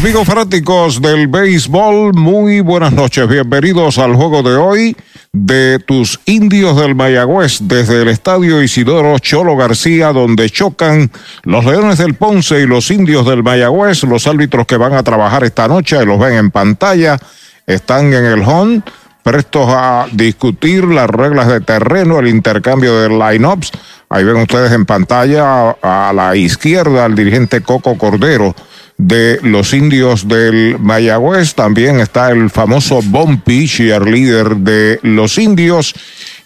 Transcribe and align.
Amigos 0.00 0.26
fanáticos 0.26 1.02
del 1.02 1.28
béisbol, 1.28 2.14
muy 2.14 2.62
buenas 2.62 2.90
noches. 2.90 3.28
Bienvenidos 3.28 3.98
al 3.98 4.14
juego 4.14 4.42
de 4.42 4.56
hoy 4.56 4.96
de 5.30 5.78
tus 5.78 6.18
indios 6.24 6.74
del 6.78 6.94
Mayagüez 6.94 7.58
desde 7.64 8.00
el 8.00 8.08
estadio 8.08 8.62
Isidoro 8.62 9.18
Cholo 9.18 9.58
García, 9.58 10.14
donde 10.14 10.48
chocan 10.48 11.10
los 11.42 11.66
Leones 11.66 11.98
del 11.98 12.14
Ponce 12.14 12.62
y 12.62 12.66
los 12.66 12.90
indios 12.90 13.26
del 13.26 13.42
Mayagüez. 13.42 14.02
Los 14.04 14.26
árbitros 14.26 14.66
que 14.66 14.78
van 14.78 14.94
a 14.94 15.02
trabajar 15.02 15.44
esta 15.44 15.68
noche 15.68 16.02
los 16.06 16.18
ven 16.18 16.32
en 16.32 16.50
pantalla, 16.50 17.18
están 17.66 18.14
en 18.14 18.24
el 18.24 18.40
home, 18.40 18.80
prestos 19.22 19.66
a 19.68 20.06
discutir 20.12 20.84
las 20.84 21.10
reglas 21.10 21.46
de 21.46 21.60
terreno, 21.60 22.20
el 22.20 22.28
intercambio 22.28 22.98
de 23.02 23.10
lineups. 23.10 23.70
Ahí 24.08 24.24
ven 24.24 24.36
ustedes 24.36 24.72
en 24.72 24.86
pantalla 24.86 25.76
a 25.82 26.10
la 26.14 26.34
izquierda 26.36 27.04
al 27.04 27.14
dirigente 27.14 27.60
Coco 27.60 27.98
Cordero 27.98 28.54
de 29.00 29.40
los 29.42 29.72
indios 29.72 30.28
del 30.28 30.76
Mayagüez. 30.78 31.54
También 31.54 32.00
está 32.00 32.30
el 32.30 32.50
famoso 32.50 33.00
Bumpy, 33.02 33.66
líder 33.66 34.56
de 34.56 35.00
los 35.02 35.38
indios. 35.38 35.94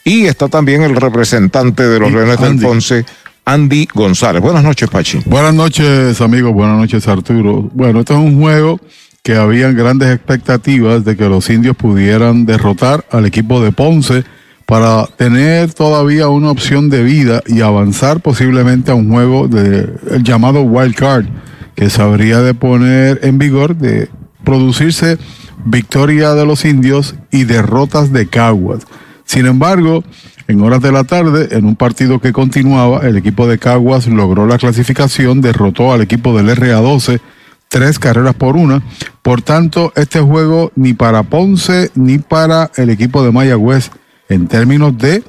Y 0.04 0.26
está 0.26 0.48
también 0.48 0.82
el 0.82 0.96
representante 0.96 1.82
de 1.82 1.98
los 1.98 2.12
Leones 2.12 2.40
del 2.40 2.58
Ponce, 2.58 3.04
Andy 3.44 3.88
González. 3.92 4.42
Buenas 4.42 4.62
noches, 4.62 4.88
Pachi. 4.88 5.20
Buenas 5.24 5.54
noches, 5.54 6.20
amigos. 6.20 6.52
Buenas 6.52 6.78
noches, 6.78 7.08
Arturo. 7.08 7.70
Bueno, 7.72 8.00
este 8.00 8.12
es 8.12 8.18
un 8.18 8.38
juego 8.40 8.78
que 9.22 9.34
habían 9.34 9.74
grandes 9.74 10.14
expectativas 10.14 11.04
de 11.04 11.16
que 11.16 11.28
los 11.28 11.48
indios 11.48 11.74
pudieran 11.74 12.44
derrotar 12.44 13.04
al 13.10 13.24
equipo 13.24 13.62
de 13.62 13.72
Ponce 13.72 14.24
para 14.66 15.06
tener 15.16 15.72
todavía 15.72 16.28
una 16.28 16.50
opción 16.50 16.90
de 16.90 17.02
vida 17.02 17.42
y 17.46 17.62
avanzar 17.62 18.20
posiblemente 18.20 18.90
a 18.90 18.94
un 18.94 19.10
juego 19.10 19.48
de 19.48 19.88
llamado 20.22 20.62
wild 20.62 20.94
card 20.94 21.26
que 21.74 21.90
se 21.90 22.02
habría 22.02 22.40
de 22.40 22.54
poner 22.54 23.20
en 23.22 23.38
vigor 23.38 23.76
de 23.76 24.08
producirse 24.44 25.18
victoria 25.64 26.34
de 26.34 26.46
los 26.46 26.64
indios 26.64 27.14
y 27.30 27.44
derrotas 27.44 28.12
de 28.12 28.26
Caguas. 28.26 28.86
Sin 29.24 29.46
embargo, 29.46 30.04
en 30.46 30.60
horas 30.60 30.82
de 30.82 30.92
la 30.92 31.04
tarde, 31.04 31.48
en 31.52 31.64
un 31.64 31.76
partido 31.76 32.20
que 32.20 32.32
continuaba, 32.32 33.06
el 33.06 33.16
equipo 33.16 33.46
de 33.46 33.58
Caguas 33.58 34.06
logró 34.06 34.46
la 34.46 34.58
clasificación, 34.58 35.40
derrotó 35.40 35.92
al 35.92 36.02
equipo 36.02 36.36
del 36.36 36.54
RA12 36.56 37.20
tres 37.68 37.98
carreras 37.98 38.34
por 38.34 38.56
una. 38.56 38.82
Por 39.22 39.42
tanto, 39.42 39.92
este 39.96 40.20
juego 40.20 40.70
ni 40.76 40.92
para 40.92 41.24
Ponce 41.24 41.90
ni 41.94 42.18
para 42.18 42.70
el 42.76 42.90
equipo 42.90 43.24
de 43.24 43.32
Mayagüez 43.32 43.90
en 44.28 44.46
términos 44.46 44.96
de 44.96 45.24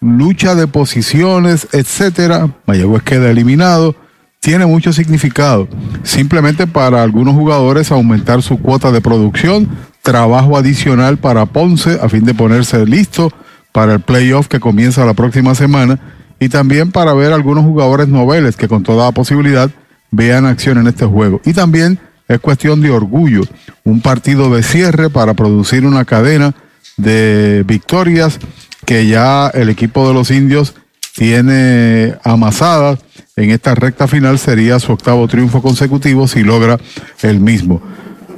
lucha 0.00 0.54
de 0.54 0.66
posiciones, 0.66 1.68
etcétera, 1.72 2.54
Mayagüez 2.66 3.02
queda 3.02 3.30
eliminado 3.30 3.94
tiene 4.40 4.66
mucho 4.66 4.92
significado. 4.92 5.68
Simplemente 6.02 6.66
para 6.66 7.02
algunos 7.02 7.34
jugadores 7.34 7.90
aumentar 7.90 8.42
su 8.42 8.58
cuota 8.58 8.92
de 8.92 9.00
producción, 9.00 9.68
trabajo 10.02 10.56
adicional 10.56 11.18
para 11.18 11.46
Ponce 11.46 11.98
a 12.00 12.08
fin 12.08 12.24
de 12.24 12.34
ponerse 12.34 12.86
listo 12.86 13.32
para 13.72 13.94
el 13.94 14.00
playoff 14.00 14.46
que 14.46 14.60
comienza 14.60 15.04
la 15.04 15.14
próxima 15.14 15.54
semana 15.54 15.98
y 16.38 16.48
también 16.48 16.92
para 16.92 17.12
ver 17.14 17.32
algunos 17.32 17.64
jugadores 17.64 18.08
noveles 18.08 18.56
que 18.56 18.68
con 18.68 18.82
toda 18.82 19.10
posibilidad 19.12 19.70
vean 20.10 20.46
acción 20.46 20.78
en 20.78 20.86
este 20.86 21.06
juego. 21.06 21.40
Y 21.44 21.52
también 21.52 21.98
es 22.28 22.40
cuestión 22.40 22.80
de 22.80 22.90
orgullo, 22.90 23.42
un 23.84 24.00
partido 24.00 24.54
de 24.54 24.62
cierre 24.62 25.10
para 25.10 25.34
producir 25.34 25.84
una 25.84 26.04
cadena 26.04 26.54
de 26.96 27.64
victorias 27.66 28.38
que 28.84 29.06
ya 29.06 29.48
el 29.48 29.68
equipo 29.68 30.06
de 30.08 30.14
los 30.14 30.30
indios 30.30 30.74
tiene 31.16 32.14
amasadas 32.24 32.98
en 33.36 33.50
esta 33.50 33.74
recta 33.74 34.06
final 34.06 34.38
sería 34.38 34.78
su 34.78 34.92
octavo 34.92 35.26
triunfo 35.28 35.62
consecutivo 35.62 36.28
si 36.28 36.42
logra 36.42 36.78
el 37.22 37.40
mismo. 37.40 37.82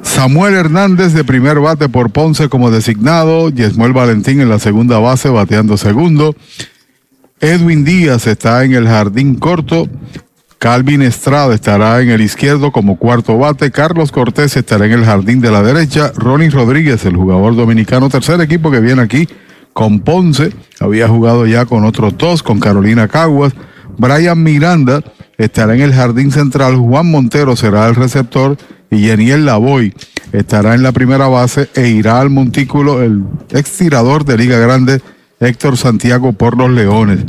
Samuel 0.01 0.55
Hernández 0.55 1.13
de 1.13 1.25
primer 1.25 1.59
bate 1.59 1.89
por 1.89 2.09
Ponce 2.09 2.47
como 2.47 2.71
designado, 2.71 3.49
Yesmuel 3.49 3.91
Valentín 3.91 4.39
en 4.39 4.49
la 4.49 4.59
segunda 4.59 4.97
base 4.97 5.29
bateando 5.29 5.75
segundo, 5.75 6.35
Edwin 7.41 7.83
Díaz 7.83 8.27
está 8.27 8.63
en 8.63 8.73
el 8.73 8.87
jardín 8.87 9.35
corto, 9.35 9.89
Calvin 10.57 11.01
Estrada 11.01 11.53
estará 11.53 12.01
en 12.01 12.09
el 12.09 12.21
izquierdo 12.21 12.71
como 12.71 12.97
cuarto 12.97 13.37
bate, 13.37 13.71
Carlos 13.71 14.11
Cortés 14.13 14.55
estará 14.55 14.85
en 14.85 14.93
el 14.93 15.05
jardín 15.05 15.41
de 15.41 15.51
la 15.51 15.61
derecha, 15.63 16.13
Ronnie 16.15 16.49
Rodríguez, 16.49 17.05
el 17.05 17.17
jugador 17.17 17.57
dominicano, 17.57 18.09
tercer 18.09 18.39
equipo 18.39 18.71
que 18.71 18.79
viene 18.79 19.01
aquí 19.01 19.27
con 19.73 19.99
Ponce, 20.01 20.53
había 20.79 21.07
jugado 21.07 21.45
ya 21.45 21.65
con 21.65 21.85
otros 21.85 22.17
dos, 22.17 22.43
con 22.43 22.59
Carolina 22.59 23.07
Caguas, 23.07 23.53
Brian 23.97 24.41
Miranda 24.41 25.03
estará 25.37 25.75
en 25.75 25.81
el 25.81 25.93
jardín 25.93 26.31
central, 26.31 26.75
Juan 26.75 27.09
Montero 27.09 27.55
será 27.55 27.87
el 27.87 27.95
receptor 27.95 28.57
y 28.91 29.01
Yeniel 29.01 29.45
Lavoy 29.45 29.93
estará 30.31 30.75
en 30.75 30.83
la 30.83 30.91
primera 30.91 31.27
base 31.27 31.69
e 31.75 31.87
irá 31.89 32.19
al 32.19 32.29
montículo 32.29 33.01
el 33.01 33.23
ex 33.51 33.71
tirador 33.77 34.25
de 34.25 34.37
Liga 34.37 34.57
Grande 34.59 35.01
Héctor 35.39 35.77
Santiago 35.77 36.33
por 36.33 36.57
los 36.57 36.69
Leones. 36.69 37.19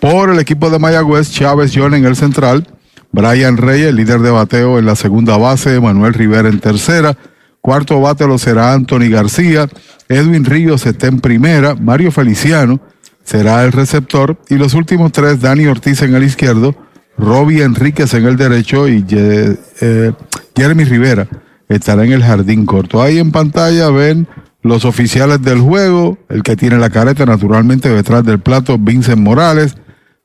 Por 0.00 0.30
el 0.30 0.38
equipo 0.38 0.70
de 0.70 0.78
Mayagüez, 0.78 1.30
Chávez 1.30 1.72
John 1.74 1.94
en 1.94 2.04
el 2.04 2.16
central, 2.16 2.66
Brian 3.12 3.56
Reyes, 3.56 3.94
líder 3.94 4.20
de 4.20 4.30
bateo 4.30 4.78
en 4.78 4.86
la 4.86 4.96
segunda 4.96 5.36
base, 5.36 5.80
Manuel 5.80 6.14
Rivera 6.14 6.48
en 6.48 6.60
tercera, 6.60 7.16
cuarto 7.64 7.98
bate 7.98 8.26
lo 8.26 8.36
será 8.36 8.74
Anthony 8.74 9.08
García, 9.08 9.66
Edwin 10.10 10.44
Ríos 10.44 10.84
está 10.84 11.06
en 11.06 11.20
primera, 11.20 11.74
Mario 11.74 12.12
Feliciano, 12.12 12.78
será 13.24 13.64
el 13.64 13.72
receptor. 13.72 14.36
Y 14.50 14.56
los 14.56 14.74
últimos 14.74 15.12
tres, 15.12 15.40
Dani 15.40 15.64
Ortiz 15.64 16.02
en 16.02 16.14
el 16.14 16.24
izquierdo, 16.24 16.76
Robbie 17.16 17.62
Enríquez 17.62 18.12
en 18.12 18.26
el 18.26 18.36
derecho 18.36 18.86
y 18.86 19.02
eh, 19.10 20.12
Jeremy 20.54 20.84
Rivera 20.84 21.26
estará 21.70 22.04
en 22.04 22.12
el 22.12 22.22
jardín 22.22 22.66
corto. 22.66 23.00
Ahí 23.00 23.18
en 23.18 23.32
pantalla 23.32 23.88
ven 23.88 24.28
los 24.60 24.84
oficiales 24.84 25.40
del 25.40 25.60
juego, 25.60 26.18
el 26.28 26.42
que 26.42 26.56
tiene 26.56 26.76
la 26.76 26.90
careta 26.90 27.24
naturalmente 27.24 27.88
detrás 27.88 28.24
del 28.24 28.40
plato, 28.40 28.76
Vincent 28.78 29.22
Morales, 29.22 29.74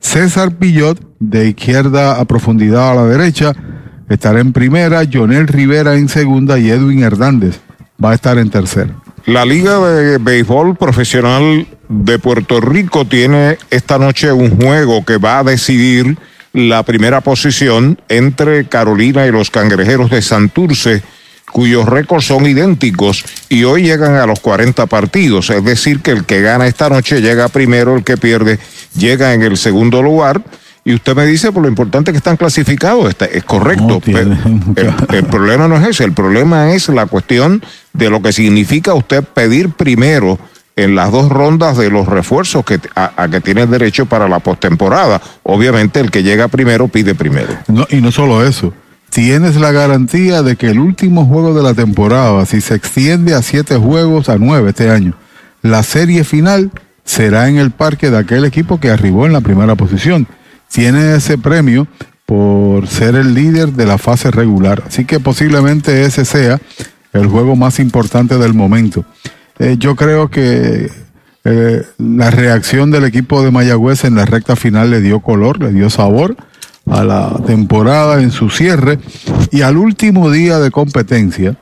César 0.02 0.58
Pillot 0.58 1.00
de 1.20 1.48
izquierda 1.48 2.20
a 2.20 2.26
profundidad 2.26 2.92
a 2.92 2.96
la 2.96 3.06
derecha, 3.06 3.54
estará 4.10 4.40
en 4.40 4.52
primera, 4.54 5.04
Jonel 5.12 5.48
Rivera 5.48 5.96
en 5.96 6.10
segunda 6.10 6.60
y 6.60 6.70
Edwin 6.70 7.04
Hernández 7.04 7.60
va 8.04 8.12
a 8.12 8.16
estar 8.16 8.38
en 8.38 8.50
tercera. 8.50 8.96
La 9.26 9.46
Liga 9.46 9.80
de 9.80 10.18
Béisbol 10.18 10.76
Profesional 10.76 11.68
de 11.88 12.20
Puerto 12.20 12.60
Rico 12.62 13.06
tiene 13.06 13.58
esta 13.70 13.98
noche 13.98 14.32
un 14.32 14.60
juego 14.60 15.06
que 15.06 15.18
va 15.18 15.40
a 15.40 15.44
decidir 15.44 16.18
la 16.54 16.84
primera 16.84 17.22
posición 17.22 18.00
entre 18.10 18.68
Carolina 18.68 19.28
y 19.28 19.32
los 19.32 19.52
Cangrejeros 19.52 20.10
de 20.10 20.22
Santurce, 20.22 21.04
cuyos 21.52 21.88
récords 21.88 22.26
son 22.26 22.48
idénticos 22.48 23.24
y 23.50 23.64
hoy 23.64 23.84
llegan 23.84 24.16
a 24.16 24.26
los 24.26 24.40
40 24.40 24.86
partidos. 24.88 25.50
Es 25.50 25.64
decir, 25.64 26.00
que 26.02 26.12
el 26.12 26.26
que 26.26 26.42
gana 26.42 26.68
esta 26.68 26.90
noche 26.90 27.22
llega 27.22 27.50
primero, 27.50 27.96
el 27.96 28.04
que 28.04 28.18
pierde 28.18 28.60
llega 28.96 29.34
en 29.34 29.44
el 29.44 29.58
segundo 29.58 30.02
lugar. 30.02 30.42
Y 30.86 30.94
usted 30.94 31.16
me 31.16 31.26
dice, 31.26 31.52
por 31.52 31.64
lo 31.64 31.70
importante 31.70 32.12
que 32.12 32.18
están 32.18 32.38
clasificados, 32.38 33.16
es 33.32 33.44
correcto. 33.44 34.02
el, 34.06 35.26
problema 35.26 35.68
no 35.68 35.78
es 35.78 35.88
ese, 35.88 36.04
el 36.06 36.14
problema 36.14 36.72
es 36.74 36.90
la 36.90 37.06
cuestión 37.06 37.62
de 37.94 38.10
lo 38.10 38.22
que 38.22 38.32
significa 38.32 38.94
usted 38.94 39.24
pedir 39.24 39.70
primero 39.72 40.40
en 40.76 40.96
las 40.96 41.12
dos 41.12 41.30
rondas 41.30 41.78
de 41.78 41.90
los 41.90 42.08
refuerzos 42.08 42.64
que, 42.64 42.80
a, 42.96 43.28
que 43.30 43.42
tiene 43.42 43.68
derecho 43.68 44.06
para 44.06 44.30
la 44.30 44.40
postemporada. 44.40 45.22
Obviamente 45.44 46.00
el 46.00 46.10
que 46.10 46.24
llega 46.24 46.48
primero 46.48 46.88
pide 46.88 47.16
primero. 47.16 47.54
No, 47.68 47.86
y 47.90 47.98
no 47.98 48.12
solo 48.12 48.46
eso, 48.46 48.74
tienes 49.10 49.58
la 49.58 49.72
garantía 49.72 50.42
de 50.42 50.56
que 50.56 50.68
el 50.68 50.80
último 50.80 51.26
juego 51.26 51.54
de 51.54 51.64
la 51.64 51.74
temporada, 51.74 52.46
si 52.46 52.62
se 52.62 52.76
extiende 52.76 53.34
a 53.34 53.42
siete 53.42 53.76
juegos, 53.76 54.30
a 54.30 54.38
nueve 54.38 54.70
este 54.70 54.90
año, 54.90 55.14
la 55.62 55.84
serie 55.84 56.24
final 56.24 56.72
será 57.04 57.50
en 57.50 57.58
el 57.58 57.72
parque 57.72 58.10
de 58.10 58.18
aquel 58.18 58.46
equipo 58.46 58.80
que 58.80 58.90
arribó 58.90 59.26
en 59.26 59.34
la 59.34 59.42
primera 59.42 59.76
posición. 59.76 60.28
Tiene 60.72 61.16
ese 61.16 61.38
premio 61.38 61.88
por 62.26 62.88
ser 62.88 63.16
el 63.16 63.34
líder 63.34 63.74
de 63.74 63.86
la 63.86 63.98
fase 63.98 64.32
regular. 64.32 64.84
Así 64.88 65.06
que 65.06 65.20
posiblemente 65.20 66.04
ese 66.04 66.26
sea 66.26 66.60
el 67.14 67.28
juego 67.28 67.56
más 67.56 67.80
importante 67.80 68.38
del 68.38 68.54
momento. 68.54 69.04
Eh, 69.58 69.78
yo 69.80 69.96
creo 69.96 70.30
que 70.30 70.92
eh, 71.44 71.84
la 71.98 72.30
reacción 72.30 72.92
del 72.92 73.06
equipo 73.06 73.42
de 73.42 73.52
Mayagüez 73.52 74.04
en 74.04 74.16
la 74.16 74.26
recta 74.26 74.56
final 74.56 74.92
le 74.92 75.02
dio 75.02 75.22
color, 75.22 75.60
le 75.60 75.72
dio 75.72 75.90
sabor 75.90 76.36
a 76.86 77.04
la 77.04 77.42
temporada 77.46 78.22
en 78.22 78.32
su 78.32 78.50
cierre 78.50 79.00
y 79.52 79.62
al 79.62 79.78
último 79.78 80.32
día 80.32 80.60
de 80.60 80.72
competencia 80.72 81.56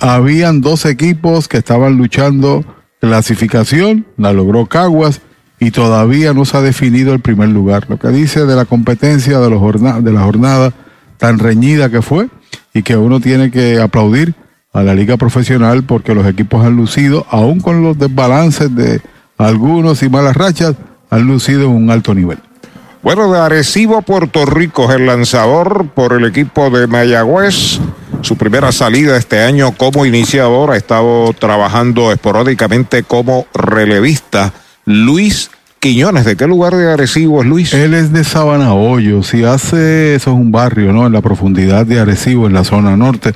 habían 0.00 0.60
dos 0.60 0.84
equipos 0.84 1.48
que 1.48 1.58
estaban 1.58 1.96
luchando 1.96 2.64
clasificación, 3.00 4.06
la 4.16 4.32
logró 4.32 4.66
Caguas 4.66 5.20
y 5.58 5.70
todavía 5.70 6.32
no 6.32 6.44
se 6.44 6.56
ha 6.56 6.62
definido 6.62 7.12
el 7.14 7.20
primer 7.20 7.48
lugar. 7.48 7.86
Lo 7.88 7.98
que 7.98 8.08
dice 8.08 8.46
de 8.46 8.56
la 8.56 8.64
competencia 8.64 9.38
de, 9.38 9.50
los 9.50 10.04
de 10.04 10.12
la 10.12 10.22
jornada 10.22 10.72
tan 11.18 11.38
reñida 11.38 11.90
que 11.90 12.02
fue 12.02 12.28
y 12.72 12.82
que 12.82 12.96
uno 12.96 13.20
tiene 13.20 13.50
que 13.50 13.80
aplaudir 13.80 14.34
a 14.72 14.82
la 14.82 14.94
liga 14.94 15.16
profesional 15.16 15.84
porque 15.84 16.14
los 16.14 16.26
equipos 16.26 16.64
han 16.66 16.76
lucido, 16.76 17.26
aún 17.30 17.60
con 17.60 17.82
los 17.82 17.96
desbalances 17.96 18.74
de 18.74 19.00
algunos 19.38 20.02
y 20.02 20.08
malas 20.08 20.36
rachas, 20.36 20.74
han 21.10 21.26
lucido 21.26 21.64
en 21.64 21.70
un 21.70 21.90
alto 21.90 22.14
nivel. 22.14 22.38
Bueno, 23.02 23.30
de 23.30 23.38
Arecibo, 23.38 24.02
Puerto 24.02 24.46
Rico, 24.46 24.90
el 24.90 25.06
lanzador 25.06 25.88
por 25.90 26.14
el 26.14 26.24
equipo 26.24 26.70
de 26.70 26.86
Mayagüez, 26.86 27.78
su 28.22 28.36
primera 28.36 28.72
salida 28.72 29.16
este 29.16 29.42
año 29.42 29.72
como 29.76 30.06
iniciador. 30.06 30.70
Ha 30.70 30.76
estado 30.76 31.32
trabajando 31.34 32.10
esporádicamente 32.10 33.02
como 33.02 33.46
relevista. 33.52 34.52
Luis 34.84 35.50
Quiñones, 35.80 36.24
¿de 36.24 36.36
qué 36.36 36.46
lugar 36.46 36.74
de 36.74 36.90
Arecibo 36.90 37.42
es 37.42 37.46
Luis? 37.46 37.74
Él 37.74 37.94
es 37.94 38.12
de 38.12 38.24
Sabana 38.24 38.74
Hoyo, 38.74 39.22
si 39.22 39.44
hace, 39.44 40.14
eso 40.14 40.30
es 40.30 40.36
un 40.36 40.50
barrio, 40.50 40.92
¿no? 40.92 41.06
En 41.06 41.12
la 41.12 41.20
profundidad 41.20 41.84
de 41.84 42.00
Arecibo, 42.00 42.46
en 42.46 42.54
la 42.54 42.64
zona 42.64 42.96
norte. 42.96 43.32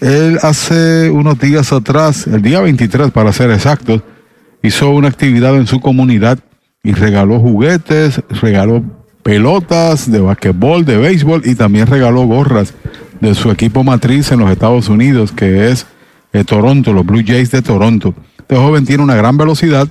Él 0.00 0.38
hace 0.42 1.10
unos 1.10 1.38
días 1.38 1.72
atrás, 1.72 2.26
el 2.26 2.42
día 2.42 2.60
23 2.60 3.10
para 3.10 3.32
ser 3.32 3.50
exactos, 3.50 4.02
hizo 4.62 4.90
una 4.90 5.08
actividad 5.08 5.56
en 5.56 5.66
su 5.66 5.80
comunidad 5.80 6.38
y 6.82 6.92
regaló 6.92 7.40
juguetes, 7.40 8.20
regaló 8.40 8.82
pelotas 9.22 10.10
de 10.10 10.20
basquetbol, 10.20 10.84
de 10.84 10.98
béisbol 10.98 11.42
y 11.44 11.54
también 11.54 11.86
regaló 11.86 12.26
gorras 12.26 12.74
de 13.20 13.34
su 13.34 13.50
equipo 13.50 13.84
matriz 13.84 14.30
en 14.32 14.40
los 14.40 14.50
Estados 14.50 14.88
Unidos, 14.88 15.32
que 15.32 15.70
es 15.70 15.86
eh, 16.32 16.44
Toronto, 16.44 16.92
los 16.92 17.04
Blue 17.04 17.22
Jays 17.26 17.50
de 17.50 17.62
Toronto. 17.62 18.14
Este 18.38 18.56
joven 18.56 18.84
tiene 18.84 19.02
una 19.02 19.16
gran 19.16 19.36
velocidad, 19.36 19.88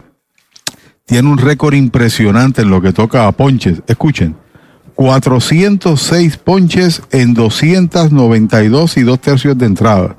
tiene 1.06 1.30
un 1.30 1.38
récord 1.38 1.76
impresionante 1.76 2.64
en 2.64 2.70
lo 2.70 2.82
que 2.82 2.92
toca 2.92 3.28
a 3.28 3.32
ponches. 3.32 3.82
Escuchen, 3.88 4.36
406 4.96 6.38
ponches 6.38 7.02
en 7.12 7.34
292 7.34 8.98
y 8.98 9.04
dos 9.04 9.20
tercios 9.20 9.58
de 9.58 9.66
entrada 9.66 10.18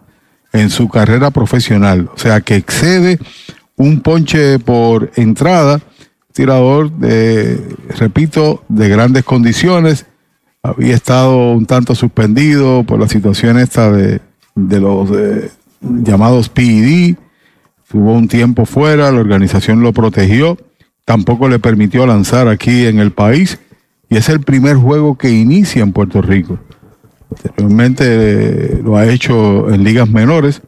en 0.52 0.70
su 0.70 0.88
carrera 0.88 1.30
profesional. 1.30 2.08
O 2.14 2.18
sea 2.18 2.40
que 2.40 2.56
excede 2.56 3.18
un 3.76 4.00
ponche 4.00 4.58
por 4.58 5.10
entrada. 5.16 5.80
Tirador 6.32 6.92
de, 6.92 7.76
repito, 7.98 8.62
de 8.68 8.88
grandes 8.88 9.24
condiciones. 9.24 10.06
Había 10.62 10.94
estado 10.94 11.52
un 11.52 11.66
tanto 11.66 11.94
suspendido 11.94 12.84
por 12.84 13.00
la 13.00 13.08
situación 13.08 13.58
esta 13.58 13.90
de, 13.90 14.20
los 14.54 15.10
eh, 15.12 15.50
llamados 15.80 16.48
PED. 16.48 17.16
Tuvo 17.88 18.12
un 18.12 18.28
tiempo 18.28 18.66
fuera, 18.66 19.10
la 19.10 19.20
organización 19.20 19.80
lo 19.80 19.92
protegió. 19.92 20.58
Tampoco 21.06 21.48
le 21.48 21.60
permitió 21.60 22.04
lanzar 22.04 22.48
aquí 22.48 22.84
en 22.84 22.98
el 22.98 23.12
país. 23.12 23.58
Y 24.10 24.16
es 24.16 24.28
el 24.28 24.40
primer 24.40 24.76
juego 24.76 25.16
que 25.16 25.30
inicia 25.30 25.82
en 25.82 25.92
Puerto 25.92 26.20
Rico. 26.20 26.58
Realmente 27.56 28.04
eh, 28.06 28.80
lo 28.84 28.96
ha 28.96 29.06
hecho 29.06 29.70
en 29.70 29.84
ligas 29.84 30.10
menores, 30.10 30.62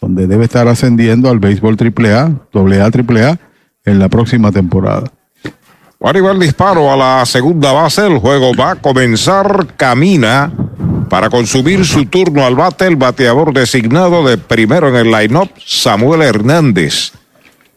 donde 0.00 0.26
debe 0.26 0.44
estar 0.44 0.66
ascendiendo 0.68 1.30
al 1.30 1.38
béisbol 1.38 1.76
AAA, 1.78 2.32
AA, 2.52 2.84
AAA 2.84 3.38
en 3.84 3.98
la 3.98 4.08
próxima 4.08 4.50
temporada. 4.50 5.10
Arriba 6.00 6.32
el 6.32 6.40
disparo 6.40 6.92
a 6.92 6.96
la 6.96 7.26
segunda 7.26 7.72
base, 7.72 8.06
el 8.06 8.18
juego 8.18 8.52
va 8.54 8.72
a 8.72 8.76
comenzar, 8.76 9.68
camina 9.76 10.52
para 11.08 11.30
consumir 11.30 11.84
su 11.84 12.06
turno 12.06 12.44
al 12.44 12.54
bate, 12.54 12.86
el 12.86 12.96
bateador 12.96 13.52
designado 13.54 14.26
de 14.26 14.36
primero 14.36 14.88
en 14.88 14.96
el 14.96 15.10
line-up, 15.10 15.50
Samuel 15.64 16.22
Hernández, 16.22 17.12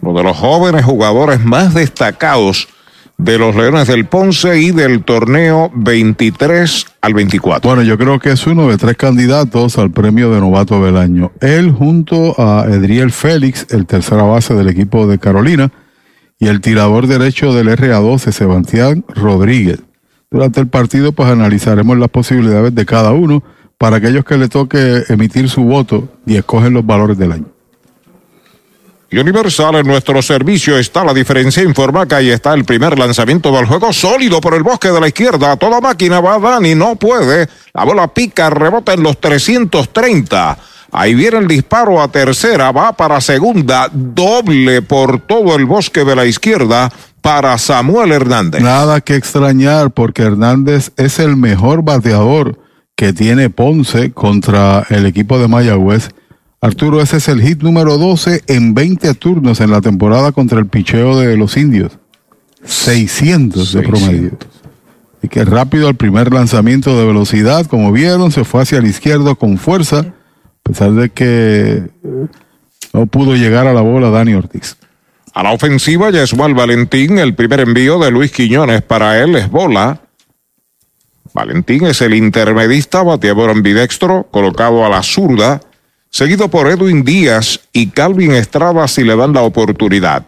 uno 0.02 0.18
de 0.18 0.24
los 0.24 0.38
jóvenes 0.38 0.86
jugadores 0.86 1.44
más 1.44 1.74
destacados 1.74 2.68
de 3.18 3.40
los 3.40 3.56
Leones 3.56 3.88
del 3.88 4.06
Ponce 4.06 4.62
y 4.62 4.72
del 4.72 5.04
torneo 5.04 5.72
23 5.74 6.86
al 7.02 7.14
24. 7.16 7.68
Bueno, 7.68 7.84
yo 7.84 7.98
creo 7.98 8.20
que 8.20 8.32
es 8.32 8.46
uno 8.46 8.68
de 8.68 8.78
tres 8.78 8.96
candidatos 8.96 9.78
al 9.78 9.92
premio 9.92 10.32
de 10.32 10.40
novato 10.40 10.84
del 10.86 10.98
año. 10.98 11.32
Él 11.42 11.72
junto 11.72 12.36
a 12.38 12.66
Edriel 12.68 13.12
Félix, 13.12 13.68
el 13.72 13.88
tercera 13.88 14.24
base 14.24 14.54
del 14.54 14.70
equipo 14.70 15.08
de 15.08 15.18
Carolina, 15.18 15.72
y 16.40 16.48
el 16.48 16.62
tirador 16.62 17.08
derecho 17.08 17.54
del 17.54 17.70
RA12, 17.70 18.32
Sebastián 18.32 19.04
Rodríguez. 19.08 19.80
Durante 20.30 20.60
el 20.60 20.68
partido, 20.68 21.12
pues 21.12 21.30
analizaremos 21.30 21.98
las 21.98 22.10
posibilidades 22.10 22.76
de 22.76 22.86
cada 22.86 23.14
uno 23.14 23.44
para 23.80 23.98
aquellos 23.98 24.26
que 24.26 24.38
le 24.38 24.48
toque 24.50 25.04
emitir 25.10 25.50
su 25.50 25.64
voto 25.64 26.10
y 26.28 26.36
escogen 26.36 26.74
los 26.74 26.86
valores 26.86 27.18
del 27.18 27.32
año. 27.32 27.57
Y 29.10 29.18
Universal 29.18 29.76
en 29.76 29.88
nuestro 29.88 30.22
servicio 30.22 30.78
está 30.78 31.04
la 31.04 31.14
diferencia. 31.14 31.64
Informa 31.64 32.06
que 32.06 32.16
ahí 32.16 32.30
está 32.30 32.54
el 32.54 32.66
primer 32.66 33.00
lanzamiento 33.00 33.52
del 33.54 33.66
juego 33.66 33.94
sólido 33.94 34.42
por 34.42 34.54
el 34.54 34.64
bosque 34.64 34.90
de 34.90 35.00
la 35.00 35.08
izquierda. 35.08 35.56
Toda 35.56 35.80
máquina 35.80 36.20
va 36.20 36.38
Dani, 36.40 36.76
no 36.76 36.98
puede. 36.98 37.48
La 37.74 37.86
bola 37.86 38.10
pica, 38.10 38.50
rebota 38.50 38.94
en 38.94 39.04
los 39.04 39.18
330. 39.22 40.58
Ahí 40.92 41.16
viene 41.16 41.38
el 41.38 41.48
disparo 41.48 42.02
a 42.02 42.10
tercera, 42.10 42.72
va 42.72 42.94
para 42.94 43.22
segunda, 43.22 43.90
doble 43.92 44.82
por 44.82 45.20
todo 45.20 45.56
el 45.56 45.66
bosque 45.66 46.04
de 46.04 46.16
la 46.16 46.26
izquierda 46.26 46.92
para 47.22 47.58
Samuel 47.58 48.12
Hernández. 48.12 48.62
Nada 48.62 49.02
que 49.02 49.16
extrañar 49.16 49.92
porque 49.92 50.24
Hernández 50.24 50.92
es 50.98 51.20
el 51.20 51.38
mejor 51.38 51.82
bateador 51.82 52.60
que 52.96 53.14
tiene 53.14 53.50
Ponce 53.50 54.12
contra 54.12 54.86
el 54.90 55.06
equipo 55.06 55.40
de 55.40 55.48
Mayagüez 55.48 56.10
Arturo, 56.60 57.02
ese 57.02 57.18
es 57.18 57.28
el 57.28 57.42
hit 57.42 57.62
número 57.62 57.98
12 57.98 58.44
en 58.48 58.74
20 58.74 59.14
turnos 59.14 59.62
en 59.62 59.70
la 59.70 59.82
temporada 59.82 60.32
contra 60.32 60.58
el 60.58 60.66
picheo 60.66 61.20
de 61.20 61.38
los 61.38 61.56
indios. 61.56 62.00
600 62.64 63.74
de 63.74 63.82
promedio. 63.84 64.38
Y 65.22 65.28
que 65.28 65.46
rápido 65.46 65.88
al 65.88 65.96
primer 65.96 66.34
lanzamiento 66.34 66.98
de 66.98 67.06
velocidad, 67.06 67.68
como 67.68 67.92
vieron, 67.92 68.32
se 68.32 68.44
fue 68.44 68.64
hacia 68.64 68.82
la 68.82 68.88
izquierda 68.88 69.36
con 69.36 69.60
fuerza, 69.60 70.00
a 70.00 70.64
pesar 70.64 70.94
de 70.94 71.10
que 71.10 71.84
no 72.92 73.06
pudo 73.06 73.36
llegar 73.36 73.68
a 73.68 73.74
la 73.74 73.82
bola 73.82 74.10
Dani 74.10 74.34
Ortiz. 74.34 74.78
A 75.34 75.44
la 75.44 75.52
ofensiva, 75.52 76.10
Yesmal 76.10 76.56
Valentín, 76.56 77.20
el 77.20 77.36
primer 77.36 77.60
envío 77.60 78.00
de 78.00 78.10
Luis 78.10 78.32
Quiñones 78.32 78.82
para 78.82 79.22
él 79.22 79.36
es 79.36 79.52
bola. 79.52 80.02
Valentín 81.34 81.86
es 81.86 82.02
el 82.02 82.16
intermedista, 82.16 83.04
bateador 83.04 83.52
ambidextro, 83.52 84.28
colocado 84.32 84.84
a 84.84 84.90
la 84.90 85.04
zurda 85.04 85.62
seguido 86.18 86.48
por 86.48 86.66
Edwin 86.66 87.04
Díaz 87.04 87.60
y 87.72 87.92
Calvin 87.92 88.32
Estrada 88.32 88.88
si 88.88 89.04
le 89.04 89.16
dan 89.16 89.34
la 89.34 89.44
oportunidad. 89.44 90.26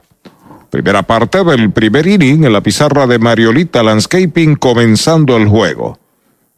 Primera 0.70 1.02
parte 1.02 1.44
del 1.44 1.72
primer 1.72 2.06
inning 2.06 2.44
en 2.44 2.54
la 2.54 2.62
pizarra 2.62 3.08
de 3.08 3.18
Mariolita 3.18 3.82
Landscaping 3.82 4.56
comenzando 4.56 5.36
el 5.36 5.48
juego. 5.48 5.98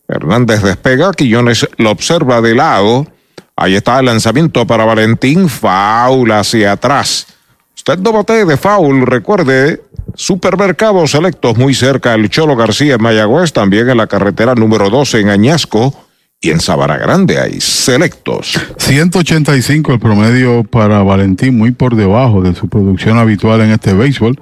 Hernández 0.10 0.62
despega, 0.64 1.14
Quillones 1.14 1.66
lo 1.78 1.92
observa 1.92 2.42
de 2.42 2.56
lado. 2.56 3.08
Ahí 3.56 3.76
está 3.76 4.00
el 4.00 4.08
lanzamiento 4.08 4.68
para 4.68 4.84
Valentín, 4.84 5.48
faul 5.48 6.30
hacia 6.34 6.74
atrás. 6.74 7.28
Usted 7.74 8.00
no 8.00 8.12
bate 8.12 8.44
de 8.44 8.58
foul, 8.58 9.08
recuerde, 9.08 9.82
supermercados 10.14 11.12
selectos 11.12 11.58
muy 11.58 11.74
cerca 11.74 12.12
del 12.12 12.30
Cholo 12.30 12.58
García 12.58 12.96
en 12.96 13.02
Mayagüez, 13.02 13.54
también 13.54 13.90
en 13.92 13.96
la 13.96 14.08
carretera 14.08 14.56
número 14.56 14.90
12 14.90 15.22
en 15.22 15.30
Añasco 15.30 15.96
y 16.42 16.50
en 16.50 16.60
Sabana 16.60 16.98
Grande 16.98 17.40
hay 17.40 17.62
selectos. 17.62 18.60
185 18.78 19.94
el 19.94 20.00
promedio 20.00 20.64
para 20.64 21.04
Valentín, 21.04 21.56
muy 21.58 21.72
por 21.72 21.96
debajo 21.96 22.42
de 22.42 22.56
su 22.56 22.68
producción 22.68 23.20
habitual 23.20 23.62
en 23.62 23.70
este 23.70 23.94
béisbol. 23.94 24.40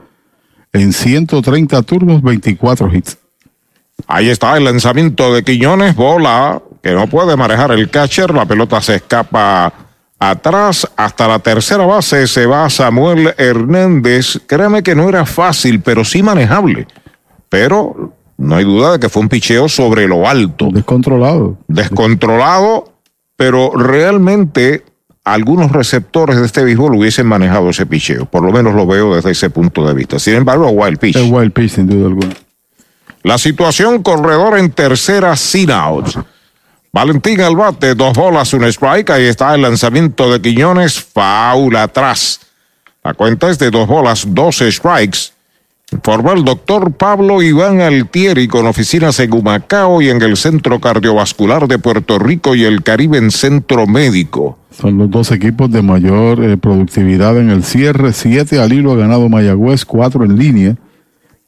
En 0.72 0.94
130 0.94 1.82
turnos, 1.84 2.22
24 2.22 2.96
hits. 2.96 3.18
Ahí 4.08 4.30
está 4.30 4.56
el 4.56 4.64
lanzamiento 4.64 5.34
de 5.34 5.44
Quiñones, 5.44 5.94
bola 5.96 6.62
que 6.82 6.94
no 6.94 7.08
puede 7.08 7.36
manejar 7.36 7.72
el 7.72 7.90
catcher, 7.90 8.34
la 8.34 8.46
pelota 8.46 8.80
se 8.80 8.96
escapa 8.96 9.74
atrás 10.18 10.88
hasta 10.96 11.28
la 11.28 11.40
tercera 11.40 11.86
base, 11.86 12.28
se 12.28 12.46
va 12.46 12.70
Samuel 12.70 13.34
Hernández. 13.38 14.40
Créeme 14.48 14.84
que 14.84 14.96
no 14.96 15.10
era 15.10 15.26
fácil, 15.26 15.82
pero 15.82 16.06
sí 16.06 16.24
manejable. 16.24 16.88
Pero 17.50 18.14
no 18.40 18.56
hay 18.56 18.64
duda 18.64 18.94
de 18.94 19.00
que 19.00 19.10
fue 19.10 19.22
un 19.22 19.30
picheo 19.30 19.68
sobre 19.68 20.08
lo 20.08 20.28
alto. 20.28 20.70
Descontrolado. 20.72 21.58
Descontrolado, 21.68 22.94
pero 23.36 23.72
realmente 23.76 24.86
algunos 25.26 25.74
receptores 25.74 26.40
de 26.40 26.46
este 26.46 26.64
béisbol 26.64 26.96
hubiesen 26.96 27.28
manejado 27.28 27.70
ese 27.70 27.86
picheo. 27.86 28.26
Por 28.26 28.44
lo 28.44 28.54
menos 28.54 28.74
lo 28.74 28.88
veo 28.88 29.14
desde 29.14 29.32
ese 29.32 29.50
punto 29.50 29.86
de 29.86 29.94
vista. 29.94 30.20
Sin 30.20 30.36
embargo, 30.36 30.70
wild 30.70 31.00
pitch. 31.00 31.18
Es 31.18 31.30
wild 31.30 31.52
pitch, 31.52 31.72
sin 31.72 31.88
duda 31.88 32.08
alguna. 32.08 32.34
La 33.24 33.38
situación, 33.38 34.02
corredor 34.02 34.58
en 34.58 34.72
tercera, 34.72 35.36
sin 35.36 35.70
outs. 35.72 36.18
Valentín 36.94 37.42
al 37.42 37.58
bate, 37.58 37.94
dos 37.94 38.14
bolas, 38.14 38.54
un 38.54 38.64
strike. 38.64 39.10
Ahí 39.10 39.26
está 39.26 39.54
el 39.54 39.62
lanzamiento 39.62 40.32
de 40.32 40.42
Quiñones, 40.42 41.04
faula 41.04 41.84
atrás. 41.84 42.40
La 43.04 43.14
cuenta 43.14 43.50
es 43.50 43.60
de 43.60 43.70
dos 43.70 43.86
bolas, 43.86 44.24
dos 44.30 44.60
strikes. 44.60 45.34
Informa 45.92 46.34
el 46.34 46.46
doctor 46.46 46.92
Pablo 46.92 47.42
Iván 47.42 47.82
Altieri 47.82 48.48
con 48.48 48.68
oficinas 48.68 49.20
en 49.20 49.34
Humacao 49.34 50.04
y 50.04 50.10
en 50.10 50.22
el 50.22 50.38
Centro 50.38 50.80
Cardiovascular 50.80 51.68
de 51.68 51.80
Puerto 51.80 52.20
Rico 52.20 52.54
y 52.54 52.64
el 52.64 52.84
Caribe 52.84 53.18
en 53.18 53.32
Centro 53.32 53.88
Médico. 53.88 54.60
Son 54.70 55.00
los 55.00 55.10
dos 55.10 55.32
equipos 55.32 55.72
de 55.72 55.82
mayor 55.82 56.44
eh, 56.44 56.58
productividad 56.58 57.38
en 57.40 57.50
el 57.50 57.64
cierre. 57.64 58.14
Siete 58.14 58.60
al 58.60 58.72
hilo 58.72 58.92
ha 58.92 58.98
ganado 58.98 59.30
Mayagüez, 59.30 59.84
cuatro 59.84 60.24
en 60.24 60.38
línea. 60.38 60.76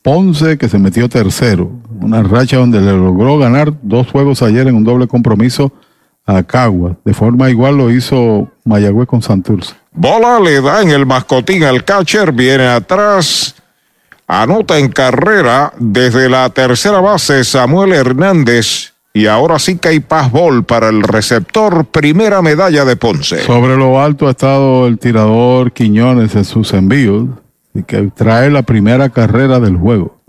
Ponce 0.02 0.58
que 0.58 0.70
se 0.70 0.80
metió 0.80 1.08
tercero. 1.08 1.72
Una 2.02 2.24
racha 2.24 2.58
donde 2.58 2.82
le 2.82 2.94
logró 2.94 3.38
ganar 3.38 3.72
dos 3.84 4.08
juegos 4.08 4.42
ayer 4.42 4.68
en 4.68 4.74
un 4.74 4.84
doble 4.84 5.06
compromiso 5.06 5.72
a 6.26 6.42
Cagua. 6.42 6.98
De 7.06 7.14
forma 7.14 7.52
igual 7.52 7.78
lo 7.78 7.92
hizo 7.92 8.50
Mayagüez 8.66 9.08
con 9.08 9.22
Santurce. 9.22 9.76
Bola 9.94 10.40
le 10.40 10.62
da 10.62 10.82
en 10.82 10.90
el 10.90 11.06
mascotín 11.06 11.64
al 11.64 11.84
catcher, 11.84 12.32
viene 12.32 12.66
atrás 12.66 13.56
Anota 14.34 14.80
en 14.80 14.88
carrera 14.88 15.74
desde 15.78 16.30
la 16.30 16.50
tercera 16.52 17.02
base 17.02 17.44
Samuel 17.44 17.92
Hernández. 17.92 18.94
Y 19.14 19.26
ahora 19.26 19.60
sí 19.60 19.76
que 19.76 19.90
hay 19.90 20.00
pasbol 20.00 20.64
para 20.64 20.88
el 20.88 21.04
receptor, 21.04 21.84
primera 21.84 22.42
medalla 22.42 22.86
de 22.86 22.96
Ponce. 22.96 23.44
Sobre 23.44 23.76
lo 23.76 24.02
alto 24.02 24.30
ha 24.30 24.32
estado 24.32 24.88
el 24.88 25.00
tirador 25.00 25.74
Quiñones 25.74 26.34
en 26.36 26.46
sus 26.46 26.72
envíos 26.72 27.28
y 27.74 27.84
que 27.84 28.10
trae 28.16 28.50
la 28.50 28.62
primera 28.62 29.10
carrera 29.10 29.60
del 29.60 29.76
juego. 29.76 30.22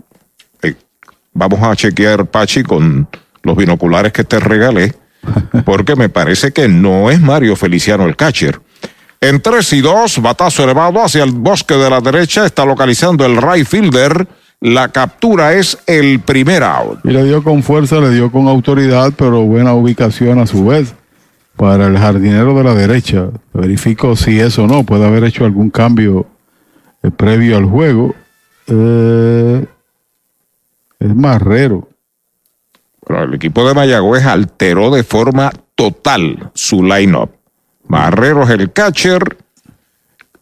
vamos 1.31 1.61
a 1.63 1.73
chequear, 1.73 2.25
Pachi, 2.25 2.63
con 2.63 3.07
los 3.41 3.55
binoculares 3.55 4.11
que 4.11 4.25
te 4.25 4.37
regalé, 4.37 4.93
porque 5.63 5.95
me 5.95 6.09
parece 6.09 6.51
que 6.51 6.67
no 6.67 7.09
es 7.09 7.21
Mario 7.21 7.55
Feliciano 7.55 8.05
el 8.05 8.17
catcher. 8.17 8.59
En 9.23 9.41
3 9.41 9.73
y 9.73 9.81
2, 9.81 10.21
batazo 10.21 10.63
elevado 10.63 11.01
hacia 11.01 11.23
el 11.23 11.31
bosque 11.31 11.75
de 11.75 11.89
la 11.89 12.01
derecha, 12.01 12.45
está 12.45 12.65
localizando 12.65 13.25
el 13.25 13.37
right 13.37 13.65
fielder 13.65 14.27
la 14.63 14.87
captura 14.87 15.53
es 15.55 15.77
el 15.87 16.21
primer 16.21 16.63
out. 16.63 16.99
Y 17.03 17.09
le 17.09 17.25
dio 17.25 17.43
con 17.43 17.63
fuerza, 17.63 17.99
le 17.99 18.11
dio 18.11 18.31
con 18.31 18.47
autoridad, 18.47 19.11
pero 19.17 19.41
buena 19.43 19.73
ubicación 19.73 20.39
a 20.39 20.47
su 20.47 20.65
vez 20.65 20.95
para 21.57 21.87
el 21.87 21.97
jardinero 21.97 22.53
de 22.53 22.63
la 22.63 22.73
derecha. 22.73 23.27
Verifico 23.51 24.15
si 24.15 24.39
eso 24.39 24.65
no, 24.65 24.85
puede 24.85 25.05
haber 25.05 25.25
hecho 25.25 25.43
algún 25.43 25.69
cambio 25.69 26.27
eh, 27.01 27.11
previo 27.11 27.57
al 27.57 27.65
juego. 27.65 28.15
Eh, 28.67 29.65
es 30.99 31.15
Marrero. 31.15 31.89
Pero 33.05 33.23
el 33.23 33.33
equipo 33.33 33.67
de 33.67 33.73
Mayagüez 33.73 34.25
alteró 34.25 34.91
de 34.91 35.03
forma 35.03 35.51
total 35.75 36.51
su 36.53 36.83
line-up. 36.83 37.42
Marrero 37.87 38.43
es 38.43 38.49
el 38.49 38.71
catcher, 38.71 39.37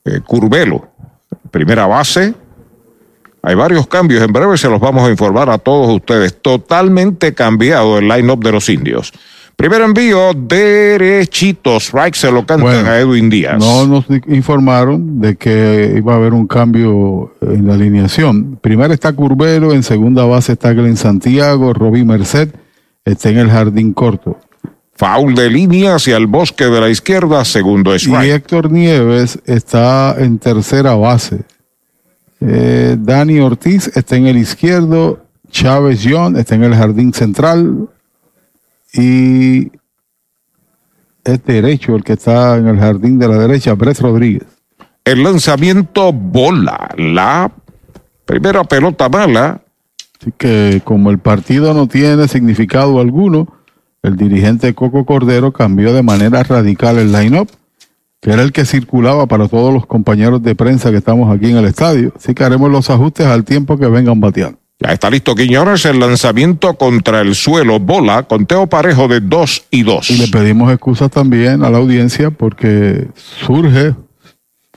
eh, 0.06 0.22
Curvelo, 0.26 0.88
primera 1.52 1.86
base, 1.86 2.34
hay 3.44 3.56
varios 3.56 3.88
cambios, 3.88 4.22
en 4.22 4.32
breve 4.32 4.58
se 4.58 4.70
los 4.70 4.80
vamos 4.80 5.08
a 5.08 5.10
informar 5.10 5.50
a 5.50 5.58
todos 5.58 5.90
ustedes. 5.96 6.40
Totalmente 6.42 7.34
cambiado 7.34 7.98
el 7.98 8.08
line-up 8.08 8.44
de 8.44 8.52
los 8.52 8.70
indios. 8.70 9.12
Primer 9.56 9.82
envío, 9.82 10.34
derechito, 10.34 11.78
strike 11.78 12.16
se 12.16 12.32
lo 12.32 12.46
cantan 12.46 12.86
a 12.88 12.98
Edwin 13.00 13.30
Díaz. 13.30 13.60
No 13.60 13.86
nos 13.86 14.06
informaron 14.28 15.20
de 15.22 15.36
que 15.36 15.94
iba 15.98 16.14
a 16.14 16.16
haber 16.16 16.34
un 16.34 16.48
cambio 16.48 17.34
en 17.42 17.68
la 17.68 17.74
alineación. 17.74 18.58
Primero 18.62 18.94
está 18.94 19.14
Curbero, 19.14 19.72
en 19.74 19.84
segunda 19.84 20.26
base 20.26 20.54
está 20.54 20.74
Glenn 20.74 20.98
Santiago, 20.98 21.74
Robbie 21.74 22.04
Merced 22.04 22.50
está 23.06 23.30
en 23.30 23.38
el 23.40 23.50
jardín 23.50 23.94
corto. 23.94 24.38
Foul 24.94 25.34
de 25.36 25.50
línea 25.50 25.96
hacia 25.96 26.18
el 26.18 26.28
bosque 26.28 26.66
de 26.66 26.82
la 26.82 26.90
izquierda, 26.90 27.44
segundo 27.46 27.94
strike. 27.94 28.26
Y 28.26 28.32
Héctor 28.32 28.72
Nieves 28.72 29.40
está 29.46 30.16
en 30.20 30.38
tercera 30.38 30.96
base. 30.96 31.42
Eh, 32.40 32.98
Dani 33.00 33.40
Ortiz 33.40 33.92
está 33.96 34.16
en 34.16 34.28
el 34.28 34.38
izquierdo, 34.38 35.26
Chávez 35.50 36.06
John 36.08 36.38
está 36.38 36.56
en 36.56 36.64
el 36.64 36.76
jardín 36.76 37.14
central 37.14 37.90
y 38.94 39.72
es 41.24 41.46
derecho 41.46 41.96
el 41.96 42.04
que 42.04 42.14
está 42.14 42.58
en 42.58 42.68
el 42.68 42.80
jardín 42.80 43.20
de 43.20 43.28
la 43.28 43.38
derecha, 43.38 43.74
Brett 43.74 44.00
Rodríguez. 44.00 44.48
El 45.06 45.24
lanzamiento 45.24 46.12
bola, 46.14 46.94
la 46.98 47.52
primera 48.26 48.64
pelota 48.64 49.10
mala. 49.10 49.62
Así 50.20 50.32
que 50.38 50.82
como 50.84 51.10
el 51.10 51.20
partido 51.20 51.74
no 51.74 51.88
tiene 51.88 52.28
significado 52.28 53.00
alguno, 53.00 53.48
el 54.04 54.16
dirigente 54.16 54.74
Coco 54.74 55.06
Cordero 55.06 55.52
cambió 55.52 55.94
de 55.94 56.04
manera 56.04 56.44
radical 56.44 56.98
el 56.98 57.12
line-up 57.12 57.50
que 58.22 58.30
era 58.30 58.44
el 58.44 58.52
que 58.52 58.66
circulaba 58.66 59.26
para 59.26 59.48
todos 59.48 59.74
los 59.74 59.88
compañeros 59.88 60.44
de 60.44 60.54
prensa 60.54 60.92
que 60.92 60.98
estamos 60.98 61.36
aquí 61.36 61.50
en 61.50 61.58
el 61.58 61.66
estadio. 61.66 62.14
Así 62.16 62.36
que 62.36 62.44
haremos 62.44 62.70
los 62.70 62.90
ajustes 62.90 63.26
al 63.26 63.44
tiempo 63.44 63.78
que 63.78 63.88
vengan 63.88 64.20
bateando. 64.20 64.60
Ya 64.80 64.94
está 64.94 65.10
listo 65.10 65.36
Quiñones, 65.36 65.86
el 65.86 66.00
lanzamiento 66.00 66.76
contra 66.76 67.22
el 67.22 67.36
suelo, 67.36 67.80
bola, 67.80 68.24
conteo 68.24 68.68
parejo 68.68 69.08
de 69.08 69.22
2 69.22 69.66
y 69.72 69.84
2. 69.84 70.10
Y 70.12 70.18
le 70.18 70.28
pedimos 70.28 70.72
excusas 70.72 71.10
también 71.10 71.64
a 71.64 71.70
la 71.70 71.80
audiencia 71.80 72.32
porque 72.32 73.08
surge, 73.16 73.96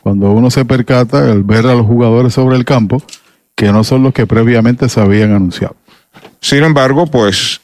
cuando 0.03 0.33
uno 0.33 0.51
se 0.51 0.65
percata, 0.65 1.31
el 1.31 1.43
ver 1.43 1.67
a 1.67 1.75
los 1.75 1.87
jugadores 1.87 2.35
sobre 2.35 2.57
el 2.57 2.65
campo, 2.65 3.03
que 3.55 3.73
no 3.73 3.85
son 3.85 4.03
los 4.03 4.15
que 4.15 4.27
previamente 4.27 4.89
se 4.89 5.01
habían 5.01 5.33
anunciado. 5.33 5.77
Sin 6.41 6.65
embargo, 6.65 7.07
pues 7.07 7.61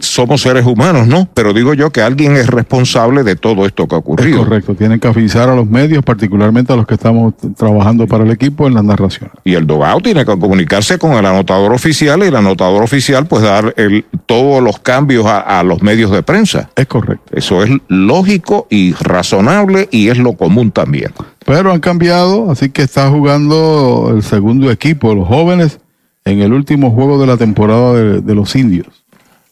somos 0.00 0.42
seres 0.42 0.66
humanos, 0.66 1.06
¿no? 1.06 1.28
Pero 1.34 1.52
digo 1.52 1.74
yo 1.74 1.90
que 1.90 2.02
alguien 2.02 2.36
es 2.36 2.46
responsable 2.46 3.22
de 3.22 3.36
todo 3.36 3.66
esto 3.66 3.86
que 3.86 3.94
ha 3.94 3.98
ocurrido. 3.98 4.40
Es 4.40 4.44
correcto, 4.44 4.74
tienen 4.74 5.00
que 5.00 5.08
avisar 5.08 5.48
a 5.48 5.54
los 5.54 5.68
medios, 5.68 6.04
particularmente 6.04 6.72
a 6.72 6.76
los 6.76 6.86
que 6.86 6.94
estamos 6.94 7.34
trabajando 7.56 8.06
para 8.06 8.24
el 8.24 8.30
equipo 8.30 8.66
en 8.66 8.74
la 8.74 8.82
narración. 8.82 9.30
Y 9.44 9.54
el 9.54 9.66
Dogao 9.66 10.00
tiene 10.00 10.24
que 10.24 10.38
comunicarse 10.38 10.98
con 10.98 11.12
el 11.12 11.24
anotador 11.24 11.72
oficial 11.72 12.20
y 12.22 12.26
el 12.26 12.36
anotador 12.36 12.82
oficial 12.82 13.26
pues 13.26 13.42
dar 13.42 13.74
el, 13.76 14.04
todos 14.26 14.62
los 14.62 14.78
cambios 14.80 15.26
a, 15.26 15.40
a 15.40 15.62
los 15.62 15.82
medios 15.82 16.10
de 16.10 16.22
prensa. 16.22 16.70
Es 16.76 16.86
correcto. 16.86 17.32
Eso 17.32 17.62
es 17.62 17.70
lógico 17.88 18.66
y 18.70 18.92
razonable 18.94 19.88
y 19.90 20.08
es 20.08 20.18
lo 20.18 20.34
común 20.34 20.70
también. 20.70 21.12
Pero 21.44 21.72
han 21.72 21.80
cambiado, 21.80 22.50
así 22.50 22.68
que 22.70 22.82
está 22.82 23.08
jugando 23.10 24.12
el 24.14 24.22
segundo 24.22 24.70
equipo, 24.70 25.14
los 25.14 25.26
jóvenes, 25.26 25.80
en 26.24 26.40
el 26.40 26.52
último 26.52 26.90
juego 26.90 27.18
de 27.18 27.26
la 27.26 27.36
temporada 27.38 27.94
de, 27.94 28.20
de 28.20 28.34
los 28.34 28.54
indios. 28.54 28.86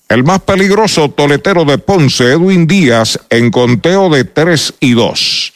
El 0.08 0.22
más 0.22 0.40
peligroso 0.42 1.10
toletero 1.10 1.64
de 1.64 1.78
Ponce, 1.78 2.30
Edwin 2.30 2.68
Díaz, 2.68 3.18
en 3.28 3.50
conteo 3.50 4.08
de 4.08 4.22
3 4.22 4.74
y 4.78 4.92
2. 4.92 5.52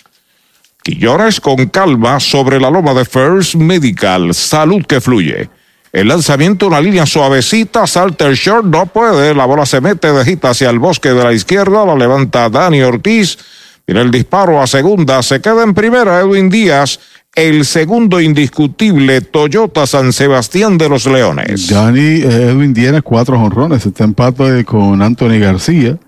Quillones 0.83 1.40
con 1.40 1.66
calma 1.66 2.19
sobre 2.19 2.59
la 2.59 2.69
loma 2.69 2.92
de 2.92 3.04
First 3.04 3.54
Medical. 3.54 4.35
Salud 4.35 4.85
que 4.87 5.00
fluye. 5.00 5.49
El 5.92 6.09
lanzamiento, 6.09 6.66
una 6.66 6.80
línea 6.80 7.07
suavecita, 7.07 7.87
salta 7.87 8.26
el 8.26 8.35
short, 8.35 8.64
no 8.64 8.87
puede, 8.87 9.35
la 9.37 9.45
bola 9.45 9.66
se 9.66 9.80
mete 9.80 10.12
de 10.12 10.25
gita 10.25 10.50
hacia 10.50 10.71
el 10.71 10.80
bosque 10.80 11.11
de 11.11 11.23
la 11.23 11.33
izquierda, 11.33 11.87
la 11.87 11.95
levanta 11.95 12.49
Dani 12.49 12.83
Ortiz, 12.83 13.38
viene 13.87 14.02
el 14.02 14.11
disparo 14.11 14.61
a 14.61 14.66
segunda, 14.66 15.23
se 15.23 15.40
queda 15.40 15.62
en 15.62 15.75
primera 15.75 16.21
Edwin 16.21 16.49
Díaz, 16.49 16.99
el 17.34 17.64
segundo 17.64 18.20
indiscutible 18.20 19.20
Toyota 19.20 19.87
San 19.87 20.12
Sebastián 20.12 20.78
de 20.78 20.88
los 20.88 21.06
Leones. 21.06 21.68
Dani 21.68 22.00
eh, 22.00 22.50
Edwin 22.50 22.75
tiene 22.75 23.02
cuatro 23.02 23.38
jonrones, 23.38 23.87
está 23.87 24.04
empate 24.04 24.64
con 24.64 25.00
Anthony 25.00 25.38
García 25.38 25.99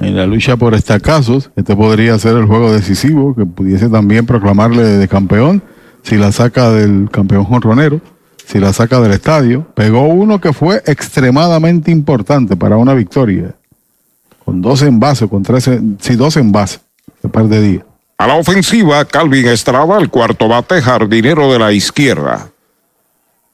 en 0.00 0.16
la 0.16 0.26
lucha 0.26 0.56
por 0.56 0.74
estacazos. 0.74 1.50
Este 1.56 1.76
podría 1.76 2.18
ser 2.18 2.36
el 2.36 2.46
juego 2.46 2.72
decisivo 2.72 3.34
que 3.34 3.46
pudiese 3.46 3.88
también 3.88 4.26
proclamarle 4.26 4.82
de 4.82 5.08
campeón 5.08 5.62
si 6.02 6.16
la 6.16 6.32
saca 6.32 6.70
del 6.70 7.08
campeón 7.10 7.44
jonronero, 7.44 8.00
si 8.46 8.58
la 8.58 8.72
saca 8.72 9.00
del 9.00 9.12
estadio. 9.12 9.66
Pegó 9.74 10.04
uno 10.04 10.40
que 10.40 10.52
fue 10.52 10.82
extremadamente 10.86 11.90
importante 11.90 12.56
para 12.56 12.76
una 12.76 12.94
victoria, 12.94 13.54
con 14.44 14.62
dos 14.62 14.82
envases, 14.82 15.28
con 15.28 15.42
tres, 15.42 15.70
sí, 15.98 16.16
dos 16.16 16.36
envases, 16.36 16.80
un 17.22 17.30
par 17.30 17.46
de 17.48 17.60
días. 17.60 17.84
A 18.20 18.26
la 18.26 18.34
ofensiva, 18.34 19.02
Calvin 19.06 19.48
Estrada, 19.48 19.96
el 19.96 20.10
cuarto 20.10 20.46
bate, 20.46 20.82
jardinero 20.82 21.50
de 21.50 21.58
la 21.58 21.72
izquierda. 21.72 22.50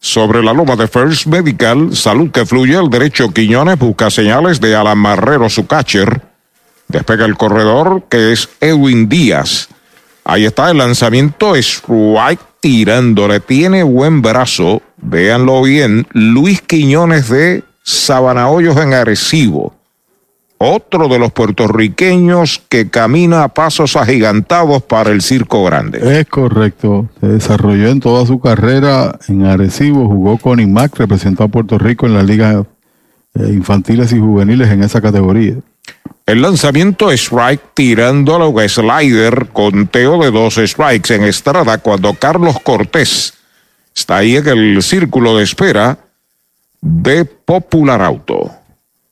Sobre 0.00 0.42
la 0.42 0.52
loma 0.52 0.74
de 0.74 0.88
First 0.88 1.26
Medical, 1.26 1.94
salud 1.94 2.32
que 2.32 2.44
fluye, 2.44 2.76
el 2.76 2.90
derecho 2.90 3.32
Quiñones 3.32 3.78
busca 3.78 4.10
señales 4.10 4.60
de 4.60 4.74
Alan 4.74 4.98
Marrero, 4.98 5.48
su 5.48 5.68
catcher. 5.68 6.20
Despega 6.88 7.26
el 7.26 7.36
corredor, 7.36 8.06
que 8.08 8.32
es 8.32 8.48
Edwin 8.60 9.08
Díaz. 9.08 9.68
Ahí 10.24 10.46
está 10.46 10.68
el 10.72 10.78
lanzamiento, 10.78 11.54
strike 11.54 12.40
tirándole, 12.58 13.38
tiene 13.38 13.84
buen 13.84 14.20
brazo, 14.20 14.82
véanlo 14.96 15.62
bien, 15.62 16.08
Luis 16.10 16.60
Quiñones 16.60 17.28
de 17.28 17.62
Sabana 17.84 18.48
Hoyos 18.48 18.76
en 18.78 18.94
Arecibo 18.94 19.75
otro 20.58 21.08
de 21.08 21.18
los 21.18 21.32
puertorriqueños 21.32 22.62
que 22.68 22.88
camina 22.88 23.44
a 23.44 23.48
pasos 23.48 23.96
agigantados 23.96 24.82
para 24.82 25.10
el 25.10 25.22
Circo 25.22 25.64
Grande. 25.64 26.20
Es 26.20 26.26
correcto, 26.26 27.08
se 27.20 27.28
desarrolló 27.28 27.88
en 27.88 28.00
toda 28.00 28.26
su 28.26 28.40
carrera 28.40 29.18
en 29.28 29.44
Arecibo, 29.44 30.08
jugó 30.08 30.38
con 30.38 30.60
IMAC, 30.60 30.96
representó 30.98 31.44
a 31.44 31.48
Puerto 31.48 31.78
Rico 31.78 32.06
en 32.06 32.14
las 32.14 32.24
ligas 32.24 32.64
eh, 33.34 33.48
infantiles 33.52 34.12
y 34.12 34.18
juveniles 34.18 34.68
en 34.70 34.82
esa 34.82 35.00
categoría. 35.00 35.56
El 36.24 36.42
lanzamiento 36.42 37.12
strike 37.12 37.60
tirando 37.74 38.34
a 38.34 38.38
la 38.38 38.68
slider, 38.68 39.48
conteo 39.52 40.20
de 40.22 40.30
dos 40.30 40.56
strikes 40.56 41.14
en 41.14 41.22
Estrada 41.22 41.78
cuando 41.78 42.14
Carlos 42.14 42.58
Cortés 42.60 43.34
está 43.94 44.16
ahí 44.16 44.36
en 44.36 44.48
el 44.48 44.82
círculo 44.82 45.36
de 45.36 45.44
espera 45.44 45.98
de 46.80 47.24
Popular 47.24 48.02
Auto. 48.02 48.50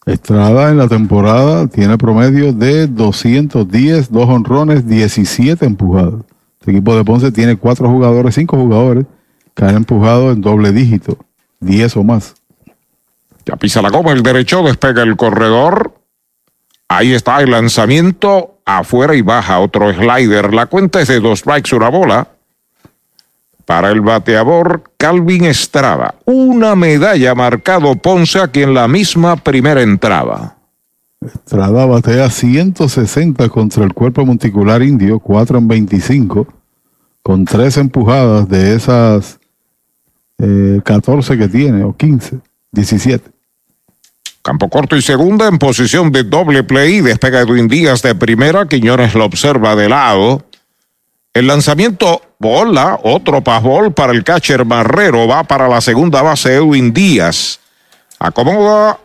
Estrada 0.06 0.70
en 0.70 0.76
la 0.76 0.86
temporada 0.86 1.66
tiene 1.66 1.96
promedio 1.96 2.52
de 2.52 2.86
210, 2.86 4.12
dos 4.12 4.28
honrones, 4.28 4.86
17 4.86 5.64
empujados. 5.64 6.24
El 6.66 6.74
equipo 6.74 6.96
de 6.96 7.04
Ponce 7.04 7.32
tiene 7.32 7.56
cuatro 7.56 7.88
jugadores, 7.88 8.34
cinco 8.34 8.56
jugadores 8.56 9.06
que 9.54 9.64
han 9.64 9.76
empujado 9.76 10.32
en 10.32 10.42
doble 10.42 10.72
dígito, 10.72 11.18
10 11.60 11.96
o 11.96 12.04
más. 12.04 12.34
Ya 13.46 13.56
pisa 13.56 13.80
la 13.80 13.90
goma, 13.90 14.12
el 14.12 14.22
derecho 14.22 14.62
despega 14.62 15.02
el 15.02 15.16
corredor. 15.16 15.94
Ahí 16.88 17.12
está 17.12 17.40
el 17.40 17.50
lanzamiento 17.50 18.58
afuera 18.64 19.14
y 19.14 19.22
baja 19.22 19.58
otro 19.60 19.92
slider. 19.92 20.52
La 20.52 20.66
cuenta 20.66 21.00
es 21.00 21.08
de 21.08 21.20
dos 21.20 21.40
strikes, 21.40 21.74
una 21.74 21.88
bola. 21.88 22.28
Para 23.66 23.90
el 23.90 24.00
bateador 24.00 24.82
Calvin 24.96 25.44
Estrada, 25.44 26.16
una 26.26 26.74
medalla 26.76 27.34
marcado 27.34 27.94
Ponce 27.96 28.40
a 28.40 28.48
quien 28.48 28.74
la 28.74 28.88
misma 28.88 29.36
primera 29.36 29.80
entraba. 29.82 30.56
Estrada 31.20 31.86
batea 31.86 32.28
160 32.28 33.48
contra 33.48 33.84
el 33.84 33.94
cuerpo 33.94 34.26
monticular 34.26 34.82
indio, 34.82 35.18
4 35.18 35.58
en 35.58 35.68
25, 35.68 36.46
con 37.22 37.46
3 37.46 37.78
empujadas 37.78 38.48
de 38.48 38.74
esas 38.74 39.38
eh, 40.38 40.80
14 40.84 41.38
que 41.38 41.48
tiene, 41.48 41.84
o 41.84 41.96
15, 41.96 42.40
17. 42.72 43.30
Campo 44.42 44.68
corto 44.68 44.94
y 44.94 45.00
segunda 45.00 45.48
en 45.48 45.56
posición 45.56 46.12
de 46.12 46.22
doble 46.22 46.64
play. 46.64 47.00
Despega 47.00 47.40
Edwin 47.40 47.66
Díaz 47.66 48.02
de 48.02 48.14
primera. 48.14 48.68
Quiñones 48.68 49.14
lo 49.14 49.24
observa 49.24 49.74
de 49.74 49.88
lado. 49.88 50.44
El 51.34 51.48
lanzamiento 51.48 52.22
bola, 52.38 53.00
otro 53.02 53.42
pasbol 53.42 53.92
para 53.92 54.12
el 54.12 54.22
catcher 54.22 54.64
Marrero. 54.64 55.26
Va 55.26 55.42
para 55.42 55.66
la 55.66 55.80
segunda 55.80 56.22
base 56.22 56.54
Edwin 56.54 56.94
Díaz. 56.94 57.58
Acomoda 58.20 59.00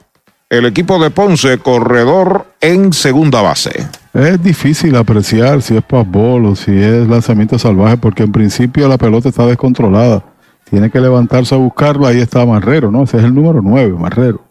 el 0.48 0.68
equipo 0.68 1.02
de 1.02 1.10
Ponce, 1.10 1.58
corredor 1.58 2.54
en 2.62 2.94
segunda 2.94 3.42
base. 3.42 3.88
Es 4.14 4.44
difícil 4.44 4.96
apreciar 4.96 5.64
si 5.64 5.76
es 5.76 5.84
pasbol 5.84 6.46
o 6.46 6.56
si 6.56 6.72
es 6.72 7.08
lanzamiento 7.08 7.58
salvaje, 7.58 7.98
porque 7.98 8.22
en 8.22 8.32
principio 8.32 8.88
la 8.88 9.00
pelota 9.00 9.30
está 9.30 9.48
descontrolada. 9.48 10.24
Tiene 10.70 10.92
que 10.92 11.00
levantarse 11.00 11.56
a 11.56 11.58
buscarla. 11.58 12.10
Ahí 12.10 12.20
está 12.20 12.46
Marrero, 12.46 12.92
¿no? 12.92 13.06
Ese 13.06 13.18
es 13.18 13.24
el 13.24 13.34
número 13.34 13.60
9, 13.64 13.96
Marrero. 13.98 14.46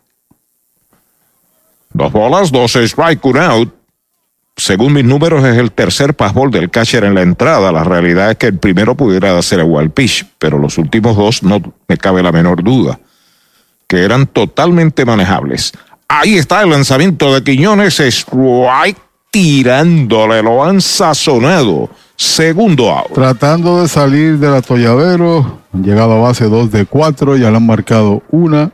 Dos 1.93 2.11
bolas, 2.11 2.51
dos 2.51 2.75
strike, 2.75 3.25
un 3.25 3.39
out. 3.39 3.78
Según 4.59 4.93
mis 4.93 5.05
números, 5.05 5.45
es 5.45 5.57
el 5.57 5.71
tercer 5.71 6.15
passball 6.15 6.51
del 6.51 6.69
catcher 6.69 7.05
en 7.05 7.15
la 7.15 7.23
entrada. 7.23 7.71
La 7.71 7.85
realidad 7.85 8.33
es 8.33 8.39
que 8.39 8.49
el 8.49 8.59
primero 8.59 8.97
pudiera 8.97 9.41
ser 9.41 9.61
el 9.61 9.91
pitch, 9.91 10.27
pero 10.37 10.59
los 10.59 10.79
últimos 10.79 11.17
dos 11.17 11.45
no 11.45 11.63
me 11.87 11.97
cabe 11.97 12.25
la 12.25 12.33
menor 12.33 12.65
duda, 12.65 12.99
que 13.87 14.05
eran 14.05 14.27
totalmente 14.27 15.05
manejables. 15.05 15.73
Ahí 16.09 16.37
está 16.37 16.63
el 16.63 16.71
lanzamiento 16.71 17.33
de 17.33 17.45
Quiñones, 17.45 18.01
strike 18.01 18.99
tirándole, 19.31 20.43
lo 20.43 20.65
han 20.65 20.81
sazonado. 20.81 21.89
Segundo 22.17 22.91
out. 22.91 23.13
Tratando 23.13 23.81
de 23.81 23.87
salir 23.87 24.39
del 24.39 24.55
atolladero, 24.55 25.61
han 25.73 25.85
llegado 25.85 26.15
a 26.15 26.21
base 26.21 26.47
2 26.47 26.73
de 26.73 26.85
4, 26.85 27.37
ya 27.37 27.51
le 27.51 27.59
han 27.59 27.67
marcado 27.67 28.25
una 28.33 28.73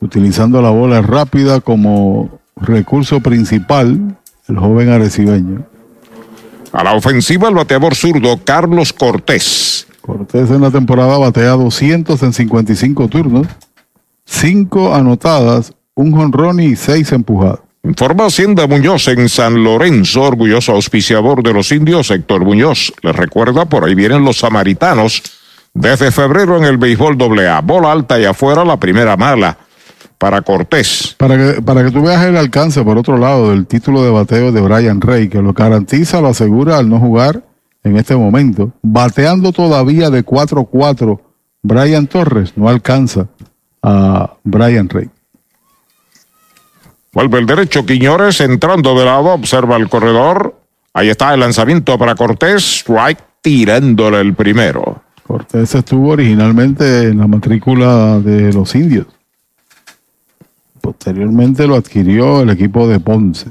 utilizando 0.00 0.62
la 0.62 0.70
bola 0.70 1.02
rápida 1.02 1.60
como 1.60 2.38
recurso 2.54 3.20
principal, 3.20 4.16
el 4.48 4.58
joven 4.58 4.90
arecibeño. 4.90 5.66
A 6.72 6.84
la 6.84 6.94
ofensiva, 6.94 7.48
el 7.48 7.54
bateador 7.54 7.94
zurdo 7.94 8.40
Carlos 8.44 8.92
Cortés. 8.92 9.86
Cortés 10.00 10.50
en 10.50 10.62
la 10.62 10.70
temporada 10.70 11.18
batea 11.18 11.50
200 11.50 12.22
en 12.22 12.32
55 12.32 13.08
turnos, 13.08 13.46
5 14.24 14.94
anotadas, 14.94 15.72
un 15.94 16.12
jonrón 16.12 16.60
y 16.60 16.76
6 16.76 17.12
empujadas. 17.12 17.60
Informa 17.84 18.26
Hacienda 18.26 18.66
Muñoz 18.66 19.08
en 19.08 19.28
San 19.28 19.62
Lorenzo, 19.62 20.22
orgulloso 20.22 20.72
auspiciador 20.72 21.42
de 21.42 21.54
los 21.54 21.72
indios, 21.72 22.10
Héctor 22.10 22.44
Muñoz. 22.44 22.92
Les 23.02 23.16
recuerda, 23.16 23.66
por 23.66 23.84
ahí 23.84 23.94
vienen 23.94 24.24
los 24.24 24.38
samaritanos. 24.38 25.22
Desde 25.72 26.10
febrero 26.10 26.56
en 26.56 26.64
el 26.64 26.76
béisbol 26.76 27.16
AA, 27.38 27.60
bola 27.60 27.92
alta 27.92 28.18
y 28.18 28.24
afuera, 28.24 28.64
la 28.64 28.78
primera 28.78 29.16
mala 29.16 29.56
para 30.18 30.42
Cortés. 30.42 31.14
Para 31.16 31.36
que, 31.36 31.62
para 31.62 31.84
que 31.84 31.90
tú 31.90 32.02
veas 32.02 32.24
el 32.24 32.36
alcance, 32.36 32.82
por 32.82 32.98
otro 32.98 33.16
lado, 33.16 33.50
del 33.50 33.66
título 33.66 34.02
de 34.02 34.10
bateo 34.10 34.52
de 34.52 34.60
Brian 34.60 35.00
Rey, 35.00 35.28
que 35.28 35.40
lo 35.40 35.52
garantiza, 35.52 36.20
lo 36.20 36.28
asegura 36.28 36.76
al 36.76 36.88
no 36.88 36.98
jugar 36.98 37.44
en 37.84 37.96
este 37.96 38.16
momento. 38.16 38.72
Bateando 38.82 39.52
todavía 39.52 40.10
de 40.10 40.24
4-4, 40.24 41.20
Brian 41.62 42.06
Torres 42.08 42.52
no 42.56 42.68
alcanza 42.68 43.28
a 43.82 44.34
Brian 44.42 44.88
Rey. 44.88 45.08
Vuelve 47.12 47.38
el 47.38 47.46
derecho 47.46 47.86
Quiñones 47.86 48.40
entrando 48.40 48.98
de 48.98 49.04
lado, 49.04 49.32
observa 49.32 49.76
el 49.76 49.88
corredor. 49.88 50.60
Ahí 50.92 51.08
está 51.08 51.32
el 51.32 51.40
lanzamiento 51.40 51.96
para 51.96 52.14
Cortés, 52.14 52.80
strike 52.80 53.22
tirándole 53.40 54.20
el 54.20 54.34
primero. 54.34 55.02
Cortés 55.26 55.74
estuvo 55.74 56.10
originalmente 56.10 57.08
en 57.08 57.18
la 57.18 57.26
matrícula 57.26 58.18
de 58.18 58.52
los 58.52 58.74
indios. 58.74 59.06
Posteriormente 60.88 61.66
lo 61.66 61.74
adquirió 61.74 62.40
el 62.40 62.48
equipo 62.48 62.88
de 62.88 62.98
Ponce. 62.98 63.50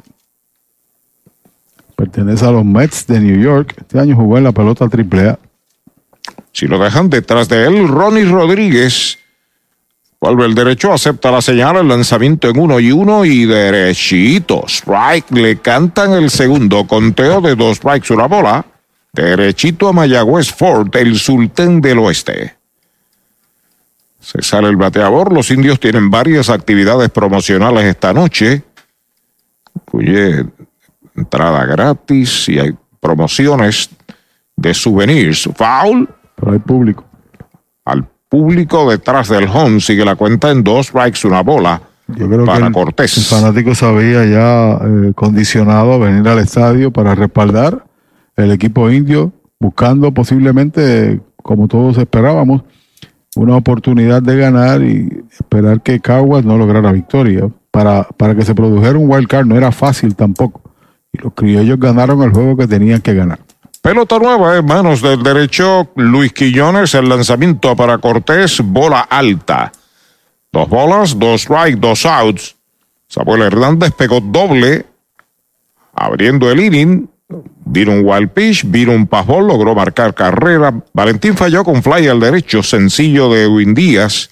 Pertenece 1.96 2.44
a 2.44 2.50
los 2.50 2.66
Mets 2.66 3.06
de 3.06 3.20
New 3.20 3.40
York. 3.40 3.76
Este 3.78 4.00
año 4.00 4.16
jugó 4.16 4.40
en 4.40 4.44
la 4.46 4.52
pelota 4.52 4.86
AAA. 4.86 5.38
Si 6.52 6.66
lo 6.66 6.80
dejan 6.80 7.12
detrás 7.12 7.48
de 7.48 7.68
él, 7.68 7.88
Ronnie 7.90 8.26
Rodríguez. 8.26 9.20
Vuelve 10.20 10.48
el 10.48 10.56
derecho, 10.56 10.92
acepta 10.92 11.30
la 11.30 11.44
señal, 11.44 11.76
el 11.76 11.88
lanzamiento 11.88 12.50
en 12.50 12.58
uno 12.58 12.80
y 12.80 12.92
uno 12.92 13.24
y 13.24 13.46
derechito. 13.46 14.64
Strike, 14.68 15.30
le 15.30 15.60
cantan 15.60 16.14
el 16.14 16.32
segundo 16.32 16.88
conteo 16.88 17.40
de 17.40 17.56
dos 17.56 17.78
strikes, 17.78 18.12
una 18.12 18.26
bola. 18.26 18.66
Derechito 19.14 19.90
a 19.90 19.94
Mayagüez 19.94 20.52
Ford, 20.52 20.90
el 20.96 21.20
sultán 21.20 21.82
del 21.82 22.00
oeste. 22.00 22.57
Se 24.28 24.42
sale 24.42 24.68
el 24.68 24.76
bateador. 24.76 25.32
Los 25.32 25.50
indios 25.52 25.80
tienen 25.80 26.12
varias 26.12 26.50
actividades 26.50 27.10
promocionales 27.10 27.86
esta 27.86 28.12
noche. 28.12 28.62
Incluye 29.74 30.46
entrada 31.16 31.66
gratis 31.66 32.50
y 32.50 32.60
hay 32.60 32.76
promociones 33.00 33.90
de 34.58 34.74
souvenirs. 34.74 35.50
Foul. 35.56 36.10
Pero 36.36 36.52
hay 36.52 36.60
público. 36.60 37.06
Al 37.86 38.06
público 38.28 38.92
detrás 38.92 39.30
del 39.30 39.48
home 39.48 39.80
sigue 39.80 40.04
la 40.04 40.18
cuenta 40.18 40.52
en 40.52 40.62
dos 40.62 40.88
strikes, 40.88 41.26
una 41.26 41.42
bola. 41.42 41.82
Yo 42.08 42.28
creo 42.28 42.44
para 42.44 42.60
que 42.60 42.66
el, 42.66 42.74
Cortés. 42.74 43.18
el 43.18 43.24
fanático 43.24 43.76
se 43.76 43.86
había 43.86 44.26
ya 44.26 44.74
eh, 44.74 45.14
condicionado 45.16 45.94
a 45.94 45.98
venir 46.00 46.28
al 46.28 46.40
estadio 46.40 46.92
para 46.92 47.16
respaldar 47.16 47.86
el 48.36 48.52
equipo 48.52 48.90
indio, 48.92 49.32
buscando 49.58 50.12
posiblemente, 50.14 51.22
como 51.42 51.70
todos 51.70 51.98
esperábamos, 51.98 52.64
una 53.38 53.58
oportunidad 53.58 54.22
de 54.22 54.36
ganar 54.38 54.82
y 54.82 55.24
esperar 55.32 55.82
que 55.82 56.00
Caguas 56.00 56.44
no 56.44 56.58
lograra 56.58 56.92
victoria. 56.92 57.50
Para, 57.72 58.04
para 58.04 58.34
que 58.34 58.44
se 58.44 58.56
produjera 58.56 58.98
un 58.98 59.10
wild 59.10 59.28
card 59.28 59.46
no 59.46 59.56
era 59.56 59.72
fácil 59.72 60.16
tampoco. 60.16 60.62
Y 61.14 61.20
los 61.20 61.34
criollos 61.34 61.80
ganaron 61.80 62.22
el 62.24 62.32
juego 62.32 62.58
que 62.58 62.68
tenían 62.68 63.02
que 63.02 63.14
ganar. 63.14 63.40
Pelota 63.82 64.20
nueva 64.20 64.58
en 64.58 64.66
manos 64.66 65.02
del 65.02 65.22
derecho 65.22 65.90
Luis 65.96 66.34
Quillones, 66.34 66.94
el 66.96 67.08
lanzamiento 67.08 67.76
para 67.76 67.98
Cortés, 68.00 68.60
bola 68.62 69.02
alta. 69.02 69.72
Dos 70.52 70.68
bolas, 70.68 71.18
dos 71.18 71.42
strikes, 71.42 71.80
dos 71.80 72.06
outs. 72.06 72.56
Samuel 73.08 73.44
Hernández 73.44 73.92
pegó 73.98 74.20
doble, 74.20 74.86
abriendo 75.94 76.52
el 76.52 76.60
inning. 76.60 77.10
Un 77.30 78.02
wild 78.06 78.30
pitch, 78.30 78.64
vino 78.66 78.94
un 78.94 79.06
pasbol, 79.06 79.48
logró 79.48 79.76
marcar 79.76 80.14
carrera. 80.14 80.74
Valentín 80.94 81.36
falló 81.36 81.64
con 81.64 81.84
fly 81.84 82.08
al 82.08 82.20
derecho, 82.20 82.64
sencillo 82.64 83.30
de 83.30 83.44
Edwin 83.44 83.74
Díaz. 83.74 84.30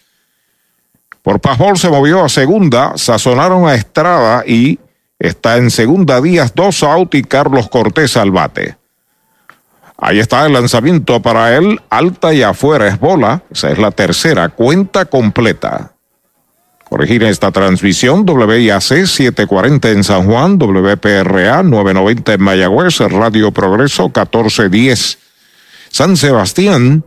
Por 1.21 1.39
pasbol 1.39 1.77
se 1.77 1.89
movió 1.89 2.23
a 2.23 2.29
segunda, 2.29 2.93
sazonaron 2.95 3.67
a 3.67 3.75
Estrada 3.75 4.43
y 4.45 4.79
está 5.19 5.57
en 5.57 5.71
segunda 5.71 6.21
Díaz, 6.21 6.53
dos 6.55 6.83
out 6.83 7.13
y 7.15 7.23
Carlos 7.23 7.67
Cortés 7.69 8.15
al 8.15 8.31
bate. 8.31 8.77
Ahí 9.97 10.19
está 10.19 10.45
el 10.45 10.53
lanzamiento 10.53 11.21
para 11.21 11.55
él, 11.55 11.81
alta 11.89 12.33
y 12.33 12.43
afuera 12.43 12.87
es 12.87 12.99
bola. 12.99 13.43
Esa 13.49 13.71
es 13.71 13.77
la 13.77 13.91
tercera, 13.91 14.49
cuenta 14.49 15.05
completa. 15.05 15.94
Corregir 16.89 17.23
esta 17.23 17.51
transmisión, 17.51 18.25
WIAC 18.29 19.05
740 19.05 19.89
en 19.89 20.03
San 20.03 20.27
Juan, 20.27 20.59
WPRA 20.59 21.63
990 21.63 22.33
en 22.33 22.41
Mayagüez, 22.41 22.99
Radio 22.99 23.51
Progreso 23.51 24.03
1410. 24.03 25.17
San 25.89 26.15
Sebastián, 26.15 27.03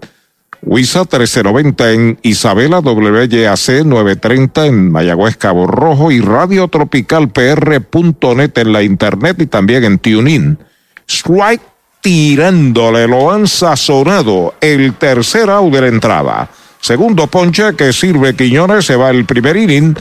WISA 0.63 1.01
1390 1.01 1.93
en 1.93 2.19
Isabela, 2.23 2.81
WYAC 2.81 3.85
930 3.85 4.67
en 4.67 4.91
Mayagüez 4.91 5.37
Cabo 5.37 5.69
Rojo 5.69 6.11
y 6.11 6.21
Radio 6.21 6.67
Tropical 6.67 7.31
en 7.37 8.73
la 8.73 8.83
internet 8.83 9.37
y 9.39 9.47
también 9.47 9.85
en 9.85 9.99
TuneIn. 9.99 10.59
Strike 11.07 11.63
tirándole, 12.01 13.07
lo 13.07 13.31
han 13.31 13.47
sazonado 13.47 14.55
el 14.61 14.95
tercer 14.95 15.49
out 15.51 15.73
de 15.73 15.81
la 15.81 15.89
entrada. 15.89 16.51
Segundo 16.81 17.27
ponche 17.27 17.75
que 17.77 17.93
sirve 17.93 18.35
Quiñones, 18.35 18.87
se 18.87 18.97
va 18.97 19.11
el 19.11 19.25
primer 19.25 19.57
inning 19.57 19.95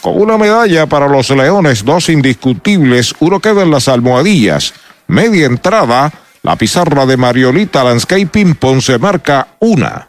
con 0.00 0.20
una 0.20 0.36
medalla 0.36 0.86
para 0.86 1.08
los 1.08 1.30
Leones, 1.30 1.84
dos 1.84 2.10
indiscutibles, 2.10 3.14
uno 3.20 3.40
queda 3.40 3.62
en 3.62 3.70
las 3.70 3.88
almohadillas. 3.88 4.74
Media 5.06 5.46
entrada, 5.46 6.12
la 6.42 6.56
pizarra 6.56 7.06
de 7.06 7.16
Mariolita 7.16 7.82
Landscaping 7.82 8.54
Ponce 8.56 8.98
marca 8.98 9.48
una. 9.60 10.08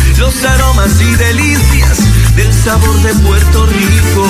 los 0.21 0.43
aromas 0.43 1.01
y 1.01 1.15
delicias 1.15 1.97
del 2.35 2.53
sabor 2.53 2.95
de 3.01 3.11
Puerto 3.25 3.65
Rico. 3.65 4.23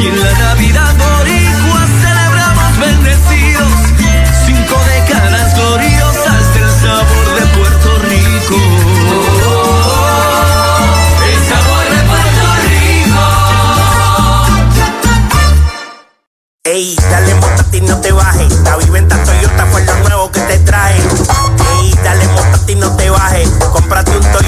Y 0.00 0.06
en 0.06 0.20
la 0.20 0.32
Navidad 0.38 0.94
boricua 0.94 1.80
celebramos 2.00 2.78
bendecidos 2.78 3.72
cinco 4.46 4.80
décadas 4.94 5.54
gloriosas 5.56 6.54
del 6.54 6.70
sabor 6.80 7.26
de 7.34 7.46
Puerto 7.58 7.98
Rico. 8.08 8.56
el 11.26 11.38
sabor 11.50 11.84
de 11.90 12.00
Puerto 12.10 12.44
Rico. 12.70 13.22
Ey, 16.64 16.96
dale 17.10 17.34
montate 17.34 17.76
y 17.78 17.80
no 17.80 17.96
te 18.00 18.12
bajes. 18.12 18.60
La 18.60 18.76
viventa 18.76 19.20
Toyota 19.24 19.66
fue 19.72 19.84
lo 19.84 19.94
nuevo 20.08 20.30
que 20.30 20.40
te 20.42 20.58
trae. 20.60 20.96
Ey, 21.80 21.94
dale 22.04 22.28
montate 22.28 22.72
y 22.72 22.76
no 22.76 22.94
te 22.96 23.01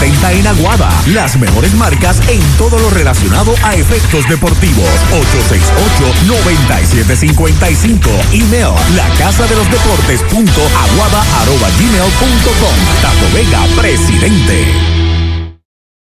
170 0.00 0.32
en 0.32 0.46
Aguada. 0.46 0.88
Las 1.08 1.36
mejores 1.36 1.74
marcas 1.74 2.20
en 2.28 2.40
todo 2.56 2.78
lo 2.78 2.88
relacionado 2.90 3.54
a 3.62 3.74
efectos 3.74 4.26
deportivos. 4.28 4.88
868-9755. 6.26 7.98
Email 8.32 8.72
la 8.96 9.08
casa 9.18 9.46
de 9.46 9.56
los 9.56 9.70
deportes 9.70 10.22
punto 10.22 10.62
aguada 10.62 11.22
arroba 11.42 11.68
gmail 11.78 12.10
punto 12.18 12.50
com. 12.60 12.74
Tato 13.02 13.28
Vega, 13.34 13.60
presidente. 13.76 14.99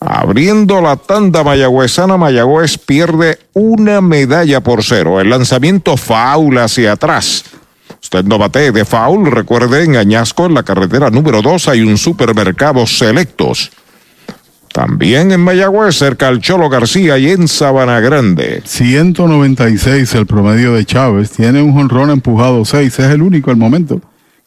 Abriendo 0.00 0.82
la 0.82 0.96
tanda 0.96 1.42
mayagüezana, 1.42 2.16
Mayagüez 2.16 2.76
pierde 2.78 3.38
una 3.54 4.00
medalla 4.00 4.60
por 4.60 4.84
cero. 4.84 5.20
El 5.20 5.30
lanzamiento 5.30 5.96
faula 5.96 6.64
hacia 6.64 6.92
atrás. 6.92 7.44
Usted 8.02 8.24
no 8.24 8.38
bate 8.38 8.72
de 8.72 8.84
foul, 8.84 9.30
recuerde, 9.30 9.84
en 9.84 9.96
Añasco, 9.96 10.46
en 10.46 10.54
la 10.54 10.62
carretera 10.62 11.10
número 11.10 11.40
2, 11.40 11.68
hay 11.68 11.80
un 11.80 11.96
supermercado 11.96 12.86
selectos. 12.86 13.72
También 14.70 15.32
en 15.32 15.40
Mayagüez, 15.40 15.96
cerca 15.96 16.28
al 16.28 16.40
Cholo 16.40 16.68
García 16.68 17.16
y 17.16 17.30
en 17.30 17.48
Sabana 17.48 17.98
Grande. 18.00 18.62
196 18.66 20.14
el 20.14 20.26
promedio 20.26 20.74
de 20.74 20.84
Chávez. 20.84 21.30
Tiene 21.30 21.62
un 21.62 21.72
jonrón 21.72 22.10
empujado 22.10 22.62
6. 22.66 22.86
Es 22.98 23.10
el 23.10 23.22
único 23.22 23.50
al 23.50 23.56
momento 23.56 24.02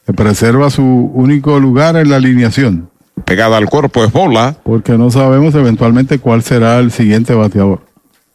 que 0.06 0.12
preserva 0.12 0.70
su 0.70 0.84
único 0.84 1.58
lugar 1.58 1.96
en 1.96 2.10
la 2.10 2.16
alineación 2.16 2.89
pegada 3.20 3.56
al 3.56 3.66
cuerpo 3.68 4.04
es 4.04 4.12
bola. 4.12 4.56
Porque 4.62 4.92
no 4.92 5.10
sabemos 5.10 5.54
eventualmente 5.54 6.18
cuál 6.18 6.42
será 6.42 6.78
el 6.78 6.92
siguiente 6.92 7.34
bateador. 7.34 7.82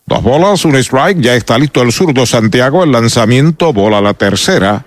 Dos 0.05 0.21
bolas, 0.21 0.65
un 0.65 0.75
strike, 0.75 1.19
ya 1.19 1.35
está 1.35 1.57
listo 1.57 1.81
el 1.81 1.91
zurdo 1.91 2.25
Santiago, 2.25 2.83
el 2.83 2.91
lanzamiento, 2.91 3.73
bola 3.73 4.01
la 4.01 4.13
tercera. 4.13 4.85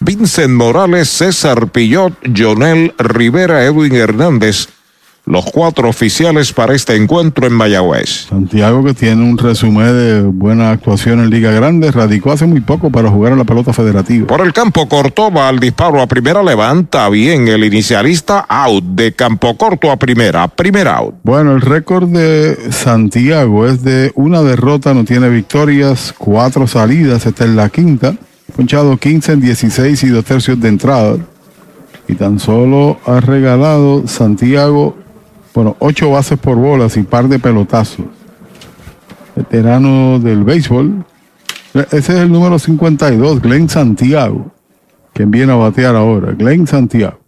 Vincent 0.00 0.54
Morales, 0.54 1.08
César 1.08 1.70
Pillot, 1.70 2.12
Jonel 2.36 2.94
Rivera, 2.98 3.64
Edwin 3.64 3.94
Hernández 3.94 4.68
los 5.28 5.44
cuatro 5.44 5.88
oficiales 5.90 6.54
para 6.54 6.74
este 6.74 6.96
encuentro 6.96 7.46
en 7.46 7.52
Mayagüez. 7.52 8.26
Santiago 8.28 8.82
que 8.82 8.94
tiene 8.94 9.22
un 9.22 9.36
resumen 9.36 9.86
de 9.86 10.22
buena 10.22 10.70
actuación 10.70 11.20
en 11.20 11.28
Liga 11.28 11.50
Grande, 11.50 11.92
radicó 11.92 12.32
hace 12.32 12.46
muy 12.46 12.60
poco 12.60 12.90
para 12.90 13.10
jugar 13.10 13.32
en 13.32 13.38
la 13.38 13.44
pelota 13.44 13.74
federativa. 13.74 14.26
Por 14.26 14.40
el 14.40 14.54
campo 14.54 14.88
corto 14.88 15.30
va 15.30 15.48
al 15.48 15.60
disparo 15.60 16.00
a 16.00 16.06
primera, 16.06 16.42
levanta 16.42 17.08
bien 17.10 17.46
el 17.46 17.62
inicialista, 17.62 18.46
out 18.48 18.82
de 18.82 19.12
campo 19.12 19.54
corto 19.58 19.90
a 19.90 19.96
primera, 19.96 20.48
primer 20.48 20.88
out. 20.88 21.16
Bueno, 21.22 21.52
el 21.54 21.60
récord 21.60 22.08
de 22.08 22.72
Santiago 22.72 23.66
es 23.66 23.82
de 23.82 24.12
una 24.14 24.42
derrota, 24.42 24.94
no 24.94 25.04
tiene 25.04 25.28
victorias, 25.28 26.14
cuatro 26.16 26.66
salidas, 26.66 27.26
esta 27.26 27.44
es 27.44 27.50
la 27.50 27.68
quinta, 27.68 28.14
punchado 28.56 28.96
15 28.96 29.32
en 29.32 29.40
16 29.40 30.02
y 30.04 30.08
dos 30.08 30.24
tercios 30.24 30.58
de 30.58 30.68
entrada. 30.68 31.16
Y 32.08 32.14
tan 32.14 32.38
solo 32.38 32.98
ha 33.04 33.20
regalado 33.20 34.08
Santiago 34.08 34.96
bueno, 35.58 35.76
ocho 35.80 36.10
bases 36.10 36.38
por 36.38 36.56
bolas 36.56 36.96
y 36.96 37.02
par 37.02 37.26
de 37.26 37.40
pelotazos. 37.40 38.06
Veterano 39.34 40.20
del 40.20 40.44
béisbol. 40.44 41.04
Ese 41.74 41.96
es 41.98 42.08
el 42.10 42.30
número 42.30 42.60
52, 42.60 43.42
Glenn 43.42 43.68
Santiago, 43.68 44.52
quien 45.12 45.32
viene 45.32 45.52
a 45.52 45.56
batear 45.56 45.96
ahora. 45.96 46.30
Glenn 46.30 46.68
Santiago. 46.68 47.18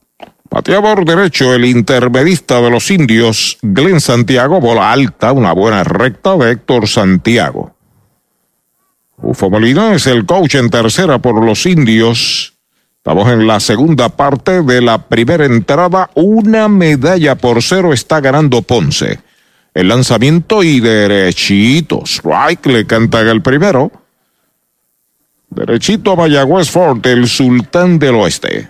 Bateador 0.48 1.04
derecho, 1.04 1.52
el 1.52 1.64
intermedista 1.64 2.60
de 2.60 2.70
los 2.70 2.88
indios, 2.92 3.58
Glenn 3.62 4.00
Santiago, 4.00 4.60
bola 4.60 4.92
alta, 4.92 5.32
una 5.32 5.52
buena 5.52 5.82
recta 5.82 6.36
de 6.36 6.52
Héctor 6.52 6.86
Santiago. 6.86 7.74
Ufo 9.16 9.50
Molina 9.50 9.92
es 9.92 10.06
el 10.06 10.24
coach 10.24 10.54
en 10.54 10.70
tercera 10.70 11.18
por 11.18 11.44
los 11.44 11.66
indios. 11.66 12.59
Estamos 13.02 13.32
en 13.32 13.46
la 13.46 13.60
segunda 13.60 14.10
parte 14.10 14.60
de 14.60 14.82
la 14.82 14.98
primera 14.98 15.46
entrada. 15.46 16.10
Una 16.12 16.68
medalla 16.68 17.34
por 17.34 17.62
cero 17.62 17.94
está 17.94 18.20
ganando 18.20 18.60
Ponce. 18.60 19.20
El 19.72 19.88
lanzamiento 19.88 20.62
y 20.62 20.80
derechito. 20.80 22.02
Strike 22.04 22.66
le 22.66 22.86
canta 22.86 23.22
el 23.22 23.40
primero. 23.40 23.90
Derechito 25.48 26.12
a 26.12 26.16
Mayagüez 26.16 26.68
Fort, 26.68 27.06
el 27.06 27.26
sultán 27.26 27.98
del 27.98 28.16
oeste. 28.16 28.68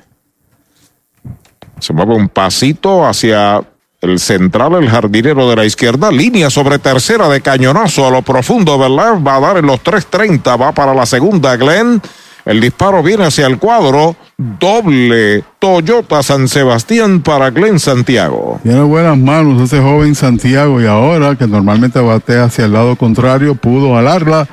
Se 1.80 1.92
mueve 1.92 2.14
un 2.14 2.28
pasito 2.28 3.04
hacia 3.04 3.64
el 4.00 4.20
central, 4.20 4.74
el 4.74 4.88
jardinero 4.88 5.50
de 5.50 5.56
la 5.56 5.64
izquierda. 5.64 6.12
Línea 6.12 6.50
sobre 6.50 6.78
tercera 6.78 7.28
de 7.28 7.40
cañonazo 7.40 8.06
a 8.06 8.12
lo 8.12 8.22
profundo, 8.22 8.78
¿verdad? 8.78 9.20
Va 9.20 9.34
a 9.34 9.40
dar 9.40 9.56
en 9.56 9.66
los 9.66 9.82
3.30. 9.82 10.60
Va 10.60 10.70
para 10.70 10.94
la 10.94 11.04
segunda, 11.04 11.56
Glenn. 11.56 12.00
El 12.44 12.60
disparo 12.60 13.02
viene 13.02 13.24
hacia 13.24 13.46
el 13.46 13.58
cuadro. 13.58 14.16
Doble 14.36 15.44
Toyota 15.58 16.22
San 16.22 16.48
Sebastián 16.48 17.20
para 17.20 17.50
Glenn 17.50 17.78
Santiago. 17.78 18.58
Tiene 18.62 18.82
buenas 18.82 19.18
manos 19.18 19.60
ese 19.60 19.80
joven 19.80 20.14
Santiago 20.14 20.80
y 20.80 20.86
ahora 20.86 21.36
que 21.36 21.46
normalmente 21.46 22.00
batea 22.00 22.44
hacia 22.44 22.64
el 22.64 22.72
lado 22.72 22.96
contrario, 22.96 23.54
pudo 23.54 23.96
alarla. 23.96 24.48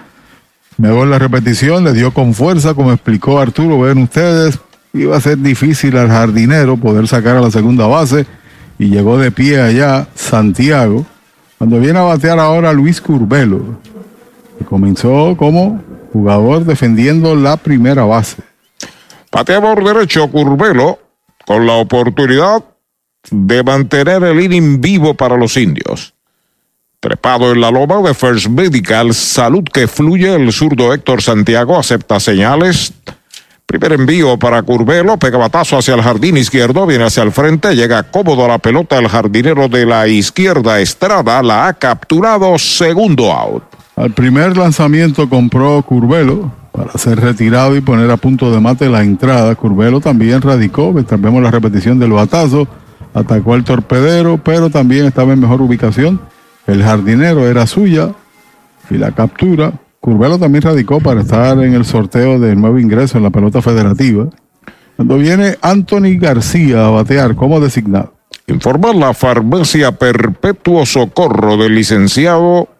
Mejor 0.77 1.07
la 1.07 1.17
repetición, 1.17 1.83
le 1.85 1.93
dio 1.93 2.13
con 2.13 2.33
fuerza, 2.33 2.73
como 2.73 2.91
explicó 2.91 3.39
Arturo. 3.39 3.79
Ven 3.79 3.99
ustedes, 3.99 4.59
iba 4.93 5.15
a 5.17 5.21
ser 5.21 5.37
difícil 5.37 5.97
al 5.97 6.09
jardinero 6.09 6.77
poder 6.77 7.07
sacar 7.07 7.37
a 7.37 7.41
la 7.41 7.49
segunda 7.49 7.87
base 7.87 8.25
y 8.77 8.89
llegó 8.89 9.17
de 9.17 9.31
pie 9.31 9.61
allá 9.61 10.07
Santiago. 10.13 11.05
Cuando 11.57 11.79
viene 11.79 11.97
a 11.97 12.03
batear 12.03 12.39
ahora 12.39 12.73
Luis 12.73 13.01
Curbelo, 13.01 13.79
comenzó 14.69 15.35
como 15.37 15.81
jugador 16.17 16.65
defendiendo 16.65 17.35
la 17.35 17.57
primera 17.57 18.03
base. 18.03 18.37
Pateador 19.29 19.83
derecho 19.83 20.27
Curvelo 20.29 20.99
con 21.45 21.65
la 21.65 21.73
oportunidad 21.73 22.63
de 23.29 23.63
mantener 23.63 24.23
el 24.23 24.39
inning 24.39 24.81
vivo 24.81 25.13
para 25.13 25.37
los 25.37 25.55
indios. 25.57 26.13
Trepado 26.99 27.51
en 27.51 27.61
la 27.61 27.69
loma 27.69 28.01
de 28.01 28.15
First 28.15 28.47
Medical, 28.47 29.13
salud 29.13 29.63
que 29.71 29.87
fluye, 29.87 30.33
el 30.33 30.51
zurdo 30.51 30.93
Héctor 30.93 31.21
Santiago 31.21 31.77
acepta 31.77 32.19
señales. 32.19 32.91
Primer 33.67 33.93
envío 33.93 34.39
para 34.39 34.63
Curvelo, 34.63 35.17
pega 35.17 35.37
batazo 35.37 35.77
hacia 35.77 35.93
el 35.93 36.01
jardín 36.01 36.37
izquierdo, 36.37 36.87
viene 36.87 37.03
hacia 37.03 37.21
el 37.21 37.31
frente, 37.31 37.75
llega 37.75 38.03
cómodo 38.03 38.45
a 38.45 38.47
la 38.47 38.57
pelota 38.57 38.97
el 38.97 39.09
jardinero 39.09 39.67
de 39.67 39.85
la 39.85 40.07
izquierda, 40.07 40.79
Estrada, 40.79 41.43
la 41.43 41.67
ha 41.67 41.73
capturado, 41.73 42.57
segundo 42.57 43.31
out. 43.31 43.63
Al 43.97 44.11
primer 44.11 44.55
lanzamiento 44.55 45.27
compró 45.27 45.81
Curvelo 45.81 46.51
para 46.71 46.91
ser 46.99 47.19
retirado 47.19 47.75
y 47.75 47.81
poner 47.81 48.11
a 48.11 48.17
punto 48.17 48.51
de 48.51 48.59
mate 48.59 48.89
la 48.89 49.01
entrada. 49.01 49.55
Curvelo 49.55 50.01
también 50.01 50.39
radicó, 50.39 50.93
vemos 50.93 51.41
la 51.41 51.49
repetición 51.49 51.97
del 51.97 52.11
batazo, 52.11 52.67
atacó 53.15 53.55
al 53.55 53.63
torpedero, 53.63 54.37
pero 54.37 54.69
también 54.69 55.07
estaba 55.07 55.33
en 55.33 55.39
mejor 55.39 55.63
ubicación. 55.63 56.21
El 56.67 56.83
jardinero 56.83 57.47
era 57.47 57.65
suya 57.65 58.11
y 58.91 58.99
la 58.99 59.13
captura. 59.13 59.73
Curvelo 59.99 60.37
también 60.37 60.61
radicó 60.61 60.99
para 60.99 61.21
estar 61.21 61.57
en 61.63 61.73
el 61.73 61.83
sorteo 61.83 62.39
del 62.39 62.61
nuevo 62.61 62.77
ingreso 62.77 63.17
en 63.17 63.23
la 63.23 63.31
pelota 63.31 63.63
federativa. 63.63 64.27
Cuando 64.95 65.17
viene 65.17 65.57
Anthony 65.63 66.19
García 66.19 66.85
a 66.85 66.91
batear 66.91 67.35
como 67.35 67.59
designado. 67.59 68.13
Informa 68.45 68.93
la 68.93 69.15
farmacia 69.15 69.91
Perpetuo 69.93 70.85
Socorro 70.85 71.57
del 71.57 71.73
licenciado 71.73 72.76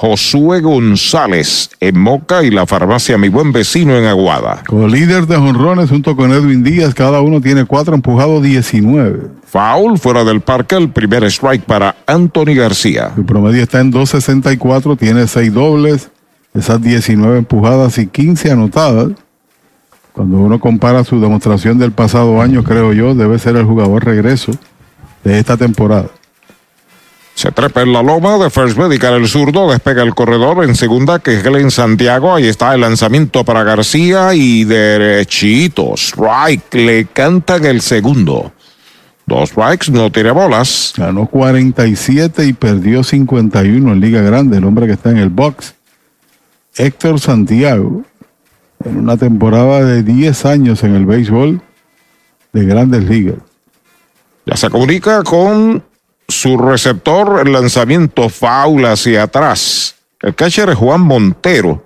Josué 0.00 0.60
González 0.60 1.70
en 1.80 1.98
Moca 1.98 2.44
y 2.44 2.52
la 2.52 2.66
farmacia 2.66 3.18
Mi 3.18 3.30
Buen 3.30 3.50
Vecino 3.50 3.96
en 3.96 4.04
Aguada. 4.04 4.62
Como 4.64 4.86
líder 4.86 5.26
de 5.26 5.34
jonrones 5.34 5.90
junto 5.90 6.14
con 6.14 6.30
Edwin 6.30 6.62
Díaz, 6.62 6.94
cada 6.94 7.20
uno 7.20 7.40
tiene 7.40 7.64
cuatro 7.64 7.96
empujados 7.96 8.40
19. 8.40 9.22
Foul 9.44 9.98
fuera 9.98 10.22
del 10.22 10.40
parque, 10.40 10.76
el 10.76 10.90
primer 10.90 11.24
strike 11.24 11.64
para 11.64 11.96
Anthony 12.06 12.54
García. 12.54 13.10
Su 13.16 13.26
promedio 13.26 13.60
está 13.60 13.80
en 13.80 13.92
2.64, 13.92 14.96
tiene 14.96 15.26
seis 15.26 15.52
dobles, 15.52 16.12
esas 16.54 16.80
19 16.80 17.38
empujadas 17.38 17.98
y 17.98 18.06
15 18.06 18.52
anotadas. 18.52 19.08
Cuando 20.12 20.36
uno 20.36 20.60
compara 20.60 21.02
su 21.02 21.20
demostración 21.20 21.76
del 21.76 21.90
pasado 21.90 22.40
año, 22.40 22.62
creo 22.62 22.92
yo, 22.92 23.16
debe 23.16 23.40
ser 23.40 23.56
el 23.56 23.64
jugador 23.64 24.04
regreso 24.04 24.52
de 25.24 25.40
esta 25.40 25.56
temporada. 25.56 26.06
Se 27.38 27.52
trepa 27.52 27.82
en 27.82 27.92
la 27.92 28.02
loma 28.02 28.36
de 28.36 28.50
First 28.50 28.76
Medical 28.76 29.14
el 29.14 29.28
zurdo, 29.28 29.70
despega 29.70 30.02
el 30.02 30.12
corredor 30.12 30.64
en 30.64 30.74
segunda 30.74 31.20
que 31.20 31.34
es 31.34 31.44
Glenn 31.44 31.70
Santiago. 31.70 32.34
Ahí 32.34 32.48
está 32.48 32.74
el 32.74 32.80
lanzamiento 32.80 33.44
para 33.44 33.62
García 33.62 34.34
y 34.34 34.64
derechito. 34.64 35.94
Strike, 35.94 36.74
le 36.74 37.04
cantan 37.04 37.64
el 37.64 37.80
segundo. 37.80 38.50
Dos 39.24 39.50
strikes, 39.50 39.92
no 39.92 40.10
tiene 40.10 40.32
bolas. 40.32 40.94
Ganó 40.96 41.26
47 41.26 42.44
y 42.44 42.54
perdió 42.54 43.04
51 43.04 43.92
en 43.92 44.00
Liga 44.00 44.20
Grande, 44.20 44.58
el 44.58 44.64
hombre 44.64 44.88
que 44.88 44.94
está 44.94 45.10
en 45.10 45.18
el 45.18 45.28
box. 45.28 45.76
Héctor 46.74 47.20
Santiago, 47.20 48.02
en 48.84 48.96
una 48.96 49.16
temporada 49.16 49.84
de 49.84 50.02
10 50.02 50.44
años 50.44 50.82
en 50.82 50.96
el 50.96 51.06
béisbol 51.06 51.62
de 52.52 52.64
grandes 52.64 53.04
ligas. 53.04 53.36
Ya 54.44 54.56
se 54.56 54.68
comunica 54.70 55.22
con 55.22 55.84
su 56.28 56.58
receptor, 56.58 57.40
el 57.44 57.52
lanzamiento 57.52 58.28
faula 58.28 58.92
hacia 58.92 59.24
atrás. 59.24 59.96
El 60.20 60.34
catcher 60.34 60.68
es 60.68 60.76
Juan 60.76 61.00
Montero. 61.00 61.84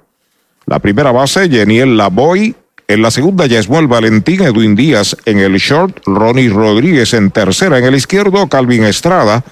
La 0.67 0.81
primera 0.81 1.13
base, 1.13 1.49
Jeniel 1.49 1.97
Lavoy. 1.97 2.55
En 2.89 3.01
la 3.01 3.11
segunda, 3.11 3.47
Yesmuel 3.47 3.87
Valentín, 3.87 4.43
Edwin 4.43 4.75
Díaz. 4.75 5.17
En 5.25 5.39
el 5.39 5.57
short, 5.57 6.01
Ronnie 6.05 6.49
Rodríguez. 6.49 7.15
En 7.15 7.31
tercera, 7.31 7.79
en 7.79 7.85
el 7.85 7.95
izquierdo, 7.95 8.49
Calvin 8.49 8.85
Estrada. 8.85 9.45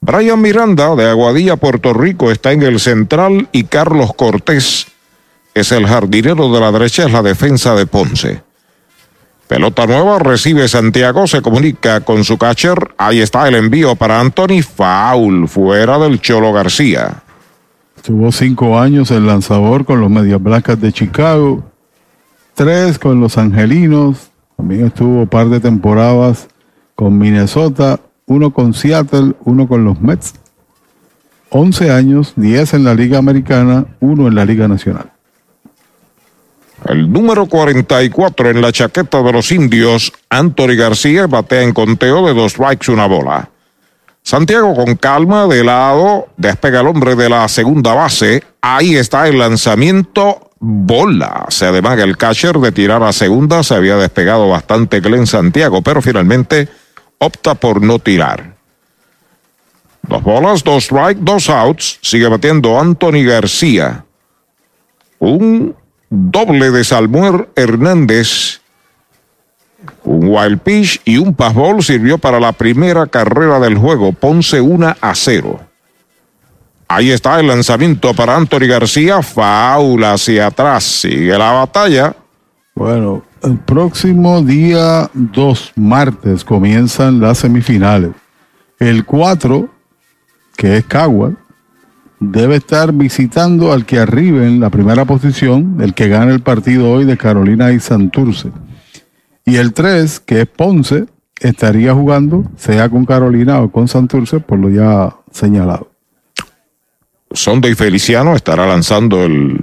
Brian 0.00 0.40
Miranda, 0.40 0.94
de 0.94 1.08
Aguadilla, 1.08 1.56
Puerto 1.56 1.92
Rico, 1.92 2.30
está 2.30 2.52
en 2.52 2.62
el 2.62 2.80
central. 2.80 3.48
Y 3.52 3.64
Carlos 3.64 4.14
Cortés 4.14 4.86
es 5.52 5.72
el 5.72 5.86
jardinero 5.86 6.52
de 6.52 6.60
la 6.60 6.72
derecha, 6.72 7.04
es 7.04 7.12
la 7.12 7.22
defensa 7.22 7.74
de 7.74 7.86
Ponce. 7.86 8.42
Pelota 9.52 9.86
nueva, 9.86 10.18
recibe 10.18 10.66
Santiago, 10.66 11.26
se 11.26 11.42
comunica 11.42 12.00
con 12.00 12.24
su 12.24 12.38
catcher. 12.38 12.94
Ahí 12.96 13.20
está 13.20 13.46
el 13.46 13.54
envío 13.54 13.94
para 13.96 14.18
Anthony. 14.18 14.62
Foul, 14.62 15.46
fuera 15.46 15.98
del 15.98 16.22
Cholo 16.22 16.54
García. 16.54 17.22
Tuvo 18.00 18.32
cinco 18.32 18.80
años 18.80 19.10
el 19.10 19.26
lanzador 19.26 19.84
con 19.84 20.00
los 20.00 20.08
Medias 20.08 20.42
Blancas 20.42 20.80
de 20.80 20.90
Chicago, 20.90 21.62
tres 22.54 22.98
con 22.98 23.20
los 23.20 23.36
Angelinos, 23.36 24.30
también 24.56 24.86
estuvo 24.86 25.20
un 25.20 25.28
par 25.28 25.50
de 25.50 25.60
temporadas 25.60 26.48
con 26.94 27.18
Minnesota, 27.18 28.00
uno 28.24 28.54
con 28.54 28.72
Seattle, 28.72 29.34
uno 29.44 29.68
con 29.68 29.84
los 29.84 30.00
Mets. 30.00 30.32
Once 31.50 31.90
años, 31.90 32.32
diez 32.36 32.72
en 32.72 32.84
la 32.84 32.94
Liga 32.94 33.18
Americana, 33.18 33.84
uno 34.00 34.28
en 34.28 34.34
la 34.34 34.46
Liga 34.46 34.66
Nacional. 34.66 35.11
El 36.88 37.12
número 37.12 37.46
44 37.46 38.50
en 38.50 38.60
la 38.60 38.72
chaqueta 38.72 39.22
de 39.22 39.32
los 39.32 39.52
indios, 39.52 40.12
Anthony 40.28 40.74
García, 40.76 41.26
batea 41.26 41.62
en 41.62 41.72
conteo 41.72 42.26
de 42.26 42.34
dos 42.34 42.52
strikes, 42.52 42.90
una 42.90 43.06
bola. 43.06 43.50
Santiago 44.22 44.74
con 44.74 44.96
calma 44.96 45.46
de 45.46 45.64
lado, 45.64 46.28
despega 46.36 46.80
el 46.80 46.86
hombre 46.86 47.14
de 47.16 47.28
la 47.28 47.48
segunda 47.48 47.94
base. 47.94 48.42
Ahí 48.60 48.96
está 48.96 49.26
el 49.28 49.38
lanzamiento, 49.38 50.50
bola. 50.58 51.46
Se 51.48 51.66
ademaga 51.66 52.04
el 52.04 52.16
catcher 52.16 52.58
de 52.58 52.72
tirar 52.72 53.02
a 53.02 53.12
segunda. 53.12 53.62
Se 53.62 53.74
había 53.74 53.96
despegado 53.96 54.48
bastante 54.48 55.00
Glenn 55.00 55.26
Santiago, 55.26 55.82
pero 55.82 56.00
finalmente 56.00 56.68
opta 57.18 57.54
por 57.54 57.82
no 57.82 57.98
tirar. 57.98 58.54
Dos 60.02 60.22
bolas, 60.22 60.64
dos 60.64 60.84
strikes, 60.84 61.20
dos 61.20 61.48
outs. 61.48 61.98
Sigue 62.02 62.28
batiendo 62.28 62.78
Anthony 62.78 63.24
García. 63.24 64.04
Un 65.18 65.74
doble 66.12 66.70
de 66.70 66.84
Salmuer 66.84 67.48
Hernández. 67.56 68.60
Un 70.04 70.28
wild 70.28 70.60
pitch 70.60 71.00
y 71.04 71.16
un 71.16 71.34
passball 71.34 71.82
sirvió 71.82 72.18
para 72.18 72.38
la 72.38 72.52
primera 72.52 73.06
carrera 73.06 73.58
del 73.58 73.78
juego. 73.78 74.12
Ponce 74.12 74.60
1 74.60 74.94
a 75.00 75.14
0. 75.14 75.60
Ahí 76.86 77.10
está 77.10 77.40
el 77.40 77.46
lanzamiento 77.46 78.12
para 78.12 78.36
Anthony 78.36 78.66
García. 78.68 79.22
Faula 79.22 80.12
hacia 80.12 80.48
atrás. 80.48 80.84
Sigue 80.84 81.36
la 81.38 81.52
batalla. 81.52 82.14
Bueno, 82.74 83.22
el 83.42 83.58
próximo 83.58 84.42
día 84.42 85.10
2, 85.14 85.72
martes, 85.76 86.44
comienzan 86.44 87.20
las 87.20 87.38
semifinales. 87.38 88.10
El 88.78 89.04
4, 89.06 89.68
que 90.56 90.76
es 90.76 90.84
Caguas, 90.84 91.32
debe 92.30 92.56
estar 92.56 92.92
visitando 92.92 93.72
al 93.72 93.84
que 93.84 93.98
arribe 93.98 94.46
en 94.46 94.60
la 94.60 94.70
primera 94.70 95.04
posición, 95.04 95.78
el 95.80 95.94
que 95.94 96.08
gana 96.08 96.32
el 96.32 96.40
partido 96.40 96.90
hoy 96.90 97.04
de 97.04 97.16
Carolina 97.16 97.72
y 97.72 97.80
Santurce. 97.80 98.50
Y 99.44 99.56
el 99.56 99.72
3, 99.72 100.20
que 100.20 100.42
es 100.42 100.46
Ponce, 100.46 101.06
estaría 101.40 101.92
jugando, 101.92 102.44
sea 102.56 102.88
con 102.88 103.04
Carolina 103.04 103.60
o 103.60 103.72
con 103.72 103.88
Santurce, 103.88 104.38
por 104.40 104.58
lo 104.58 104.70
ya 104.70 105.14
señalado. 105.32 105.90
Sonda 107.32 107.68
y 107.68 107.74
Feliciano 107.74 108.36
estará 108.36 108.66
lanzando 108.66 109.24
el 109.24 109.58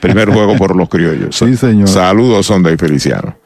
primer 0.00 0.30
juego 0.30 0.56
por 0.56 0.74
los 0.74 0.88
criollos. 0.88 1.36
Sí, 1.40 1.56
señor. 1.56 1.88
Saludos, 1.88 2.46
Sonda 2.46 2.72
y 2.72 2.76
Feliciano. 2.76 3.36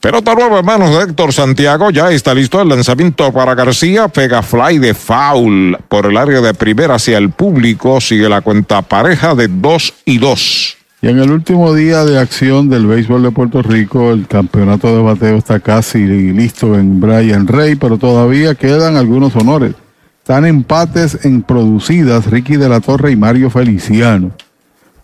Pelota 0.00 0.34
nueva 0.34 0.60
en 0.60 0.64
manos 0.64 0.96
de 0.96 1.04
Héctor 1.04 1.30
Santiago. 1.30 1.90
Ya 1.90 2.10
está 2.10 2.32
listo 2.32 2.58
el 2.62 2.70
lanzamiento 2.70 3.30
para 3.34 3.54
García. 3.54 4.08
Pega 4.08 4.40
fly 4.42 4.78
de 4.78 4.94
foul 4.94 5.76
por 5.90 6.06
el 6.06 6.16
área 6.16 6.40
de 6.40 6.54
primera 6.54 6.94
hacia 6.94 7.18
el 7.18 7.28
público. 7.28 8.00
Sigue 8.00 8.26
la 8.26 8.40
cuenta 8.40 8.80
pareja 8.80 9.34
de 9.34 9.48
2 9.48 9.94
y 10.06 10.16
2. 10.16 10.76
Y 11.02 11.08
en 11.08 11.18
el 11.18 11.30
último 11.30 11.74
día 11.74 12.02
de 12.06 12.18
acción 12.18 12.70
del 12.70 12.86
béisbol 12.86 13.24
de 13.24 13.30
Puerto 13.30 13.60
Rico, 13.60 14.12
el 14.12 14.26
campeonato 14.26 14.96
de 14.96 15.02
bateo 15.02 15.36
está 15.36 15.60
casi 15.60 15.98
listo 15.98 16.78
en 16.78 16.98
Brian 16.98 17.46
Rey, 17.46 17.74
pero 17.74 17.98
todavía 17.98 18.54
quedan 18.54 18.96
algunos 18.96 19.36
honores. 19.36 19.74
Están 20.22 20.46
empates 20.46 21.26
en 21.26 21.42
producidas 21.42 22.24
Ricky 22.24 22.56
de 22.56 22.70
la 22.70 22.80
Torre 22.80 23.12
y 23.12 23.16
Mario 23.16 23.50
Feliciano. 23.50 24.30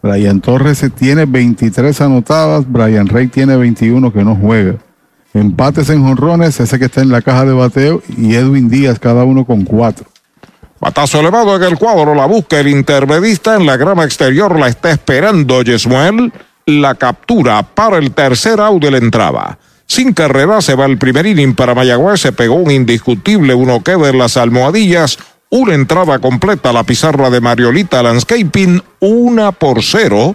Brian 0.02 0.40
Torres 0.40 0.82
tiene 0.98 1.26
23 1.26 2.00
anotadas, 2.00 2.64
Brian 2.70 3.08
Rey 3.08 3.26
tiene 3.26 3.56
21 3.56 4.10
que 4.10 4.24
no 4.24 4.36
juega. 4.36 4.76
Empates 5.36 5.90
en 5.90 6.02
jonrones, 6.02 6.58
ese 6.60 6.78
que 6.78 6.86
está 6.86 7.02
en 7.02 7.10
la 7.10 7.20
caja 7.20 7.44
de 7.44 7.52
bateo, 7.52 8.02
y 8.16 8.34
Edwin 8.34 8.70
Díaz, 8.70 8.98
cada 8.98 9.24
uno 9.24 9.44
con 9.44 9.64
cuatro. 9.64 10.06
Batazo 10.80 11.20
elevado 11.20 11.56
en 11.56 11.62
el 11.62 11.78
cuadro, 11.78 12.14
la 12.14 12.26
busca 12.26 12.58
el 12.58 12.68
intermedista 12.68 13.56
en 13.56 13.66
la 13.66 13.76
grama 13.76 14.04
exterior, 14.04 14.58
la 14.58 14.68
está 14.68 14.90
esperando 14.90 15.62
Yesmuel. 15.62 16.32
La 16.66 16.96
captura 16.96 17.62
para 17.62 17.98
el 17.98 18.10
tercer 18.12 18.60
out 18.60 18.82
de 18.82 18.90
la 18.90 18.98
entrada. 18.98 19.58
Sin 19.86 20.12
carrera 20.12 20.60
se 20.60 20.74
va 20.74 20.86
el 20.86 20.98
primer 20.98 21.24
inning 21.26 21.54
para 21.54 21.76
Mayagüez, 21.76 22.20
se 22.20 22.32
pegó 22.32 22.56
un 22.56 22.72
indiscutible, 22.72 23.54
uno 23.54 23.84
queda 23.84 24.08
en 24.08 24.18
las 24.18 24.36
almohadillas, 24.36 25.18
una 25.48 25.74
entrada 25.74 26.18
completa 26.18 26.70
a 26.70 26.72
la 26.72 26.82
pizarra 26.82 27.30
de 27.30 27.40
Mariolita 27.40 28.02
Landscaping, 28.02 28.82
una 28.98 29.52
por 29.52 29.82
cero 29.84 30.34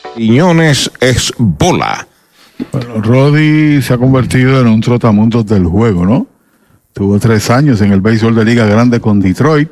Quiñones 0.15 0.91
es 0.99 1.33
bola. 1.37 2.07
Bueno, 2.71 3.01
Roddy 3.01 3.81
se 3.81 3.93
ha 3.93 3.97
convertido 3.97 4.59
en 4.59 4.67
un 4.67 4.81
trotamundos 4.81 5.45
del 5.45 5.65
juego, 5.65 6.05
¿no? 6.05 6.27
Tuvo 6.93 7.17
tres 7.19 7.49
años 7.49 7.81
en 7.81 7.91
el 7.91 8.01
béisbol 8.01 8.35
de 8.35 8.45
Liga 8.45 8.65
Grande 8.65 8.99
con 8.99 9.19
Detroit, 9.19 9.69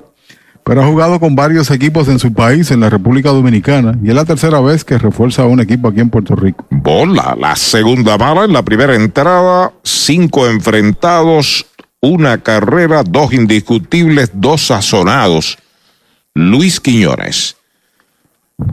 pero 0.64 0.82
ha 0.82 0.88
jugado 0.88 1.20
con 1.20 1.36
varios 1.36 1.70
equipos 1.72 2.08
en 2.08 2.20
su 2.20 2.34
país, 2.34 2.72
en 2.72 2.80
la 2.80 2.90
República 2.90 3.30
Dominicana, 3.30 3.98
y 4.02 4.10
es 4.10 4.16
la 4.16 4.26
tercera 4.26 4.62
vez 4.62 4.84
que 4.86 4.98
refuerza 4.98 5.44
a 5.44 5.48
un 5.48 5.60
equipo 5.60 5.90
aquí 5.90 6.00
en 6.00 6.10
Puerto 6.10 6.36
Rico. 6.36 6.66
Bola, 6.70 7.36
la 7.38 7.56
segunda 7.56 8.18
bala 8.18 8.46
en 8.46 8.54
la 8.54 8.64
primera 8.64 8.96
entrada, 8.96 9.74
cinco 9.84 10.48
enfrentados, 10.48 11.66
una 12.02 12.38
carrera, 12.38 13.04
dos 13.04 13.34
indiscutibles, 13.34 14.32
dos 14.34 14.68
sazonados. 14.68 15.58
Luis 16.34 16.80
Quiñones. 16.80 17.59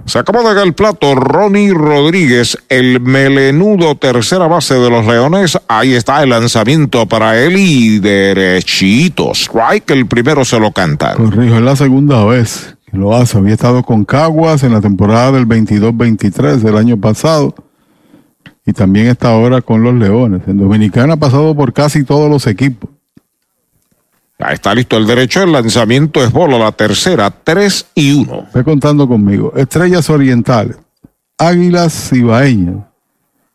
Se 0.06 0.18
acaba 0.18 0.54
de 0.54 0.62
el 0.62 0.74
plato 0.74 1.14
Ronnie 1.14 1.72
Rodríguez, 1.72 2.58
el 2.68 3.00
melenudo 3.00 3.96
tercera 3.96 4.46
base 4.46 4.74
de 4.74 4.90
los 4.90 5.06
Leones. 5.06 5.58
Ahí 5.68 5.94
está 5.94 6.22
el 6.22 6.30
lanzamiento 6.30 7.06
para 7.06 7.40
él 7.40 7.56
y 7.56 7.98
derechito. 7.98 9.32
Strike, 9.32 9.90
el 9.90 10.06
primero 10.06 10.44
se 10.44 10.58
lo 10.58 10.72
canta. 10.72 11.14
Corrijo, 11.14 11.56
es 11.56 11.62
la 11.62 11.76
segunda 11.76 12.24
vez 12.24 12.76
que 12.90 12.96
lo 12.96 13.14
hace. 13.14 13.38
Había 13.38 13.54
estado 13.54 13.82
con 13.82 14.04
Caguas 14.04 14.62
en 14.62 14.72
la 14.72 14.80
temporada 14.80 15.32
del 15.32 15.46
22-23 15.46 16.56
del 16.56 16.76
año 16.76 16.96
pasado. 17.00 17.54
Y 18.64 18.72
también 18.72 19.06
está 19.06 19.30
ahora 19.30 19.60
con 19.60 19.82
los 19.84 19.94
Leones. 19.94 20.42
En 20.48 20.58
Dominicana 20.58 21.14
ha 21.14 21.16
pasado 21.16 21.54
por 21.54 21.72
casi 21.72 22.02
todos 22.02 22.28
los 22.28 22.46
equipos. 22.48 22.90
Ahí 24.38 24.54
está 24.54 24.74
listo 24.74 24.98
el 24.98 25.06
derecho, 25.06 25.42
el 25.42 25.52
lanzamiento 25.52 26.22
es 26.22 26.30
bola, 26.30 26.58
la 26.58 26.72
tercera, 26.72 27.30
3 27.30 27.86
y 27.94 28.12
1. 28.12 28.48
Ve 28.52 28.64
contando 28.64 29.08
conmigo. 29.08 29.52
Estrellas 29.56 30.10
Orientales, 30.10 30.76
Águilas 31.38 32.10
Cibaeñas, 32.10 32.84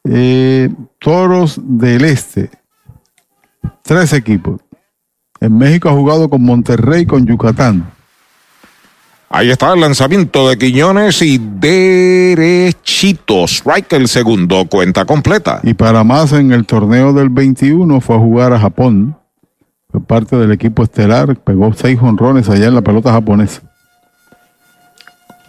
eh, 0.03 0.69
Toros 0.99 1.59
del 1.61 2.05
Este, 2.05 2.49
tres 3.83 4.13
equipos. 4.13 4.59
En 5.39 5.57
México 5.57 5.89
ha 5.89 5.93
jugado 5.93 6.29
con 6.29 6.43
Monterrey, 6.43 7.05
con 7.05 7.27
Yucatán. 7.27 7.91
Ahí 9.29 9.49
está 9.49 9.73
el 9.73 9.79
lanzamiento 9.79 10.49
de 10.49 10.57
Quiñones 10.57 11.21
y 11.21 11.37
derechito. 11.37 13.45
Strike 13.45 13.93
el 13.93 14.07
segundo, 14.07 14.67
cuenta 14.67 15.05
completa. 15.05 15.61
Y 15.63 15.73
para 15.73 16.03
más, 16.03 16.33
en 16.33 16.51
el 16.51 16.65
torneo 16.65 17.13
del 17.13 17.29
21 17.29 18.01
fue 18.01 18.17
a 18.17 18.19
jugar 18.19 18.51
a 18.51 18.59
Japón. 18.59 19.15
Fue 19.91 20.01
parte 20.01 20.37
del 20.37 20.51
equipo 20.51 20.83
estelar. 20.83 21.35
Pegó 21.35 21.73
seis 21.73 21.99
honrones 22.01 22.49
allá 22.49 22.67
en 22.67 22.75
la 22.75 22.81
pelota 22.81 23.11
japonesa. 23.11 23.61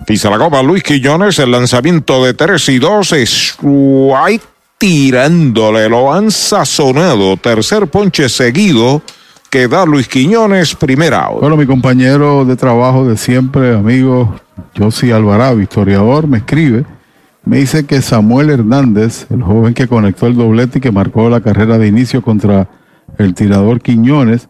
Pisa 0.07 0.31
la 0.31 0.39
copa 0.39 0.63
Luis 0.63 0.83
Quiñones, 0.83 1.39
el 1.39 1.53
lanzamiento 1.53 2.25
de 2.25 2.35
3 2.35 2.69
y 2.71 2.79
2. 2.79 3.13
Strike 3.13 4.43
tirándole, 4.79 5.89
lo 5.89 6.13
han 6.13 6.33
sazonado. 6.33 7.37
Tercer 7.37 7.87
ponche 7.87 8.29
seguido 8.29 9.01
que 9.49 9.69
da 9.69 9.87
Luis 9.87 10.09
Quiñones, 10.09 10.75
primera 10.75 11.27
out. 11.27 11.41
Bueno, 11.41 11.57
mi 11.57 11.67
compañero 11.67 12.45
de 12.45 12.57
trabajo 12.57 13.07
de 13.07 13.17
siempre, 13.17 13.77
amigo 13.77 14.35
Josi 14.77 15.13
Alvarado, 15.13 15.61
historiador, 15.61 16.27
me 16.27 16.39
escribe. 16.39 16.85
Me 17.45 17.59
dice 17.59 17.87
que 17.87 18.03
Samuel 18.03 18.51
Hernández, 18.51 19.27
el 19.31 19.43
joven 19.43 19.75
que 19.75 19.87
conectó 19.87 20.27
el 20.27 20.37
doblete 20.37 20.79
y 20.79 20.81
que 20.81 20.91
marcó 20.91 21.29
la 21.29 21.41
carrera 21.41 21.79
de 21.79 21.87
inicio 21.87 22.23
contra 22.23 22.69
el 23.19 23.35
tirador 23.35 23.81
Quiñones, 23.81 24.49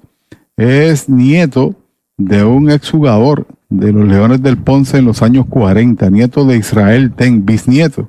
es 0.56 1.08
nieto 1.08 1.74
de 2.16 2.44
un 2.44 2.70
exjugador 2.70 3.46
de 3.68 3.92
los 3.92 4.06
Leones 4.06 4.42
del 4.42 4.58
Ponce 4.58 4.98
en 4.98 5.06
los 5.06 5.22
años 5.22 5.46
40, 5.48 6.10
nieto 6.10 6.44
de 6.44 6.56
Israel 6.56 7.12
Ten, 7.16 7.44
bisnieto 7.44 8.08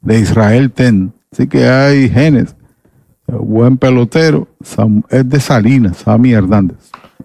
de 0.00 0.20
Israel 0.20 0.70
Ten. 0.72 1.12
Así 1.32 1.46
que 1.46 1.68
hay 1.68 2.08
genes. 2.08 2.54
Buen 3.26 3.76
pelotero, 3.76 4.46
es 5.10 5.28
de 5.28 5.40
Salinas, 5.40 5.98
Sammy 5.98 6.32
Hernández. 6.32 6.76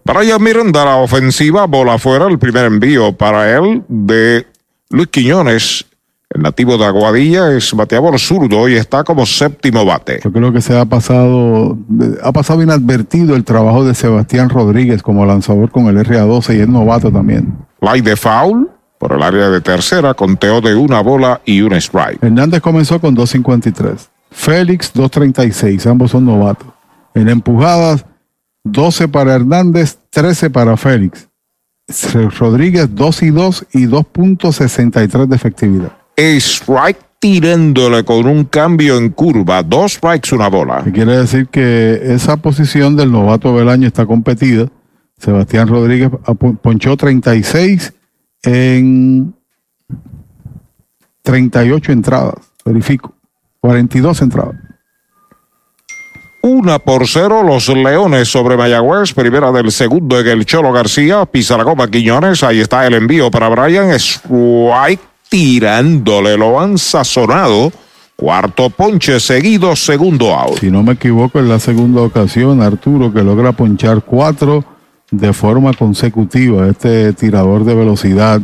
Brian 0.03 0.41
Miranda, 0.41 0.83
la 0.83 0.95
ofensiva, 0.95 1.67
bola 1.67 1.95
afuera, 1.95 2.27
el 2.27 2.39
primer 2.39 2.65
envío 2.65 3.15
para 3.15 3.55
él 3.55 3.83
de 3.87 4.47
Luis 4.89 5.07
Quiñones. 5.07 5.85
El 6.33 6.43
nativo 6.43 6.77
de 6.77 6.85
Aguadilla 6.85 7.51
es 7.51 7.73
bateador 7.73 8.17
zurdo 8.17 8.69
y 8.69 8.75
está 8.75 9.03
como 9.03 9.25
séptimo 9.25 9.83
bate. 9.85 10.21
Yo 10.23 10.31
creo 10.31 10.53
que 10.53 10.61
se 10.61 10.77
ha 10.77 10.85
pasado, 10.85 11.77
ha 12.23 12.31
pasado 12.31 12.63
inadvertido 12.63 13.35
el 13.35 13.43
trabajo 13.43 13.83
de 13.83 13.93
Sebastián 13.93 14.49
Rodríguez 14.49 15.03
como 15.03 15.25
lanzador 15.25 15.71
con 15.71 15.87
el 15.87 15.97
RA12 15.97 16.55
y 16.55 16.61
es 16.61 16.69
novato 16.69 17.11
también. 17.11 17.57
Light 17.81 18.05
de 18.05 18.15
foul 18.15 18.69
por 18.97 19.11
el 19.11 19.23
área 19.23 19.49
de 19.49 19.59
tercera, 19.59 20.13
conteo 20.13 20.61
de 20.61 20.73
una 20.75 21.01
bola 21.01 21.41
y 21.43 21.61
un 21.61 21.73
strike. 21.73 22.23
Hernández 22.23 22.61
comenzó 22.61 23.01
con 23.01 23.15
2.53. 23.15 23.97
Félix 24.29 24.93
2.36, 24.93 25.85
ambos 25.89 26.11
son 26.11 26.25
novatos. 26.25 26.67
En 27.13 27.27
empujadas, 27.27 28.05
12 28.63 29.09
para 29.09 29.35
Hernández, 29.35 29.97
13 30.11 30.49
para 30.49 30.77
Félix. 30.77 31.27
Rodríguez 32.39 32.95
2 32.95 33.23
y 33.23 33.29
2 33.31 33.65
y 33.73 33.85
2.63 33.87 35.25
de 35.25 35.35
efectividad. 35.35 36.00
Strike 36.17 36.99
tirándole 37.21 38.03
con 38.03 38.25
un 38.25 38.45
cambio 38.45 38.97
en 38.97 39.09
curva. 39.09 39.61
Dos 39.61 39.93
strikes, 39.93 40.33
una 40.33 40.49
bola. 40.49 40.83
Quiere 40.91 41.17
decir 41.17 41.47
que 41.47 41.99
esa 42.03 42.37
posición 42.37 42.95
del 42.95 43.11
novato 43.11 43.55
del 43.55 43.69
año 43.69 43.87
está 43.87 44.07
competida. 44.07 44.67
Sebastián 45.19 45.67
Rodríguez 45.67 46.09
ponchó 46.63 46.97
36 46.97 47.93
en 48.41 49.35
38 51.21 51.91
entradas. 51.91 52.33
verifico. 52.65 53.13
42 53.59 54.21
entradas. 54.23 54.55
Una 56.41 56.79
por 56.79 57.07
cero 57.07 57.43
los 57.43 57.69
Leones 57.69 58.27
sobre 58.27 58.57
Mayagüez, 58.57 59.13
primera 59.13 59.51
del 59.51 59.71
segundo 59.71 60.19
en 60.19 60.27
el 60.27 60.43
Cholo 60.47 60.71
García, 60.71 61.27
pisa 61.27 61.55
la 61.55 61.63
copa 61.63 61.87
Quiñones, 61.87 62.41
ahí 62.41 62.61
está 62.61 62.87
el 62.87 62.95
envío 62.95 63.29
para 63.29 63.47
Brian, 63.47 63.91
Strike 63.91 65.10
tirándole, 65.31 66.37
lo 66.37 66.59
han 66.59 66.77
sazonado, 66.77 67.71
cuarto 68.17 68.69
ponche 68.69 69.17
seguido, 69.21 69.77
segundo 69.77 70.35
out. 70.35 70.59
Si 70.59 70.69
no 70.69 70.83
me 70.83 70.91
equivoco, 70.91 71.39
es 71.39 71.45
la 71.45 71.57
segunda 71.57 72.01
ocasión, 72.01 72.61
Arturo, 72.61 73.13
que 73.13 73.23
logra 73.23 73.53
ponchar 73.53 74.03
cuatro 74.03 74.65
de 75.09 75.31
forma 75.31 75.73
consecutiva, 75.73 76.67
este 76.67 77.13
tirador 77.13 77.63
de 77.63 77.73
velocidad, 77.73 78.41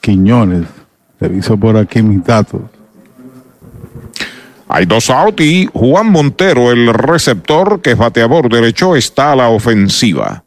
Quiñones, 0.00 0.66
reviso 1.20 1.56
por 1.56 1.76
aquí 1.76 2.02
mis 2.02 2.24
datos. 2.24 2.62
Hay 4.66 4.86
dos 4.86 5.10
out 5.10 5.40
y 5.40 5.68
Juan 5.72 6.10
Montero, 6.10 6.72
el 6.72 6.92
receptor 6.92 7.80
que 7.80 7.92
es 7.92 7.96
bateador 7.96 8.50
derecho, 8.50 8.96
está 8.96 9.32
a 9.32 9.36
la 9.36 9.50
ofensiva. 9.50 10.42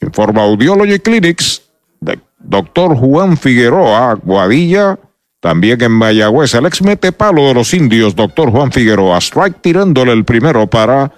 Informa 0.00 0.44
Audiology 0.44 0.98
Clinics, 1.00 1.62
de 2.00 2.18
doctor 2.38 2.96
Juan 2.96 3.36
Figueroa, 3.36 4.14
Guadilla, 4.14 4.98
también 5.40 5.80
en 5.82 5.92
Mayagüez, 5.92 6.54
el 6.54 6.66
ex 6.66 6.82
mete 6.82 7.12
palo 7.12 7.46
de 7.46 7.54
los 7.54 7.72
indios, 7.74 8.16
doctor 8.16 8.50
Juan 8.50 8.72
Figueroa, 8.72 9.18
strike 9.18 9.60
tirándole 9.60 10.12
el 10.12 10.24
primero 10.24 10.66
para 10.66 11.12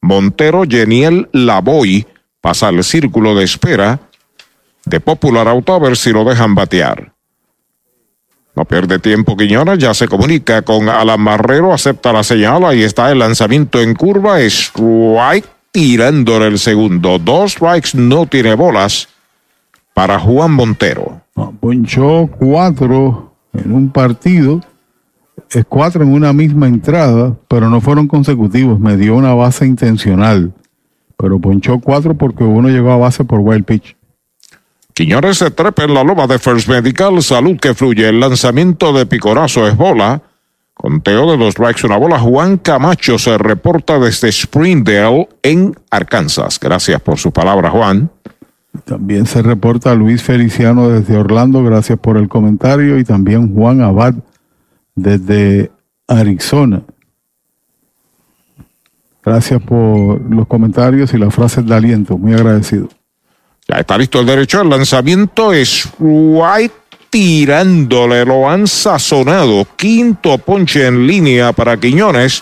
Montero, 0.00 0.64
Geniel 0.68 1.28
Lavoy, 1.32 2.06
pasa 2.40 2.68
al 2.68 2.82
círculo 2.84 3.34
de 3.34 3.44
espera 3.44 4.00
de 4.84 5.00
Popular 5.00 5.48
Auto 5.48 5.74
a 5.74 5.78
ver 5.78 5.96
si 5.96 6.12
lo 6.12 6.24
dejan 6.24 6.54
batear. 6.54 7.12
No 8.54 8.64
pierde 8.64 8.98
tiempo 8.98 9.36
Quiñones, 9.36 9.78
ya 9.78 9.92
se 9.92 10.08
comunica 10.08 10.62
con 10.62 10.88
Alan 10.88 11.20
Marrero, 11.20 11.74
acepta 11.74 12.12
la 12.12 12.22
señal, 12.22 12.64
ahí 12.64 12.82
está 12.82 13.12
el 13.12 13.18
lanzamiento 13.18 13.80
en 13.82 13.94
curva, 13.94 14.40
strike 14.40 15.46
tirándole 15.72 16.46
el 16.46 16.58
segundo. 16.58 17.18
Dos 17.18 17.52
strikes, 17.52 17.90
no 17.92 18.24
tiene 18.24 18.54
bolas 18.54 19.08
para 19.96 20.20
Juan 20.20 20.52
Montero. 20.52 21.22
Ponchó 21.58 22.28
cuatro 22.38 23.32
en 23.54 23.72
un 23.72 23.88
partido, 23.88 24.60
es 25.48 25.64
cuatro 25.66 26.02
en 26.02 26.12
una 26.12 26.34
misma 26.34 26.66
entrada, 26.68 27.34
pero 27.48 27.70
no 27.70 27.80
fueron 27.80 28.06
consecutivos, 28.06 28.78
me 28.78 28.98
dio 28.98 29.16
una 29.16 29.32
base 29.32 29.64
intencional, 29.64 30.52
pero 31.16 31.40
ponchó 31.40 31.78
cuatro 31.78 32.12
porque 32.12 32.44
uno 32.44 32.68
llegó 32.68 32.92
a 32.92 32.98
base 32.98 33.24
por 33.24 33.40
wild 33.40 33.64
pitch. 33.64 33.96
Quiñones 34.92 35.38
se 35.38 35.50
trepa 35.50 35.84
en 35.84 35.94
la 35.94 36.04
loma 36.04 36.26
de 36.26 36.38
First 36.38 36.68
Medical, 36.68 37.22
salud 37.22 37.56
que 37.58 37.72
fluye. 37.72 38.06
El 38.06 38.20
lanzamiento 38.20 38.92
de 38.92 39.06
Picorazo 39.06 39.66
es 39.66 39.78
bola. 39.78 40.20
Conteo 40.74 41.30
de 41.30 41.38
los 41.38 41.54
strikes, 41.54 41.86
una 41.86 41.96
bola. 41.96 42.18
Juan 42.18 42.58
Camacho 42.58 43.18
se 43.18 43.38
reporta 43.38 43.98
desde 43.98 44.30
Springdale 44.30 45.26
en 45.42 45.74
Arkansas. 45.90 46.60
Gracias 46.60 47.00
por 47.00 47.18
su 47.18 47.32
palabra, 47.32 47.70
Juan. 47.70 48.10
También 48.86 49.26
se 49.26 49.42
reporta 49.42 49.96
Luis 49.96 50.22
Feliciano 50.22 50.88
desde 50.88 51.16
Orlando, 51.16 51.64
gracias 51.64 51.98
por 51.98 52.16
el 52.16 52.28
comentario. 52.28 53.00
Y 53.00 53.04
también 53.04 53.52
Juan 53.52 53.80
Abad 53.80 54.14
desde 54.94 55.72
Arizona. 56.06 56.82
Gracias 59.24 59.60
por 59.60 60.20
los 60.30 60.46
comentarios 60.46 61.12
y 61.12 61.18
las 61.18 61.34
frases 61.34 61.66
de 61.66 61.74
aliento. 61.74 62.16
Muy 62.16 62.34
agradecido. 62.34 62.88
Ya 63.66 63.80
está 63.80 63.98
listo 63.98 64.20
el 64.20 64.26
derecho. 64.26 64.62
El 64.62 64.68
lanzamiento 64.68 65.52
es 65.52 65.88
White 65.98 66.74
tirándole. 67.10 68.24
Lo 68.24 68.48
han 68.48 68.68
sazonado. 68.68 69.66
Quinto 69.74 70.38
ponche 70.38 70.86
en 70.86 71.08
línea 71.08 71.52
para 71.52 71.76
Quiñones. 71.76 72.40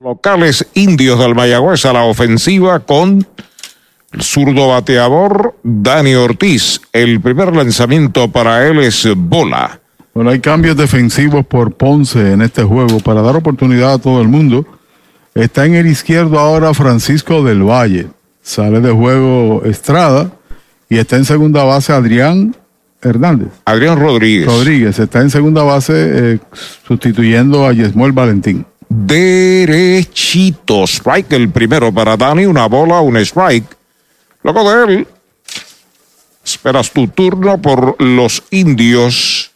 Locales 0.00 0.64
indios 0.74 1.18
del 1.18 1.34
Mayagüez 1.34 1.84
a 1.84 1.92
la 1.92 2.04
ofensiva 2.04 2.78
con 2.78 3.26
el 4.12 4.22
zurdo 4.22 4.68
bateador 4.68 5.56
Dani 5.64 6.14
Ortiz. 6.14 6.80
El 6.92 7.20
primer 7.20 7.52
lanzamiento 7.52 8.30
para 8.30 8.68
él 8.68 8.78
es 8.78 9.08
bola. 9.16 9.80
Bueno, 10.14 10.30
hay 10.30 10.38
cambios 10.38 10.76
defensivos 10.76 11.44
por 11.44 11.74
Ponce 11.74 12.32
en 12.32 12.42
este 12.42 12.62
juego 12.62 13.00
para 13.00 13.22
dar 13.22 13.34
oportunidad 13.34 13.94
a 13.94 13.98
todo 13.98 14.22
el 14.22 14.28
mundo. 14.28 14.64
Está 15.34 15.66
en 15.66 15.74
el 15.74 15.88
izquierdo 15.88 16.38
ahora 16.38 16.72
Francisco 16.74 17.42
del 17.42 17.64
Valle. 17.64 18.06
Sale 18.40 18.80
de 18.80 18.92
juego 18.92 19.64
Estrada 19.64 20.30
y 20.88 20.98
está 20.98 21.16
en 21.16 21.24
segunda 21.24 21.64
base 21.64 21.92
Adrián 21.92 22.54
Hernández. 23.02 23.48
Adrián 23.64 23.98
Rodríguez. 23.98 24.46
Rodríguez 24.46 24.96
está 25.00 25.22
en 25.22 25.30
segunda 25.30 25.64
base 25.64 26.34
eh, 26.34 26.38
sustituyendo 26.86 27.66
a 27.66 27.72
Yesmuel 27.72 28.12
Valentín. 28.12 28.64
Derechito. 28.88 30.84
Strike 30.84 31.32
el 31.32 31.50
primero 31.50 31.92
para 31.92 32.16
Dani. 32.16 32.46
Una 32.46 32.66
bola, 32.66 33.00
un 33.00 33.16
strike. 33.18 33.76
Luego 34.42 34.70
de 34.70 34.84
él, 34.84 35.06
esperas 36.44 36.90
tu 36.90 37.08
turno 37.08 37.60
por 37.60 38.00
los 38.02 38.42
indios. 38.50 39.50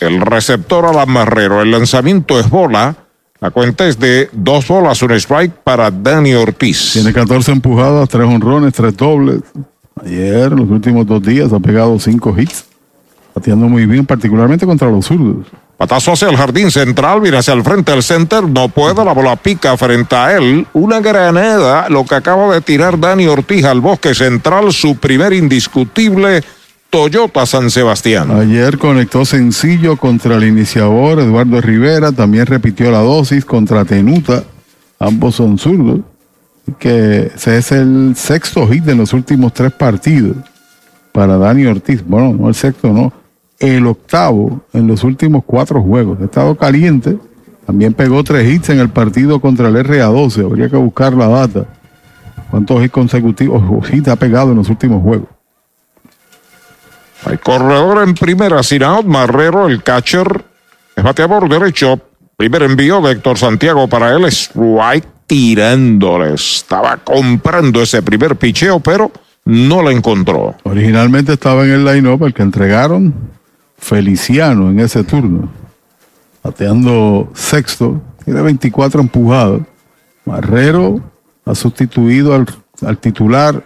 El 0.00 0.20
receptor 0.20 0.86
Alan 0.86 1.10
Marrero. 1.10 1.60
El 1.62 1.70
lanzamiento 1.70 2.40
es 2.40 2.48
bola. 2.48 2.96
La 3.40 3.50
cuenta 3.50 3.88
es 3.88 3.98
de 3.98 4.28
dos 4.32 4.68
bolas, 4.68 5.02
un 5.02 5.12
strike 5.12 5.52
para 5.64 5.90
Dani 5.90 6.34
Ortiz. 6.34 6.92
Tiene 6.92 7.10
14 7.10 7.52
empujadas, 7.52 8.06
tres 8.08 8.26
honrones, 8.26 8.74
tres 8.74 8.94
dobles. 8.94 9.40
Ayer, 10.04 10.52
los 10.52 10.68
últimos 10.68 11.06
dos 11.06 11.22
días, 11.22 11.50
ha 11.50 11.58
pegado 11.58 11.98
cinco 11.98 12.34
hits, 12.38 12.66
bateando 13.34 13.66
muy 13.66 13.86
bien, 13.86 14.04
particularmente 14.04 14.66
contra 14.66 14.90
los 14.90 15.06
zurdos. 15.06 15.46
Patazo 15.80 16.12
hacia 16.12 16.28
el 16.28 16.36
jardín 16.36 16.70
central, 16.70 17.22
viene 17.22 17.38
hacia 17.38 17.54
el 17.54 17.64
frente 17.64 17.90
del 17.90 18.02
center, 18.02 18.46
no 18.46 18.68
puede, 18.68 19.02
la 19.02 19.14
bola 19.14 19.34
pica 19.36 19.78
frente 19.78 20.14
a 20.14 20.36
él. 20.36 20.66
Una 20.74 21.00
granada, 21.00 21.88
lo 21.88 22.04
que 22.04 22.16
acaba 22.16 22.52
de 22.52 22.60
tirar 22.60 23.00
Dani 23.00 23.26
Ortiz 23.26 23.64
al 23.64 23.80
bosque 23.80 24.14
central, 24.14 24.74
su 24.74 24.96
primer 24.96 25.32
indiscutible 25.32 26.44
Toyota 26.90 27.46
San 27.46 27.70
Sebastián. 27.70 28.30
Ayer 28.30 28.76
conectó 28.76 29.24
sencillo 29.24 29.96
contra 29.96 30.36
el 30.36 30.44
iniciador 30.44 31.18
Eduardo 31.18 31.62
Rivera, 31.62 32.12
también 32.12 32.44
repitió 32.44 32.90
la 32.90 33.00
dosis 33.00 33.46
contra 33.46 33.86
Tenuta, 33.86 34.44
ambos 34.98 35.36
son 35.36 35.56
zurdos, 35.56 36.00
que 36.78 37.32
ese 37.34 37.56
es 37.56 37.72
el 37.72 38.12
sexto 38.16 38.68
hit 38.68 38.84
de 38.84 38.96
los 38.96 39.14
últimos 39.14 39.54
tres 39.54 39.72
partidos 39.72 40.36
para 41.10 41.38
Dani 41.38 41.64
Ortiz. 41.64 42.04
Bueno, 42.06 42.34
no 42.38 42.50
el 42.50 42.54
sexto, 42.54 42.92
no 42.92 43.19
el 43.60 43.86
octavo 43.86 44.62
en 44.72 44.86
los 44.86 45.04
últimos 45.04 45.44
cuatro 45.44 45.80
juegos. 45.82 46.18
Ha 46.20 46.24
estado 46.24 46.56
caliente. 46.56 47.16
También 47.66 47.92
pegó 47.94 48.24
tres 48.24 48.50
hits 48.50 48.70
en 48.70 48.80
el 48.80 48.88
partido 48.88 49.38
contra 49.38 49.68
el 49.68 49.76
RA12. 49.76 50.44
Habría 50.44 50.68
que 50.68 50.76
buscar 50.76 51.12
la 51.12 51.28
data. 51.28 51.66
¿Cuántos 52.50 52.82
hits 52.82 52.90
consecutivos 52.90 53.62
o 53.70 53.80
hits 53.86 54.08
ha 54.08 54.16
pegado 54.16 54.50
en 54.50 54.56
los 54.56 54.68
últimos 54.68 55.02
juegos? 55.02 55.28
Hay 57.24 57.36
corredor 57.36 58.02
en 58.02 58.14
primera, 58.14 58.62
sin 58.62 58.82
Marrero, 59.04 59.68
el 59.68 59.82
catcher, 59.82 60.42
es 60.96 61.04
bateador 61.04 61.48
derecho. 61.48 62.00
Primer 62.36 62.62
envío 62.62 63.02
de 63.02 63.12
Héctor 63.12 63.36
Santiago 63.36 63.86
para 63.86 64.14
él, 64.14 64.24
strike 64.24 65.06
tirándole. 65.26 66.32
Estaba 66.32 66.96
comprando 66.96 67.82
ese 67.82 68.02
primer 68.02 68.36
picheo, 68.36 68.80
pero 68.80 69.12
no 69.44 69.82
lo 69.82 69.90
encontró. 69.90 70.54
Originalmente 70.62 71.34
estaba 71.34 71.64
en 71.64 71.72
el 71.72 71.84
line-up, 71.84 72.24
el 72.24 72.32
que 72.32 72.42
entregaron 72.42 73.14
Feliciano 73.80 74.70
en 74.70 74.78
ese 74.78 75.02
turno, 75.02 75.48
bateando 76.42 77.30
sexto, 77.34 78.00
tiene 78.24 78.42
24 78.42 79.00
empujados. 79.00 79.62
Marrero 80.24 81.00
ha 81.44 81.54
sustituido 81.54 82.34
al, 82.34 82.46
al 82.86 82.98
titular 82.98 83.64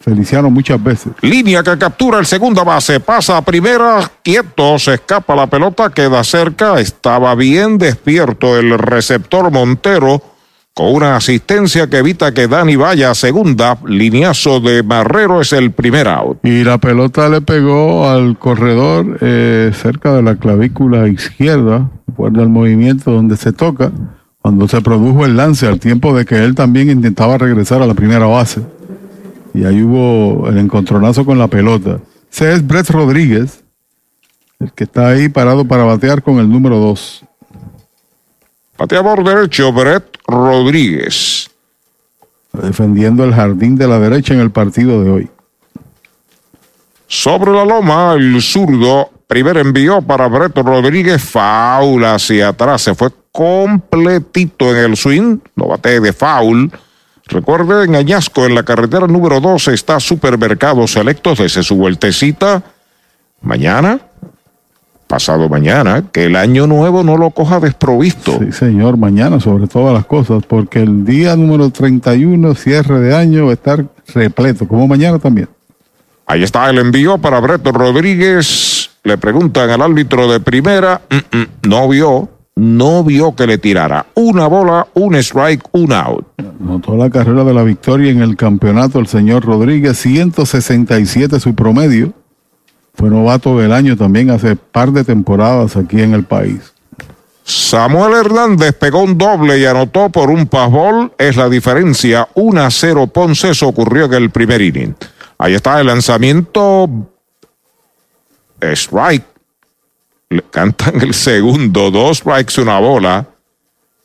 Feliciano 0.00 0.50
muchas 0.50 0.82
veces. 0.82 1.12
Línea 1.22 1.62
que 1.62 1.78
captura 1.78 2.18
el 2.18 2.26
segunda 2.26 2.62
base, 2.62 3.00
pasa 3.00 3.38
a 3.38 3.42
primera, 3.42 4.10
quieto, 4.22 4.78
se 4.78 4.94
escapa 4.94 5.34
la 5.34 5.46
pelota, 5.46 5.88
queda 5.88 6.22
cerca, 6.22 6.78
estaba 6.78 7.34
bien 7.34 7.78
despierto 7.78 8.58
el 8.58 8.78
receptor 8.78 9.50
Montero 9.50 10.33
con 10.74 10.92
una 10.92 11.14
asistencia 11.14 11.88
que 11.88 11.98
evita 11.98 12.34
que 12.34 12.48
Dani 12.48 12.74
vaya 12.74 13.12
a 13.12 13.14
segunda. 13.14 13.78
Lineazo 13.86 14.58
de 14.58 14.82
Barrero 14.82 15.40
es 15.40 15.52
el 15.52 15.70
primer 15.70 16.08
out. 16.08 16.44
Y 16.44 16.64
la 16.64 16.78
pelota 16.78 17.28
le 17.28 17.40
pegó 17.40 18.08
al 18.08 18.36
corredor 18.36 19.18
eh, 19.20 19.70
cerca 19.72 20.12
de 20.12 20.22
la 20.22 20.34
clavícula 20.34 21.06
izquierda, 21.06 21.88
recuerda 22.08 22.42
el 22.42 22.48
movimiento 22.48 23.12
donde 23.12 23.36
se 23.36 23.52
toca, 23.52 23.92
cuando 24.42 24.66
se 24.66 24.80
produjo 24.82 25.24
el 25.24 25.36
lance 25.36 25.68
al 25.68 25.78
tiempo 25.78 26.14
de 26.14 26.24
que 26.24 26.44
él 26.44 26.56
también 26.56 26.90
intentaba 26.90 27.38
regresar 27.38 27.80
a 27.80 27.86
la 27.86 27.94
primera 27.94 28.26
base. 28.26 28.60
Y 29.54 29.64
ahí 29.64 29.80
hubo 29.80 30.48
el 30.48 30.58
encontronazo 30.58 31.24
con 31.24 31.38
la 31.38 31.46
pelota. 31.46 32.00
Ese 32.32 32.52
es 32.52 32.66
Brett 32.66 32.90
Rodríguez, 32.90 33.62
el 34.58 34.72
que 34.72 34.82
está 34.82 35.06
ahí 35.06 35.28
parado 35.28 35.64
para 35.64 35.84
batear 35.84 36.20
con 36.20 36.40
el 36.40 36.50
número 36.50 36.78
2. 36.78 37.24
Bateador 38.76 39.22
derecho, 39.22 39.72
Brett 39.72 40.13
Rodríguez. 40.26 41.50
Defendiendo 42.52 43.24
el 43.24 43.34
jardín 43.34 43.76
de 43.76 43.88
la 43.88 43.98
derecha 43.98 44.34
en 44.34 44.40
el 44.40 44.50
partido 44.50 45.02
de 45.02 45.10
hoy. 45.10 45.30
Sobre 47.06 47.52
la 47.52 47.64
loma, 47.64 48.14
el 48.14 48.40
zurdo. 48.42 49.10
Primer 49.26 49.56
envío 49.56 50.02
para 50.02 50.28
Brett 50.28 50.56
Rodríguez. 50.56 51.22
Faula 51.22 52.14
hacia 52.14 52.48
atrás. 52.48 52.82
Se 52.82 52.94
fue 52.94 53.10
completito 53.32 54.70
en 54.74 54.90
el 54.90 54.96
swing. 54.96 55.38
No 55.56 55.66
bate 55.66 56.00
de 56.00 56.12
foul. 56.12 56.70
Recuerde, 57.26 57.84
en 57.84 57.96
Añasco, 57.96 58.44
en 58.44 58.54
la 58.54 58.64
carretera 58.64 59.06
número 59.06 59.40
12, 59.40 59.72
está 59.72 59.98
Supermercados 59.98 60.92
Selectos 60.92 61.38
desde 61.38 61.62
su 61.62 61.76
vueltecita. 61.76 62.62
Mañana, 63.40 63.98
pasado 65.06 65.48
mañana, 65.48 66.04
que 66.12 66.24
el 66.24 66.36
año 66.36 66.66
nuevo 66.66 67.02
no 67.02 67.16
lo 67.16 67.30
coja 67.30 67.60
desprovisto. 67.60 68.38
Sí, 68.40 68.52
señor, 68.52 68.96
mañana 68.96 69.40
sobre 69.40 69.66
todas 69.66 69.94
las 69.94 70.06
cosas, 70.06 70.44
porque 70.46 70.80
el 70.82 71.04
día 71.04 71.36
número 71.36 71.70
31, 71.70 72.54
cierre 72.54 73.00
de 73.00 73.14
año, 73.14 73.46
va 73.46 73.50
a 73.50 73.54
estar 73.54 73.84
repleto, 74.14 74.66
como 74.66 74.86
mañana 74.88 75.18
también. 75.18 75.48
Ahí 76.26 76.42
está 76.42 76.68
el 76.70 76.78
envío 76.78 77.18
para 77.18 77.40
Breto 77.40 77.70
Rodríguez. 77.72 78.90
Le 79.02 79.18
preguntan 79.18 79.68
al 79.68 79.82
árbitro 79.82 80.30
de 80.30 80.40
primera, 80.40 81.02
mm, 81.10 81.36
mm, 81.36 81.46
no 81.68 81.88
vio, 81.88 82.30
no 82.56 83.04
vio 83.04 83.34
que 83.34 83.46
le 83.46 83.58
tirara 83.58 84.06
una 84.14 84.46
bola, 84.46 84.86
un 84.94 85.14
strike, 85.16 85.62
un 85.72 85.92
out. 85.92 86.24
Notó 86.60 86.96
la 86.96 87.10
carrera 87.10 87.44
de 87.44 87.52
la 87.52 87.62
victoria 87.62 88.10
en 88.10 88.22
el 88.22 88.36
campeonato 88.36 88.98
el 89.00 89.06
señor 89.06 89.44
Rodríguez, 89.44 89.98
167 89.98 91.40
su 91.40 91.54
promedio. 91.54 92.14
Fue 92.94 93.10
novato 93.10 93.58
del 93.58 93.72
año 93.72 93.96
también 93.96 94.30
hace 94.30 94.56
par 94.56 94.92
de 94.92 95.04
temporadas 95.04 95.76
aquí 95.76 96.00
en 96.00 96.14
el 96.14 96.24
país. 96.24 96.74
Samuel 97.44 98.14
Hernández 98.14 98.72
pegó 98.72 99.02
un 99.02 99.18
doble 99.18 99.58
y 99.58 99.66
anotó 99.66 100.08
por 100.08 100.30
un 100.30 100.46
pasbol. 100.46 101.12
Es 101.18 101.36
la 101.36 101.48
diferencia. 101.48 102.26
1 102.34 102.62
a 102.62 102.70
0 102.70 103.06
Ponce. 103.08 103.50
Eso 103.50 103.68
ocurrió 103.68 104.06
en 104.06 104.14
el 104.14 104.30
primer 104.30 104.62
inning. 104.62 104.94
Ahí 105.36 105.54
está 105.54 105.78
el 105.80 105.88
lanzamiento. 105.88 106.88
Strike. 108.62 109.26
Le 110.30 110.42
cantan 110.50 111.02
el 111.02 111.12
segundo. 111.12 111.90
Dos 111.90 112.18
strikes, 112.18 112.60
una 112.62 112.78
bola. 112.78 113.26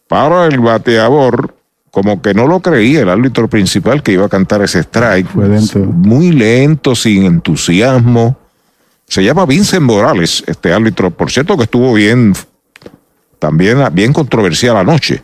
Para 0.09 0.47
el 0.47 0.59
bateador. 0.59 1.55
Como 1.91 2.21
que 2.21 2.33
no 2.33 2.45
lo 2.45 2.59
creía 2.59 3.01
el 3.01 3.09
árbitro 3.09 3.47
principal 3.47 4.03
que 4.03 4.11
iba 4.11 4.25
a 4.25 4.29
cantar 4.29 4.61
ese 4.63 4.79
strike. 4.79 5.27
Fue 5.27 5.47
lento. 5.47 5.79
Muy 5.79 6.31
lento, 6.31 6.93
sin 6.93 7.23
entusiasmo. 7.23 8.37
Se 9.09 9.23
llama 9.23 9.47
Vincent 9.47 9.81
Morales, 9.81 10.43
este 10.45 10.71
árbitro, 10.71 11.09
por 11.09 11.31
cierto 11.31 11.57
que 11.57 11.63
estuvo 11.63 11.95
bien, 11.95 12.33
también 13.39 13.79
bien 13.91 14.13
controversial 14.13 14.77
anoche. 14.77 15.23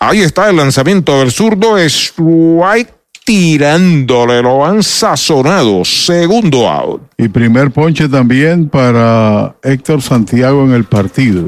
Ahí 0.00 0.20
está 0.20 0.50
el 0.50 0.56
lanzamiento 0.56 1.20
del 1.20 1.30
zurdo, 1.30 1.78
strike 1.78 2.92
tirándole, 3.24 4.42
lo 4.42 4.66
han 4.66 4.82
sazonado, 4.82 5.84
segundo 5.84 6.68
out. 6.68 7.02
Y 7.16 7.28
primer 7.28 7.70
ponche 7.70 8.08
también 8.08 8.68
para 8.68 9.54
Héctor 9.62 10.02
Santiago 10.02 10.64
en 10.64 10.72
el 10.72 10.82
partido. 10.82 11.46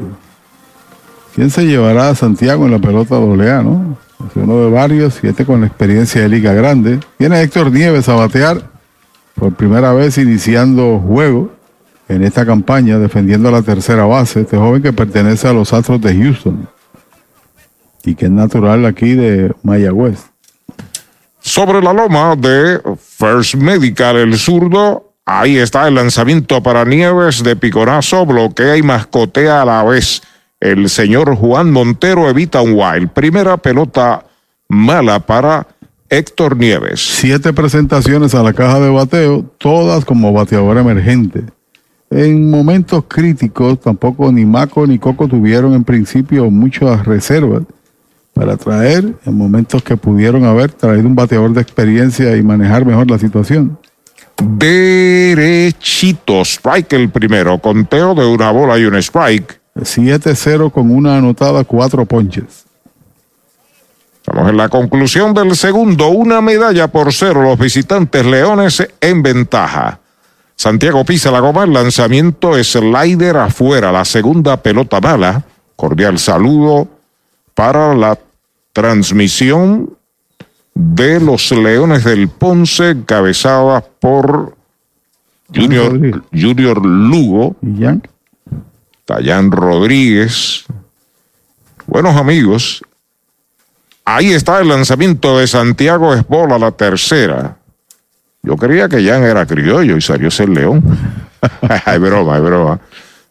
¿Quién 1.35 1.51
se 1.51 1.65
llevará 1.65 2.09
a 2.09 2.15
Santiago 2.15 2.65
en 2.65 2.71
la 2.71 2.79
pelota 2.79 3.15
doble 3.15 3.45
no? 3.61 3.97
Es 4.25 4.35
uno 4.37 4.61
de 4.61 4.71
varios 4.71 5.19
y 5.21 5.27
este 5.27 5.45
con 5.45 5.59
la 5.59 5.67
experiencia 5.67 6.21
de 6.21 6.29
Liga 6.29 6.53
Grande. 6.53 7.01
Viene 7.19 7.41
Héctor 7.41 7.71
Nieves 7.73 8.07
a 8.07 8.13
batear 8.13 8.71
por 9.35 9.53
primera 9.53 9.91
vez 9.91 10.17
iniciando 10.17 10.97
juego 11.05 11.56
en 12.09 12.23
esta 12.23 12.45
campaña 12.45 12.99
defendiendo 12.99 13.51
la 13.51 13.61
tercera 13.61 14.05
base. 14.05 14.41
Este 14.41 14.57
joven 14.57 14.81
que 14.81 14.93
pertenece 14.93 15.47
a 15.47 15.53
los 15.53 15.73
Astros 15.73 16.01
de 16.01 16.15
Houston 16.15 16.67
y 18.03 18.15
que 18.15 18.25
es 18.25 18.31
natural 18.31 18.85
aquí 18.85 19.13
de 19.13 19.53
Mayagüez. 19.63 20.19
Sobre 21.39 21.81
la 21.81 21.93
loma 21.93 22.35
de 22.35 22.79
First 22.97 23.55
Medical, 23.55 24.17
el 24.17 24.37
zurdo, 24.37 25.13
ahí 25.25 25.57
está 25.57 25.87
el 25.87 25.95
lanzamiento 25.95 26.61
para 26.61 26.85
Nieves 26.85 27.43
de 27.43 27.55
picorazo, 27.55 28.25
bloquea 28.25 28.77
y 28.77 28.81
mascotea 28.81 29.61
a 29.61 29.65
la 29.65 29.83
vez. 29.83 30.21
El 30.59 30.89
señor 30.89 31.35
Juan 31.35 31.71
Montero 31.71 32.29
evita 32.29 32.61
un 32.61 32.73
wild. 32.73 33.11
Primera 33.11 33.57
pelota 33.57 34.25
mala 34.67 35.19
para 35.19 35.67
Héctor 36.09 36.57
Nieves. 36.57 36.99
Siete 36.99 37.53
presentaciones 37.53 38.33
a 38.33 38.43
la 38.43 38.53
caja 38.53 38.79
de 38.79 38.89
bateo, 38.89 39.43
todas 39.57 40.05
como 40.05 40.33
bateador 40.33 40.77
emergente. 40.77 41.43
En 42.09 42.49
momentos 42.49 43.03
críticos, 43.07 43.81
tampoco 43.81 44.31
ni 44.31 44.45
Maco 44.45 44.87
ni 44.87 44.97
Coco 44.97 45.27
tuvieron 45.27 45.73
en 45.73 45.83
principio 45.83 46.49
muchas 46.49 47.05
reservas 47.05 47.63
para 48.33 48.55
traer, 48.55 49.13
en 49.25 49.37
momentos 49.37 49.83
que 49.83 49.97
pudieron 49.97 50.45
haber 50.45 50.71
traído 50.71 51.07
un 51.07 51.15
bateador 51.15 51.51
de 51.53 51.61
experiencia 51.61 52.37
y 52.37 52.43
manejar 52.43 52.85
mejor 52.85 53.09
la 53.09 53.17
situación. 53.17 53.77
Derechito, 54.37 55.21
strike 56.41 56.93
el 56.93 57.09
primero, 57.09 57.57
conteo 57.59 58.13
de 58.13 58.25
una 58.25 58.51
bola 58.51 58.77
y 58.77 58.85
un 58.85 58.95
strike. 58.95 59.59
7-0 59.75 60.71
con 60.71 60.91
una 60.91 61.17
anotada, 61.17 61.63
cuatro 61.63 62.05
ponches. 62.05 62.65
Estamos 64.17 64.49
en 64.49 64.57
la 64.57 64.69
conclusión 64.69 65.33
del 65.33 65.55
segundo, 65.55 66.09
una 66.09 66.41
medalla 66.41 66.87
por 66.87 67.13
cero, 67.13 67.43
los 67.43 67.57
visitantes 67.57 68.25
Leones 68.25 68.85
en 68.99 69.23
ventaja. 69.23 69.99
Santiago 70.57 71.05
pisa 71.05 71.29
la 71.29 71.39
goma, 71.39 71.65
el 71.65 71.73
lanzamiento 71.73 72.61
slider 72.63 73.37
afuera, 73.37 73.91
la 73.91 74.03
segunda 74.03 74.57
pelota 74.57 74.99
mala. 74.99 75.43
Cordial 75.75 76.17
saludo 76.17 76.87
para 77.53 77.93
la 77.93 78.17
transmisión 78.73 79.95
de 80.73 81.19
los 81.19 81.51
Leones 81.51 82.03
del 82.03 82.27
Ponce, 82.29 82.89
encabezadas 82.89 83.83
por 83.99 84.57
Junior, 85.53 86.23
Junior 86.33 86.83
Lugo, 86.83 87.55
Tayán 89.05 89.51
Rodríguez. 89.51 90.65
Buenos 91.85 92.15
amigos, 92.15 92.81
ahí 94.05 94.31
está 94.31 94.59
el 94.59 94.69
lanzamiento 94.69 95.37
de 95.37 95.45
Santiago 95.45 96.15
Esbola, 96.15 96.57
la 96.57 96.71
tercera. 96.71 97.56
Yo 98.47 98.55
creía 98.55 98.87
que 98.87 99.03
Jan 99.03 99.23
era 99.23 99.45
criollo 99.45 99.97
y 99.97 100.01
salió 100.01 100.31
ser 100.31 100.47
león. 100.47 100.81
hay 101.85 101.99
broma, 101.99 102.35
hay 102.35 102.41
broma. 102.41 102.79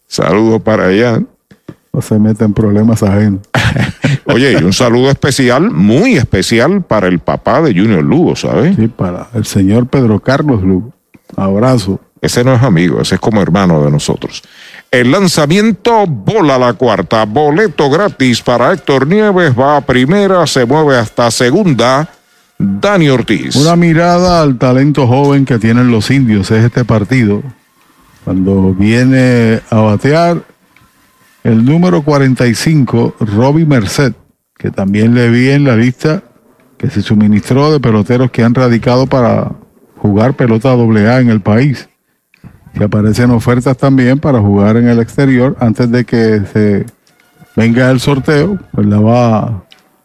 Saludos 0.07 0.61
para 0.61 0.85
Jan. 0.95 1.27
No 1.91 2.03
se 2.03 2.19
mete 2.19 2.45
en 2.45 2.53
problemas 2.53 3.03
ajenos. 3.03 3.41
Oye, 4.27 4.53
y 4.53 4.63
un 4.63 4.75
saludo 4.75 5.11
especial, 5.11 5.71
muy 5.71 6.17
especial 6.17 6.83
para 6.83 7.09
el 7.09 7.21
papá 7.21 7.63
de 7.63 7.73
Junior 7.73 8.05
Lugo, 8.05 8.37
¿sabes? 8.37 8.77
Sí, 8.77 8.89
para 8.89 9.29
el 9.33 9.47
señor 9.47 9.87
Pedro 9.87 10.21
Carlos 10.21 10.63
Lugo. 10.63 10.93
Abrazo. 11.35 11.99
Ese 12.21 12.45
no 12.45 12.55
es 12.55 12.63
amigo, 12.63 13.01
ese 13.01 13.15
es 13.15 13.21
como 13.21 13.41
hermano 13.41 13.83
de 13.83 13.91
nosotros. 13.91 14.43
El 14.91 15.13
lanzamiento 15.13 16.07
bola 16.07 16.59
la 16.59 16.75
cuarta, 16.75 17.25
boleto 17.25 17.89
gratis 17.89 18.43
para 18.43 18.75
Héctor 18.75 19.07
Nieves, 19.07 19.59
va 19.59 19.79
a 19.79 19.81
primera, 19.81 20.47
se 20.47 20.67
mueve 20.67 20.99
hasta 20.99 21.31
segunda. 21.31 22.07
Dani 22.59 23.09
Ortiz. 23.09 23.57
Una 23.57 23.77
mirada 23.77 24.43
al 24.43 24.59
talento 24.59 25.07
joven 25.07 25.45
que 25.45 25.59
tienen 25.59 25.91
los 25.91 26.11
indios 26.11 26.51
es 26.51 26.65
este 26.65 26.85
partido. 26.85 27.43
Cuando 28.25 28.75
viene 28.75 29.61
a 29.71 29.77
batear 29.77 30.43
el 31.45 31.65
número 31.65 32.03
45, 32.03 33.17
Robbie 33.21 33.67
Merced, 33.67 34.15
que 34.57 34.71
también 34.71 35.15
le 35.15 35.31
vi 35.31 35.51
en 35.51 35.65
la 35.65 35.77
lista 35.77 36.23
que 36.77 36.91
se 36.91 37.03
suministró 37.03 37.73
de 37.73 37.81
peloteros 37.81 38.31
que 38.31 38.43
han 38.43 38.55
radicado 38.55 39.07
para 39.07 39.53
jugar 39.99 40.35
pelota 40.35 40.73
AA 40.73 41.21
en 41.21 41.31
el 41.31 41.41
país. 41.41 41.89
Y 42.75 42.83
aparecen 42.83 43.31
ofertas 43.31 43.77
también 43.77 44.19
para 44.19 44.41
jugar 44.41 44.77
en 44.77 44.89
el 44.89 44.99
exterior 44.99 45.57
antes 45.61 45.91
de 45.91 46.05
que 46.05 46.43
se 46.53 46.87
venga 47.55 47.91
el 47.91 48.01
sorteo, 48.01 48.59
pues 48.73 48.87
la 48.87 49.01
va 49.01 49.65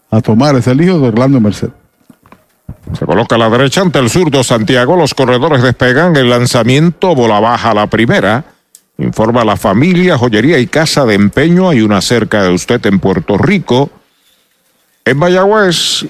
a 0.10 0.22
tomar. 0.22 0.56
Es 0.56 0.68
el 0.68 0.82
hijo 0.82 1.00
de 1.00 1.08
Orlando 1.08 1.42
Merced. 1.42 1.70
Se 2.98 3.06
coloca 3.06 3.36
a 3.36 3.40
la 3.40 3.50
derecha 3.50 3.82
ante 3.82 4.00
el 4.00 4.10
zurdo 4.10 4.44
Santiago. 4.44 4.96
Los 4.96 5.14
corredores 5.14 5.62
despegan. 5.62 6.16
El 6.16 6.30
lanzamiento 6.30 7.16
bola 7.16 7.40
baja 7.40 7.74
la 7.74 7.88
primera. 7.88 8.44
Informa 8.98 9.44
la 9.44 9.58
familia, 9.58 10.18
joyería 10.18 10.60
y 10.60 10.68
casa 10.68 11.06
de 11.06 11.16
empeño. 11.16 11.70
Hay 11.70 11.82
una 11.82 12.02
cerca 12.02 12.44
de 12.44 12.54
usted 12.54 12.86
en 12.86 13.00
Puerto 13.00 13.38
Rico. 13.38 13.90
En 15.06 15.18
Mayagüez, 15.18 16.06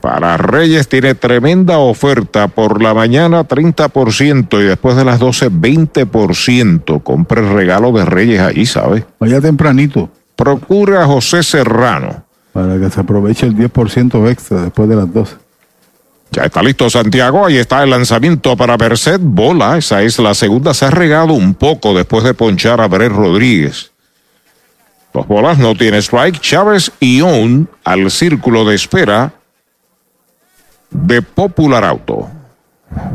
para 0.00 0.36
Reyes 0.36 0.88
tiene 0.88 1.14
tremenda 1.14 1.78
oferta. 1.78 2.48
Por 2.48 2.82
la 2.82 2.94
mañana 2.94 3.46
30% 3.46 4.60
y 4.60 4.64
después 4.64 4.96
de 4.96 5.04
las 5.04 5.18
12 5.18 5.50
20%. 5.50 7.02
Compre 7.02 7.40
el 7.42 7.52
regalo 7.52 7.92
de 7.92 8.04
Reyes 8.04 8.40
ahí, 8.40 8.66
¿sabe? 8.66 9.04
Vaya 9.18 9.40
tempranito. 9.40 10.10
Procura 10.36 11.04
José 11.06 11.42
Serrano. 11.42 12.24
Para 12.52 12.78
que 12.78 12.90
se 12.90 13.00
aproveche 13.00 13.46
el 13.46 13.56
10% 13.56 14.28
extra 14.30 14.62
después 14.62 14.88
de 14.88 14.96
las 14.96 15.12
12. 15.12 15.36
Ya 16.32 16.44
está 16.44 16.62
listo 16.62 16.88
Santiago, 16.88 17.44
ahí 17.44 17.56
está 17.56 17.82
el 17.82 17.90
lanzamiento 17.90 18.56
para 18.56 18.76
Merced 18.76 19.18
Bola, 19.20 19.76
esa 19.76 20.02
es 20.02 20.18
la 20.20 20.34
segunda, 20.34 20.74
se 20.74 20.84
ha 20.84 20.90
regado 20.90 21.32
un 21.32 21.54
poco 21.54 21.92
después 21.92 22.22
de 22.22 22.34
ponchar 22.34 22.80
a 22.80 22.86
Brett 22.86 23.12
Rodríguez. 23.12 23.90
Dos 25.12 25.26
bolas 25.26 25.58
no 25.58 25.74
tiene 25.74 25.98
strike, 25.98 26.40
Chávez 26.40 26.92
y 27.00 27.20
On 27.20 27.68
al 27.82 28.12
círculo 28.12 28.64
de 28.64 28.76
espera 28.76 29.32
de 30.90 31.20
Popular 31.20 31.84
Auto. 31.84 32.28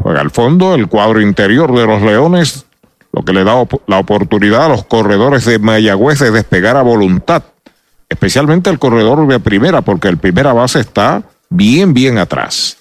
Juega 0.02 0.20
al 0.20 0.32
fondo 0.32 0.76
el 0.76 0.90
cuadro 0.90 1.22
interior 1.22 1.74
de 1.74 1.88
los 1.88 2.02
Leones, 2.02 2.66
lo 3.14 3.24
que 3.24 3.32
le 3.32 3.46
da 3.46 3.66
la 3.88 4.00
oportunidad 4.00 4.66
a 4.66 4.70
los 4.70 4.84
corredores 4.84 5.46
de 5.46 5.58
Mayagüez 5.58 6.20
de 6.20 6.32
despegar 6.32 6.76
a 6.76 6.82
voluntad 6.82 7.44
especialmente 8.10 8.70
el 8.70 8.80
corredor 8.80 9.28
de 9.28 9.40
primera, 9.40 9.82
porque 9.82 10.08
el 10.08 10.18
primera 10.18 10.54
base 10.54 10.80
está 10.80 11.24
bien, 11.50 11.94
bien 11.94 12.18
atrás. 12.18 12.78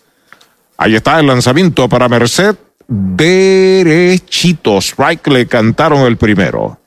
Ahí 0.77 0.95
está 0.95 1.21
el 1.21 1.27
lanzamiento 1.27 1.89
para 1.89 2.09
Merced. 2.09 2.57
Derechito. 2.87 4.79
Strike 4.79 5.27
le 5.29 5.47
cantaron 5.47 6.01
el 6.01 6.17
primero. 6.17 6.79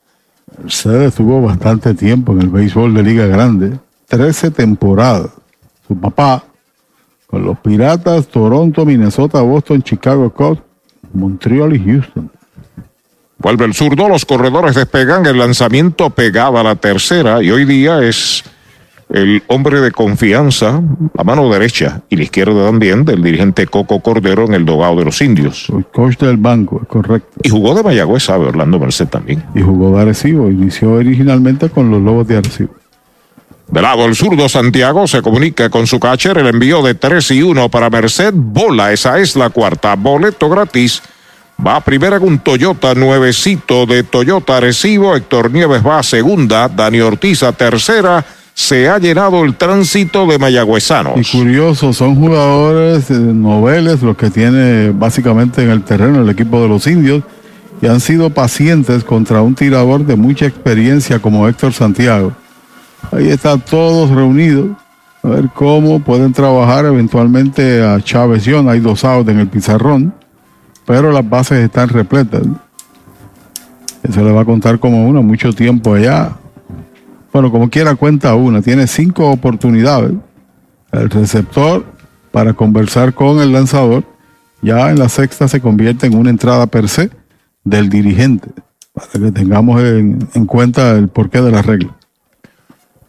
Merced 0.57 1.01
estuvo 1.03 1.41
bastante 1.41 1.93
tiempo 1.93 2.33
en 2.33 2.41
el 2.41 2.49
béisbol 2.49 2.93
de 2.93 3.03
Liga 3.03 3.25
Grande. 3.25 3.79
Trece 4.07 4.51
temporadas. 4.51 5.31
Su 5.87 5.97
papá 5.99 6.43
con 7.27 7.43
los 7.43 7.59
Piratas, 7.59 8.27
Toronto, 8.27 8.85
Minnesota, 8.85 9.41
Boston, 9.41 9.83
Chicago 9.83 10.29
Cubs, 10.31 10.61
Montreal 11.13 11.75
y 11.75 11.83
Houston. 11.83 12.31
Vuelve 13.39 13.65
el 13.65 13.75
zurdo, 13.75 14.09
los 14.09 14.25
corredores 14.25 14.75
despegan, 14.75 15.25
el 15.27 15.37
lanzamiento 15.37 16.09
pegaba 16.09 16.61
a 16.61 16.63
la 16.63 16.75
tercera 16.75 17.43
y 17.43 17.51
hoy 17.51 17.65
día 17.65 18.01
es 18.01 18.43
el 19.09 19.43
hombre 19.47 19.79
de 19.79 19.91
confianza, 19.91 20.81
la 21.13 21.23
mano 21.23 21.47
derecha 21.49 22.01
y 22.09 22.15
la 22.15 22.23
izquierda 22.23 22.65
también 22.65 23.05
del 23.05 23.21
dirigente 23.21 23.67
Coco 23.67 23.99
Cordero 23.99 24.45
en 24.45 24.55
el 24.55 24.65
dogado 24.65 24.95
de 24.97 25.05
los 25.05 25.21
indios. 25.21 25.67
El 25.69 25.85
coach 25.85 26.17
del 26.17 26.37
banco, 26.37 26.81
correcto. 26.87 27.29
Y 27.43 27.49
jugó 27.49 27.75
de 27.75 27.83
Mayagüez, 27.83 28.23
sabe 28.23 28.47
Orlando 28.47 28.79
Merced 28.79 29.07
también. 29.07 29.43
Y 29.53 29.61
jugó 29.61 29.95
de 29.95 30.01
Arecibo, 30.01 30.49
inició 30.49 30.93
originalmente 30.93 31.69
con 31.69 31.91
los 31.91 32.01
Lobos 32.01 32.27
de 32.27 32.37
Arecibo. 32.37 32.73
De 33.67 33.81
lado 33.81 34.05
el 34.05 34.15
zurdo 34.15 34.49
Santiago 34.49 35.07
se 35.07 35.21
comunica 35.21 35.69
con 35.69 35.85
su 35.85 35.99
catcher, 35.99 36.37
el 36.39 36.47
envío 36.47 36.81
de 36.81 36.95
3 36.95 37.31
y 37.31 37.43
1 37.43 37.69
para 37.69 37.89
Merced, 37.89 38.33
bola, 38.33 38.91
esa 38.93 39.19
es 39.19 39.35
la 39.35 39.51
cuarta, 39.51 39.95
boleto 39.95 40.49
gratis 40.49 41.03
Va 41.65 41.81
primera 41.81 42.19
con 42.19 42.37
Toyota, 42.39 42.93
nuevecito 42.93 43.87
de 43.87 44.03
Toyota 44.03 44.57
Arecibo. 44.57 45.15
Héctor 45.15 45.51
Nieves 45.51 45.85
va 45.85 45.99
a 45.99 46.03
segunda. 46.03 46.69
Dani 46.69 47.01
Ortiz 47.01 47.41
a 47.41 47.51
tercera. 47.51 48.23
Se 48.53 48.87
ha 48.87 48.99
llenado 48.99 49.43
el 49.43 49.55
tránsito 49.55 50.27
de 50.27 50.37
mayagüezanos. 50.37 51.17
Y 51.17 51.37
curioso, 51.37 51.93
son 51.93 52.15
jugadores 52.15 53.09
noveles 53.09 54.03
los 54.03 54.15
que 54.15 54.29
tiene 54.29 54.91
básicamente 54.91 55.63
en 55.63 55.71
el 55.71 55.83
terreno 55.83 56.21
el 56.21 56.29
equipo 56.29 56.61
de 56.61 56.67
los 56.67 56.85
indios 56.85 57.23
y 57.81 57.87
han 57.87 57.99
sido 57.99 58.29
pacientes 58.29 59.03
contra 59.03 59.41
un 59.41 59.55
tirador 59.55 60.05
de 60.05 60.15
mucha 60.15 60.45
experiencia 60.45 61.19
como 61.19 61.47
Héctor 61.47 61.73
Santiago. 61.73 62.33
Ahí 63.11 63.29
están 63.29 63.61
todos 63.61 64.11
reunidos. 64.11 64.69
A 65.23 65.29
ver 65.29 65.49
cómo 65.53 65.99
pueden 65.99 66.33
trabajar 66.33 66.85
eventualmente 66.85 67.83
a 67.83 67.99
Chávez. 67.99 68.47
Hay 68.47 68.79
dos 68.79 69.03
outs 69.03 69.29
en 69.29 69.39
el 69.39 69.47
pizarrón 69.47 70.13
pero 70.87 71.11
las 71.11 71.29
bases 71.29 71.65
están 71.65 71.89
repletas. 71.89 72.43
Eso 74.03 74.23
le 74.23 74.31
va 74.31 74.41
a 74.41 74.45
contar 74.45 74.79
como 74.79 75.05
una, 75.05 75.19
mucho 75.19 75.51
tiempo 75.51 75.93
allá. 75.93 76.37
Bueno, 77.33 77.51
como 77.51 77.69
quiera 77.69 77.95
cuenta 77.95 78.33
una, 78.35 78.61
tiene 78.61 78.87
cinco 78.87 79.29
oportunidades. 79.29 80.13
El 80.93 81.09
receptor 81.09 81.85
para 82.31 82.53
conversar 82.53 83.13
con 83.13 83.41
el 83.41 83.51
lanzador, 83.51 84.05
ya 84.61 84.89
en 84.89 84.97
la 84.97 85.09
sexta 85.09 85.49
se 85.49 85.59
convierte 85.59 86.07
en 86.07 86.17
una 86.17 86.29
entrada 86.29 86.67
per 86.67 86.87
se 86.87 87.11
del 87.65 87.89
dirigente, 87.89 88.49
para 88.93 89.07
que 89.11 89.31
tengamos 89.33 89.81
en, 89.81 90.25
en 90.35 90.45
cuenta 90.45 90.91
el 90.93 91.09
porqué 91.09 91.41
de 91.41 91.51
la 91.51 91.61
regla. 91.61 91.93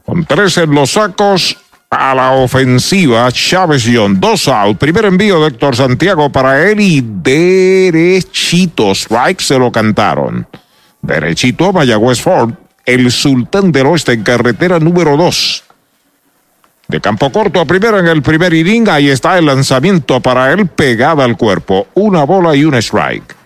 Con 0.05 0.25
tres 0.25 0.59
en 0.59 0.75
los 0.75 0.91
sacos, 0.91 1.57
a 1.91 2.15
la 2.15 2.33
ofensiva, 2.33 3.31
Chávez 3.33 3.89
John, 3.91 4.21
dos 4.21 4.47
out. 4.49 4.79
Primer 4.79 5.07
envío 5.07 5.41
de 5.41 5.49
Héctor 5.49 5.75
Santiago 5.75 6.31
para 6.31 6.69
él 6.71 6.81
y 6.81 7.01
derechito. 7.03 8.93
Strike 8.93 9.41
se 9.41 9.59
lo 9.59 9.73
cantaron. 9.73 10.47
Derechito, 11.01 11.73
Mayagüez 11.73 12.21
Ford, 12.21 12.53
el 12.85 13.11
sultán 13.11 13.73
del 13.73 13.87
oeste 13.87 14.13
en 14.13 14.23
carretera 14.23 14.79
número 14.79 15.17
dos. 15.17 15.65
De 16.89 17.01
campo 17.01 17.31
corto 17.31 17.61
a 17.61 17.65
primera 17.67 17.99
en 17.99 18.09
el 18.09 18.23
primer 18.23 18.53
inning, 18.53 18.89
ahí 18.89 19.09
está 19.09 19.39
el 19.39 19.47
lanzamiento 19.47 20.21
para 20.21 20.53
él 20.53 20.67
pegada 20.67 21.25
al 21.25 21.37
cuerpo. 21.37 21.87
Una 21.95 22.25
bola 22.25 22.55
y 22.55 22.65
un 22.65 22.75
strike. 22.75 23.37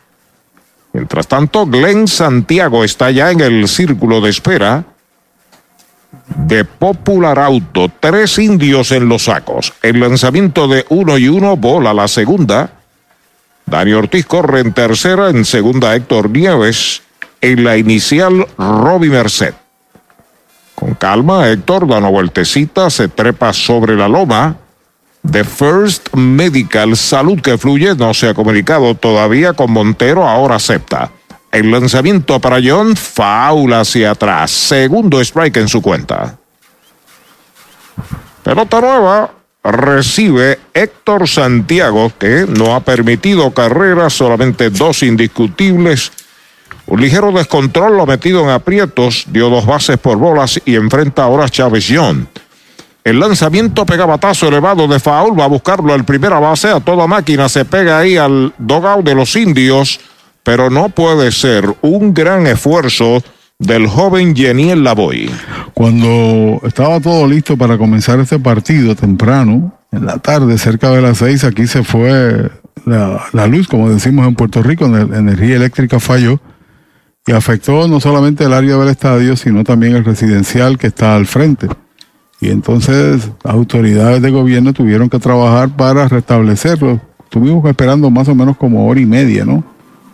Mientras 0.93 1.27
tanto, 1.27 1.67
Glenn 1.67 2.07
Santiago 2.07 2.85
está 2.85 3.11
ya 3.11 3.31
en 3.31 3.41
el 3.41 3.67
círculo 3.67 4.21
de 4.21 4.31
espera 4.31 4.85
de 6.37 6.65
Popular 6.65 7.39
Auto. 7.39 7.91
Tres 8.01 8.39
indios 8.39 8.93
en 8.93 9.09
los 9.09 9.25
sacos. 9.25 9.73
El 9.83 10.01
lanzamiento 10.01 10.69
de 10.69 10.85
uno 10.89 11.19
y 11.19 11.29
uno, 11.29 11.57
bola 11.57 11.95
la 11.95 12.09
segunda. 12.09 12.71
Dani 13.67 13.93
Ortiz 13.93 14.27
corre 14.27 14.61
en 14.61 14.73
tercera, 14.73 15.31
en 15.31 15.45
segunda 15.45 15.95
Héctor 15.95 16.31
Nieves. 16.31 17.03
En 17.41 17.65
la 17.65 17.77
inicial, 17.77 18.47
Robbie 18.59 19.11
Merced. 19.11 19.55
Con 20.75 20.95
calma, 20.95 21.49
Héctor 21.49 21.87
da 21.87 21.99
una 21.99 22.09
vueltecita, 22.09 22.91
se 22.91 23.09
trepa 23.09 23.53
sobre 23.53 23.97
la 23.97 24.09
loma. 24.09 24.57
The 25.31 25.45
First 25.45 26.15
Medical 26.15 26.97
Salud 26.97 27.41
que 27.41 27.57
fluye 27.57 27.95
no 27.95 28.13
se 28.13 28.29
ha 28.29 28.35
comunicado 28.35 28.95
todavía 28.97 29.53
con 29.53 29.71
Montero, 29.71 30.29
ahora 30.29 30.57
acepta. 30.57 31.13
El 31.53 31.71
lanzamiento 31.71 32.41
para 32.41 32.61
John, 32.65 32.97
faula 32.97 33.81
hacia 33.81 34.13
atrás. 34.13 34.51
Segundo 34.51 35.21
strike 35.21 35.59
en 35.59 35.69
su 35.69 35.83
cuenta. 35.83 36.39
Pelota 38.43 38.81
nueva. 38.81 39.31
recibe 39.63 40.59
Héctor 40.73 41.29
Santiago, 41.29 42.11
que 42.19 42.47
no 42.49 42.75
ha 42.75 42.81
permitido 42.81 43.53
carreras, 43.53 44.15
solamente 44.15 44.71
dos 44.71 45.03
indiscutibles. 45.03 46.11
Un 46.87 47.01
ligero 47.01 47.31
descontrol 47.31 47.99
lo 47.99 48.07
metido 48.07 48.43
en 48.43 48.49
aprietos, 48.49 49.27
dio 49.29 49.51
dos 49.51 49.67
bases 49.67 49.99
por 49.99 50.17
bolas 50.17 50.61
y 50.65 50.75
enfrenta 50.75 51.23
ahora 51.23 51.45
a 51.45 51.49
Chávez 51.51 51.87
John. 51.89 52.29
El 53.05 53.21
lanzamiento 53.21 53.85
pega 53.85 54.07
batazo 54.07 54.49
elevado 54.49 54.89
de 54.89 54.99
foul, 54.99 55.39
va 55.39 55.45
a 55.45 55.49
buscarlo 55.49 55.93
al 55.93 56.05
primera 56.05 56.39
base, 56.39 56.69
a 56.69 56.81
toda 56.81 57.07
máquina 57.07 57.49
se 57.49 57.65
pega 57.65 57.99
ahí 57.99 58.17
al 58.17 58.55
dogout 58.59 59.05
de 59.05 59.15
los 59.15 59.37
indios, 59.37 60.01
pero 60.43 60.71
no 60.71 60.89
puede 60.89 61.33
ser 61.33 61.75
un 61.83 62.15
gran 62.15 62.47
esfuerzo 62.47 63.23
del 63.59 63.87
joven 63.87 64.35
Geniel 64.35 64.83
Lavoy. 64.83 65.31
Cuando 65.75 66.61
estaba 66.65 67.01
todo 67.01 67.27
listo 67.27 67.57
para 67.57 67.79
comenzar 67.79 68.19
este 68.21 68.39
partido 68.39 68.95
temprano, 68.97 69.73
en 69.93 70.07
la 70.07 70.19
tarde, 70.19 70.59
cerca 70.59 70.91
de 70.91 71.03
las 71.03 71.19
seis, 71.19 71.45
aquí 71.45 71.67
se 71.67 71.85
fue 71.85 72.51
la, 72.87 73.25
la 73.33 73.47
luz, 73.47 73.69
como 73.69 73.91
decimos 73.91 74.27
en 74.27 74.35
Puerto 74.35 74.63
Rico, 74.63 74.89
la 74.89 75.03
energía 75.19 75.57
eléctrica 75.57 76.01
falló 76.01 76.41
y 77.27 77.33
afectó 77.33 77.87
no 77.87 78.01
solamente 78.01 78.45
el 78.45 78.53
área 78.53 78.77
del 78.77 78.89
estadio, 78.89 79.37
sino 79.37 79.63
también 79.65 79.95
el 79.95 80.05
residencial 80.05 80.79
que 80.79 80.89
está 80.89 81.15
al 81.15 81.27
frente. 81.27 81.69
Y 82.41 82.51
entonces 82.51 83.31
las 83.45 83.55
autoridades 83.55 84.21
de 84.21 84.31
gobierno 84.31 84.73
tuvieron 84.73 85.09
que 85.09 85.21
trabajar 85.21 85.69
para 85.77 86.09
restablecerlo. 86.09 87.01
Estuvimos 87.23 87.65
esperando 87.67 88.11
más 88.11 88.29
o 88.29 88.35
menos 88.35 88.57
como 88.57 88.89
hora 88.89 89.01
y 89.01 89.07
media, 89.07 89.45
¿no? 89.45 89.63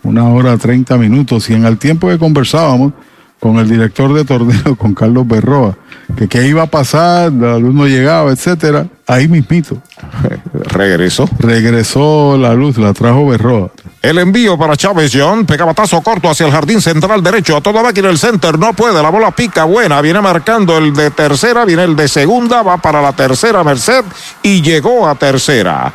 Una 0.03 0.29
hora 0.29 0.57
treinta 0.57 0.97
minutos. 0.97 1.49
Y 1.49 1.53
en 1.53 1.65
el 1.65 1.77
tiempo 1.77 2.07
que 2.07 2.17
conversábamos 2.17 2.93
con 3.39 3.57
el 3.57 3.69
director 3.69 4.13
de 4.13 4.25
torneo, 4.25 4.75
con 4.77 4.93
Carlos 4.93 5.27
Berroa, 5.27 5.75
que 6.17 6.27
qué 6.27 6.47
iba 6.47 6.63
a 6.63 6.67
pasar, 6.67 7.31
la 7.31 7.57
luz 7.57 7.73
no 7.73 7.87
llegaba, 7.87 8.31
etcétera, 8.31 8.87
ahí 9.07 9.27
mismito. 9.27 9.77
Regresó. 10.53 11.29
Regresó 11.39 12.37
la 12.37 12.53
luz, 12.53 12.77
la 12.77 12.93
trajo 12.93 13.27
Berroa. 13.27 13.71
El 14.01 14.17
envío 14.17 14.57
para 14.57 14.77
Chávez 14.77 15.11
John, 15.13 15.45
pegabatazo 15.45 16.01
corto 16.01 16.29
hacia 16.29 16.45
el 16.45 16.51
jardín 16.51 16.81
central 16.81 17.21
derecho, 17.21 17.57
a 17.57 17.61
toda 17.61 17.83
máquina 17.83 18.09
el 18.09 18.17
center, 18.17 18.57
no 18.57 18.73
puede, 18.73 19.01
la 19.01 19.09
bola 19.09 19.31
pica 19.31 19.65
buena, 19.65 20.01
viene 20.01 20.21
marcando 20.21 20.77
el 20.77 20.93
de 20.93 21.11
tercera, 21.11 21.65
viene 21.65 21.83
el 21.83 21.97
de 21.97 22.07
segunda, 22.07 22.61
va 22.61 22.77
para 22.77 23.01
la 23.01 23.11
tercera 23.11 23.61
Merced 23.61 24.05
y 24.41 24.61
llegó 24.61 25.07
a 25.07 25.15
tercera. 25.15 25.93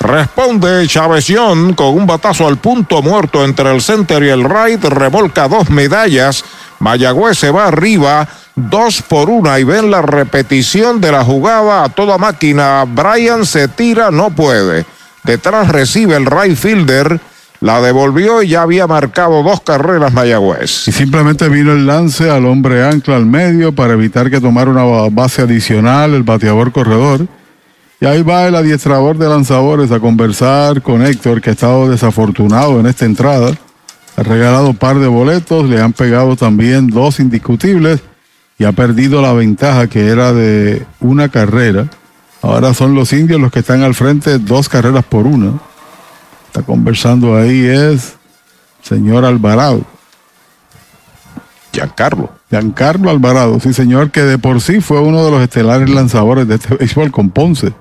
Responde 0.00 0.86
Chávez 0.86 1.26
John 1.28 1.74
con 1.74 1.88
un 1.88 2.06
batazo 2.06 2.46
al 2.46 2.58
punto 2.58 3.02
muerto 3.02 3.44
entre 3.44 3.74
el 3.74 3.80
center 3.80 4.22
y 4.22 4.28
el 4.28 4.44
right, 4.44 4.82
revolca 4.84 5.48
dos 5.48 5.70
medallas, 5.70 6.44
Mayagüez 6.78 7.36
se 7.36 7.50
va 7.50 7.66
arriba, 7.66 8.28
dos 8.54 9.02
por 9.02 9.28
una. 9.28 9.58
Y 9.58 9.64
ven 9.64 9.90
la 9.90 10.02
repetición 10.02 11.00
de 11.00 11.10
la 11.10 11.24
jugada 11.24 11.84
a 11.84 11.88
toda 11.88 12.16
máquina, 12.16 12.84
Brian 12.86 13.44
se 13.44 13.66
tira, 13.66 14.12
no 14.12 14.30
puede, 14.30 14.86
detrás 15.24 15.68
recibe 15.68 16.14
el 16.14 16.26
right 16.26 16.56
fielder, 16.56 17.20
la 17.60 17.80
devolvió 17.80 18.40
y 18.42 18.50
ya 18.50 18.62
había 18.62 18.86
marcado 18.86 19.42
dos 19.42 19.60
carreras 19.62 20.12
Mayagüez. 20.12 20.86
Y 20.86 20.92
simplemente 20.92 21.48
vino 21.48 21.72
el 21.72 21.88
lance 21.88 22.30
al 22.30 22.46
hombre 22.46 22.84
ancla 22.84 23.16
al 23.16 23.26
medio 23.26 23.74
para 23.74 23.94
evitar 23.94 24.30
que 24.30 24.40
tomara 24.40 24.70
una 24.70 24.84
base 25.10 25.42
adicional 25.42 26.14
el 26.14 26.22
bateador 26.22 26.70
corredor. 26.70 27.26
Y 28.00 28.06
ahí 28.06 28.22
va 28.22 28.46
el 28.46 28.54
adiestrador 28.54 29.18
de 29.18 29.28
lanzadores 29.28 29.90
a 29.90 30.00
conversar 30.00 30.82
con 30.82 31.04
Héctor, 31.04 31.40
que 31.40 31.50
ha 31.50 31.52
estado 31.52 31.88
desafortunado 31.88 32.78
en 32.78 32.86
esta 32.86 33.04
entrada. 33.04 33.52
Ha 34.16 34.22
regalado 34.22 34.70
un 34.70 34.76
par 34.76 34.98
de 34.98 35.08
boletos, 35.08 35.68
le 35.68 35.80
han 35.80 35.92
pegado 35.92 36.36
también 36.36 36.88
dos 36.88 37.20
indiscutibles 37.20 38.00
y 38.58 38.64
ha 38.64 38.72
perdido 38.72 39.22
la 39.22 39.32
ventaja 39.32 39.88
que 39.88 40.08
era 40.08 40.32
de 40.32 40.86
una 41.00 41.28
carrera. 41.28 41.88
Ahora 42.42 42.74
son 42.74 42.94
los 42.94 43.12
indios 43.12 43.40
los 43.40 43.50
que 43.50 43.60
están 43.60 43.82
al 43.82 43.94
frente, 43.94 44.38
dos 44.38 44.68
carreras 44.68 45.04
por 45.04 45.26
una 45.26 45.60
está 46.48 46.62
conversando 46.62 47.36
ahí 47.36 47.66
es 47.66 48.16
señor 48.82 49.24
Alvarado. 49.24 49.84
Giancarlo. 51.72 52.30
Giancarlo 52.50 53.10
Alvarado, 53.10 53.60
sí 53.60 53.72
señor, 53.72 54.10
que 54.10 54.22
de 54.22 54.38
por 54.38 54.60
sí 54.60 54.80
fue 54.80 55.00
uno 55.00 55.24
de 55.24 55.30
los 55.30 55.42
estelares 55.42 55.90
lanzadores 55.90 56.48
de 56.48 56.54
este 56.56 56.74
béisbol 56.74 57.10
con 57.12 57.30
Ponce. 57.30 57.72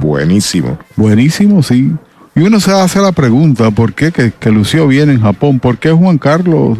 Buenísimo. 0.00 0.78
Buenísimo, 0.96 1.62
sí. 1.62 1.92
Y 2.34 2.40
uno 2.40 2.60
se 2.60 2.70
hace 2.72 3.00
la 3.00 3.12
pregunta, 3.12 3.70
¿por 3.70 3.94
qué 3.94 4.12
que, 4.12 4.32
que 4.38 4.50
lució 4.50 4.86
bien 4.86 5.10
en 5.10 5.20
Japón? 5.20 5.58
¿Por 5.58 5.78
qué 5.78 5.90
Juan 5.90 6.18
Carlos, 6.18 6.78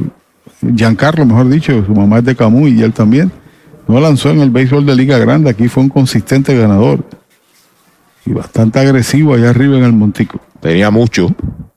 Giancarlo, 0.60 1.24
mejor 1.24 1.48
dicho, 1.48 1.84
su 1.84 1.94
mamá 1.94 2.18
es 2.18 2.24
de 2.24 2.36
Camuy 2.36 2.78
y 2.78 2.82
él 2.82 2.92
también, 2.92 3.32
no 3.88 3.98
lanzó 4.00 4.30
en 4.30 4.40
el 4.40 4.50
béisbol 4.50 4.84
de 4.84 4.94
Liga 4.94 5.18
Grande? 5.18 5.48
Aquí 5.48 5.68
fue 5.68 5.84
un 5.84 5.88
consistente 5.88 6.54
ganador 6.54 7.04
y 8.26 8.32
bastante 8.32 8.80
agresivo 8.80 9.34
allá 9.34 9.50
arriba 9.50 9.78
en 9.78 9.84
el 9.84 9.92
Montico. 9.92 10.40
Tenía 10.60 10.90
mucho. 10.90 11.34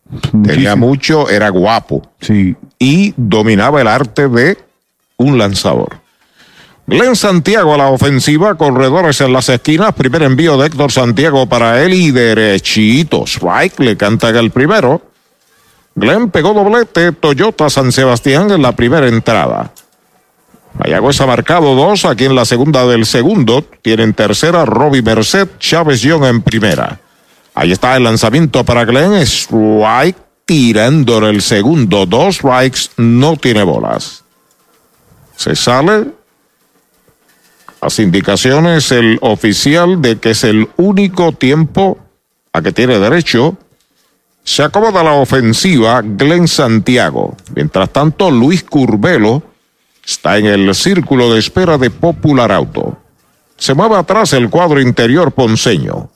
Muchísimo. 0.10 0.44
Tenía 0.44 0.76
mucho, 0.76 1.30
era 1.30 1.50
guapo. 1.50 2.02
Sí. 2.20 2.56
Y 2.80 3.14
dominaba 3.16 3.80
el 3.80 3.88
arte 3.88 4.28
de 4.28 4.58
un 5.18 5.38
lanzador. 5.38 5.99
Glenn 6.90 7.16
Santiago 7.16 7.76
a 7.76 7.78
la 7.78 7.90
ofensiva, 7.90 8.56
corredores 8.56 9.22
en 9.22 9.32
las 9.32 9.48
esquinas, 9.48 9.94
primer 9.94 10.24
envío 10.24 10.58
de 10.58 10.66
Héctor 10.66 10.92
Santiago 10.92 11.46
para 11.48 11.84
él 11.84 11.94
y 11.94 12.10
derechito. 12.10 13.28
Strike 13.28 13.80
le 13.80 13.96
canta 13.96 14.30
el 14.30 14.50
primero. 14.50 15.00
Glenn 15.94 16.32
pegó 16.32 16.52
doblete, 16.52 17.12
Toyota 17.12 17.70
San 17.70 17.92
Sebastián 17.92 18.50
en 18.50 18.64
la 18.64 18.72
primera 18.72 19.08
entrada. 19.08 19.72
Mayagüez 20.80 21.22
ha 21.22 21.28
marcado 21.28 21.76
dos, 21.76 22.06
aquí 22.06 22.26
en 22.26 22.34
la 22.34 22.46
segunda 22.46 22.88
del 22.88 23.06
segundo. 23.06 23.64
Tienen 23.84 24.16
tercera 24.16 24.66
Robbie 24.66 25.04
Merced, 25.04 25.48
Chávez 25.60 26.02
Young 26.02 26.24
en 26.24 26.42
primera. 26.42 27.00
Ahí 27.54 27.72
está 27.72 27.96
el 27.98 28.04
lanzamiento 28.04 28.64
para 28.64 28.86
Glenn. 28.86 29.14
Strike 29.14 30.18
tirando 30.44 31.20
en 31.20 31.26
el 31.26 31.44
segundo. 31.44 32.08
Dos 32.08 32.38
strikes, 32.38 32.90
no 32.98 33.38
tiene 33.38 33.62
bolas. 33.62 34.24
Se 35.36 35.56
sale. 35.56 36.19
Las 37.82 38.00
indicaciones, 38.00 38.92
el 38.92 39.18
oficial 39.22 40.02
de 40.02 40.18
que 40.18 40.32
es 40.32 40.44
el 40.44 40.70
único 40.78 41.32
tiempo 41.32 41.98
a 42.52 42.62
que 42.62 42.72
tiene 42.72 43.00
derecho. 43.00 43.58
Se 44.44 44.64
acomoda 44.64 45.04
la 45.04 45.14
ofensiva 45.14 46.02
Glenn 46.02 46.48
Santiago. 46.48 47.38
Mientras 47.56 47.90
tanto, 47.92 48.32
Luis 48.32 48.64
Curbelo 48.64 49.44
está 50.06 50.38
en 50.38 50.48
el 50.48 50.74
círculo 50.76 51.32
de 51.32 51.40
espera 51.40 51.78
de 51.78 51.90
Popular 51.90 52.52
Auto. 52.52 52.98
Se 53.58 53.74
mueve 53.74 53.96
atrás 53.96 54.34
el 54.34 54.50
cuadro 54.50 54.82
interior 54.82 55.32
ponceño. 55.32 56.10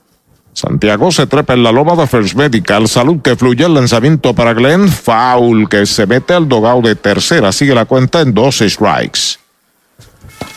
Santiago 0.53 1.11
se 1.11 1.27
trepa 1.27 1.53
en 1.53 1.63
la 1.63 1.71
loma 1.71 1.95
de 1.95 2.07
First 2.07 2.35
Medical. 2.35 2.87
Salud 2.87 3.21
que 3.21 3.35
fluye 3.35 3.65
el 3.65 3.73
lanzamiento 3.73 4.33
para 4.33 4.53
Glenn. 4.53 4.87
Foul 4.87 5.67
que 5.67 5.85
se 5.85 6.05
mete 6.05 6.33
al 6.33 6.47
dogado 6.47 6.81
de 6.81 6.95
tercera. 6.95 7.51
Sigue 7.51 7.73
la 7.73 7.85
cuenta 7.85 8.21
en 8.21 8.33
dos 8.33 8.59
strikes. 8.59 9.42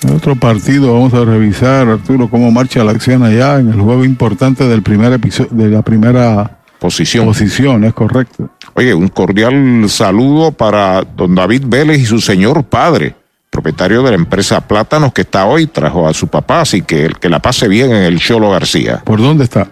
En 0.02 0.14
otro 0.14 0.36
partido 0.36 0.92
vamos 0.92 1.14
a 1.14 1.24
revisar, 1.24 1.88
Arturo, 1.88 2.28
cómo 2.28 2.50
marcha 2.50 2.84
la 2.84 2.92
acción 2.92 3.22
allá 3.22 3.58
en 3.58 3.68
el 3.68 3.80
juego 3.80 4.04
importante 4.04 4.66
del 4.66 4.82
primer 4.82 5.12
episodio, 5.12 5.50
de 5.52 5.68
la 5.68 5.82
primera 5.82 6.58
Posición. 6.78 7.26
posición, 7.26 7.84
es 7.84 7.94
correcto. 7.94 8.50
Oye, 8.74 8.94
un 8.94 9.08
cordial 9.08 9.88
saludo 9.88 10.52
para 10.52 11.02
don 11.02 11.34
David 11.34 11.64
Vélez 11.66 12.00
y 12.00 12.06
su 12.06 12.20
señor 12.20 12.64
padre, 12.64 13.14
propietario 13.50 14.02
de 14.02 14.10
la 14.10 14.16
empresa 14.16 14.60
Plátanos 14.60 15.12
que 15.12 15.22
está 15.22 15.46
hoy, 15.46 15.66
trajo 15.66 16.06
a 16.06 16.12
su 16.12 16.28
papá, 16.28 16.60
así 16.60 16.82
que 16.82 17.06
el 17.06 17.18
que 17.18 17.28
la 17.28 17.40
pase 17.40 17.68
bien 17.68 17.90
en 17.92 18.02
el 18.02 18.18
Cholo 18.18 18.50
García. 18.50 19.02
¿Por 19.04 19.20
dónde 19.20 19.44
está? 19.44 19.68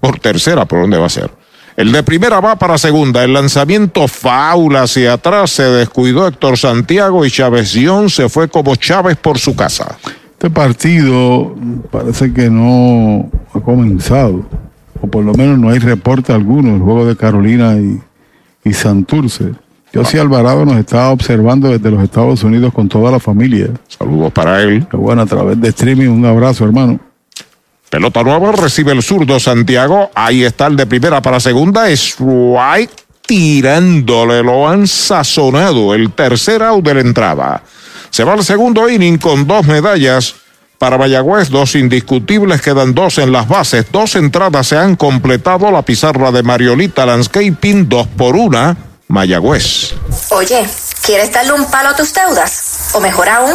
Por 0.00 0.20
tercera, 0.20 0.64
¿por 0.66 0.80
dónde 0.80 0.98
va 0.98 1.06
a 1.06 1.10
ser? 1.10 1.30
El 1.76 1.92
de 1.92 2.02
primera 2.02 2.40
va 2.40 2.56
para 2.56 2.78
segunda. 2.78 3.22
El 3.22 3.34
lanzamiento 3.34 4.08
faula 4.08 4.82
hacia 4.82 5.12
atrás. 5.12 5.50
Se 5.50 5.62
descuidó 5.62 6.26
Héctor 6.26 6.56
Santiago 6.56 7.26
y 7.26 7.30
Chávez 7.30 7.74
Dion 7.74 8.08
se 8.08 8.30
fue 8.30 8.48
como 8.48 8.76
Chávez 8.76 9.16
por 9.16 9.38
su 9.38 9.54
casa. 9.54 9.98
Este 10.32 10.48
partido 10.48 11.54
parece 11.90 12.32
que 12.32 12.48
no 12.48 13.30
ha 13.52 13.60
comenzado, 13.60 14.46
o 15.00 15.06
por 15.06 15.24
lo 15.24 15.34
menos 15.34 15.58
no 15.58 15.70
hay 15.70 15.78
reporte 15.78 16.32
alguno, 16.32 16.74
el 16.74 16.82
juego 16.82 17.06
de 17.06 17.16
Carolina 17.16 17.76
y, 17.76 18.00
y 18.64 18.72
Santurce. 18.72 19.52
José 19.94 20.20
Alvarado 20.20 20.66
nos 20.66 20.76
está 20.76 21.10
observando 21.10 21.70
desde 21.70 21.90
los 21.90 22.02
Estados 22.02 22.42
Unidos 22.42 22.72
con 22.72 22.88
toda 22.88 23.10
la 23.10 23.18
familia. 23.18 23.70
Saludos 23.88 24.32
para 24.32 24.62
él. 24.62 24.86
Qué 24.90 24.96
bueno, 24.96 25.22
a 25.22 25.26
través 25.26 25.58
de 25.58 25.68
streaming, 25.68 26.08
un 26.08 26.24
abrazo, 26.26 26.64
hermano. 26.64 27.00
Pelota 27.90 28.22
nueva, 28.22 28.52
recibe 28.52 28.92
el 28.92 29.02
zurdo 29.02 29.38
Santiago. 29.38 30.10
Ahí 30.14 30.44
está 30.44 30.66
el 30.66 30.76
de 30.76 30.86
primera 30.86 31.22
para 31.22 31.40
segunda. 31.40 31.88
Strike 31.88 32.90
tirándole, 33.26 34.42
lo 34.42 34.68
han 34.68 34.86
sazonado. 34.86 35.94
El 35.94 36.12
tercer 36.12 36.62
out 36.62 36.84
de 36.84 36.94
la 36.94 37.00
entrada. 37.00 37.62
Se 38.10 38.24
va 38.24 38.32
al 38.32 38.44
segundo 38.44 38.88
inning 38.88 39.18
con 39.18 39.46
dos 39.46 39.66
medallas. 39.66 40.34
Para 40.78 40.98
Mayagüez, 40.98 41.48
dos 41.48 41.74
indiscutibles, 41.74 42.60
quedan 42.60 42.94
dos 42.94 43.16
en 43.18 43.32
las 43.32 43.48
bases. 43.48 43.86
Dos 43.90 44.14
entradas 44.14 44.66
se 44.66 44.76
han 44.76 44.96
completado. 44.96 45.70
La 45.70 45.82
pizarra 45.82 46.30
de 46.30 46.42
Mariolita 46.42 47.06
Landscaping, 47.06 47.88
dos 47.88 48.06
por 48.08 48.36
una. 48.36 48.76
Mayagüez. 49.08 49.94
Oye, 50.30 50.66
¿quieres 51.02 51.32
darle 51.32 51.52
un 51.52 51.70
palo 51.70 51.90
a 51.90 51.96
tus 51.96 52.12
deudas? 52.12 52.90
O 52.92 53.00
mejor 53.00 53.28
aún, 53.28 53.54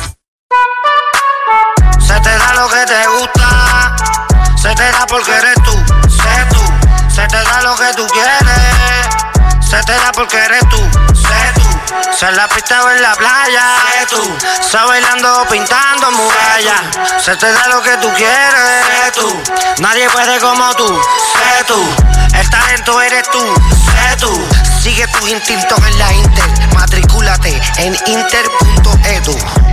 Se 2.21 2.29
te 2.29 2.37
da 2.37 2.53
lo 2.53 2.69
que 2.69 2.85
te 2.85 3.07
gusta, 3.07 3.95
se 4.55 4.75
te 4.75 4.91
da 4.91 5.07
porque 5.07 5.31
eres 5.31 5.55
tú, 5.63 5.71
sé 6.07 6.45
tú. 6.51 6.61
Se 7.09 7.27
te 7.27 7.43
da 7.43 7.61
lo 7.63 7.75
que 7.75 7.91
tú 7.95 8.05
quieres, 8.09 9.67
se 9.67 9.81
te 9.81 9.93
da 9.93 10.11
porque 10.13 10.37
eres 10.37 10.61
tú, 10.69 10.77
sé 11.15 11.51
tú. 11.55 12.15
Se 12.15 12.31
la 12.33 12.47
pista 12.47 12.83
o 12.83 12.91
en 12.91 13.01
la 13.01 13.15
playa, 13.15 13.63
sé 13.91 14.05
tú. 14.05 14.37
Está 14.61 14.85
bailando 14.85 15.47
pintando 15.49 16.11
murallas, 16.11 16.81
se 17.25 17.35
te 17.37 17.51
da 17.51 17.67
lo 17.69 17.81
que 17.81 17.97
tú 17.97 18.13
quieres, 18.13 18.85
sé 18.85 19.11
tú. 19.13 19.43
Nadie 19.81 20.07
puede 20.11 20.39
como 20.41 20.75
tú, 20.75 20.87
sé 20.87 21.63
tú. 21.63 21.95
El 22.35 22.49
talento 22.51 23.01
eres 23.01 23.27
tú, 23.31 23.43
sé 23.73 24.15
tú. 24.17 24.47
Sigue 24.79 25.07
tus 25.07 25.27
instintos 25.27 25.79
en 25.87 25.97
la 25.97 26.13
Inter, 26.13 26.69
matricúlate 26.75 27.59
en 27.77 27.97
inter.edu. 28.05 29.70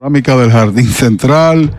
dinámica 0.00 0.36
del 0.36 0.52
Jardín 0.52 0.86
Central, 0.86 1.72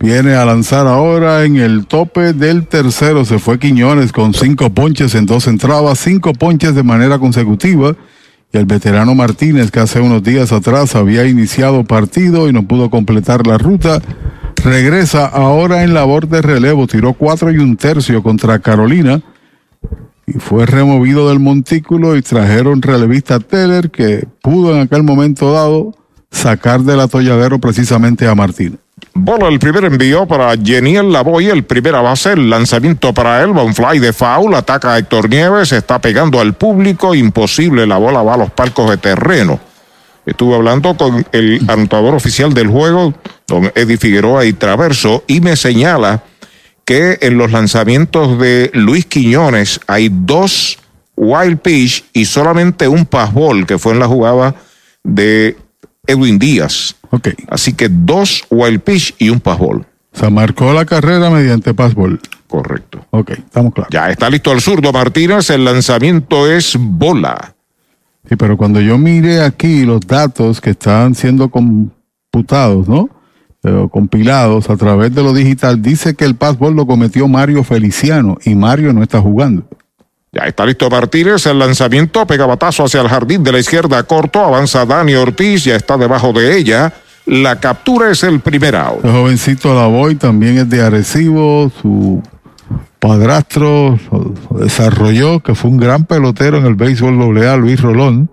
viene 0.00 0.32
a 0.32 0.46
lanzar 0.46 0.86
ahora 0.86 1.44
en 1.44 1.56
el 1.56 1.84
tope 1.86 2.32
del 2.32 2.66
tercero. 2.66 3.26
Se 3.26 3.38
fue 3.38 3.58
Quiñones 3.58 4.12
con 4.12 4.32
cinco 4.32 4.70
ponches 4.70 5.14
en 5.14 5.26
dos 5.26 5.46
entradas, 5.46 5.98
cinco 5.98 6.32
ponches 6.32 6.74
de 6.74 6.82
manera 6.82 7.18
consecutiva. 7.18 7.94
Y 8.50 8.56
el 8.56 8.64
veterano 8.64 9.14
Martínez, 9.14 9.70
que 9.70 9.80
hace 9.80 10.00
unos 10.00 10.22
días 10.22 10.52
atrás 10.52 10.96
había 10.96 11.26
iniciado 11.26 11.84
partido 11.84 12.48
y 12.48 12.52
no 12.54 12.66
pudo 12.66 12.88
completar 12.88 13.46
la 13.46 13.58
ruta, 13.58 14.00
regresa 14.64 15.26
ahora 15.26 15.84
en 15.84 15.92
labor 15.92 16.28
de 16.28 16.40
relevo. 16.40 16.86
Tiró 16.86 17.12
cuatro 17.12 17.52
y 17.52 17.58
un 17.58 17.76
tercio 17.76 18.22
contra 18.22 18.58
Carolina 18.60 19.20
y 20.26 20.32
fue 20.38 20.64
removido 20.64 21.28
del 21.28 21.40
montículo 21.40 22.16
y 22.16 22.22
trajeron 22.22 22.80
relevista 22.80 23.38
Teller 23.38 23.90
que 23.90 24.26
pudo 24.40 24.74
en 24.74 24.80
aquel 24.80 25.02
momento 25.02 25.52
dado 25.52 26.05
sacar 26.30 26.80
del 26.80 27.00
atolladero 27.00 27.58
precisamente 27.58 28.26
a 28.26 28.34
Martínez. 28.34 28.78
Bola 29.14 29.48
el 29.48 29.58
primer 29.58 29.84
envío 29.84 30.26
para 30.26 30.54
Geniel 30.56 31.12
Lavoy, 31.12 31.46
el 31.46 31.64
primera 31.64 32.00
base, 32.00 32.32
el 32.32 32.50
lanzamiento 32.50 33.14
para 33.14 33.42
él, 33.42 33.56
va 33.56 33.70
fly 33.72 33.98
de 33.98 34.12
foul, 34.12 34.54
ataca 34.54 34.94
a 34.94 34.98
Héctor 34.98 35.28
Nieves, 35.28 35.72
está 35.72 35.98
pegando 36.00 36.40
al 36.40 36.54
público, 36.54 37.14
imposible, 37.14 37.86
la 37.86 37.96
bola 37.96 38.22
va 38.22 38.34
a 38.34 38.38
los 38.38 38.50
palcos 38.50 38.90
de 38.90 38.96
terreno. 38.98 39.58
Estuve 40.26 40.56
hablando 40.56 40.96
con 40.96 41.26
el 41.32 41.60
anotador 41.68 42.14
oficial 42.14 42.52
del 42.52 42.68
juego, 42.68 43.14
don 43.46 43.70
Eddie 43.74 43.96
Figueroa 43.96 44.44
y 44.44 44.52
Traverso, 44.52 45.24
y 45.26 45.40
me 45.40 45.56
señala 45.56 46.24
que 46.84 47.18
en 47.20 47.38
los 47.38 47.52
lanzamientos 47.52 48.38
de 48.38 48.70
Luis 48.74 49.06
Quiñones 49.06 49.80
hay 49.86 50.10
dos 50.12 50.78
wild 51.16 51.58
pitch 51.60 52.04
y 52.12 52.26
solamente 52.26 52.86
un 52.86 53.06
passball 53.06 53.66
que 53.66 53.78
fue 53.78 53.92
en 53.92 53.98
la 53.98 54.06
jugada 54.06 54.54
de 55.02 55.56
Edwin 56.06 56.38
Díaz. 56.38 56.96
Ok. 57.10 57.28
Así 57.48 57.72
que 57.72 57.88
dos 57.88 58.44
wild 58.50 58.80
pitch 58.80 59.14
y 59.18 59.30
un 59.30 59.40
passball. 59.40 59.86
Se 60.12 60.30
marcó 60.30 60.72
la 60.72 60.84
carrera 60.84 61.30
mediante 61.30 61.74
passball. 61.74 62.20
Correcto. 62.48 63.04
Ok, 63.10 63.32
estamos 63.32 63.74
claros. 63.74 63.92
Ya 63.92 64.10
está 64.10 64.30
listo 64.30 64.52
el 64.52 64.60
zurdo 64.60 64.92
Martínez, 64.92 65.50
el 65.50 65.64
lanzamiento 65.64 66.50
es 66.50 66.76
bola. 66.78 67.54
Sí, 68.28 68.36
pero 68.36 68.56
cuando 68.56 68.80
yo 68.80 68.98
mire 68.98 69.42
aquí 69.42 69.84
los 69.84 70.00
datos 70.00 70.60
que 70.60 70.70
están 70.70 71.14
siendo 71.14 71.48
computados, 71.48 72.88
¿no? 72.88 73.10
Eh, 73.62 73.88
compilados 73.90 74.70
a 74.70 74.76
través 74.76 75.14
de 75.14 75.22
lo 75.22 75.32
digital, 75.32 75.82
dice 75.82 76.14
que 76.14 76.24
el 76.24 76.36
passball 76.36 76.74
lo 76.74 76.86
cometió 76.86 77.26
Mario 77.28 77.64
Feliciano 77.64 78.38
y 78.44 78.54
Mario 78.54 78.92
no 78.92 79.02
está 79.02 79.20
jugando. 79.20 79.66
Ya 80.36 80.48
está 80.48 80.66
listo 80.66 80.90
Martínez, 80.90 81.46
el 81.46 81.58
lanzamiento, 81.58 82.26
pega 82.26 82.44
batazo 82.44 82.84
hacia 82.84 83.00
el 83.00 83.08
jardín 83.08 83.42
de 83.42 83.52
la 83.52 83.58
izquierda 83.58 84.02
corto, 84.02 84.40
avanza 84.40 84.84
Dani 84.84 85.14
Ortiz, 85.14 85.64
ya 85.64 85.76
está 85.76 85.96
debajo 85.96 86.34
de 86.34 86.58
ella. 86.58 86.92
La 87.24 87.58
captura 87.58 88.10
es 88.10 88.22
el 88.22 88.40
primer 88.40 88.76
out. 88.76 89.02
El 89.02 89.12
jovencito 89.12 89.74
Lavoy 89.74 90.16
también 90.16 90.58
es 90.58 90.68
de 90.68 90.82
Arecibo, 90.82 91.72
su 91.80 92.22
padrastro 92.98 93.98
lo 94.12 94.58
desarrolló, 94.58 95.40
que 95.40 95.54
fue 95.54 95.70
un 95.70 95.78
gran 95.78 96.04
pelotero 96.04 96.58
en 96.58 96.66
el 96.66 96.74
béisbol 96.74 97.42
AA, 97.42 97.56
Luis 97.56 97.80
Rolón, 97.80 98.28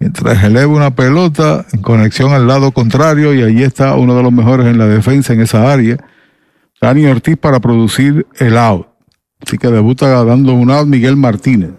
mientras 0.00 0.42
eleva 0.42 0.72
una 0.72 0.96
pelota 0.96 1.66
en 1.72 1.82
conexión 1.82 2.32
al 2.32 2.48
lado 2.48 2.72
contrario 2.72 3.32
y 3.32 3.44
allí 3.44 3.62
está 3.62 3.94
uno 3.94 4.16
de 4.16 4.24
los 4.24 4.32
mejores 4.32 4.66
en 4.66 4.76
la 4.76 4.86
defensa 4.86 5.34
en 5.34 5.42
esa 5.42 5.72
área, 5.72 5.98
Dani 6.80 7.06
Ortiz 7.06 7.36
para 7.36 7.60
producir 7.60 8.26
el 8.40 8.58
out. 8.58 8.87
Así 9.44 9.58
que 9.58 9.68
debuta 9.68 10.24
dando 10.24 10.52
un 10.52 10.70
out 10.70 10.86
Miguel 10.86 11.16
Martínez. 11.16 11.70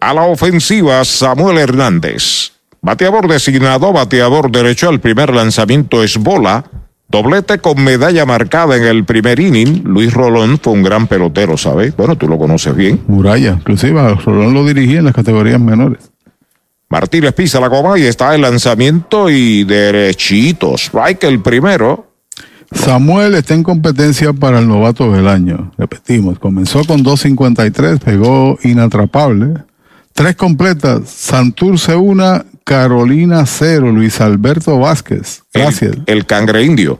A 0.00 0.12
la 0.12 0.22
ofensiva, 0.24 1.04
Samuel 1.04 1.58
Hernández. 1.58 2.52
Bateador 2.82 3.26
designado, 3.26 3.92
bateador 3.92 4.50
derecho. 4.50 4.90
El 4.90 5.00
primer 5.00 5.34
lanzamiento 5.34 6.02
es 6.02 6.18
bola. 6.18 6.64
Doblete 7.08 7.58
con 7.58 7.82
medalla 7.82 8.26
marcada 8.26 8.76
en 8.76 8.84
el 8.84 9.04
primer 9.04 9.40
inning. 9.40 9.82
Luis 9.84 10.12
Rolón 10.12 10.58
fue 10.58 10.74
un 10.74 10.82
gran 10.82 11.06
pelotero, 11.06 11.56
¿sabes? 11.56 11.96
Bueno, 11.96 12.16
tú 12.16 12.28
lo 12.28 12.38
conoces 12.38 12.76
bien. 12.76 13.02
Muralla, 13.06 13.52
inclusive 13.52 14.14
Rolón 14.16 14.52
lo 14.52 14.66
dirigía 14.66 14.98
en 14.98 15.06
las 15.06 15.14
categorías 15.14 15.60
menores. 15.60 16.10
Martínez 16.90 17.32
pisa 17.32 17.58
la 17.60 17.68
goma 17.68 17.98
y 17.98 18.02
está 18.02 18.34
el 18.34 18.42
lanzamiento 18.42 19.30
y 19.30 19.64
derechito. 19.64 20.74
Strike 20.74 21.24
el 21.24 21.40
primero. 21.40 22.13
Samuel 22.72 23.34
está 23.34 23.54
en 23.54 23.62
competencia 23.62 24.32
para 24.32 24.58
el 24.58 24.68
novato 24.68 25.12
del 25.12 25.28
año. 25.28 25.72
Repetimos, 25.78 26.38
comenzó 26.38 26.84
con 26.84 27.04
2.53, 27.04 27.98
pegó 27.98 28.58
inatrapable. 28.62 29.54
Tres 30.12 30.36
completas, 30.36 31.08
Santurce 31.08 31.96
una, 31.96 32.44
Carolina 32.64 33.44
cero, 33.46 33.90
Luis 33.90 34.20
Alberto 34.20 34.78
Vázquez. 34.78 35.42
Gracias. 35.52 35.92
El, 35.92 36.04
el 36.06 36.26
cangre 36.26 36.64
indio. 36.64 36.98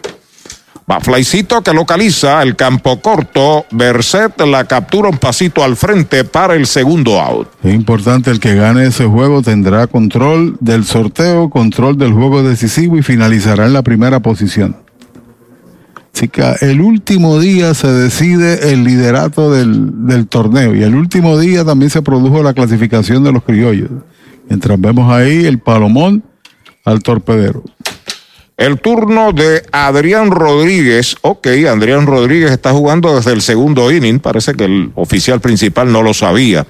Va 0.91 1.01
Flycito 1.01 1.63
que 1.63 1.73
localiza 1.73 2.43
el 2.43 2.57
campo 2.57 3.01
corto. 3.01 3.65
Berset 3.71 4.39
la 4.43 4.65
captura 4.65 5.09
un 5.09 5.17
pasito 5.17 5.65
al 5.65 5.77
frente 5.77 6.25
para 6.25 6.55
el 6.55 6.67
segundo 6.67 7.21
out. 7.21 7.49
Es 7.63 7.75
importante 7.75 8.31
el 8.31 8.39
que 8.39 8.55
gane 8.55 8.87
ese 8.87 9.07
juego 9.07 9.41
tendrá 9.41 9.87
control 9.87 10.59
del 10.61 10.85
sorteo, 10.85 11.49
control 11.49 11.97
del 11.97 12.13
juego 12.13 12.43
decisivo 12.43 12.99
y 12.99 13.03
finalizará 13.03 13.65
en 13.65 13.73
la 13.73 13.83
primera 13.83 14.21
posición. 14.21 14.84
Que 16.15 16.55
el 16.61 16.81
último 16.81 17.39
día 17.39 17.75
se 17.75 17.89
decide 17.89 18.73
el 18.73 18.85
liderato 18.85 19.53
del, 19.53 20.07
del, 20.07 20.27
torneo 20.27 20.75
y 20.75 20.83
el 20.83 20.95
último 20.95 21.39
día 21.39 21.65
también 21.65 21.91
se 21.91 22.03
produjo 22.03 22.43
la 22.43 22.55
clasificación 22.55 23.25
de 23.25 23.33
los 23.33 23.43
criollos. 23.43 23.91
Mientras 24.49 24.81
vemos 24.81 25.13
ahí 25.13 25.45
el 25.45 25.59
Palomón 25.59 26.23
al 26.85 27.03
torpedero. 27.03 27.63
El 28.57 28.81
turno 28.81 29.33
de 29.33 29.65
Adrián 29.73 30.31
Rodríguez. 30.31 31.17
Ok, 31.23 31.49
Adrián 31.69 32.07
Rodríguez 32.07 32.53
está 32.53 32.71
jugando 32.71 33.15
desde 33.17 33.33
el 33.33 33.43
segundo 33.43 33.91
inning. 33.91 34.21
Parece 34.21 34.55
que 34.55 34.65
el 34.65 34.93
oficial 34.95 35.41
principal 35.41 35.91
no 35.91 36.03
lo 36.03 36.15
sabía. 36.15 36.65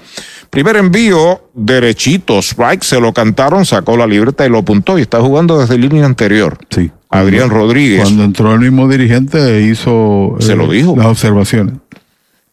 Primer 0.49 0.77
envío, 0.77 1.49
derechito, 1.53 2.39
strike, 2.39 2.83
se 2.83 2.99
lo 2.99 3.13
cantaron, 3.13 3.65
sacó 3.65 3.97
la 3.97 4.07
libreta 4.07 4.45
y 4.45 4.49
lo 4.49 4.59
apuntó 4.59 4.97
y 4.97 5.01
está 5.01 5.21
jugando 5.21 5.59
desde 5.59 5.77
línea 5.77 6.05
anterior. 6.05 6.57
Sí. 6.69 6.91
Adrián 7.19 7.49
Rodríguez. 7.49 8.01
Cuando 8.01 8.23
entró 8.23 8.53
el 8.53 8.59
mismo 8.59 8.87
dirigente 8.87 9.61
hizo 9.61 10.35
Se 10.39 10.55
lo 10.55 10.67
dijo. 10.69 10.95
las 10.97 11.07
observaciones. 11.07 11.75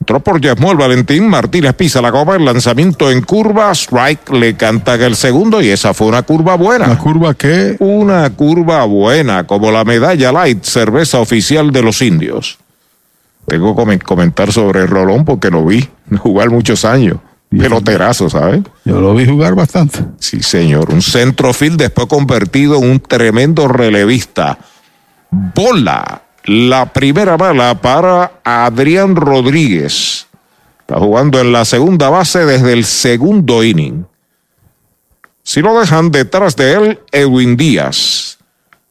Entró 0.00 0.18
por 0.18 0.40
Yasmuel 0.40 0.76
Valentín, 0.76 1.28
Martínez 1.28 1.74
pisa 1.74 2.02
la 2.02 2.10
copa, 2.10 2.34
el 2.34 2.44
lanzamiento 2.44 3.08
en 3.10 3.22
curva, 3.22 3.70
strike 3.72 4.30
le 4.32 4.56
canta 4.56 4.96
el 4.96 5.14
segundo 5.14 5.62
y 5.62 5.68
esa 5.68 5.94
fue 5.94 6.08
una 6.08 6.22
curva 6.22 6.56
buena. 6.56 6.88
La 6.88 6.98
curva 6.98 7.34
que 7.34 7.76
Una 7.78 8.28
curva 8.30 8.84
buena, 8.84 9.46
como 9.46 9.70
la 9.70 9.84
medalla 9.84 10.32
light, 10.32 10.64
cerveza 10.64 11.20
oficial 11.20 11.70
de 11.70 11.82
los 11.82 12.02
indios. 12.02 12.58
Tengo 13.46 13.76
que 13.76 13.82
comen- 13.82 14.02
comentar 14.02 14.52
sobre 14.52 14.86
Rolón 14.88 15.24
porque 15.24 15.50
lo 15.50 15.64
vi 15.64 15.88
jugar 16.18 16.50
muchos 16.50 16.84
años. 16.84 17.18
Peloterazo, 17.58 18.30
¿sabes? 18.30 18.62
yo 18.84 19.00
lo 19.00 19.14
vi 19.14 19.26
jugar 19.26 19.54
bastante. 19.54 19.98
Sí, 20.18 20.42
señor. 20.42 20.90
Un 20.90 21.02
centrofield 21.02 21.76
después 21.78 22.06
convertido 22.06 22.76
en 22.78 22.90
un 22.90 23.00
tremendo 23.00 23.68
relevista. 23.68 24.58
Bola. 25.30 26.22
La 26.44 26.92
primera 26.92 27.36
bala 27.36 27.80
para 27.80 28.40
Adrián 28.42 29.14
Rodríguez. 29.14 30.26
Está 30.80 30.98
jugando 30.98 31.40
en 31.40 31.52
la 31.52 31.64
segunda 31.64 32.10
base 32.10 32.44
desde 32.44 32.72
el 32.72 32.84
segundo 32.84 33.62
inning. 33.62 34.04
Si 35.44 35.60
lo 35.60 35.78
dejan 35.78 36.10
detrás 36.10 36.56
de 36.56 36.72
él, 36.72 37.00
Edwin 37.12 37.56
Díaz. 37.56 38.38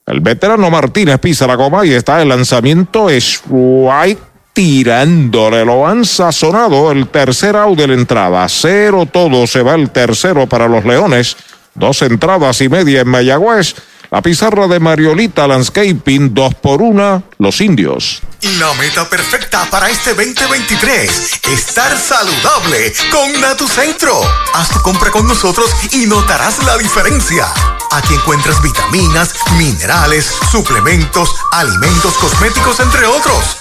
El 0.05 0.19
veterano 0.21 0.69
Martínez 0.69 1.19
pisa 1.19 1.47
la 1.47 1.55
goma 1.55 1.85
y 1.85 1.91
está 1.91 2.21
el 2.21 2.29
lanzamiento 2.29 3.09
strike 3.09 4.30
tirándole. 4.53 5.65
Lo 5.65 5.87
han 5.87 6.05
sazonado 6.05 6.91
el 6.91 7.07
tercer 7.07 7.55
out 7.55 7.77
de 7.77 7.87
la 7.87 7.93
entrada. 7.93 8.47
Cero 8.49 9.07
todo 9.11 9.47
se 9.47 9.61
va 9.61 9.75
el 9.75 9.89
tercero 9.89 10.47
para 10.47 10.67
los 10.67 10.85
Leones. 10.85 11.37
Dos 11.73 12.01
entradas 12.01 12.61
y 12.61 12.69
media 12.69 13.01
en 13.01 13.07
Mayagüez. 13.07 13.75
La 14.11 14.21
pizarra 14.21 14.67
de 14.67 14.77
Mariolita 14.81 15.47
Landscaping, 15.47 16.33
dos 16.33 16.53
por 16.55 16.81
una, 16.81 17.23
los 17.37 17.61
indios. 17.61 18.21
La 18.59 18.73
meta 18.73 19.09
perfecta 19.09 19.65
para 19.71 19.89
este 19.89 20.13
2023, 20.13 21.39
estar 21.49 21.97
saludable 21.97 22.93
con 23.09 23.39
Natucentro. 23.39 24.19
Haz 24.53 24.69
tu 24.69 24.81
compra 24.81 25.11
con 25.11 25.25
nosotros 25.25 25.71
y 25.93 26.07
notarás 26.07 26.61
la 26.65 26.77
diferencia. 26.77 27.45
Aquí 27.91 28.13
encuentras 28.13 28.61
vitaminas, 28.61 29.33
minerales, 29.57 30.29
suplementos, 30.51 31.33
alimentos, 31.53 32.13
cosméticos, 32.15 32.81
entre 32.81 33.05
otros. 33.05 33.60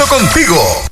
contigo. 0.07 0.91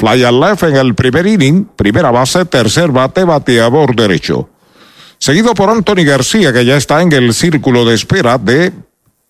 Fly 0.00 0.24
al 0.24 0.40
left 0.40 0.62
en 0.62 0.76
el 0.76 0.94
primer 0.94 1.26
inning, 1.26 1.66
primera 1.76 2.10
base, 2.10 2.46
tercer 2.46 2.90
bate, 2.90 3.22
bateador 3.22 3.94
derecho. 3.94 4.48
Seguido 5.18 5.52
por 5.52 5.68
Anthony 5.68 6.06
García, 6.06 6.54
que 6.54 6.64
ya 6.64 6.78
está 6.78 7.02
en 7.02 7.12
el 7.12 7.34
círculo 7.34 7.84
de 7.84 7.96
espera 7.96 8.38
de 8.38 8.72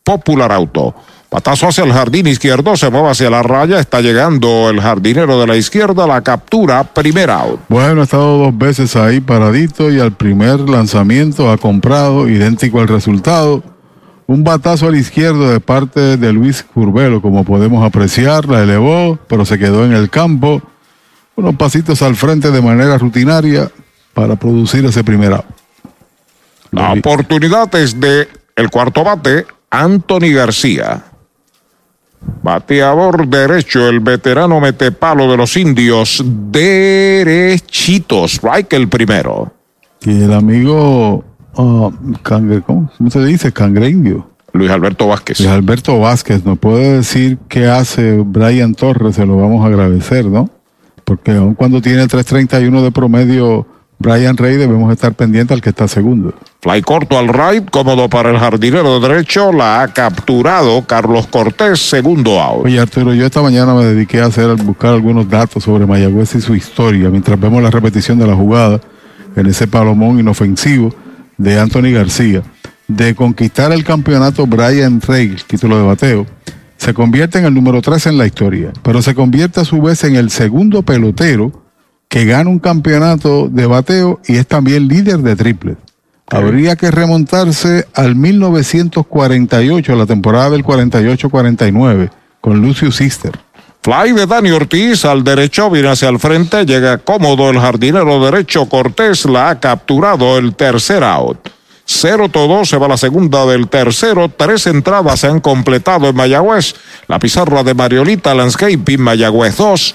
Popular 0.05 0.53
Auto. 0.53 0.95
Patazo 1.29 1.67
hacia 1.67 1.83
el 1.83 1.93
jardín 1.93 2.29
izquierdo, 2.29 2.77
se 2.77 2.89
mueve 2.89 3.11
hacia 3.11 3.29
la 3.31 3.43
raya, 3.43 3.81
está 3.81 4.01
llegando 4.01 4.71
el 4.71 4.81
jardinero 4.81 5.41
de 5.41 5.49
la 5.49 5.57
izquierda, 5.57 6.07
la 6.07 6.21
captura, 6.21 6.85
primer 6.85 7.31
out. 7.31 7.59
Bueno, 7.69 8.03
ha 8.03 8.05
estado 8.05 8.39
dos 8.39 8.57
veces 8.57 8.95
ahí 8.95 9.19
paradito 9.19 9.91
y 9.91 9.99
al 9.99 10.13
primer 10.13 10.61
lanzamiento 10.61 11.51
ha 11.51 11.59
comprado, 11.59 12.29
idéntico 12.29 12.79
al 12.79 12.87
resultado. 12.87 13.65
Un 14.31 14.45
batazo 14.45 14.87
al 14.87 14.95
izquierdo 14.95 15.51
de 15.51 15.59
parte 15.59 16.17
de 16.17 16.33
Luis 16.33 16.63
Curbelo, 16.63 17.21
como 17.21 17.43
podemos 17.43 17.85
apreciar, 17.85 18.47
la 18.47 18.63
elevó, 18.63 19.19
pero 19.27 19.45
se 19.45 19.59
quedó 19.59 19.85
en 19.85 19.93
el 19.93 20.09
campo. 20.09 20.63
Unos 21.35 21.57
pasitos 21.57 22.01
al 22.01 22.15
frente 22.15 22.53
de 22.53 22.63
manera 22.63 22.97
rutinaria 22.97 23.69
para 24.15 24.37
producir 24.37 24.85
ese 24.85 25.03
primer 25.03 25.33
out. 25.33 25.47
La 26.71 26.93
oportunidad 26.93 27.75
es 27.75 27.99
de 27.99 28.29
el 28.55 28.71
cuarto 28.71 29.03
bate, 29.03 29.47
Anthony 29.69 30.33
García. 30.33 31.03
Bateador 32.45 33.27
derecho, 33.27 33.89
el 33.89 33.99
veterano 33.99 34.61
metepalo 34.61 35.29
de 35.29 35.39
los 35.39 35.57
indios, 35.57 36.23
derechitos, 36.25 38.35
strike 38.35 38.75
el 38.75 38.89
primero. 38.89 39.53
Y 40.03 40.23
el 40.23 40.33
amigo, 40.33 41.25
ah, 41.61 41.91
Cangre- 42.23 42.63
¿cómo 42.63 42.91
se 43.11 43.25
dice? 43.25 43.53
Cangre 43.53 43.89
Indio. 43.91 44.27
Luis 44.53 44.71
Alberto 44.71 45.07
Vázquez. 45.07 45.39
Luis 45.41 45.51
Alberto 45.53 45.99
Vázquez 46.01 46.45
nos 46.45 46.59
puede 46.59 46.97
decir 46.97 47.39
qué 47.49 47.67
hace 47.69 48.19
Brian 48.25 48.75
Torres, 48.75 49.15
se 49.15 49.25
lo 49.27 49.37
vamos 49.37 49.63
a 49.65 49.69
agradecer, 49.69 50.25
¿no? 50.27 50.51
Porque 51.05 51.33
aun 51.33 51.55
cuando 51.55 51.81
tiene 51.81 52.05
3.31 52.07 52.83
de 52.83 52.91
promedio 52.91 53.67
Brian 54.01 54.37
Rey, 54.37 54.57
debemos 54.57 54.91
estar 54.93 55.13
pendientes 55.15 55.55
al 55.55 55.61
que 55.61 55.69
está 55.69 55.87
segundo. 55.87 56.33
Fly 56.63 56.83
corto 56.83 57.19
al 57.19 57.29
right, 57.29 57.69
cómodo 57.71 58.09
para 58.09 58.31
el 58.31 58.39
jardinero 58.39 58.99
derecho, 58.99 59.53
la 59.53 59.83
ha 59.83 59.89
capturado 59.89 60.83
Carlos 60.87 61.27
Cortés, 61.29 61.79
segundo 61.79 62.41
out. 62.41 62.65
Oye 62.67 62.81
Arturo, 62.81 63.15
yo 63.15 63.27
esta 63.27 63.43
mañana 63.43 63.73
me 63.75 63.85
dediqué 63.85 64.21
a 64.21 64.27
hacer, 64.27 64.55
buscar 64.57 64.95
algunos 64.95 65.29
datos 65.29 65.63
sobre 65.65 65.87
Mayagüez 65.87 66.35
y 66.35 66.41
su 66.41 66.55
historia, 66.57 67.09
mientras 67.11 67.39
vemos 67.39 67.63
la 67.63 67.71
repetición 67.71 68.19
de 68.19 68.27
la 68.27 68.35
jugada 68.35 68.81
en 69.37 69.47
ese 69.47 69.67
palomón 69.69 70.19
inofensivo 70.19 70.93
de 71.41 71.59
Anthony 71.59 71.93
García, 71.93 72.43
de 72.87 73.15
conquistar 73.15 73.73
el 73.73 73.83
campeonato 73.83 74.47
Brian 74.47 75.01
Rey, 75.01 75.29
el 75.29 75.45
título 75.45 75.79
de 75.79 75.85
bateo, 75.85 76.27
se 76.77 76.93
convierte 76.93 77.39
en 77.39 77.47
el 77.47 77.55
número 77.55 77.81
3 77.81 78.09
en 78.09 78.19
la 78.19 78.27
historia, 78.27 78.73
pero 78.83 79.01
se 79.01 79.15
convierte 79.15 79.61
a 79.61 79.65
su 79.65 79.81
vez 79.81 80.05
en 80.05 80.17
el 80.17 80.31
segundo 80.31 80.83
pelotero 80.83 81.65
que 82.09 82.27
gana 82.27 82.51
un 82.51 82.59
campeonato 82.59 83.49
de 83.49 83.67
bateo 83.67 84.21
y 84.27 84.37
es 84.37 84.47
también 84.47 84.87
líder 84.87 85.19
de 85.19 85.35
triples. 85.35 85.77
Habría 86.29 86.77
que 86.77 86.91
remontarse 86.91 87.87
al 87.95 88.17
1948, 88.17 89.97
la 89.97 90.07
temporada 90.07 90.51
del 90.51 90.63
48-49, 90.63 92.11
con 92.41 92.61
Lucio 92.61 92.93
Sister. 92.93 93.33
Fly 93.83 94.13
de 94.13 94.27
Dani 94.27 94.51
Ortiz 94.51 95.07
al 95.07 95.25
derecho, 95.25 95.71
viene 95.71 95.89
hacia 95.89 96.11
el 96.11 96.19
frente, 96.19 96.67
llega 96.67 96.99
cómodo 96.99 97.49
el 97.49 97.59
jardinero 97.59 98.23
derecho 98.23 98.69
Cortés, 98.69 99.25
la 99.25 99.49
ha 99.49 99.59
capturado 99.59 100.37
el 100.37 100.55
tercer 100.55 101.03
out. 101.03 101.49
Cero 101.87 102.29
todo, 102.29 102.67
se 102.67 102.77
va 102.77 102.87
la 102.87 102.99
segunda 102.99 103.47
del 103.47 103.69
tercero. 103.69 104.31
Tres 104.37 104.67
entradas 104.67 105.21
se 105.21 105.29
han 105.29 105.41
completado 105.41 106.09
en 106.09 106.15
Mayagüez. 106.15 106.75
La 107.09 107.19
pizarra 107.19 107.65
de 107.65 107.75
Mariolita 107.75 108.35
Landscaping, 108.35 109.01
Mayagüez 109.01 109.57
2, 109.57 109.95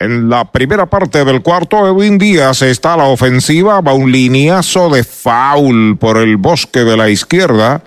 En 0.00 0.30
la 0.30 0.50
primera 0.50 0.86
parte 0.86 1.26
del 1.26 1.42
cuarto, 1.42 1.86
Edwin 1.86 2.16
Díaz 2.16 2.62
está 2.62 2.94
a 2.94 2.96
la 2.96 3.04
ofensiva, 3.04 3.82
va 3.82 3.92
un 3.92 4.10
lineazo 4.10 4.88
de 4.88 5.04
foul 5.04 5.98
por 5.98 6.16
el 6.16 6.38
bosque 6.38 6.80
de 6.80 6.96
la 6.96 7.10
izquierda. 7.10 7.82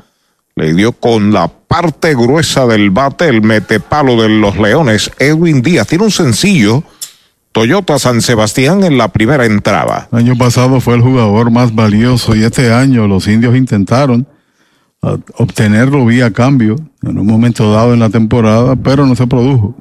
Le 0.56 0.76
dio 0.76 0.92
con 0.92 1.34
la 1.34 1.48
parte 1.48 2.14
gruesa 2.14 2.68
del 2.68 2.92
bate 2.92 3.28
el 3.28 3.42
metepalo 3.42 4.22
de 4.22 4.30
los 4.30 4.60
Leones. 4.60 5.10
Edwin 5.18 5.64
Díaz 5.64 5.88
tiene 5.88 6.04
un 6.04 6.12
sencillo. 6.12 6.84
Toyota 7.52 7.98
San 7.98 8.22
Sebastián 8.22 8.84
en 8.84 9.00
la 9.00 9.08
primera 9.08 9.48
entrada. 9.48 10.08
El 10.12 10.20
año 10.20 10.38
pasado 10.38 10.80
fue 10.82 10.94
el 10.94 11.02
jugador 11.02 11.50
más 11.50 11.74
valioso 11.74 12.36
y 12.36 12.44
este 12.44 12.72
año 12.72 13.08
los 13.08 13.28
indios 13.28 13.56
intentaron 13.56 14.28
uh, 15.02 15.18
obtenerlo 15.38 16.06
vía 16.06 16.32
cambio 16.32 16.76
en 17.02 17.18
un 17.18 17.26
momento 17.26 17.72
dado 17.72 17.92
en 17.92 18.00
la 18.00 18.12
temporada, 18.12 18.76
pero 18.76 19.08
no 19.08 19.16
se 19.16 19.26
produjo. 19.26 19.76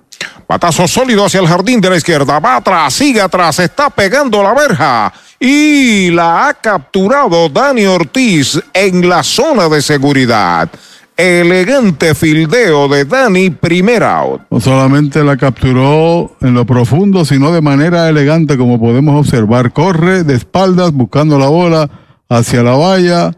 Patazo 0.47 0.87
sólido 0.87 1.25
hacia 1.25 1.41
el 1.41 1.47
jardín 1.47 1.81
de 1.81 1.91
la 1.91 1.97
izquierda. 1.97 2.39
Va 2.39 2.57
atrás, 2.57 2.95
sigue 2.95 3.21
atrás, 3.21 3.59
está 3.59 3.91
pegando 3.91 4.43
la 4.43 4.55
verja. 4.55 5.13
Y 5.39 6.11
la 6.11 6.49
ha 6.49 6.55
capturado 6.55 7.49
Dani 7.49 7.87
Ortiz 7.87 8.61
en 8.73 9.09
la 9.09 9.23
zona 9.23 9.69
de 9.69 9.83
seguridad. 9.83 10.69
Elegante 11.17 12.15
fildeo 12.15 12.89
de 12.89 13.05
Dani, 13.05 13.51
primera 13.51 14.19
out. 14.19 14.43
No 14.51 14.61
solamente 14.61 15.23
la 15.23 15.37
capturó 15.37 16.37
en 16.41 16.55
lo 16.55 16.65
profundo, 16.65 17.25
sino 17.25 17.53
de 17.53 17.61
manera 17.61 18.09
elegante, 18.09 18.57
como 18.57 18.81
podemos 18.81 19.19
observar. 19.19 19.73
Corre 19.73 20.25
de 20.25 20.35
espaldas 20.35 20.93
buscando 20.93 21.39
la 21.39 21.49
bola 21.49 21.91
hacia 22.29 22.63
la 22.63 22.77
valla. 22.77 23.33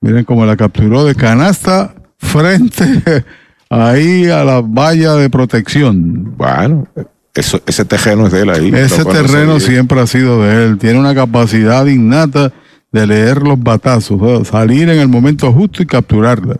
Miren 0.00 0.24
cómo 0.24 0.46
la 0.46 0.56
capturó 0.56 1.04
de 1.04 1.14
canasta 1.14 1.94
frente 2.18 3.24
ahí 3.70 4.26
a 4.26 4.44
la 4.44 4.60
valla 4.62 5.14
de 5.14 5.30
protección. 5.30 6.36
Bueno, 6.36 6.86
eso, 7.34 7.60
ese 7.66 7.84
terreno 7.84 8.26
es 8.26 8.32
de 8.32 8.42
él 8.42 8.50
ahí. 8.50 8.72
Ese 8.74 9.04
terreno 9.04 9.60
siempre 9.60 10.00
ha 10.00 10.06
sido 10.06 10.42
de 10.42 10.64
él. 10.64 10.78
Tiene 10.78 10.98
una 10.98 11.14
capacidad 11.14 11.86
innata 11.86 12.52
de 12.92 13.06
leer 13.06 13.42
los 13.42 13.62
batazos, 13.62 14.48
salir 14.48 14.88
en 14.88 14.98
el 14.98 15.08
momento 15.08 15.52
justo 15.52 15.82
y 15.82 15.86
capturarla. 15.86 16.56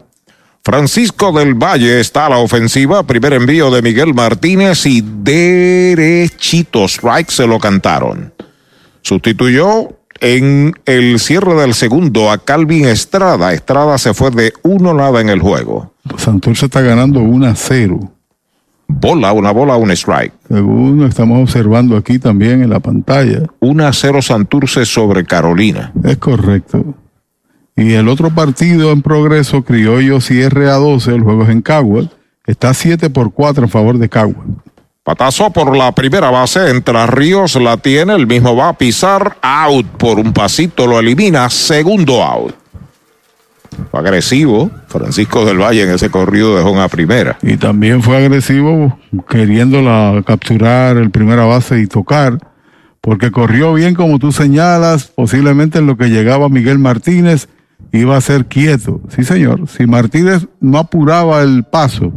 Francisco 0.62 1.30
del 1.30 1.54
Valle 1.54 2.00
está 2.00 2.26
a 2.26 2.30
la 2.30 2.38
ofensiva. 2.38 3.04
Primer 3.04 3.34
envío 3.34 3.70
de 3.70 3.82
Miguel 3.82 4.12
Martínez 4.14 4.84
y 4.84 5.00
derechito 5.00 6.86
strike 6.86 7.30
se 7.30 7.46
lo 7.46 7.60
cantaron. 7.60 8.34
Sustituyó 9.00 9.90
en 10.20 10.74
el 10.84 11.18
cierre 11.18 11.54
del 11.54 11.74
segundo 11.74 12.30
a 12.30 12.38
Calvin 12.38 12.86
Estrada. 12.86 13.52
Estrada 13.52 13.98
se 13.98 14.14
fue 14.14 14.30
de 14.30 14.52
uno 14.62 14.94
nada 14.94 15.20
en 15.20 15.28
el 15.28 15.40
juego. 15.40 15.92
Santurce 16.16 16.66
está 16.66 16.80
ganando 16.80 17.20
1 17.20 17.46
a 17.46 17.54
0. 17.54 18.12
Bola, 18.88 19.32
una 19.32 19.50
bola, 19.50 19.76
un 19.76 19.90
strike. 19.90 20.32
Según 20.48 21.04
estamos 21.04 21.42
observando 21.42 21.96
aquí 21.96 22.18
también 22.18 22.62
en 22.62 22.70
la 22.70 22.80
pantalla. 22.80 23.42
1 23.60 23.86
a 23.86 23.92
0 23.92 24.22
Santurce 24.22 24.84
sobre 24.84 25.24
Carolina. 25.24 25.92
Es 26.04 26.18
correcto. 26.18 26.94
Y 27.76 27.92
el 27.92 28.08
otro 28.08 28.30
partido 28.30 28.90
en 28.92 29.02
progreso, 29.02 29.62
Criollo 29.62 30.20
cierre 30.20 30.70
a 30.70 30.74
12, 30.74 31.14
el 31.14 31.22
juego 31.22 31.42
es 31.42 31.50
en 31.50 31.60
Caguas. 31.60 32.08
Está 32.46 32.72
7 32.72 33.10
por 33.10 33.32
4 33.32 33.64
en 33.64 33.70
favor 33.70 33.98
de 33.98 34.08
Caguas. 34.08 34.46
Patazo 35.06 35.52
por 35.52 35.76
la 35.76 35.92
primera 35.92 36.32
base, 36.32 36.68
entra 36.68 37.06
Ríos, 37.06 37.54
la 37.54 37.76
tiene, 37.76 38.12
el 38.16 38.26
mismo 38.26 38.56
va 38.56 38.70
a 38.70 38.72
pisar, 38.76 39.36
out 39.40 39.86
por 39.86 40.18
un 40.18 40.32
pasito, 40.32 40.84
lo 40.84 40.98
elimina, 40.98 41.48
segundo 41.48 42.24
out. 42.24 42.56
Fue 43.92 44.00
agresivo 44.00 44.68
Francisco 44.88 45.44
del 45.44 45.58
Valle 45.58 45.84
en 45.84 45.90
ese 45.90 46.10
corrido 46.10 46.56
de 46.56 46.64
Jona 46.64 46.88
primera. 46.88 47.38
Y 47.40 47.56
también 47.56 48.02
fue 48.02 48.16
agresivo 48.16 48.98
queriéndola 49.28 50.24
capturar 50.26 50.96
el 50.96 51.12
primera 51.12 51.44
base 51.44 51.78
y 51.78 51.86
tocar, 51.86 52.40
porque 53.00 53.30
corrió 53.30 53.74
bien 53.74 53.94
como 53.94 54.18
tú 54.18 54.32
señalas, 54.32 55.06
posiblemente 55.06 55.78
en 55.78 55.86
lo 55.86 55.96
que 55.96 56.08
llegaba 56.08 56.48
Miguel 56.48 56.80
Martínez 56.80 57.46
iba 57.92 58.16
a 58.16 58.20
ser 58.20 58.46
quieto. 58.46 59.00
Sí, 59.14 59.22
señor. 59.22 59.68
Si 59.68 59.86
Martínez 59.86 60.48
no 60.58 60.78
apuraba 60.78 61.42
el 61.42 61.62
paso 61.62 62.12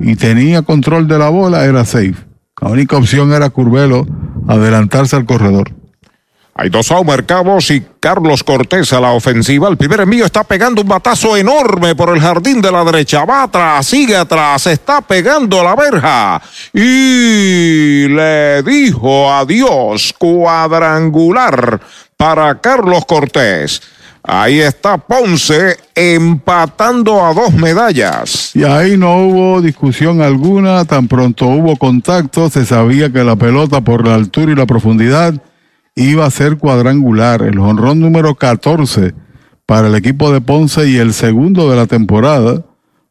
y 0.00 0.16
tenía 0.16 0.62
control 0.62 1.06
de 1.06 1.18
la 1.18 1.28
bola, 1.28 1.66
era 1.66 1.84
safe. 1.84 2.31
La 2.62 2.68
única 2.68 2.96
opción 2.96 3.32
era 3.32 3.50
Curvelo 3.50 4.06
adelantarse 4.46 5.16
al 5.16 5.26
corredor. 5.26 5.72
Hay 6.54 6.68
dos 6.68 6.92
mercados 7.04 7.72
y 7.72 7.82
Carlos 7.98 8.44
Cortés 8.44 8.92
a 8.92 9.00
la 9.00 9.10
ofensiva. 9.10 9.68
El 9.68 9.76
primer 9.76 10.02
envío 10.02 10.24
está 10.24 10.44
pegando 10.44 10.82
un 10.82 10.86
batazo 10.86 11.36
enorme 11.36 11.96
por 11.96 12.14
el 12.14 12.20
jardín 12.20 12.62
de 12.62 12.70
la 12.70 12.84
derecha. 12.84 13.24
Va 13.24 13.42
atrás, 13.42 13.84
sigue 13.84 14.16
atrás, 14.16 14.68
está 14.68 15.00
pegando 15.00 15.64
la 15.64 15.74
verja. 15.74 16.40
Y 16.72 18.06
le 18.06 18.62
dijo 18.62 19.32
adiós 19.32 20.14
cuadrangular 20.16 21.80
para 22.16 22.60
Carlos 22.60 23.04
Cortés. 23.06 23.82
Ahí 24.24 24.60
está 24.60 24.98
Ponce 24.98 25.76
empatando 25.96 27.24
a 27.24 27.34
dos 27.34 27.52
medallas. 27.54 28.54
Y 28.54 28.62
ahí 28.62 28.96
no 28.96 29.16
hubo 29.16 29.60
discusión 29.60 30.22
alguna, 30.22 30.84
tan 30.84 31.08
pronto 31.08 31.46
hubo 31.46 31.76
contacto, 31.76 32.48
se 32.48 32.64
sabía 32.64 33.12
que 33.12 33.24
la 33.24 33.34
pelota 33.34 33.80
por 33.80 34.06
la 34.06 34.14
altura 34.14 34.52
y 34.52 34.54
la 34.54 34.66
profundidad 34.66 35.42
iba 35.96 36.24
a 36.24 36.30
ser 36.30 36.56
cuadrangular. 36.58 37.42
El 37.42 37.58
honrón 37.58 37.98
número 37.98 38.36
14 38.36 39.12
para 39.66 39.88
el 39.88 39.94
equipo 39.96 40.32
de 40.32 40.40
Ponce 40.40 40.88
y 40.88 40.98
el 40.98 41.14
segundo 41.14 41.68
de 41.68 41.76
la 41.76 41.86
temporada 41.86 42.64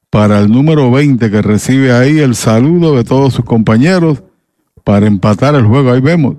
para 0.10 0.40
el 0.40 0.50
número 0.50 0.92
20 0.92 1.30
que 1.30 1.42
recibe 1.42 1.92
ahí 1.92 2.20
el 2.20 2.36
saludo 2.36 2.96
de 2.96 3.04
todos 3.04 3.34
sus 3.34 3.46
compañeros 3.46 4.24
para 4.86 5.08
empatar 5.08 5.56
el 5.56 5.66
juego. 5.66 5.92
Ahí 5.92 6.02
vemos 6.02 6.36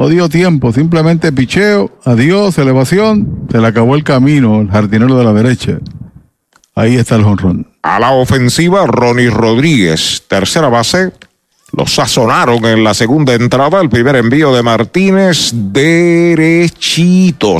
o 0.00 0.08
dio 0.08 0.28
tiempo, 0.28 0.72
simplemente 0.72 1.32
picheo, 1.32 1.90
adiós, 2.04 2.56
elevación, 2.56 3.48
se 3.50 3.58
le 3.58 3.66
acabó 3.66 3.96
el 3.96 4.04
camino, 4.04 4.60
el 4.60 4.70
jardinero 4.70 5.18
de 5.18 5.24
la 5.24 5.32
derecha. 5.32 5.80
Ahí 6.76 6.94
está 6.94 7.16
el 7.16 7.24
jonrón. 7.24 7.66
A 7.82 7.98
la 7.98 8.12
ofensiva, 8.12 8.86
Ronnie 8.86 9.28
Rodríguez, 9.28 10.22
tercera 10.28 10.68
base. 10.68 11.10
Lo 11.72 11.88
sazonaron 11.88 12.64
en 12.64 12.84
la 12.84 12.94
segunda 12.94 13.34
entrada. 13.34 13.80
El 13.80 13.88
primer 13.88 14.14
envío 14.14 14.54
de 14.54 14.62
Martínez, 14.62 15.50
derechitos. 15.52 16.84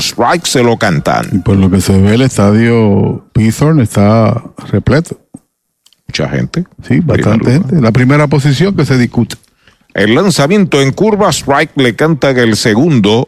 Strike 0.05 0.45
se 0.45 0.63
lo 0.63 0.77
cantan. 0.77 1.27
Y 1.33 1.39
por 1.39 1.57
lo 1.57 1.69
que 1.69 1.81
se 1.81 1.99
ve, 1.99 2.15
el 2.15 2.21
estadio 2.21 3.25
Pithorn 3.33 3.81
está 3.81 4.41
repleto. 4.71 5.19
Mucha 6.07 6.29
gente. 6.29 6.63
Sí, 6.87 7.01
bastante 7.01 7.51
gente. 7.51 7.81
La 7.81 7.91
primera 7.91 8.27
posición 8.27 8.77
que 8.77 8.85
se 8.85 8.97
discute. 8.97 9.35
El 9.93 10.13
lanzamiento 10.13 10.81
en 10.81 10.91
curva, 10.91 11.31
strike 11.31 11.71
le 11.75 11.95
canta 11.95 12.29
el 12.29 12.55
segundo. 12.55 13.27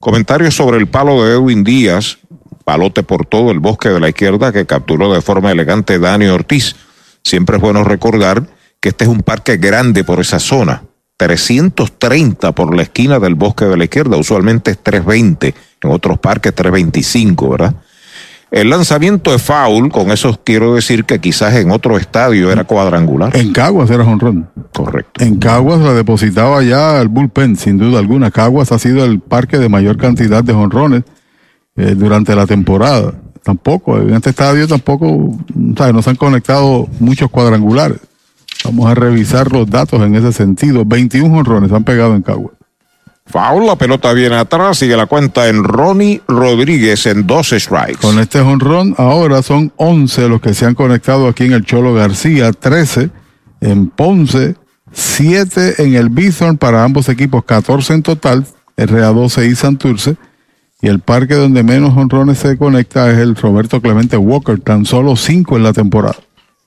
Comentario 0.00 0.50
sobre 0.50 0.78
el 0.78 0.88
palo 0.88 1.24
de 1.24 1.34
Edwin 1.34 1.62
Díaz. 1.62 2.18
Palote 2.64 3.02
por 3.02 3.26
todo 3.26 3.50
el 3.50 3.60
bosque 3.60 3.90
de 3.90 4.00
la 4.00 4.08
izquierda 4.08 4.52
que 4.52 4.66
capturó 4.66 5.12
de 5.12 5.22
forma 5.22 5.52
elegante 5.52 5.98
Dani 5.98 6.26
Ortiz. 6.26 6.74
Siempre 7.22 7.56
es 7.56 7.62
bueno 7.62 7.84
recordar 7.84 8.48
que 8.80 8.88
este 8.88 9.04
es 9.04 9.10
un 9.10 9.22
parque 9.22 9.56
grande 9.56 10.02
por 10.02 10.20
esa 10.20 10.40
zona. 10.40 10.82
330 11.16 12.52
por 12.52 12.74
la 12.74 12.82
esquina 12.82 13.18
del 13.18 13.34
bosque 13.34 13.66
de 13.66 13.76
la 13.76 13.84
izquierda. 13.84 14.16
Usualmente 14.16 14.72
es 14.72 14.78
320. 14.82 15.54
En 15.82 15.90
otros 15.90 16.18
parques 16.18 16.54
325, 16.54 17.50
¿verdad? 17.50 17.74
El 18.50 18.70
lanzamiento 18.70 19.32
es 19.32 19.42
foul, 19.42 19.90
con 19.90 20.10
eso 20.10 20.40
quiero 20.42 20.74
decir 20.74 21.04
que 21.04 21.20
quizás 21.20 21.54
en 21.54 21.70
otro 21.70 21.96
estadio 21.96 22.50
era 22.50 22.64
cuadrangular. 22.64 23.36
En 23.36 23.52
Caguas 23.52 23.90
era 23.90 24.04
jonrón. 24.04 24.48
Correcto. 24.72 25.24
En 25.24 25.36
Caguas 25.36 25.80
la 25.80 25.94
depositaba 25.94 26.60
ya 26.64 27.00
el 27.00 27.08
bullpen, 27.08 27.56
sin 27.56 27.78
duda 27.78 28.00
alguna. 28.00 28.32
Caguas 28.32 28.72
ha 28.72 28.78
sido 28.80 29.04
el 29.04 29.20
parque 29.20 29.58
de 29.58 29.68
mayor 29.68 29.98
cantidad 29.98 30.42
de 30.42 30.52
jonrones 30.52 31.04
eh, 31.76 31.94
durante 31.96 32.34
la 32.34 32.46
temporada. 32.46 33.14
Tampoco, 33.44 33.98
en 33.98 34.14
este 34.14 34.30
estadio 34.30 34.66
tampoco, 34.66 35.38
¿sabes? 35.76 35.94
no 35.94 36.02
se 36.02 36.10
han 36.10 36.16
conectado 36.16 36.88
muchos 36.98 37.30
cuadrangulares. 37.30 38.00
Vamos 38.64 38.90
a 38.90 38.94
revisar 38.94 39.52
los 39.52 39.70
datos 39.70 40.02
en 40.02 40.16
ese 40.16 40.32
sentido. 40.32 40.84
21 40.84 41.32
jonrones 41.34 41.72
han 41.72 41.84
pegado 41.84 42.16
en 42.16 42.22
Caguas. 42.22 42.54
Foul, 43.30 43.66
la 43.66 43.76
pelota 43.76 44.12
viene 44.12 44.36
atrás, 44.36 44.78
sigue 44.78 44.96
la 44.96 45.06
cuenta 45.06 45.48
en 45.48 45.62
Ronnie 45.62 46.20
Rodríguez 46.26 47.06
en 47.06 47.26
dos 47.26 47.50
strikes. 47.50 47.98
Con 48.00 48.18
este 48.18 48.40
honrón, 48.40 48.94
ahora 48.98 49.42
son 49.42 49.72
11 49.76 50.28
los 50.28 50.40
que 50.40 50.52
se 50.52 50.66
han 50.66 50.74
conectado 50.74 51.28
aquí 51.28 51.44
en 51.44 51.52
el 51.52 51.64
Cholo 51.64 51.94
García, 51.94 52.52
13 52.52 53.10
en 53.60 53.88
Ponce, 53.88 54.56
7 54.92 55.82
en 55.84 55.94
el 55.94 56.08
Bison 56.08 56.58
para 56.58 56.82
ambos 56.82 57.08
equipos, 57.08 57.44
14 57.44 57.94
en 57.94 58.02
total, 58.02 58.46
RA12 58.76 59.50
y 59.50 59.54
Santurce. 59.54 60.16
Y 60.82 60.88
el 60.88 61.00
parque 61.00 61.34
donde 61.34 61.62
menos 61.62 61.96
honrones 61.96 62.38
se 62.38 62.56
conecta 62.56 63.10
es 63.10 63.18
el 63.18 63.36
Roberto 63.36 63.80
Clemente 63.80 64.16
Walker, 64.16 64.58
tan 64.58 64.86
solo 64.86 65.14
5 65.14 65.56
en 65.56 65.62
la 65.62 65.72
temporada. 65.72 66.16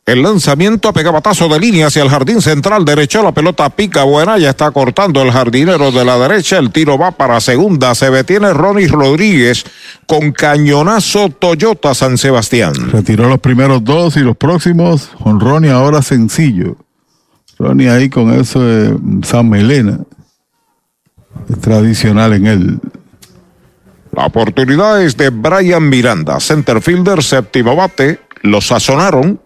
El 0.06 0.22
lanzamiento 0.22 0.90
a 0.90 0.94
pegabatazo 0.94 1.48
de 1.48 1.62
línea 1.62 1.88
hacia 1.88 2.04
el 2.04 2.10
jardín 2.10 2.42
central 2.42 2.84
derecho. 2.84 3.24
La 3.24 3.32
pelota 3.32 3.70
pica 3.70 4.04
buena. 4.04 4.38
Ya 4.38 4.50
está 4.50 4.70
cortando 4.72 5.22
el 5.22 5.32
jardinero 5.32 5.94
de 5.94 6.04
la 6.04 6.18
derecha. 6.18 6.58
El 6.58 6.72
tiro 6.72 6.98
va 6.98 7.12
para 7.12 7.40
segunda. 7.40 7.96
Se 7.96 8.12
detiene 8.12 8.52
Ronnie 8.52 8.90
Rodríguez 8.90 9.64
con 10.06 10.34
cañonazo 10.34 11.30
Toyota 11.30 11.94
San 11.94 12.18
Sebastián. 12.18 12.74
Retiró 12.92 13.30
los 13.30 13.40
primeros 13.40 13.82
dos 13.82 14.18
y 14.18 14.20
los 14.20 14.36
próximos 14.36 15.10
con 15.24 15.40
Ronnie 15.40 15.72
ahora 15.72 16.02
sencillo. 16.02 16.76
Ronnie 17.58 17.90
ahí 17.90 18.10
con 18.10 18.34
eso 18.34 18.60
de 18.60 18.98
San 19.26 19.50
Melena. 19.50 20.00
Es 21.50 21.62
tradicional 21.62 22.34
en 22.34 22.48
él. 22.48 22.80
La 24.12 24.26
oportunidad 24.26 25.02
es 25.02 25.16
de 25.16 25.30
Brian 25.30 25.88
Miranda, 25.88 26.42
center 26.42 26.82
fielder, 26.82 27.24
séptimo 27.24 27.76
bate. 27.76 28.20
Lo 28.42 28.60
sazonaron 28.60 29.40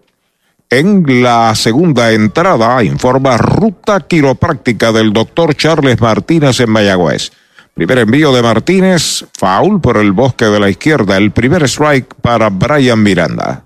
en 0.70 1.22
la 1.22 1.54
segunda 1.54 2.12
entrada, 2.12 2.82
informa 2.84 3.38
ruta 3.38 4.00
quiropráctica 4.00 4.92
del 4.92 5.12
doctor 5.12 5.54
Charles 5.54 6.00
Martínez 6.00 6.60
en 6.60 6.70
Mayagüez. 6.70 7.32
Primer 7.72 7.98
envío 7.98 8.32
de 8.32 8.42
Martínez, 8.42 9.24
foul 9.32 9.80
por 9.80 9.96
el 9.96 10.12
bosque 10.12 10.46
de 10.46 10.60
la 10.60 10.68
izquierda. 10.68 11.16
El 11.16 11.30
primer 11.30 11.62
strike 11.62 12.12
para 12.20 12.50
Brian 12.50 13.02
Miranda. 13.02 13.64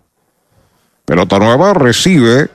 Pelota 1.05 1.39
nueva 1.39 1.75
recibe 1.75 2.51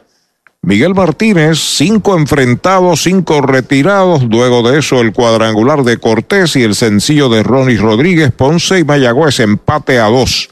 Miguel 0.62 0.94
Martínez, 0.94 1.60
cinco 1.60 2.18
enfrentados, 2.18 3.02
cinco 3.02 3.42
retirados. 3.42 4.24
Luego 4.24 4.70
de 4.70 4.80
eso, 4.80 5.02
el 5.02 5.14
cuadrangular 5.14 5.84
de 5.84 5.98
Cortés 5.98 6.56
y 6.56 6.64
el 6.64 6.76
sencillo 6.76 7.28
de 7.30 7.44
Ronnie 7.44 7.78
Rodríguez, 7.78 8.32
Ponce 8.32 8.80
y 8.80 8.84
Mayagüez, 8.84 9.40
empate 9.40 10.00
a 10.00 10.06
dos. 10.06 10.50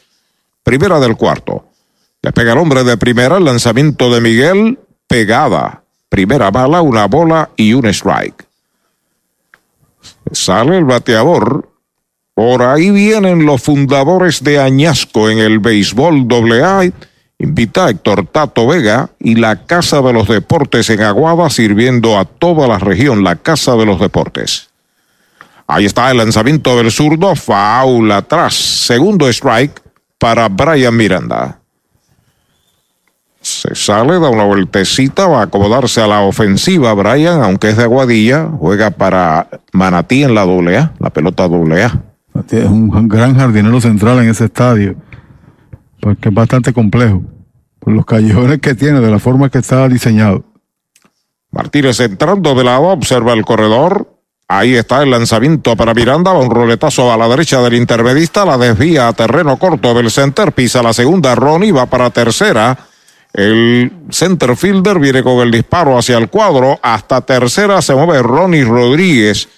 Primera 0.63 0.99
del 0.99 1.15
cuarto. 1.15 1.74
Le 2.25 2.31
pega 2.31 2.53
el 2.53 2.57
hombre 2.57 2.83
de 2.83 2.97
primera, 2.97 3.37
el 3.37 3.45
lanzamiento 3.45 4.11
de 4.11 4.19
Miguel, 4.19 4.79
pegada. 5.07 5.83
Primera 6.09 6.49
bala, 6.49 6.81
una 6.81 7.05
bola 7.05 7.51
y 7.55 7.73
un 7.73 7.85
strike. 7.85 8.47
Sale 10.31 10.75
el 10.75 10.85
bateador. 10.85 11.69
Por 12.33 12.63
ahí 12.63 12.89
vienen 12.89 13.45
los 13.45 13.61
fundadores 13.61 14.43
de 14.43 14.59
Añasco 14.59 15.29
en 15.29 15.37
el 15.37 15.59
béisbol 15.59 16.27
AA. 16.27 16.89
Invita 17.37 17.85
a 17.85 17.89
Héctor 17.91 18.25
Tato 18.25 18.65
Vega 18.65 19.11
y 19.19 19.35
la 19.35 19.67
Casa 19.67 20.01
de 20.01 20.11
los 20.11 20.27
Deportes 20.27 20.89
en 20.89 21.03
Aguada 21.03 21.51
sirviendo 21.51 22.17
a 22.17 22.25
toda 22.25 22.67
la 22.67 22.79
región, 22.79 23.23
la 23.23 23.35
Casa 23.35 23.75
de 23.75 23.85
los 23.85 23.99
Deportes. 23.99 24.71
Ahí 25.67 25.85
está 25.85 26.09
el 26.09 26.17
lanzamiento 26.17 26.75
del 26.75 26.91
zurdo, 26.91 27.35
faula 27.35 28.17
atrás, 28.17 28.55
segundo 28.55 29.29
strike 29.29 29.79
para 30.17 30.49
Brian 30.49 30.97
Miranda. 30.97 31.59
Se 33.67 33.75
sale, 33.75 34.19
da 34.19 34.29
una 34.29 34.43
vueltecita, 34.43 35.27
va 35.27 35.39
a 35.39 35.43
acomodarse 35.43 36.01
a 36.01 36.07
la 36.07 36.21
ofensiva. 36.21 36.93
Brian, 36.93 37.41
aunque 37.41 37.69
es 37.69 37.77
de 37.77 37.83
Aguadilla, 37.83 38.49
juega 38.59 38.91
para 38.91 39.47
Manatí 39.71 40.23
en 40.23 40.35
la 40.35 40.41
AA, 40.41 40.93
la 40.99 41.09
pelota 41.09 41.45
AA. 41.45 42.03
Es 42.51 42.65
un 42.65 43.07
gran 43.07 43.35
jardinero 43.35 43.79
central 43.79 44.19
en 44.19 44.29
ese 44.29 44.45
estadio, 44.45 44.95
porque 46.01 46.29
es 46.29 46.35
bastante 46.35 46.73
complejo, 46.73 47.23
por 47.79 47.93
los 47.93 48.05
callejones 48.05 48.59
que 48.59 48.75
tiene, 48.75 48.99
de 48.99 49.09
la 49.09 49.19
forma 49.19 49.49
que 49.49 49.59
está 49.59 49.87
diseñado. 49.87 50.43
Martínez 51.51 51.99
entrando 52.01 52.53
de 52.53 52.63
lado, 52.65 52.83
observa 52.87 53.33
el 53.33 53.45
corredor. 53.45 54.11
Ahí 54.47 54.75
está 54.75 55.01
el 55.01 55.09
lanzamiento 55.09 55.75
para 55.75 55.95
Miranda, 55.95 56.33
va 56.33 56.39
un 56.39 56.51
roletazo 56.51 57.11
a 57.11 57.17
la 57.17 57.27
derecha 57.27 57.61
del 57.61 57.73
intermedista, 57.73 58.45
la 58.45 58.59
desvía 58.59 59.07
a 59.07 59.13
terreno 59.13 59.57
corto 59.57 59.95
del 59.95 60.11
center, 60.11 60.51
pisa 60.51 60.83
la 60.83 60.93
segunda, 60.93 61.33
Ronnie 61.33 61.71
va 61.71 61.87
para 61.87 62.11
tercera. 62.11 62.77
El 63.35 63.91
center 64.11 64.55
fielder 64.55 64.97
viene 64.97 65.21
con 65.21 65.45
el 65.45 65.51
disparo 65.51 65.97
hacia 65.97 66.17
el 66.17 66.29
cuadro. 66.29 66.79
Hasta 66.81 67.19
tercera 67.19 67.81
se 67.81 67.93
mueve 67.93 68.23
Ronnie 68.23 68.63
Rodríguez. 68.63 69.49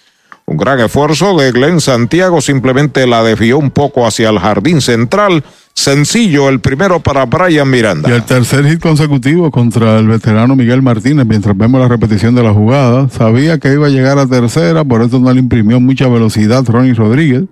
Un 0.48 0.58
gran 0.58 0.80
esfuerzo 0.80 1.38
de 1.38 1.52
Glenn 1.52 1.80
Santiago. 1.80 2.42
Simplemente 2.42 3.06
la 3.06 3.22
desvió 3.22 3.60
un 3.60 3.70
poco 3.70 4.08
hacia 4.08 4.30
el 4.32 4.40
jardín 4.40 4.82
central. 4.82 5.44
Sencillo 5.76 6.50
el 6.50 6.60
primero 6.60 7.02
para 7.02 7.28
Brian 7.28 7.70
Miranda. 7.70 8.10
Y 8.10 8.14
el 8.14 8.24
tercer 8.24 8.66
hit 8.68 8.82
consecutivo 8.82 9.52
contra 9.52 10.00
el 10.00 10.08
veterano 10.08 10.56
Miguel 10.56 10.82
Martínez. 10.82 11.28
Mientras 11.28 11.56
vemos 11.56 11.80
la 11.80 11.88
repetición 11.88 12.34
de 12.34 12.42
la 12.42 12.54
jugada. 12.54 13.10
Sabía 13.10 13.60
que 13.60 13.74
iba 13.74 13.86
a 13.86 13.92
llegar 13.92 14.18
a 14.18 14.26
tercera. 14.26 14.84
Por 14.86 15.04
eso 15.04 15.20
no 15.20 15.32
le 15.32 15.40
imprimió 15.40 15.80
mucha 15.80 16.08
velocidad 16.08 16.66
Ronnie 16.66 16.96
Rodríguez. 16.96 17.44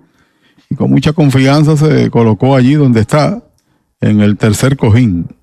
Y 0.70 0.74
con 0.74 0.90
mucha 0.90 1.12
confianza 1.12 1.76
se 1.76 2.10
colocó 2.10 2.56
allí 2.56 2.74
donde 2.74 3.02
está. 3.02 3.44
En 4.00 4.22
el 4.22 4.36
tercer 4.36 4.76
cojín. 4.76 5.35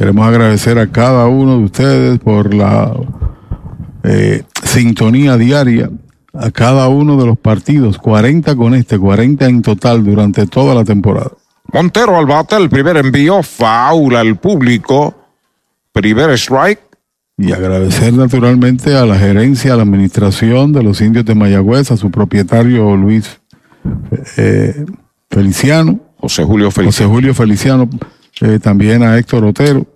Queremos 0.00 0.26
agradecer 0.26 0.78
a 0.78 0.86
cada 0.86 1.26
uno 1.26 1.58
de 1.58 1.64
ustedes 1.64 2.18
por 2.20 2.54
la 2.54 2.90
eh, 4.02 4.44
sintonía 4.64 5.36
diaria, 5.36 5.90
a 6.32 6.50
cada 6.50 6.88
uno 6.88 7.18
de 7.18 7.26
los 7.26 7.38
partidos, 7.38 7.98
40 7.98 8.56
con 8.56 8.74
este, 8.74 8.98
40 8.98 9.44
en 9.44 9.60
total 9.60 10.02
durante 10.02 10.46
toda 10.46 10.74
la 10.74 10.84
temporada. 10.84 11.32
Montero 11.70 12.16
al 12.16 12.24
bate, 12.24 12.56
el 12.56 12.70
primer 12.70 12.96
envío, 12.96 13.42
faula 13.42 14.20
al 14.20 14.38
público, 14.38 15.14
primer 15.92 16.30
strike. 16.30 16.80
Y 17.36 17.52
agradecer 17.52 18.14
naturalmente 18.14 18.96
a 18.96 19.04
la 19.04 19.18
gerencia, 19.18 19.74
a 19.74 19.76
la 19.76 19.82
administración 19.82 20.72
de 20.72 20.82
los 20.82 21.02
indios 21.02 21.26
de 21.26 21.34
Mayagüez, 21.34 21.90
a 21.90 21.98
su 21.98 22.10
propietario 22.10 22.96
Luis 22.96 23.38
eh, 24.38 24.82
Feliciano. 25.28 26.00
José 26.16 26.42
Julio 26.42 26.70
Feliciano. 26.70 26.90
José 26.90 27.04
Julio 27.04 27.34
Feliciano, 27.34 27.90
eh, 28.40 28.58
también 28.58 29.02
a 29.02 29.18
Héctor 29.18 29.44
Otero, 29.44 29.86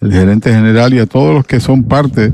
el 0.00 0.12
gerente 0.12 0.52
general 0.52 0.94
y 0.94 0.98
a 0.98 1.06
todos 1.06 1.34
los 1.34 1.46
que 1.46 1.60
son 1.60 1.84
parte 1.84 2.32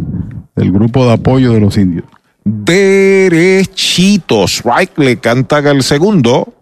del 0.56 0.72
grupo 0.72 1.06
de 1.06 1.12
apoyo 1.12 1.52
de 1.52 1.60
los 1.60 1.76
indios. 1.76 2.04
Derechito, 2.44 4.44
strike 4.44 4.98
le 4.98 5.18
cantan 5.18 5.66
el 5.66 5.82
segundo. 5.82 6.54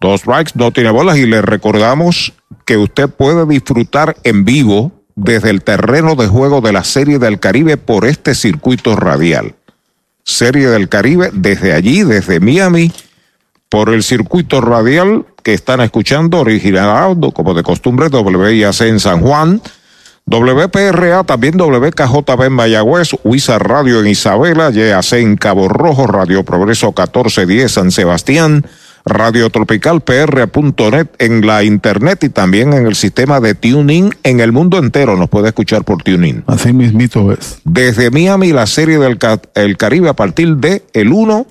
Dos 0.00 0.20
strikes, 0.20 0.52
no 0.54 0.72
tiene 0.72 0.90
bolas 0.90 1.18
y 1.18 1.26
le 1.26 1.42
recordamos 1.42 2.32
que 2.64 2.76
usted 2.76 3.08
puede 3.08 3.46
disfrutar 3.46 4.16
en 4.24 4.44
vivo 4.44 4.92
desde 5.14 5.50
el 5.50 5.62
terreno 5.62 6.14
de 6.14 6.26
juego 6.26 6.60
de 6.60 6.72
la 6.72 6.84
Serie 6.84 7.18
del 7.18 7.38
Caribe 7.38 7.76
por 7.76 8.06
este 8.06 8.34
circuito 8.34 8.96
radial. 8.96 9.54
Serie 10.24 10.68
del 10.68 10.88
Caribe 10.88 11.30
desde 11.32 11.72
allí, 11.72 12.04
desde 12.04 12.40
Miami, 12.40 12.92
por 13.72 13.88
el 13.88 14.02
circuito 14.02 14.60
radial 14.60 15.24
que 15.42 15.54
están 15.54 15.80
escuchando, 15.80 16.40
originado 16.40 17.32
como 17.32 17.54
de 17.54 17.62
costumbre, 17.62 18.08
WIAC 18.08 18.82
en 18.82 19.00
San 19.00 19.22
Juan, 19.22 19.62
WPRA, 20.26 21.24
también 21.24 21.56
WKJB 21.56 22.42
en 22.42 22.52
Mayagüez, 22.52 23.12
Huiza 23.24 23.58
Radio 23.58 24.00
en 24.00 24.08
Isabela, 24.08 24.68
YAC 24.68 25.14
en 25.14 25.36
Cabo 25.36 25.70
Rojo, 25.70 26.06
Radio 26.06 26.44
Progreso 26.44 26.88
1410 26.88 27.72
San 27.72 27.90
Sebastián, 27.92 28.66
Radio 29.06 29.48
Tropical 29.48 30.02
PR.net 30.02 31.06
en 31.18 31.46
la 31.46 31.64
internet 31.64 32.24
y 32.24 32.28
también 32.28 32.74
en 32.74 32.86
el 32.86 32.94
sistema 32.94 33.40
de 33.40 33.54
tuning 33.54 34.10
en 34.22 34.40
el 34.40 34.52
mundo 34.52 34.76
entero. 34.76 35.16
Nos 35.16 35.30
puede 35.30 35.48
escuchar 35.48 35.82
por 35.84 36.02
tuning. 36.02 36.44
Así 36.46 36.74
mismito 36.74 37.32
es. 37.32 37.62
Desde 37.64 38.10
Miami, 38.10 38.52
la 38.52 38.66
serie 38.66 38.98
del 38.98 39.18
el 39.54 39.76
Caribe 39.78 40.10
a 40.10 40.14
partir 40.14 40.58
de 40.58 40.84
el 40.92 41.10
1 41.10 41.46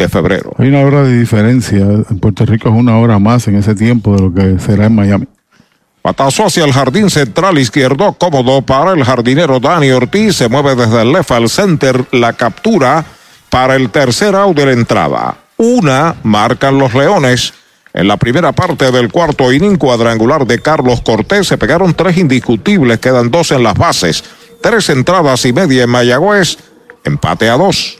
de 0.00 0.08
febrero. 0.08 0.52
Hay 0.58 0.68
una 0.68 0.80
hora 0.80 1.02
de 1.02 1.18
diferencia. 1.18 1.78
En 1.78 2.18
Puerto 2.18 2.46
Rico 2.46 2.68
es 2.70 2.74
una 2.74 2.98
hora 2.98 3.18
más 3.18 3.46
en 3.48 3.56
ese 3.56 3.74
tiempo 3.74 4.16
de 4.16 4.22
lo 4.22 4.34
que 4.34 4.58
será 4.58 4.86
en 4.86 4.94
Miami. 4.94 5.26
Patazo 6.02 6.46
hacia 6.46 6.64
el 6.64 6.72
jardín 6.72 7.10
central 7.10 7.58
izquierdo, 7.58 8.14
cómodo 8.14 8.62
para 8.62 8.92
el 8.92 9.04
jardinero 9.04 9.60
Dani 9.60 9.90
Ortiz. 9.90 10.36
Se 10.36 10.48
mueve 10.48 10.74
desde 10.74 11.02
el 11.02 11.12
left 11.12 11.30
al 11.30 11.50
center 11.50 12.06
la 12.12 12.32
captura 12.32 13.04
para 13.50 13.76
el 13.76 13.90
tercer 13.90 14.34
out 14.34 14.56
de 14.56 14.66
la 14.66 14.72
entrada. 14.72 15.36
Una 15.58 16.16
marcan 16.22 16.78
los 16.78 16.94
Leones. 16.94 17.52
En 17.92 18.08
la 18.08 18.16
primera 18.16 18.52
parte 18.52 18.90
del 18.90 19.12
cuarto 19.12 19.52
inning 19.52 19.76
cuadrangular 19.76 20.46
de 20.46 20.60
Carlos 20.60 21.02
Cortés 21.02 21.48
se 21.48 21.58
pegaron 21.58 21.92
tres 21.92 22.16
indiscutibles, 22.16 23.00
quedan 23.00 23.30
dos 23.30 23.50
en 23.50 23.64
las 23.64 23.74
bases, 23.74 24.24
tres 24.62 24.88
entradas 24.88 25.44
y 25.44 25.52
media 25.52 25.82
en 25.82 25.90
Mayagüez, 25.90 26.56
empate 27.04 27.50
a 27.50 27.56
dos. 27.56 27.99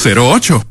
08. 0.03 0.70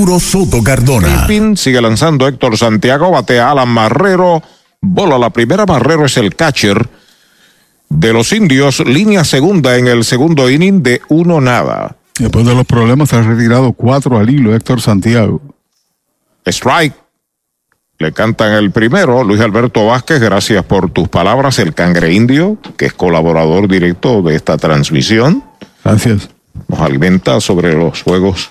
Soto 0.19 0.63
Cardona. 0.63 1.27
sigue 1.55 1.79
lanzando 1.79 2.27
Héctor 2.27 2.57
Santiago, 2.57 3.11
batea 3.11 3.51
Alan 3.51 3.69
Marrero. 3.69 4.41
Bola 4.81 5.17
la 5.19 5.29
primera, 5.29 5.65
Marrero 5.65 6.05
es 6.05 6.17
el 6.17 6.35
catcher 6.35 6.89
de 7.87 8.11
los 8.11 8.33
indios. 8.33 8.79
Línea 8.79 9.23
segunda 9.23 9.77
en 9.77 9.87
el 9.87 10.03
segundo 10.03 10.49
inning 10.49 10.81
de 10.81 11.01
uno 11.09 11.39
nada. 11.39 11.97
Después 12.17 12.45
de 12.45 12.55
los 12.55 12.65
problemas 12.65 13.09
se 13.09 13.17
ha 13.17 13.21
retirado 13.21 13.73
cuatro 13.73 14.17
al 14.17 14.29
hilo 14.29 14.55
Héctor 14.55 14.81
Santiago. 14.81 15.41
Strike. 16.45 16.95
Le 17.99 18.11
cantan 18.11 18.53
el 18.53 18.71
primero, 18.71 19.23
Luis 19.23 19.39
Alberto 19.39 19.85
Vázquez, 19.85 20.19
gracias 20.19 20.65
por 20.65 20.89
tus 20.89 21.07
palabras, 21.07 21.59
el 21.59 21.75
cangre 21.75 22.11
indio, 22.11 22.57
que 22.75 22.87
es 22.87 22.93
colaborador 22.93 23.67
directo 23.67 24.23
de 24.23 24.35
esta 24.35 24.57
transmisión. 24.57 25.43
Gracias. 25.83 26.29
Nos 26.67 26.79
alimenta 26.79 27.39
sobre 27.39 27.73
los 27.73 28.01
juegos 28.01 28.49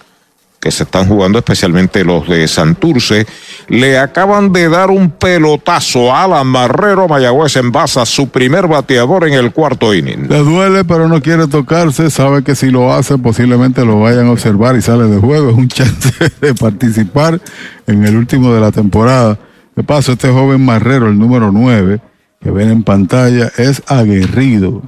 que 0.60 0.70
se 0.70 0.82
están 0.82 1.08
jugando, 1.08 1.38
especialmente 1.38 2.04
los 2.04 2.28
de 2.28 2.46
Santurce, 2.46 3.26
le 3.68 3.98
acaban 3.98 4.52
de 4.52 4.68
dar 4.68 4.90
un 4.90 5.10
pelotazo 5.10 6.14
a 6.14 6.24
Alan 6.24 6.46
Marrero 6.46 7.08
Mayagüez 7.08 7.56
en 7.56 7.72
base 7.72 7.98
a 7.98 8.04
su 8.04 8.28
primer 8.28 8.68
bateador 8.68 9.26
en 9.26 9.32
el 9.32 9.52
cuarto 9.52 9.94
inning. 9.94 10.28
Le 10.28 10.38
duele, 10.40 10.84
pero 10.84 11.08
no 11.08 11.22
quiere 11.22 11.46
tocarse, 11.48 12.10
sabe 12.10 12.44
que 12.44 12.54
si 12.54 12.70
lo 12.70 12.92
hace 12.92 13.16
posiblemente 13.16 13.86
lo 13.86 14.00
vayan 14.00 14.26
a 14.26 14.32
observar 14.32 14.76
y 14.76 14.82
sale 14.82 15.04
de 15.04 15.18
juego, 15.18 15.48
es 15.48 15.56
un 15.56 15.68
chance 15.68 16.12
de 16.42 16.54
participar 16.54 17.40
en 17.86 18.04
el 18.04 18.14
último 18.16 18.52
de 18.52 18.60
la 18.60 18.70
temporada. 18.70 19.38
De 19.74 19.82
paso, 19.82 20.12
este 20.12 20.28
joven 20.28 20.62
Marrero, 20.62 21.08
el 21.08 21.18
número 21.18 21.50
9, 21.52 22.00
que 22.38 22.50
ven 22.50 22.70
en 22.70 22.82
pantalla, 22.82 23.50
es 23.56 23.82
aguerrido. 23.86 24.82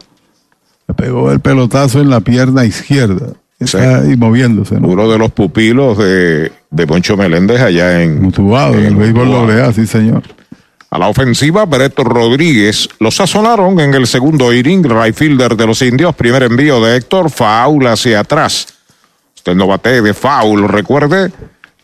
Le 0.87 0.95
pegó 0.95 1.33
el 1.33 1.41
pelotazo 1.41 2.03
en 2.03 2.11
la 2.11 2.21
pierna 2.21 2.67
izquierda 2.67 3.33
Está 3.65 4.03
moviéndose. 4.17 4.77
Uno 4.77 5.11
de 5.11 5.19
los 5.19 5.33
pupilos 5.33 5.99
de, 5.99 6.53
de 6.71 6.87
Poncho 6.87 7.17
Meléndez 7.17 7.61
allá 7.61 8.03
en. 8.03 8.23
Mutubado, 8.23 8.75
en 8.75 8.87
el 8.87 8.97
béisbol 8.97 9.31
doble 9.31 9.73
sí, 9.73 9.87
señor. 9.87 10.23
A 10.91 10.99
la 10.99 11.09
ofensiva, 11.09 11.65
Bereto 11.65 12.05
Rodríguez 12.05 12.89
lo 12.99 13.11
sazonaron 13.11 13.81
en 13.81 13.95
el 13.95 14.07
segundo 14.07 14.53
inning, 14.53 14.85
right 14.85 15.15
fielder 15.15 15.57
de 15.57 15.67
los 15.67 15.81
indios. 15.81 16.15
Primer 16.15 16.43
envío 16.43 16.85
de 16.85 16.97
Héctor, 16.97 17.31
foul 17.31 17.87
hacia 17.87 18.21
atrás. 18.21 18.67
Usted 19.35 19.55
no 19.55 19.67
bate 19.67 20.03
de 20.03 20.13
foul, 20.13 20.69
recuerde. 20.69 21.33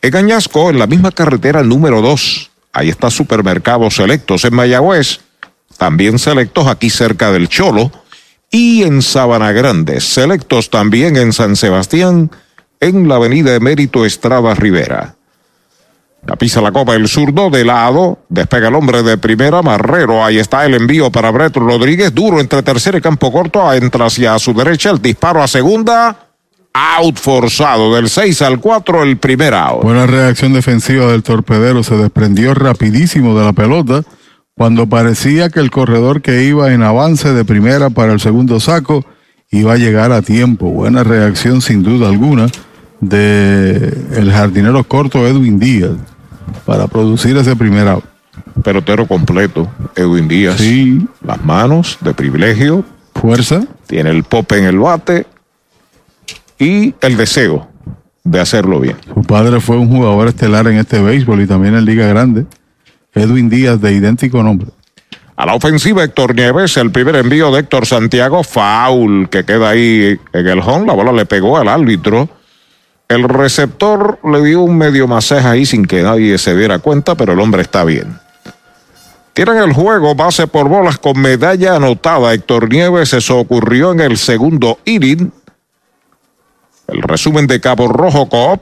En 0.02 0.14
Añasco, 0.14 0.68
en 0.68 0.78
la 0.78 0.86
misma 0.86 1.10
carretera 1.10 1.62
número 1.62 2.02
2. 2.02 2.50
Ahí 2.74 2.90
está 2.90 3.10
Supermercados 3.10 3.96
Selectos 3.96 4.44
en 4.44 4.54
Mayagüez. 4.54 5.20
También 5.78 6.18
selectos 6.18 6.66
aquí 6.66 6.90
cerca 6.90 7.32
del 7.32 7.48
Cholo 7.48 7.90
y 8.50 8.82
en 8.82 9.02
Sabana 9.02 9.52
Grande, 9.52 10.00
selectos 10.00 10.70
también 10.70 11.16
en 11.16 11.32
San 11.32 11.56
Sebastián, 11.56 12.30
en 12.80 13.08
la 13.08 13.16
avenida 13.16 13.54
Emérito 13.54 14.04
Estrada 14.04 14.54
Rivera. 14.54 15.16
La 16.26 16.36
pisa 16.36 16.60
la 16.60 16.72
copa 16.72 16.94
el 16.94 17.08
zurdo 17.08 17.48
de 17.48 17.64
lado, 17.64 18.18
despega 18.28 18.68
el 18.68 18.74
hombre 18.74 19.02
de 19.02 19.18
primera, 19.18 19.62
Marrero, 19.62 20.24
ahí 20.24 20.38
está 20.38 20.64
el 20.66 20.74
envío 20.74 21.10
para 21.10 21.30
Breto 21.30 21.60
Rodríguez, 21.60 22.12
duro 22.14 22.40
entre 22.40 22.62
tercera 22.62 22.98
y 22.98 23.00
campo 23.00 23.32
corto, 23.32 23.72
entra 23.72 24.06
hacia 24.06 24.38
su 24.38 24.52
derecha, 24.52 24.90
el 24.90 25.00
disparo 25.00 25.42
a 25.42 25.48
segunda, 25.48 26.26
out 26.72 27.16
forzado 27.16 27.94
del 27.94 28.08
6 28.08 28.42
al 28.42 28.60
4 28.60 29.04
el 29.04 29.16
primer 29.18 29.54
out. 29.54 29.82
Buena 29.82 30.06
reacción 30.06 30.52
defensiva 30.52 31.06
del 31.06 31.22
torpedero, 31.22 31.82
se 31.82 31.96
desprendió 31.96 32.52
rapidísimo 32.54 33.38
de 33.38 33.44
la 33.44 33.52
pelota 33.52 34.02
cuando 34.58 34.88
parecía 34.88 35.50
que 35.50 35.60
el 35.60 35.70
corredor 35.70 36.20
que 36.20 36.42
iba 36.42 36.72
en 36.72 36.82
avance 36.82 37.32
de 37.32 37.44
primera 37.44 37.90
para 37.90 38.12
el 38.12 38.18
segundo 38.18 38.58
saco 38.58 39.04
iba 39.52 39.74
a 39.74 39.76
llegar 39.76 40.10
a 40.10 40.20
tiempo. 40.20 40.68
Buena 40.68 41.04
reacción 41.04 41.62
sin 41.62 41.84
duda 41.84 42.08
alguna 42.08 42.48
de 43.00 43.96
el 44.16 44.32
jardinero 44.32 44.82
corto 44.82 45.24
Edwin 45.28 45.60
Díaz 45.60 45.92
para 46.66 46.88
producir 46.88 47.36
ese 47.36 47.54
primer 47.54 47.86
out. 47.86 48.04
Pelotero 48.64 49.06
completo, 49.06 49.68
Edwin 49.94 50.26
Díaz. 50.26 50.56
Sí. 50.56 51.06
Las 51.24 51.42
manos 51.44 51.96
de 52.00 52.12
privilegio. 52.12 52.84
Fuerza. 53.14 53.62
Tiene 53.86 54.10
el 54.10 54.24
pope 54.24 54.58
en 54.58 54.64
el 54.64 54.78
bate 54.80 55.26
y 56.58 56.94
el 57.00 57.16
deseo 57.16 57.68
de 58.24 58.40
hacerlo 58.40 58.80
bien. 58.80 58.96
Su 59.14 59.22
padre 59.22 59.60
fue 59.60 59.76
un 59.76 59.88
jugador 59.88 60.26
estelar 60.26 60.66
en 60.66 60.78
este 60.78 61.00
béisbol 61.00 61.42
y 61.42 61.46
también 61.46 61.76
en 61.76 61.84
Liga 61.84 62.08
Grande. 62.08 62.44
Edwin 63.18 63.48
Díaz, 63.48 63.80
de 63.80 63.92
idéntico 63.92 64.42
nombre. 64.42 64.68
A 65.36 65.46
la 65.46 65.54
ofensiva, 65.54 66.02
Héctor 66.02 66.34
Nieves, 66.34 66.76
el 66.76 66.90
primer 66.90 67.14
envío 67.16 67.52
de 67.52 67.60
Héctor 67.60 67.86
Santiago, 67.86 68.42
foul 68.42 69.28
que 69.28 69.44
queda 69.44 69.70
ahí 69.70 70.18
en 70.32 70.46
el 70.48 70.58
home. 70.58 70.86
La 70.86 70.94
bola 70.94 71.12
le 71.12 71.26
pegó 71.26 71.56
al 71.56 71.68
árbitro. 71.68 72.28
El 73.08 73.22
receptor 73.22 74.18
le 74.24 74.42
dio 74.42 74.62
un 74.62 74.76
medio 74.76 75.06
masaje 75.06 75.46
ahí 75.46 75.64
sin 75.64 75.84
que 75.84 76.02
nadie 76.02 76.36
se 76.38 76.56
diera 76.56 76.80
cuenta, 76.80 77.14
pero 77.14 77.34
el 77.34 77.40
hombre 77.40 77.62
está 77.62 77.84
bien. 77.84 78.18
Tienen 79.32 79.58
el 79.58 79.72
juego 79.72 80.16
base 80.16 80.48
por 80.48 80.68
bolas 80.68 80.98
con 80.98 81.20
medalla 81.20 81.76
anotada. 81.76 82.34
Héctor 82.34 82.68
Nieves, 82.68 83.12
eso 83.12 83.38
ocurrió 83.38 83.92
en 83.92 84.00
el 84.00 84.18
segundo 84.18 84.80
inning. 84.84 85.30
El 86.88 87.00
resumen 87.02 87.46
de 87.46 87.60
Cabo 87.60 87.86
Rojo 87.86 88.28
Coop. 88.28 88.60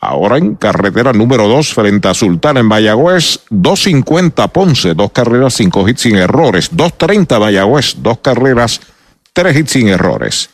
Ahora 0.00 0.38
en 0.38 0.54
carretera 0.54 1.12
número 1.12 1.48
2 1.48 1.74
frente 1.74 2.06
a 2.06 2.14
Sultán 2.14 2.56
en 2.56 2.66
Mayagüez, 2.66 3.40
250 3.50 4.46
Ponce, 4.48 4.94
dos 4.94 5.10
carreras, 5.10 5.54
cinco 5.54 5.88
hits 5.88 6.02
sin 6.02 6.16
errores, 6.16 6.70
230 6.72 7.40
Mayagüez, 7.40 7.96
dos 7.98 8.18
carreras, 8.18 8.80
tres 9.32 9.56
hits 9.56 9.72
sin 9.72 9.88
errores. 9.88 10.50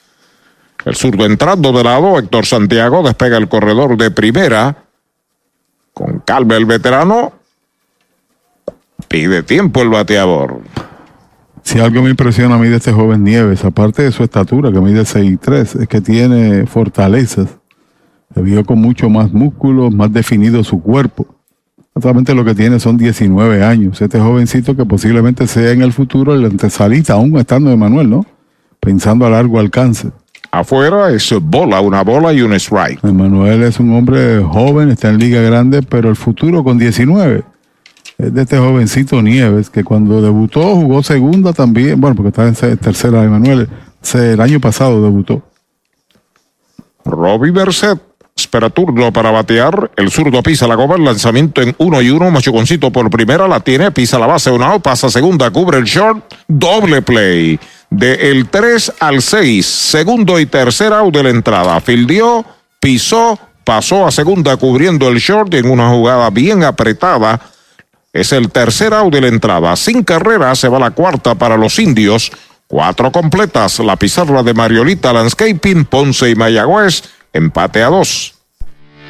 El 0.87 0.97
zurdo 0.97 1.27
entrando 1.27 1.73
de 1.73 1.85
lado, 1.85 2.19
Héctor 2.19 2.47
Santiago 2.47 3.03
despega 3.03 3.37
el 3.37 3.49
corredor 3.49 3.97
de 3.97 4.11
primera. 4.11 4.85
Con 5.93 6.21
calma 6.21 6.57
el 6.57 6.67
veterano. 6.67 7.33
Pide 9.09 9.43
tiempo 9.43 9.83
el 9.83 9.89
bateador. 9.91 10.61
Si 11.63 11.81
algo 11.81 12.03
me 12.03 12.11
impresiona 12.11 12.57
a 12.57 12.59
mí 12.59 12.69
de 12.69 12.77
este 12.77 12.93
joven 12.93 13.25
Nieves, 13.25 13.65
aparte 13.65 14.03
de 14.03 14.13
su 14.13 14.23
estatura, 14.23 14.71
que 14.71 14.81
mide 14.81 15.03
6'3, 15.03 15.83
es 15.83 15.89
que 15.89 16.01
tiene 16.03 16.67
fortalezas. 16.67 17.49
Se 18.35 18.43
vio 18.43 18.65
con 18.65 18.81
mucho 18.81 19.09
más 19.09 19.33
músculo, 19.33 19.91
más 19.91 20.13
definido 20.13 20.65
su 20.65 20.83
cuerpo. 20.83 21.27
Actualmente 21.95 22.35
lo 22.35 22.45
que 22.45 22.55
tiene 22.55 22.81
son 22.81 22.97
19 22.97 23.63
años. 23.65 24.03
Este 24.03 24.19
jovencito 24.19 24.75
que 24.75 24.85
posiblemente 24.85 25.47
sea 25.47 25.71
en 25.71 25.83
el 25.83 25.93
futuro 25.93 26.35
el 26.35 26.45
antesalita, 26.45 27.13
aún 27.13 27.37
estando 27.39 27.71
Emanuel, 27.71 28.11
¿no? 28.11 28.27
Pensando 28.81 29.25
a 29.25 29.31
largo 29.31 29.61
alcance. 29.61 30.11
Afuera 30.51 31.11
es 31.11 31.33
bola, 31.41 31.81
una 31.81 32.03
bola 32.03 32.33
y 32.33 32.43
un 32.43 32.53
strike. 32.55 33.05
Emanuel 33.05 33.63
es 33.63 33.79
un 33.79 33.95
hombre 33.95 34.43
joven, 34.43 34.91
está 34.91 35.11
en 35.11 35.19
Liga 35.19 35.41
Grande, 35.41 35.83
pero 35.83 36.09
el 36.09 36.17
futuro 36.17 36.65
con 36.65 36.79
19 36.79 37.45
es 38.19 38.35
de 38.35 38.43
este 38.43 38.59
jovencito 38.59 39.23
Nieves, 39.23 39.71
que 39.71 39.85
cuando 39.85 40.21
debutó 40.21 40.75
jugó 40.77 41.03
segunda 41.03 41.53
también, 41.53 42.01
bueno, 42.01 42.15
porque 42.17 42.29
está 42.29 42.69
en 42.69 42.77
tercera 42.77 43.23
Emanuel, 43.25 43.69
el 44.15 44.41
año 44.41 44.61
pasado 44.61 45.03
debutó. 45.03 45.43
Robbie 47.05 47.51
Berset 47.51 48.01
espera 48.55 48.71
turno 48.71 49.13
para 49.13 49.33
batear. 49.33 49.91
El 49.97 50.13
zurdo 50.13 50.41
pisa 50.41 50.69
la 50.69 50.77
copa, 50.77 50.95
el 50.95 51.05
lanzamiento 51.05 51.61
en 51.61 51.75
uno 51.79 52.01
y 52.01 52.11
uno. 52.11 52.31
Machuconcito 52.31 52.93
por 52.93 53.11
primera, 53.11 53.49
la 53.49 53.59
tiene, 53.59 53.91
pisa 53.91 54.17
la 54.17 54.29
base, 54.29 54.49
una 54.53 54.79
pasa 54.79 55.11
segunda, 55.11 55.51
cubre 55.51 55.79
el 55.79 55.85
short, 55.85 56.33
doble 56.47 57.03
play. 57.03 57.59
De 57.91 58.31
el 58.31 58.49
3 58.49 58.93
al 59.01 59.23
6, 59.23 59.67
segundo 59.67 60.39
y 60.39 60.47
tercer 60.47 60.93
out 60.93 61.13
de 61.13 61.25
la 61.25 61.31
entrada. 61.31 61.81
Fildió, 61.81 62.45
pisó, 62.79 63.39
pasó 63.65 64.07
a 64.07 64.13
segunda 64.13 64.57
cubriendo 64.57 65.09
el 65.09 65.19
short 65.19 65.53
en 65.55 65.69
una 65.69 65.89
jugada 65.89 66.31
bien 66.31 66.63
apretada. 66.63 67.41
Es 68.13 68.33
el 68.33 68.51
tercer 68.51 68.95
out 68.95 69.13
de 69.13 69.21
la 69.21 69.27
entrada. 69.27 69.75
Sin 69.75 70.05
carrera 70.05 70.55
se 70.55 70.69
va 70.69 70.79
la 70.79 70.93
cuarta 70.93 71.35
para 71.35 71.57
los 71.57 71.81
indios. 71.81 72.31
Cuatro 72.69 73.11
completas. 73.11 73.81
La 73.81 73.97
pizarra 73.97 74.45
de 74.45 74.55
Mariolita 74.55 75.13
Landscaping, 75.13 75.87
Ponce 75.87 76.31
y 76.31 76.37
Mayagüez. 76.37 77.03
Empate 77.33 77.83
a 77.83 77.89
dos. 77.89 78.34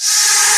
you 0.00 0.48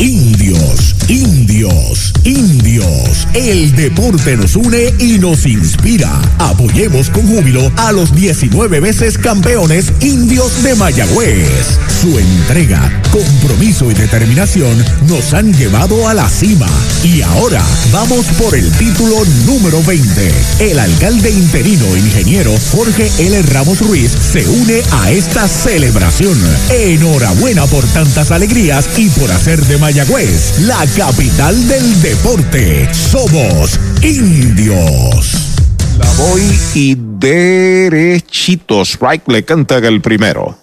Indios, 0.01 0.95
indios, 1.09 2.11
indios. 2.23 3.27
El 3.35 3.75
deporte 3.75 4.35
nos 4.35 4.55
une 4.55 4.91
y 4.97 5.19
nos 5.19 5.45
inspira. 5.45 6.09
Apoyemos 6.39 7.11
con 7.11 7.27
júbilo 7.27 7.71
a 7.77 7.91
los 7.91 8.15
19 8.15 8.79
veces 8.79 9.19
campeones 9.19 9.93
indios 9.99 10.63
de 10.63 10.73
Mayagüez. 10.73 11.77
Su 12.01 12.17
entrega, 12.17 13.03
compromiso 13.11 13.91
y 13.91 13.93
determinación 13.93 14.75
nos 15.07 15.35
han 15.35 15.53
llevado 15.53 16.07
a 16.07 16.15
la 16.15 16.27
cima. 16.27 16.67
Y 17.03 17.21
ahora 17.21 17.61
vamos 17.91 18.25
por 18.39 18.55
el 18.55 18.71
título 18.71 19.23
número 19.45 19.83
20. 19.83 20.31
El 20.61 20.79
alcalde 20.79 21.29
interino 21.29 21.95
ingeniero 21.95 22.55
Jorge 22.71 23.11
L. 23.19 23.39
Ramos 23.43 23.79
Ruiz 23.81 24.11
se 24.11 24.47
une 24.47 24.81
a 25.03 25.11
esta 25.11 25.47
celebración. 25.47 26.39
Enhorabuena 26.71 27.67
por 27.67 27.85
tantas 27.85 28.31
alegrías 28.31 28.89
y 28.97 29.07
por 29.09 29.31
hacer 29.31 29.63
de 29.67 29.77
Mayagüez 29.77 29.90
Mayagüez, 29.91 30.59
la 30.67 30.85
capital 30.95 31.67
del 31.67 32.01
deporte. 32.01 32.87
Somos 32.93 33.77
indios. 34.01 35.57
La 35.99 36.09
voy 36.13 36.43
y 36.73 36.95
derechito. 36.95 38.85
Strike 38.85 39.27
le 39.27 39.43
canta 39.43 39.79
el 39.79 39.99
primero. 39.99 40.57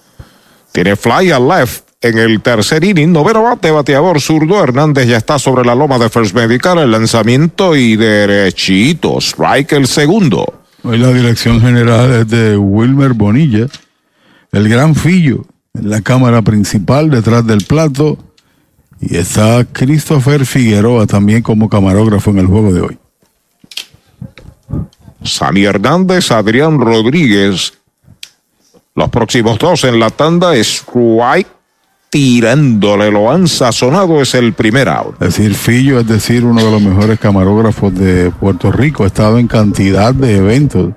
Tiene 0.72 0.96
fly 0.96 1.30
al 1.30 1.46
left 1.46 1.84
en 2.00 2.16
el 2.16 2.40
tercer 2.40 2.82
inning. 2.82 3.12
Noveno 3.12 3.42
bate, 3.42 3.70
bateador 3.70 4.18
zurdo. 4.22 4.64
Hernández 4.64 5.06
ya 5.06 5.18
está 5.18 5.38
sobre 5.38 5.62
la 5.62 5.74
loma 5.74 5.98
de 5.98 6.08
First 6.08 6.34
Medical. 6.34 6.78
El 6.78 6.90
lanzamiento 6.90 7.76
y 7.76 7.96
derechito. 7.96 9.18
Strike 9.18 9.72
el 9.72 9.88
segundo. 9.88 10.62
Hoy 10.84 10.96
la 10.96 11.12
dirección 11.12 11.60
general 11.60 12.12
es 12.12 12.28
de 12.28 12.56
Wilmer 12.56 13.12
Bonilla. 13.12 13.66
el 14.52 14.70
gran 14.70 14.94
Fillo 14.94 15.44
en 15.74 15.90
la 15.90 16.00
cámara 16.00 16.40
principal 16.40 17.10
detrás 17.10 17.46
del 17.46 17.62
plato. 17.66 18.16
Y 19.00 19.16
está 19.16 19.64
Christopher 19.72 20.44
Figueroa 20.44 21.06
también 21.06 21.42
como 21.42 21.68
camarógrafo 21.68 22.30
en 22.30 22.38
el 22.38 22.46
juego 22.46 22.72
de 22.72 22.80
hoy. 22.80 22.98
Sammy 25.22 25.64
Hernández, 25.64 26.30
Adrián 26.30 26.80
Rodríguez. 26.80 27.74
Los 28.94 29.10
próximos 29.10 29.58
dos 29.58 29.84
en 29.84 30.00
la 30.00 30.10
tanda 30.10 30.56
es 30.56 30.82
White 30.92 31.50
tirándole, 32.10 33.10
lo 33.10 33.30
han 33.30 33.48
sazonado, 33.48 34.22
es 34.22 34.34
el 34.34 34.54
primer 34.54 34.88
out. 34.88 35.14
Es 35.20 35.36
decir, 35.36 35.54
Fillo 35.54 36.00
es 36.00 36.06
decir, 36.06 36.44
uno 36.44 36.64
de 36.64 36.70
los 36.70 36.80
mejores 36.80 37.18
camarógrafos 37.18 37.94
de 37.94 38.30
Puerto 38.30 38.72
Rico. 38.72 39.04
Ha 39.04 39.08
estado 39.08 39.38
en 39.38 39.46
cantidad 39.46 40.14
de 40.14 40.36
eventos 40.36 40.92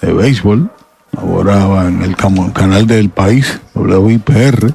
de 0.00 0.12
béisbol. 0.12 0.70
Ahora 1.16 1.88
en 1.88 2.02
el 2.02 2.16
canal 2.16 2.86
del 2.86 3.10
país, 3.10 3.60
WIPR. 3.74 4.74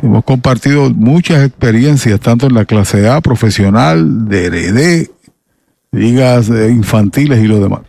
Hemos 0.00 0.24
compartido 0.24 0.90
muchas 0.90 1.44
experiencias, 1.46 2.18
tanto 2.20 2.46
en 2.46 2.54
la 2.54 2.64
clase 2.64 3.08
A, 3.08 3.20
profesional, 3.20 4.28
de 4.28 4.46
heredé, 4.46 5.10
ligas 5.90 6.48
infantiles 6.48 7.42
y 7.42 7.46
lo 7.46 7.60
demás. 7.60 7.80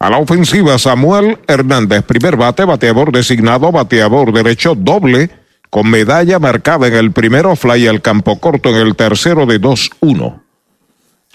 A 0.00 0.10
la 0.10 0.18
ofensiva, 0.18 0.78
Samuel 0.78 1.38
Hernández, 1.46 2.02
primer 2.02 2.36
bate, 2.36 2.64
bateador 2.64 3.12
designado, 3.12 3.72
bateador 3.72 4.32
derecho, 4.32 4.74
doble 4.74 5.30
con 5.70 5.90
medalla 5.90 6.38
marcada 6.38 6.86
en 6.86 6.94
el 6.94 7.12
primero, 7.12 7.54
fly 7.54 7.86
al 7.86 8.00
campo 8.00 8.38
corto 8.40 8.70
en 8.70 8.76
el 8.76 8.96
tercero 8.96 9.44
de 9.46 9.60
2-1. 9.60 10.40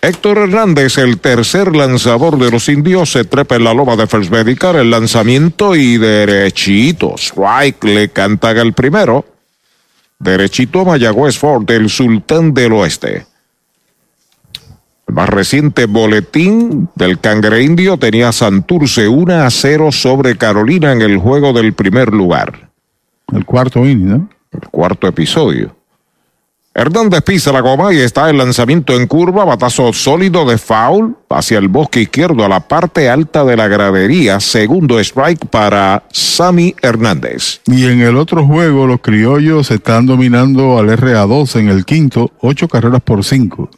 Héctor 0.01 0.37
Hernández, 0.37 0.97
el 0.97 1.19
tercer 1.19 1.75
lanzador 1.75 2.37
de 2.37 2.51
los 2.51 2.67
indios, 2.67 3.11
se 3.11 3.23
trepa 3.23 3.55
en 3.55 3.63
la 3.63 3.73
loba 3.73 3.95
de 3.95 4.07
First 4.07 4.31
Medical, 4.31 4.75
el 4.75 4.91
lanzamiento 4.91 5.75
y 5.75 5.97
derechito. 5.97 7.15
Strike 7.17 7.83
le 7.85 8.09
cantan 8.09 8.57
el 8.57 8.73
primero. 8.73 9.25
Derechito 10.19 10.85
Mayagüez 10.85 11.37
Ford, 11.37 11.69
el 11.71 11.89
sultán 11.89 12.53
del 12.53 12.73
oeste. 12.73 13.25
El 15.07 15.13
más 15.13 15.29
reciente 15.29 15.85
boletín 15.85 16.89
del 16.95 17.19
Cangre 17.19 17.63
Indio 17.63 17.97
tenía 17.97 18.31
Santurce 18.31 19.07
1 19.07 19.33
a 19.33 19.49
0 19.49 19.91
sobre 19.91 20.37
Carolina 20.37 20.91
en 20.91 21.01
el 21.01 21.17
juego 21.17 21.53
del 21.53 21.73
primer 21.73 22.13
lugar. 22.13 22.69
El 23.31 23.45
cuarto 23.45 23.85
inning, 23.85 24.09
¿no? 24.09 24.29
El 24.51 24.67
cuarto 24.69 25.07
episodio. 25.07 25.75
Hernández 26.75 27.21
pisa 27.21 27.51
la 27.51 27.61
goma 27.61 27.93
y 27.93 27.99
está 27.99 28.31
el 28.31 28.37
lanzamiento 28.37 28.93
en 28.93 29.05
curva, 29.05 29.45
batazo 29.45 29.93
sólido 29.93 30.43
de 30.43 30.57
foul 30.57 31.15
hacia 31.29 31.59
el 31.59 31.67
bosque 31.67 32.01
izquierdo 32.01 32.43
a 32.43 32.49
la 32.49 32.67
parte 32.67 33.09
alta 33.09 33.45
de 33.45 33.55
la 33.55 33.67
gradería. 33.67 34.39
Segundo 34.39 34.99
strike 34.99 35.45
para 35.45 36.03
Sammy 36.11 36.73
Hernández. 36.81 37.61
Y 37.67 37.85
en 37.85 38.01
el 38.01 38.17
otro 38.17 38.43
juego, 38.47 38.87
los 38.87 39.01
criollos 39.01 39.69
están 39.69 40.07
dominando 40.07 40.79
al 40.79 40.87
RA2 40.87 41.59
en 41.59 41.69
el 41.69 41.85
quinto, 41.85 42.31
ocho 42.39 42.67
carreras 42.67 43.01
por 43.01 43.23
cinco. 43.23 43.69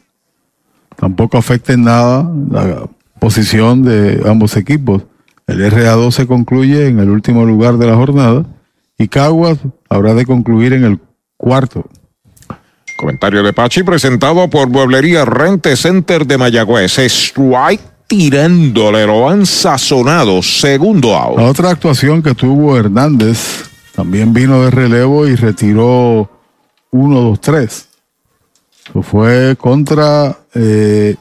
Tampoco 0.96 1.36
afecta 1.36 1.74
en 1.74 1.84
nada 1.84 2.26
la 2.50 2.88
posición 3.18 3.82
de 3.82 4.22
ambos 4.26 4.56
equipos. 4.56 5.02
El 5.46 5.60
RA2 5.70 6.12
se 6.12 6.26
concluye 6.26 6.88
en 6.88 6.98
el 6.98 7.10
último 7.10 7.44
lugar 7.44 7.76
de 7.76 7.88
la 7.88 7.94
jornada 7.94 8.46
y 8.96 9.08
Caguas 9.08 9.58
habrá 9.90 10.14
de 10.14 10.24
concluir 10.24 10.72
en 10.72 10.84
el 10.84 10.98
cuarto. 11.36 11.84
Comentario 12.96 13.42
de 13.42 13.52
Pachi 13.52 13.82
presentado 13.82 14.48
por 14.48 14.68
Mueblería 14.68 15.24
Rente 15.24 15.76
Center 15.76 16.26
de 16.26 16.38
Mayagüez. 16.38 16.98
Strike 16.98 17.82
tirándole, 18.06 19.06
lo 19.06 19.28
han 19.28 19.46
sazonado. 19.46 20.42
Segundo 20.42 21.14
out. 21.14 21.38
Otra 21.38 21.70
actuación 21.70 22.22
que 22.22 22.34
tuvo 22.34 22.76
Hernández 22.76 23.64
también 23.94 24.32
vino 24.32 24.62
de 24.62 24.70
relevo 24.70 25.26
y 25.26 25.36
retiró 25.36 26.30
1-2-3. 26.92 27.86
Fue 29.02 29.56
contra 29.56 30.38
eh, 30.54 31.16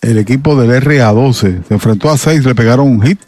el 0.00 0.18
equipo 0.18 0.56
del 0.56 0.82
RA12. 0.82 1.64
Se 1.66 1.74
enfrentó 1.74 2.10
a 2.10 2.16
6, 2.16 2.44
le 2.44 2.54
pegaron 2.54 2.86
un 2.86 3.02
hit 3.02 3.20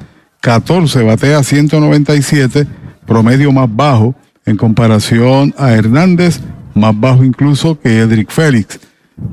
14 0.46 1.02
batea 1.02 1.42
197, 1.42 2.68
promedio 3.08 3.52
más 3.52 3.68
bajo 3.68 4.14
en 4.46 4.58
comparación 4.58 5.56
a 5.58 5.72
Hernández, 5.72 6.40
más 6.76 6.94
bajo 7.00 7.24
incluso 7.24 7.80
que 7.80 7.98
Edric 7.98 8.30
Félix. 8.30 8.80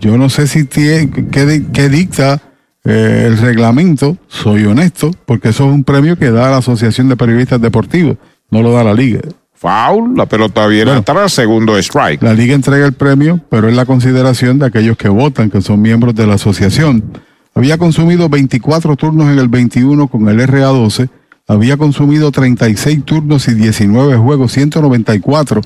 Yo 0.00 0.16
no 0.16 0.30
sé 0.30 0.46
si 0.46 0.64
tiene, 0.64 1.10
qué, 1.30 1.88
dicta 1.90 2.40
eh, 2.84 3.24
el 3.26 3.36
reglamento, 3.36 4.16
soy 4.26 4.64
honesto, 4.64 5.10
porque 5.26 5.50
eso 5.50 5.68
es 5.68 5.74
un 5.74 5.84
premio 5.84 6.16
que 6.16 6.30
da 6.30 6.50
la 6.50 6.56
Asociación 6.56 7.10
de 7.10 7.16
Periodistas 7.16 7.60
Deportivos, 7.60 8.16
no 8.50 8.62
lo 8.62 8.72
da 8.72 8.82
la 8.82 8.94
liga. 8.94 9.20
Foul, 9.52 10.16
la 10.16 10.24
pelota 10.24 10.66
viene 10.66 10.92
atrás, 10.92 11.34
segundo 11.34 11.76
strike. 11.76 12.22
La 12.22 12.32
liga 12.32 12.54
entrega 12.54 12.86
el 12.86 12.94
premio, 12.94 13.38
pero 13.50 13.68
es 13.68 13.76
la 13.76 13.84
consideración 13.84 14.58
de 14.58 14.64
aquellos 14.64 14.96
que 14.96 15.10
votan, 15.10 15.50
que 15.50 15.60
son 15.60 15.82
miembros 15.82 16.14
de 16.14 16.26
la 16.26 16.36
asociación. 16.36 17.04
Había 17.54 17.78
consumido 17.78 18.28
24 18.28 18.96
turnos 18.96 19.28
en 19.28 19.38
el 19.38 19.48
21 19.48 20.08
con 20.08 20.28
el 20.28 20.40
RA12. 20.40 21.10
Había 21.46 21.76
consumido 21.76 22.30
36 22.30 23.04
turnos 23.04 23.48
y 23.48 23.54
19 23.54 24.16
juegos, 24.16 24.52
194 24.52 25.60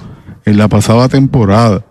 en 0.44 0.56
la 0.56 0.68
pasada 0.68 1.08
temporada. 1.08 1.84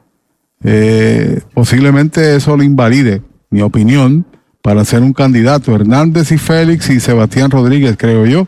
Eh, 0.63 1.41
posiblemente 1.53 2.35
eso 2.35 2.57
le 2.57 2.65
invalide, 2.65 3.21
mi 3.49 3.61
opinión, 3.61 4.25
para 4.61 4.83
ser 4.83 5.01
un 5.01 5.13
candidato. 5.13 5.75
Hernández 5.75 6.31
y 6.31 6.37
Félix 6.37 6.89
y 6.89 6.99
Sebastián 6.99 7.51
Rodríguez, 7.51 7.95
creo 7.97 8.25
yo, 8.25 8.47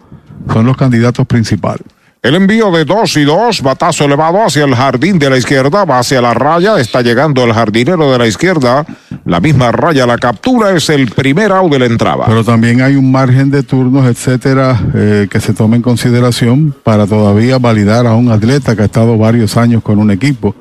son 0.52 0.66
los 0.66 0.76
candidatos 0.76 1.26
principales. 1.28 1.86
El 2.28 2.36
envío 2.36 2.70
de 2.72 2.84
dos 2.84 3.16
y 3.16 3.24
dos, 3.24 3.62
batazo 3.62 4.04
elevado 4.04 4.44
hacia 4.44 4.66
el 4.66 4.76
jardín 4.76 5.18
de 5.18 5.30
la 5.30 5.38
izquierda, 5.38 5.86
va 5.86 6.00
hacia 6.00 6.20
la 6.20 6.34
raya, 6.34 6.78
está 6.78 7.02
llegando 7.02 7.42
el 7.46 7.54
jardinero 7.54 8.12
de 8.12 8.18
la 8.18 8.28
izquierda, 8.28 8.86
la 9.24 9.40
misma 9.40 9.72
raya 9.72 10.06
la 10.06 10.18
captura, 10.18 10.76
es 10.76 10.90
el 10.90 11.10
primer 11.12 11.54
out 11.54 11.72
de 11.72 11.80
la 11.80 11.86
entrada. 11.86 12.26
Pero 12.28 12.44
también 12.44 12.82
hay 12.82 12.98
un 12.98 13.14
margen 13.14 13.50
de 13.50 13.64
turnos, 13.64 14.06
etcétera, 14.06 14.78
eh, 14.94 15.30
que 15.32 15.40
se 15.40 15.54
tome 15.54 15.78
en 15.78 15.82
consideración 15.82 16.76
para 16.84 17.08
todavía 17.08 17.60
validar 17.60 18.06
a 18.06 18.16
un 18.16 18.30
atleta 18.30 18.76
que 18.76 18.82
ha 18.82 18.86
estado 18.88 19.18
varios 19.18 19.56
años 19.56 19.82
con 19.82 19.98
un 19.98 20.12
equipo. 20.12 20.54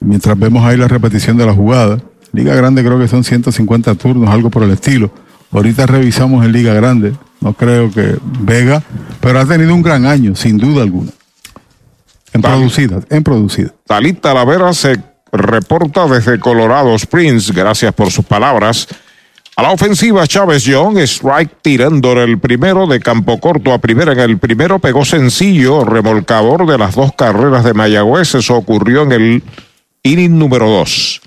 Mientras 0.00 0.36
vemos 0.36 0.64
ahí 0.64 0.76
la 0.76 0.88
repetición 0.88 1.36
de 1.36 1.46
la 1.46 1.52
jugada. 1.54 1.98
Liga 2.32 2.52
Grande 2.56 2.82
creo 2.82 2.98
que 2.98 3.06
son 3.06 3.22
150 3.22 3.94
turnos, 3.94 4.28
algo 4.28 4.50
por 4.50 4.64
el 4.64 4.72
estilo. 4.72 5.12
Ahorita 5.56 5.86
revisamos 5.86 6.44
en 6.44 6.52
Liga 6.52 6.74
Grande. 6.74 7.14
No 7.40 7.54
creo 7.54 7.90
que 7.90 8.18
Vega, 8.40 8.82
pero 9.20 9.40
ha 9.40 9.46
tenido 9.46 9.74
un 9.74 9.82
gran 9.82 10.04
año, 10.04 10.36
sin 10.36 10.58
duda 10.58 10.82
alguna. 10.82 11.12
En 12.34 12.42
producida, 12.42 13.00
en 13.08 13.22
producida. 13.24 13.72
Talita 13.86 14.34
Lavera 14.34 14.74
se 14.74 14.98
reporta 15.32 16.06
desde 16.08 16.38
Colorado 16.38 16.94
Springs. 16.96 17.52
Gracias 17.52 17.94
por 17.94 18.10
sus 18.10 18.26
palabras. 18.26 18.86
A 19.56 19.62
la 19.62 19.70
ofensiva, 19.70 20.26
Chávez 20.26 20.64
Young, 20.64 20.98
strike 20.98 21.62
tirando 21.62 22.12
el 22.22 22.38
primero 22.38 22.86
de 22.86 23.00
campo 23.00 23.40
corto 23.40 23.72
a 23.72 23.78
primera. 23.78 24.12
En 24.12 24.20
el 24.20 24.38
primero 24.38 24.78
pegó 24.78 25.06
sencillo, 25.06 25.86
remolcador 25.86 26.66
de 26.66 26.76
las 26.76 26.94
dos 26.94 27.14
carreras 27.14 27.64
de 27.64 27.72
Mayagüez. 27.72 28.34
Eso 28.34 28.56
ocurrió 28.56 29.04
en 29.04 29.12
el 29.12 29.42
inning 30.02 30.38
número 30.38 30.68
dos. 30.68 31.22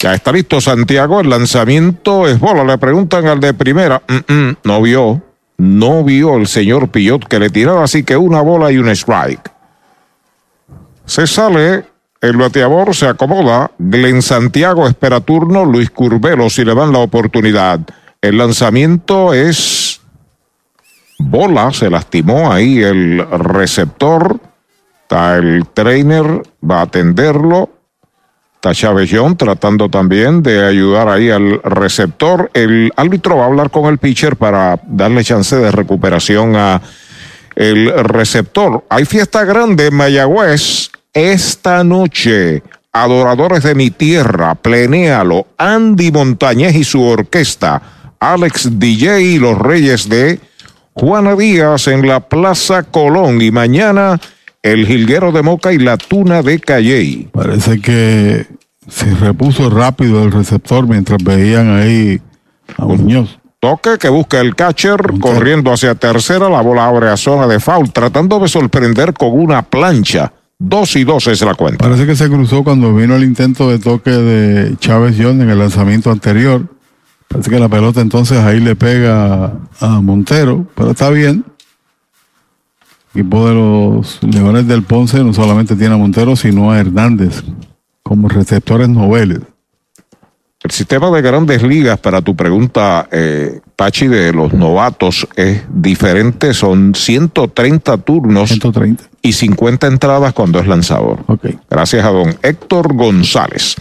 Ya 0.00 0.14
está 0.14 0.32
listo 0.32 0.60
Santiago, 0.60 1.20
el 1.20 1.28
lanzamiento 1.28 2.26
es 2.26 2.40
bola. 2.40 2.64
Le 2.64 2.78
preguntan 2.78 3.26
al 3.26 3.40
de 3.40 3.52
primera, 3.54 4.02
mm, 4.08 4.32
mm, 4.32 4.56
no 4.64 4.82
vio, 4.82 5.22
no 5.58 6.02
vio 6.04 6.36
el 6.36 6.46
señor 6.46 6.88
Pillot 6.88 7.26
que 7.26 7.38
le 7.38 7.50
tiraba, 7.50 7.84
así 7.84 8.02
que 8.02 8.16
una 8.16 8.40
bola 8.40 8.72
y 8.72 8.78
un 8.78 8.88
strike. 8.88 9.52
Se 11.04 11.26
sale 11.26 11.84
el 12.20 12.36
bateador 12.36 12.94
se 12.94 13.06
acomoda. 13.06 13.70
Glenn 13.78 14.20
Santiago 14.20 14.86
espera 14.86 15.20
turno. 15.20 15.64
Luis 15.64 15.90
Curvelo 15.90 16.50
si 16.50 16.64
le 16.64 16.74
dan 16.74 16.92
la 16.92 16.98
oportunidad. 16.98 17.80
El 18.20 18.36
lanzamiento 18.36 19.32
es 19.32 20.02
bola. 21.18 21.72
Se 21.72 21.88
lastimó 21.88 22.52
ahí 22.52 22.82
el 22.82 23.26
receptor. 23.30 24.38
Está 25.02 25.38
el 25.38 25.66
trainer. 25.72 26.42
Va 26.62 26.80
a 26.80 26.82
atenderlo. 26.82 27.70
Chávez 28.72 29.10
tratando 29.36 29.88
también 29.88 30.42
de 30.42 30.66
ayudar 30.66 31.08
ahí 31.08 31.30
al 31.30 31.62
receptor. 31.62 32.50
El 32.52 32.92
árbitro 32.96 33.36
va 33.36 33.44
a 33.44 33.46
hablar 33.46 33.70
con 33.70 33.86
el 33.86 33.98
pitcher 33.98 34.36
para 34.36 34.78
darle 34.86 35.24
chance 35.24 35.56
de 35.56 35.70
recuperación 35.70 36.54
a 36.56 36.82
el 37.56 37.92
receptor. 38.04 38.84
Hay 38.90 39.06
fiesta 39.06 39.44
grande 39.44 39.86
en 39.86 39.94
Mayagüez 39.94 40.90
esta 41.12 41.82
noche. 41.84 42.62
Adoradores 42.92 43.62
de 43.62 43.74
mi 43.74 43.90
tierra, 43.90 44.56
plenéalo, 44.56 45.46
Andy 45.56 46.10
Montañez 46.10 46.74
y 46.74 46.82
su 46.82 47.02
orquesta, 47.02 47.80
Alex 48.18 48.80
DJ 48.80 49.20
y 49.22 49.38
los 49.38 49.56
Reyes 49.56 50.08
de 50.08 50.40
Juana 50.92 51.36
Díaz 51.36 51.86
en 51.86 52.06
la 52.06 52.20
Plaza 52.20 52.82
Colón 52.82 53.40
y 53.40 53.52
mañana 53.52 54.20
el 54.62 54.86
Jilguero 54.86 55.32
de 55.32 55.42
Moca 55.42 55.72
y 55.72 55.78
la 55.78 55.96
Tuna 55.96 56.42
de 56.42 56.60
Calley. 56.60 57.28
Parece 57.32 57.80
que 57.80 58.46
se 58.88 59.14
repuso 59.14 59.70
rápido 59.70 60.24
el 60.24 60.32
receptor 60.32 60.86
mientras 60.86 61.22
veían 61.22 61.70
ahí 61.76 62.20
a 62.76 62.84
Muñoz. 62.84 63.38
Toque 63.60 63.98
que 63.98 64.08
busca 64.08 64.40
el 64.40 64.56
catcher 64.56 65.00
corriendo 65.20 65.72
hacia 65.72 65.94
tercera, 65.94 66.48
la 66.48 66.62
bola 66.62 66.86
abre 66.86 67.10
a 67.10 67.16
zona 67.16 67.46
de 67.46 67.60
foul, 67.60 67.92
tratando 67.92 68.38
de 68.38 68.48
sorprender 68.48 69.12
con 69.12 69.38
una 69.38 69.62
plancha 69.62 70.32
Dos 70.62 70.94
y 70.96 71.04
dos 71.04 71.26
es 71.26 71.40
la 71.40 71.54
cuenta. 71.54 71.78
Parece 71.78 72.04
que 72.04 72.14
se 72.14 72.28
cruzó 72.28 72.62
cuando 72.62 72.94
vino 72.94 73.16
el 73.16 73.24
intento 73.24 73.70
de 73.70 73.78
toque 73.78 74.10
de 74.10 74.76
Chávez 74.76 75.16
John 75.18 75.40
en 75.40 75.48
el 75.48 75.58
lanzamiento 75.58 76.10
anterior. 76.10 76.66
Parece 77.28 77.50
que 77.50 77.58
la 77.58 77.70
pelota 77.70 78.02
entonces 78.02 78.36
ahí 78.36 78.60
le 78.60 78.76
pega 78.76 79.54
a 79.80 80.00
Montero, 80.02 80.66
pero 80.74 80.90
está 80.90 81.08
bien. 81.08 81.46
El 83.12 83.22
equipo 83.22 83.48
de 83.48 83.54
los 83.54 84.22
Leones 84.22 84.68
del 84.68 84.84
Ponce 84.84 85.22
no 85.24 85.32
solamente 85.34 85.74
tiene 85.74 85.94
a 85.94 85.98
Montero, 85.98 86.36
sino 86.36 86.70
a 86.70 86.78
Hernández 86.78 87.42
como 88.02 88.28
receptores 88.28 88.88
noveles. 88.88 89.40
El 90.62 90.70
sistema 90.72 91.10
de 91.10 91.22
grandes 91.22 91.62
ligas, 91.62 91.98
para 91.98 92.20
tu 92.20 92.36
pregunta, 92.36 93.08
eh, 93.10 93.60
Pachi, 93.76 94.08
de 94.08 94.30
los 94.32 94.52
novatos 94.52 95.26
es 95.34 95.62
diferente. 95.70 96.52
Son 96.52 96.94
130 96.94 97.96
turnos 97.98 98.50
130. 98.50 99.04
y 99.22 99.32
50 99.32 99.86
entradas 99.86 100.34
cuando 100.34 100.60
es 100.60 100.66
lanzador. 100.66 101.20
Okay. 101.26 101.58
Gracias 101.70 102.04
a 102.04 102.10
don 102.10 102.36
Héctor 102.42 102.94
González. 102.94 103.74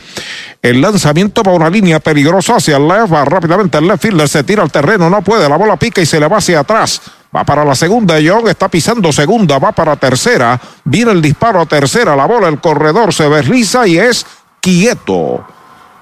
El 0.61 0.81
lanzamiento 0.81 1.43
va 1.43 1.53
una 1.53 1.69
línea 1.69 1.99
peligrosa 1.99 2.55
hacia 2.55 2.77
el 2.77 2.87
left, 2.87 3.13
va 3.13 3.25
rápidamente 3.25 3.77
el 3.77 3.85
left 3.85 4.01
fielder, 4.01 4.29
se 4.29 4.43
tira 4.45 4.63
al 4.63 4.71
terreno, 4.71 5.09
no 5.09 5.21
puede, 5.21 5.49
la 5.49 5.57
bola 5.57 5.75
pica 5.75 6.01
y 6.01 6.05
se 6.05 6.19
le 6.19 6.27
va 6.29 6.37
hacia 6.37 6.61
atrás. 6.61 7.01
Va 7.35 7.43
para 7.43 7.63
la 7.63 7.75
segunda, 7.75 8.19
Young 8.19 8.47
está 8.47 8.69
pisando 8.69 9.11
segunda, 9.11 9.59
va 9.59 9.71
para 9.71 9.95
tercera, 9.95 10.59
viene 10.83 11.11
el 11.11 11.21
disparo 11.21 11.61
a 11.61 11.65
tercera, 11.67 12.15
la 12.15 12.25
bola, 12.25 12.47
el 12.47 12.59
corredor 12.59 13.13
se 13.13 13.29
desliza 13.29 13.87
y 13.87 13.99
es 13.99 14.25
quieto. 14.59 15.45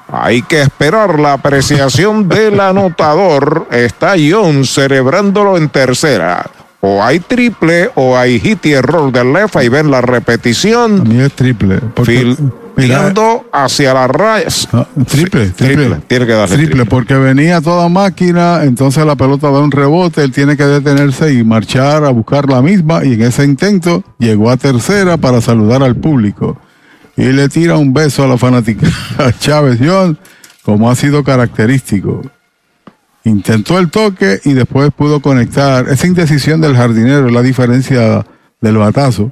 Hay 0.09 0.41
que 0.41 0.61
esperar 0.61 1.19
la 1.19 1.33
apreciación 1.33 2.29
del 2.29 2.61
anotador. 2.61 3.67
Está 3.71 4.15
John 4.17 4.63
celebrándolo 4.63 5.57
en 5.57 5.67
tercera. 5.67 6.49
O 6.79 7.03
hay 7.03 7.19
triple 7.19 7.91
o 7.95 8.17
hay 8.17 8.39
hit 8.39 8.65
y 8.67 8.73
error 8.73 9.11
del 9.11 9.33
left. 9.33 9.57
Ahí 9.57 9.67
ven 9.67 9.91
la 9.91 9.99
repetición. 9.99 11.01
A 11.01 11.03
mí 11.03 11.19
es 11.19 11.33
triple. 11.33 11.81
Mirando 12.77 13.49
hacia 13.51 13.93
las 13.93 14.09
rayas. 14.09 14.67
triple, 15.07 15.49
triple, 15.49 16.01
Tiene 16.07 16.25
que 16.27 16.31
darle 16.31 16.55
triple, 16.55 16.85
porque 16.85 17.15
venía 17.15 17.59
toda 17.59 17.89
máquina, 17.89 18.63
entonces 18.63 19.03
la 19.05 19.15
pelota 19.15 19.49
da 19.49 19.59
un 19.59 19.71
rebote, 19.71 20.23
él 20.23 20.31
tiene 20.31 20.55
que 20.55 20.63
detenerse 20.63 21.33
y 21.33 21.43
marchar 21.43 22.05
a 22.05 22.09
buscar 22.11 22.47
la 22.47 22.61
misma. 22.61 23.03
Y 23.03 23.13
en 23.13 23.23
ese 23.23 23.43
intento 23.43 24.03
llegó 24.19 24.51
a 24.51 24.57
tercera 24.57 25.17
para 25.17 25.41
saludar 25.41 25.81
al 25.81 25.95
público 25.95 26.57
y 27.17 27.31
le 27.31 27.49
tira 27.49 27.77
un 27.77 27.93
beso 27.93 28.23
a 28.23 28.27
la 28.27 28.37
fanática 28.37 28.87
a 29.17 29.31
Chávez 29.33 29.79
John, 29.83 30.17
como 30.63 30.89
ha 30.89 30.95
sido 30.95 31.23
característico. 31.23 32.21
Intentó 33.23 33.79
el 33.79 33.89
toque 33.89 34.39
y 34.45 34.53
después 34.53 34.91
pudo 34.95 35.19
conectar. 35.19 35.89
Esa 35.89 36.07
indecisión 36.07 36.61
del 36.61 36.77
jardinero 36.77 37.27
es 37.27 37.33
la 37.33 37.41
diferencia 37.41 38.25
del 38.61 38.77
batazo. 38.77 39.29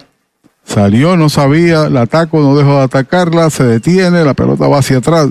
Salió, 0.66 1.16
no 1.16 1.30
sabía, 1.30 1.90
la 1.90 2.02
ataco, 2.02 2.40
no 2.40 2.58
dejó 2.58 2.78
de 2.78 2.84
atacarla, 2.84 3.50
se 3.50 3.64
detiene, 3.64 4.24
la 4.24 4.34
pelota 4.34 4.68
va 4.68 4.80
hacia 4.80 4.98
atrás 4.98 5.30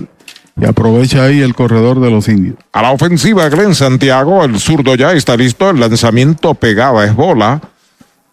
y 0.59 0.65
aprovecha 0.65 1.23
ahí 1.23 1.41
el 1.41 1.53
corredor 1.53 1.99
de 1.99 2.09
los 2.09 2.27
indios. 2.27 2.55
A 2.71 2.81
la 2.81 2.91
ofensiva, 2.91 3.49
Glenn 3.49 3.75
Santiago, 3.75 4.43
el 4.45 4.59
zurdo 4.59 4.95
ya 4.95 5.11
está 5.13 5.35
listo, 5.35 5.69
el 5.69 5.79
lanzamiento 5.79 6.53
pegaba 6.53 7.05
es 7.05 7.15
bola. 7.15 7.61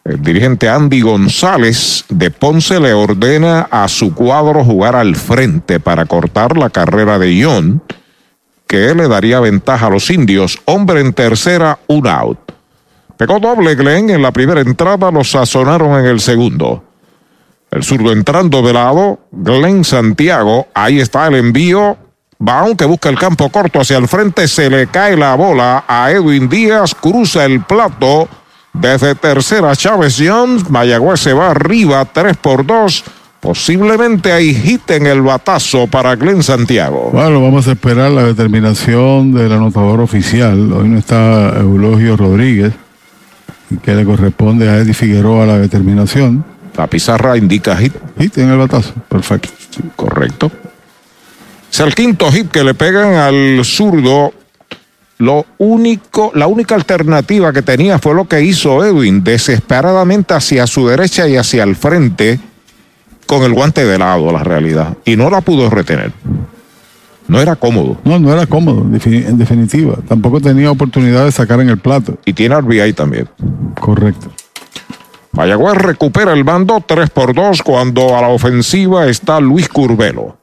El 0.05 0.21
dirigente 0.21 0.69
Andy 0.69 1.01
González 1.01 2.05
de 2.09 2.31
Ponce 2.31 2.81
le 2.81 2.93
ordena 2.93 3.69
a 3.71 3.87
su 3.87 4.15
cuadro 4.15 4.65
jugar 4.65 4.97
al 4.97 5.15
frente 5.15 5.79
para 5.79 6.07
cortar 6.07 6.57
la 6.57 6.71
carrera 6.71 7.21
de 7.21 7.33
Ion, 7.33 7.83
que 8.67 8.95
le 8.95 9.07
daría 9.07 9.39
ventaja 9.39 9.87
a 9.87 9.91
los 9.91 10.11
indios. 10.11 10.59
Hombre 10.65 11.01
en 11.01 11.13
tercera, 11.13 11.79
un 11.87 12.09
out. 12.09 12.39
Pegó 13.17 13.39
doble 13.39 13.77
Glenn 13.77 14.11
en 14.11 14.23
la 14.23 14.33
primera 14.33 14.61
entrada, 14.61 15.11
lo 15.13 15.23
sazonaron 15.23 16.01
en 16.01 16.07
el 16.07 16.21
segundo. 16.21 16.83
El 17.73 17.83
zurdo 17.85 18.13
entrando 18.13 18.61
de 18.61 18.75
lado, 18.75 19.19
Glenn 19.33 19.83
Santiago, 19.83 20.67
ahí 20.75 21.01
está 21.01 21.27
el 21.27 21.37
envío. 21.37 21.97
Va 22.47 22.61
aunque 22.61 22.85
busca 22.85 23.09
el 23.09 23.19
campo 23.19 23.49
corto 23.49 23.81
hacia 23.81 23.97
el 23.97 24.09
frente, 24.09 24.47
se 24.47 24.69
le 24.69 24.89
cae 24.89 25.17
la 25.17 25.35
bola 25.37 25.85
a 25.89 26.11
Edwin 26.11 26.49
Díaz, 26.49 26.95
cruza 26.95 27.45
el 27.47 27.63
plato 27.63 28.29
desde 28.75 29.15
tercera, 29.15 29.75
Chávez 29.75 30.21
Jones. 30.23 30.69
Mayagüez 30.69 31.21
se 31.21 31.33
va 31.33 31.53
arriba, 31.53 32.05
3 32.05 32.37
por 32.37 32.67
2. 32.67 33.05
Posiblemente 33.41 34.33
hay 34.33 34.55
hit 34.55 34.91
en 34.91 35.07
el 35.07 35.23
batazo 35.23 35.87
para 35.87 36.15
Glenn 36.15 36.43
Santiago. 36.43 37.11
Bueno, 37.13 37.43
vamos 37.43 37.67
a 37.69 37.73
esperar 37.73 38.11
la 38.11 38.25
determinación 38.25 39.33
del 39.33 39.51
anotador 39.51 40.01
oficial. 40.01 40.73
Hoy 40.73 40.89
no 40.89 40.99
está 40.99 41.59
Eulogio 41.59 42.19
Rodríguez, 42.19 42.75
que 43.83 43.95
le 43.95 44.05
corresponde 44.05 44.69
a 44.69 44.77
Eddie 44.77 44.95
Figueroa 44.95 45.47
la 45.47 45.59
determinación. 45.59 46.52
La 46.77 46.87
pizarra 46.87 47.37
indica 47.37 47.77
hit. 47.77 47.95
Hit 48.19 48.39
en 48.39 48.51
el 48.51 48.59
batazo, 48.59 48.95
perfecto. 49.09 49.49
Correcto. 49.97 50.51
Es 51.71 51.81
el 51.81 51.95
quinto 51.95 52.31
hit 52.31 52.51
que 52.51 52.65
le 52.65 52.75
pegan 52.75 53.15
al 53.15 53.65
zurdo 53.65 54.33
lo 55.23 55.47
único, 55.59 56.33
la 56.35 56.49
única 56.49 56.75
alternativa 56.75 57.53
que 57.53 57.63
tenía 57.63 58.01
fue 58.01 58.13
lo 58.13 58.27
que 58.27 58.43
hizo 58.43 58.85
Edwin, 58.85 59.23
desesperadamente 59.23 60.35
hacia 60.35 60.67
su 60.67 60.89
derecha 60.89 61.29
y 61.29 61.37
hacia 61.37 61.63
el 61.63 61.77
frente, 61.77 62.41
con 63.25 63.45
el 63.45 63.53
guante 63.53 63.87
de 63.87 63.99
lado, 63.99 64.33
la 64.33 64.43
realidad. 64.43 64.97
Y 65.05 65.15
no 65.15 65.31
la 65.31 65.41
pudo 65.41 65.71
retener. 65.71 66.11
No 67.29 67.41
era 67.41 67.55
cómodo. 67.55 67.99
No, 68.03 68.19
no 68.19 68.33
era 68.33 68.47
cómodo, 68.47 68.81
en 68.83 69.39
definitiva. 69.39 69.97
Tampoco 70.09 70.41
tenía 70.41 70.73
oportunidad 70.73 71.25
de 71.25 71.31
sacar 71.31 71.61
en 71.61 71.69
el 71.69 71.79
plato. 71.79 72.19
Y 72.25 72.33
tiene 72.33 72.61
RBI 72.61 72.93
también. 72.93 73.29
Correcto. 73.79 74.33
Mayagüez 75.33 75.75
recupera 75.75 76.33
el 76.33 76.45
bando 76.45 76.83
3 76.87 77.11
por 77.11 77.35
2 77.35 77.63
cuando 77.63 78.17
a 78.17 78.21
la 78.21 78.29
ofensiva 78.29 79.07
está 79.07 79.41
Luis 79.41 79.69
Curvelo. 79.69 80.37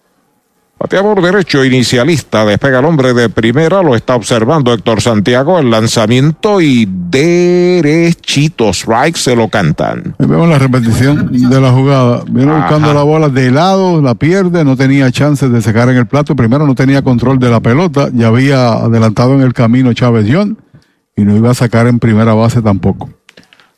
Bateador 0.80 1.22
derecho 1.22 1.66
inicialista, 1.66 2.46
despega 2.46 2.80
el 2.80 2.86
hombre 2.86 3.14
de 3.14 3.28
primera, 3.28 3.84
lo 3.84 3.98
está 3.98 4.16
observando 4.16 4.74
Héctor 4.74 5.02
Santiago, 5.02 5.60
el 5.60 5.70
lanzamiento 5.70 6.62
y 6.62 6.88
derechito 6.90 8.70
strike 8.70 9.18
se 9.18 9.36
lo 9.36 9.50
cantan. 9.50 10.16
Vemos 10.18 10.48
la 10.48 10.58
repetición 10.58 11.30
de 11.34 11.60
la 11.60 11.72
jugada. 11.74 12.24
Viene 12.30 12.54
Ajá. 12.54 12.62
buscando 12.62 12.94
la 12.94 13.04
bola 13.04 13.28
de 13.28 13.52
lado, 13.52 14.02
la 14.02 14.16
pierde, 14.16 14.64
no 14.64 14.78
tenía 14.78 15.12
chances 15.12 15.52
de 15.52 15.62
sacar 15.62 15.90
en 15.90 15.98
el 15.98 16.08
plato. 16.08 16.34
Primero 16.34 16.66
no 16.66 16.76
tenía 16.76 17.02
control 17.02 17.40
de 17.40 17.50
la 17.50 17.60
pelota, 17.60 18.08
ya 18.14 18.28
había 18.28 18.72
adelantado 18.72 19.36
en 19.36 19.42
el 19.42 19.54
camino 19.54 19.92
Chávez 19.92 20.28
John 20.32 20.58
y 21.18 21.24
no 21.24 21.36
iba 21.36 21.52
a 21.52 21.56
sacar 21.56 21.88
en 21.88 22.00
primera 22.00 22.34
base 22.34 22.62
tampoco. 22.62 23.10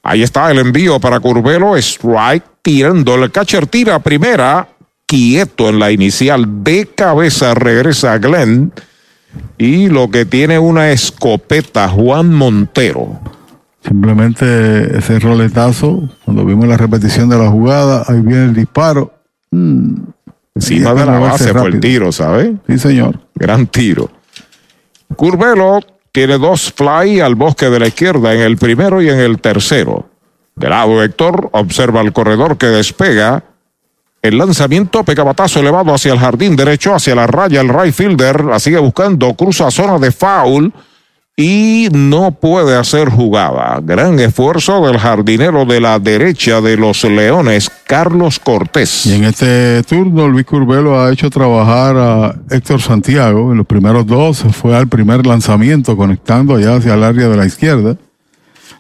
Ahí 0.04 0.24
está 0.24 0.50
el 0.50 0.60
envío 0.60 1.00
para 1.00 1.20
Curvelo, 1.20 1.78
strike 1.78 2.44
tirando, 2.62 3.16
el 3.16 3.32
catcher 3.32 3.68
tira 3.68 4.00
primera, 4.00 4.68
quieto 5.06 5.70
en 5.70 5.80
la 5.80 5.92
inicial, 5.92 6.64
de 6.64 6.88
cabeza 6.88 7.54
regresa 7.54 8.18
Glenn 8.18 8.74
y 9.58 9.90
lo 9.90 10.10
que 10.10 10.26
tiene 10.26 10.58
una 10.58 10.92
escopeta 10.92 11.88
Juan 11.88 12.34
Montero. 12.34 13.20
Simplemente 13.84 14.98
ese 14.98 15.20
roletazo, 15.20 16.10
cuando 16.24 16.46
vimos 16.46 16.68
la 16.68 16.78
repetición 16.78 17.30
de 17.30 17.38
la 17.38 17.50
jugada, 17.50 18.04
ahí 18.08 18.22
viene 18.22 18.46
el 18.46 18.54
disparo. 18.54 19.14
Mm, 19.52 19.96
Encima 20.54 20.94
de 20.94 21.06
la 21.06 21.20
base 21.20 21.54
fue 21.54 21.68
el 21.70 21.80
tiro, 21.80 22.12
¿sabe? 22.12 22.56
Sí, 22.68 22.78
señor. 22.78 23.20
Gran 23.36 23.68
tiro. 23.68 24.10
Curvelo 25.16 25.80
tiene 26.12 26.38
dos 26.38 26.72
fly 26.74 27.20
al 27.22 27.36
bosque 27.36 27.70
de 27.70 27.80
la 27.80 27.88
izquierda 27.88 28.34
en 28.34 28.42
el 28.42 28.58
primero 28.58 29.02
y 29.02 29.10
en 29.10 29.20
el 29.20 29.40
tercero. 29.40 30.10
De 30.56 30.70
lado 30.70 31.02
Héctor 31.04 31.50
observa 31.54 32.02
el 32.02 32.14
corredor 32.14 32.58
que 32.58 32.68
despega. 32.68 33.44
El 34.22 34.38
lanzamiento 34.38 35.04
pega 35.04 35.24
batazo 35.24 35.62
elevado 35.62 35.94
hacia 35.94 36.14
el 36.14 36.20
jardín 36.20 36.56
derecho, 36.56 36.94
hacia 36.94 37.16
la 37.16 37.28
raya. 37.28 37.62
El 37.62 37.70
right 37.70 37.94
fielder 37.94 38.44
la 38.44 38.60
sigue 38.60 38.78
buscando, 38.78 39.34
cruza 39.34 39.72
zona 39.72 39.98
de 39.98 40.12
foul 40.12 40.74
y 41.42 41.90
no 41.92 42.32
puede 42.32 42.78
hacer 42.78 43.10
jugada. 43.10 43.80
Gran 43.84 44.20
esfuerzo 44.20 44.86
del 44.86 45.00
jardinero 45.00 45.66
de 45.66 45.82
la 45.82 45.98
derecha 45.98 46.62
de 46.62 46.78
los 46.78 47.04
Leones, 47.04 47.72
Carlos 47.88 48.40
Cortés. 48.40 49.08
Y 49.08 49.14
en 49.14 49.24
este 49.24 49.82
turno, 49.84 50.28
Luis 50.28 50.46
Curvelo 50.46 51.02
ha 51.02 51.12
hecho 51.12 51.32
trabajar 51.32 51.98
a 51.98 52.36
Héctor 52.52 52.80
Santiago. 52.80 53.52
En 53.52 53.58
los 53.58 53.66
primeros 53.66 54.06
dos 54.06 54.46
fue 54.52 54.76
al 54.78 54.88
primer 54.88 55.26
lanzamiento, 55.26 55.98
conectando 55.98 56.56
allá 56.56 56.76
hacia 56.76 56.94
el 56.94 57.04
área 57.04 57.28
de 57.28 57.38
la 57.38 57.48
izquierda. 57.48 57.98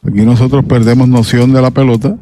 Aquí 0.07 0.21
nosotros 0.21 0.63
perdemos 0.65 1.07
noción 1.07 1.53
de 1.53 1.63
la 1.63 1.71
pelota. 1.71 2.15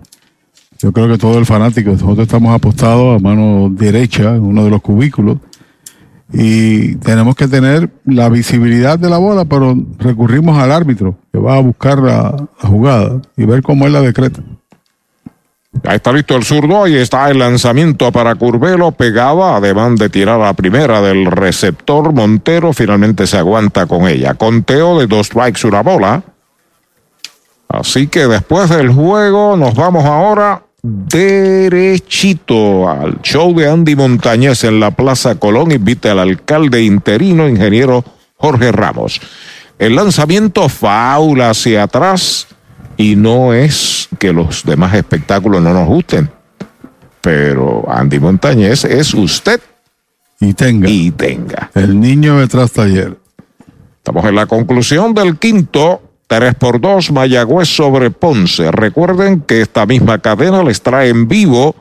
Yo 0.81 0.93
creo 0.93 1.09
que 1.09 1.17
todo 1.17 1.37
el 1.37 1.45
fanático, 1.45 1.91
nosotros 1.91 2.19
estamos 2.19 2.55
apostados 2.55 3.19
a 3.19 3.21
mano 3.21 3.69
derecha 3.69 4.35
en 4.35 4.43
uno 4.43 4.63
de 4.63 4.69
los 4.69 4.81
cubículos. 4.81 5.37
Y 6.31 6.95
tenemos 6.97 7.35
que 7.35 7.47
tener 7.47 7.89
la 8.05 8.29
visibilidad 8.29 8.99
de 8.99 9.09
la 9.09 9.17
bola, 9.17 9.45
pero 9.45 9.75
recurrimos 9.97 10.57
al 10.59 10.71
árbitro 10.71 11.17
que 11.31 11.39
va 11.39 11.55
a 11.55 11.61
buscar 11.61 11.99
la, 11.99 12.47
jugada 12.61 13.19
y 13.35 13.45
ver 13.45 13.63
cómo 13.63 13.87
él 13.87 13.93
la 13.93 14.01
decreta. 14.01 14.41
Ahí 15.83 15.95
está 15.95 16.11
listo 16.11 16.35
el 16.35 16.43
zurdo, 16.43 16.83
ahí 16.83 16.95
está 16.95 17.29
el 17.29 17.39
lanzamiento 17.39 18.11
para 18.11 18.35
Curvelo, 18.35 18.91
pegaba, 18.91 19.55
además 19.55 19.97
de 19.97 20.09
tirar 20.09 20.41
a 20.41 20.53
primera 20.53 21.01
del 21.01 21.25
receptor, 21.25 22.13
Montero 22.13 22.73
finalmente 22.73 23.25
se 23.25 23.37
aguanta 23.37 23.85
con 23.85 24.07
ella. 24.07 24.33
Conteo 24.33 24.99
de 24.99 25.07
dos 25.07 25.27
strikes, 25.27 25.67
una 25.67 25.81
bola. 25.81 26.23
Así 27.67 28.07
que 28.07 28.27
después 28.27 28.69
del 28.69 28.89
juego 28.89 29.55
nos 29.55 29.75
vamos 29.75 30.05
ahora 30.05 30.63
derechito 30.81 32.89
al 32.89 33.21
show 33.21 33.53
de 33.55 33.69
Andy 33.69 33.95
Montañez 33.95 34.63
en 34.63 34.79
la 34.79 34.91
Plaza 34.91 35.35
Colón. 35.35 35.71
Invita 35.71 36.11
al 36.11 36.19
alcalde 36.19 36.83
interino, 36.83 37.47
ingeniero 37.47 38.03
Jorge 38.37 38.71
Ramos. 38.71 39.21
El 39.77 39.95
lanzamiento 39.95 40.67
faula 40.69 41.51
hacia 41.51 41.83
atrás 41.83 42.47
y 42.97 43.15
no 43.15 43.53
es 43.53 44.09
que 44.17 44.33
los 44.33 44.63
demás 44.65 44.93
espectáculos 44.93 45.61
no 45.61 45.73
nos 45.73 45.87
gusten, 45.87 46.29
pero 47.21 47.85
Andy 47.89 48.19
Montañez 48.19 48.83
es 48.83 49.13
usted 49.13 49.61
Y 50.41 50.53
tenga. 50.53 50.89
y 50.89 51.11
tenga. 51.11 51.71
El 51.75 51.99
niño 51.99 52.39
detrás 52.39 52.73
taller. 52.73 53.17
Estamos 53.97 54.25
en 54.25 54.35
la 54.35 54.47
conclusión 54.47 55.13
del 55.13 55.37
quinto. 55.37 56.01
3 56.29 56.53
por 56.53 56.79
2 56.79 57.11
Mayagüez 57.11 57.67
sobre 57.67 58.11
Ponce. 58.11 58.71
Recuerden 58.71 59.41
que 59.41 59.61
esta 59.61 59.87
misma 59.87 60.19
cadena 60.19 60.61
les 60.61 60.79
trae 60.79 61.09
en 61.09 61.27
vivo 61.27 61.75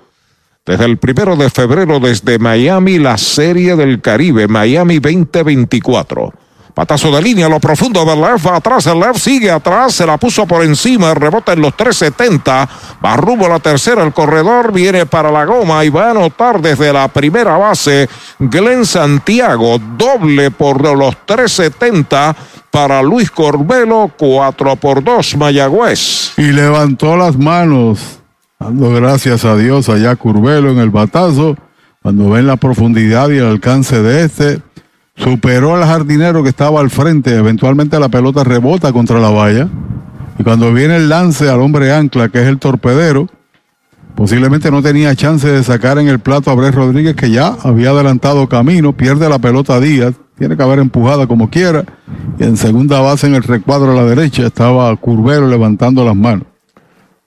desde 0.65 0.87
el 0.87 0.97
primero 0.97 1.37
de 1.37 1.51
febrero 1.51 2.01
desde 2.01 2.39
Miami 2.39 2.99
la 2.99 3.19
Serie 3.19 3.77
del 3.77 4.01
Caribe, 4.01 4.49
Miami 4.49 5.01
2024. 5.01 6.33
Patazo 6.73 7.11
de 7.11 7.21
línea, 7.21 7.47
lo 7.47 7.61
profundo 7.61 8.07
del 8.07 8.23
left, 8.23 8.47
atrás 8.47 8.87
el 8.87 8.99
left, 8.99 9.19
sigue 9.19 9.51
atrás, 9.51 9.95
se 9.95 10.07
la 10.07 10.17
puso 10.17 10.47
por 10.47 10.65
encima, 10.65 11.13
rebota 11.13 11.53
en 11.53 11.61
los 11.61 11.77
370, 11.77 12.69
va 13.05 13.17
rumbo 13.17 13.45
a 13.45 13.51
la 13.51 13.59
tercera, 13.59 14.03
el 14.03 14.15
corredor 14.15 14.73
viene 14.73 15.05
para 15.05 15.31
la 15.31 15.45
goma 15.45 15.85
y 15.85 15.91
va 15.91 16.07
a 16.07 16.11
anotar 16.13 16.63
desde 16.63 16.91
la 16.91 17.09
primera 17.09 17.59
base 17.59 18.09
Glenn 18.39 18.87
Santiago, 18.87 19.79
doble 19.79 20.51
por 20.53 20.81
los 20.97 21.27
370 21.27 22.37
para 22.81 23.03
Luis 23.03 23.29
Corbelo, 23.29 24.09
4 24.17 24.77
por 24.77 25.03
2 25.03 25.37
Mayagüez. 25.37 26.33
Y 26.37 26.53
levantó 26.53 27.17
las 27.17 27.37
manos, 27.37 28.21
dando 28.61 28.93
gracias 28.93 29.45
a 29.45 29.57
Dios 29.57 29.89
allá 29.89 30.15
Curvelo 30.15 30.71
en 30.71 30.79
el 30.79 30.91
batazo. 30.91 31.57
Cuando 32.01 32.31
ven 32.31 32.47
la 32.47 32.57
profundidad 32.57 33.31
y 33.31 33.39
el 33.39 33.47
alcance 33.47 34.01
de 34.01 34.23
este, 34.23 34.63
superó 35.17 35.75
al 35.75 35.87
jardinero 35.87 36.45
que 36.45 36.51
estaba 36.51 36.79
al 36.79 36.89
frente. 36.89 37.35
Eventualmente 37.35 37.99
la 37.99 38.11
pelota 38.11 38.45
rebota 38.45 38.93
contra 38.93 39.19
la 39.19 39.31
valla. 39.31 39.69
Y 40.39 40.45
cuando 40.45 40.73
viene 40.73 40.99
el 40.99 41.09
lance 41.09 41.51
al 41.51 41.61
hombre 41.61 41.93
ancla, 41.93 42.29
que 42.29 42.43
es 42.43 42.47
el 42.47 42.61
torpedero, 42.61 43.27
posiblemente 44.15 44.71
no 44.71 44.83
tenía 44.83 45.17
chance 45.17 45.49
de 45.49 45.65
sacar 45.65 45.99
en 45.99 46.07
el 46.07 46.21
plato 46.21 46.53
a 46.53 46.55
Bres 46.55 46.77
Rodríguez, 46.77 47.17
que 47.17 47.33
ya 47.33 47.57
había 47.65 47.91
adelantado 47.91 48.49
camino, 48.49 48.93
pierde 48.93 49.29
la 49.29 49.41
pelota 49.41 49.81
Díaz, 49.81 50.15
tiene 50.39 50.57
que 50.57 50.63
haber 50.63 50.79
empujada 50.79 51.27
como 51.27 51.51
quiera. 51.51 51.85
Y 52.39 52.45
en 52.45 52.57
segunda 52.57 53.01
base 53.01 53.27
en 53.27 53.35
el 53.35 53.43
recuadro 53.43 53.93
a 53.93 53.95
la 53.95 54.05
derecha 54.05 54.47
estaba 54.47 54.95
Curvelo 54.97 55.49
levantando 55.49 56.05
las 56.05 56.17
manos. 56.17 56.47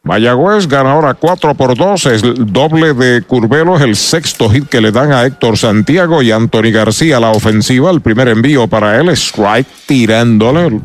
Mayagüez 0.03 0.67
gana 0.67 0.93
ahora 0.93 1.13
4 1.13 1.53
por 1.53 1.77
2. 1.77 2.05
Es 2.07 2.23
el 2.23 2.51
doble 2.51 2.93
de 2.93 3.21
Curvelo, 3.21 3.75
es 3.75 3.83
el 3.83 3.95
sexto 3.95 4.49
hit 4.49 4.67
que 4.67 4.81
le 4.81 4.91
dan 4.91 5.11
a 5.11 5.25
Héctor 5.25 5.57
Santiago 5.57 6.23
y 6.23 6.31
Anthony 6.31 6.71
García 6.71 7.19
la 7.19 7.29
ofensiva. 7.29 7.91
El 7.91 8.01
primer 8.01 8.27
envío 8.29 8.67
para 8.67 8.99
él, 8.99 9.09
strike 9.09 9.67
tirándole 9.85 10.67
el 10.67 10.81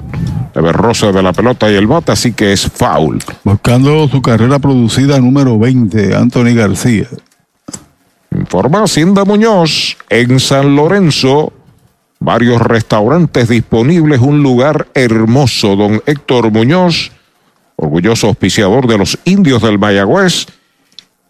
leve 0.55 0.73
roce 0.73 1.12
de 1.12 1.23
la 1.23 1.32
pelota 1.32 1.70
y 1.70 1.74
el 1.74 1.86
bate, 1.86 2.12
así 2.12 2.32
que 2.32 2.53
es 2.53 2.66
foul. 2.66 3.19
Buscando 3.44 4.07
su 4.09 4.20
carrera 4.20 4.59
producida 4.59 5.19
número 5.19 5.59
20, 5.59 6.15
Anthony 6.15 6.55
García. 6.55 7.09
Informa 8.31 8.82
Hacienda 8.82 9.24
Muñoz 9.24 9.97
en 10.11 10.40
San 10.40 10.77
Lorenzo. 10.77 11.53
Varios 12.27 12.61
restaurantes 12.61 13.48
disponibles, 13.48 14.19
un 14.20 14.43
lugar 14.43 14.89
hermoso. 14.94 15.77
Don 15.77 16.03
Héctor 16.07 16.51
Muñoz, 16.51 17.12
orgulloso 17.77 18.27
auspiciador 18.27 18.89
de 18.89 18.98
los 18.98 19.16
indios 19.24 19.62
del 19.62 19.78
Mayagüez. 19.78 20.48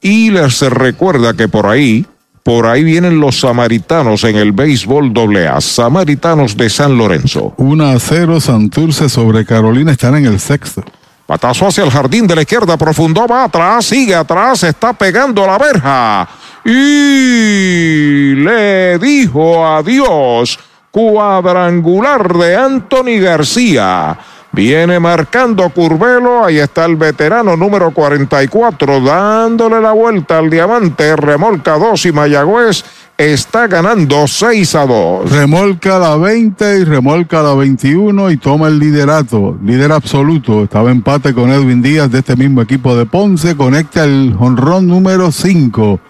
Y 0.00 0.30
les 0.30 0.62
recuerda 0.62 1.34
que 1.34 1.48
por 1.48 1.66
ahí, 1.66 2.06
por 2.42 2.66
ahí 2.66 2.82
vienen 2.82 3.20
los 3.20 3.40
samaritanos 3.40 4.24
en 4.24 4.36
el 4.36 4.52
béisbol 4.52 5.12
AA, 5.14 5.60
Samaritanos 5.60 6.56
de 6.56 6.70
San 6.70 6.96
Lorenzo. 6.96 7.52
1 7.58 7.84
a 7.84 7.98
0, 7.98 8.40
Santurce 8.40 9.10
sobre 9.10 9.44
Carolina 9.44 9.92
están 9.92 10.16
en 10.16 10.24
el 10.24 10.40
sexto. 10.40 10.82
Patazo 11.26 11.66
hacia 11.66 11.84
el 11.84 11.90
jardín 11.90 12.26
de 12.26 12.36
la 12.36 12.40
izquierda, 12.40 12.78
profundo, 12.78 13.26
va 13.26 13.44
atrás, 13.44 13.84
sigue 13.84 14.14
atrás, 14.14 14.62
está 14.62 14.94
pegando 14.94 15.46
la 15.46 15.58
verja. 15.58 16.26
Y 16.64 18.34
le 18.36 18.98
dijo 18.98 19.66
adiós. 19.66 20.58
Cuadrangular 20.96 22.32
de 22.38 22.56
Anthony 22.56 23.20
García. 23.20 24.18
Viene 24.50 24.98
marcando 24.98 25.68
Curvelo, 25.68 26.42
ahí 26.42 26.56
está 26.56 26.86
el 26.86 26.96
veterano 26.96 27.54
número 27.54 27.90
44 27.90 29.02
dándole 29.02 29.78
la 29.82 29.92
vuelta 29.92 30.38
al 30.38 30.48
diamante, 30.48 31.14
remolca 31.14 31.76
2 31.76 32.06
y 32.06 32.12
Mayagüez 32.12 32.82
está 33.18 33.66
ganando 33.66 34.26
6 34.26 34.74
a 34.74 34.86
2. 34.86 35.30
Remolca 35.32 35.98
la 35.98 36.16
20 36.16 36.78
y 36.78 36.84
remolca 36.84 37.42
la 37.42 37.52
21 37.52 38.30
y 38.30 38.38
toma 38.38 38.68
el 38.68 38.78
liderato, 38.78 39.58
líder 39.62 39.92
absoluto. 39.92 40.64
Estaba 40.64 40.90
empate 40.90 41.34
con 41.34 41.50
Edwin 41.50 41.82
Díaz 41.82 42.10
de 42.10 42.20
este 42.20 42.36
mismo 42.36 42.62
equipo 42.62 42.96
de 42.96 43.04
Ponce, 43.04 43.54
conecta 43.54 44.04
el 44.04 44.34
jonrón 44.34 44.86
número 44.86 45.30
5, 45.30 46.00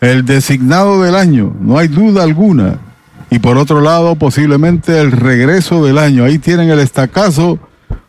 el 0.00 0.24
designado 0.24 1.02
del 1.02 1.16
año, 1.16 1.52
no 1.60 1.76
hay 1.76 1.88
duda 1.88 2.22
alguna. 2.22 2.78
Y 3.30 3.40
por 3.40 3.58
otro 3.58 3.80
lado, 3.80 4.16
posiblemente 4.16 5.00
el 5.00 5.12
regreso 5.12 5.84
del 5.84 5.98
año. 5.98 6.24
Ahí 6.24 6.38
tienen 6.38 6.70
el 6.70 6.78
estacazo. 6.78 7.58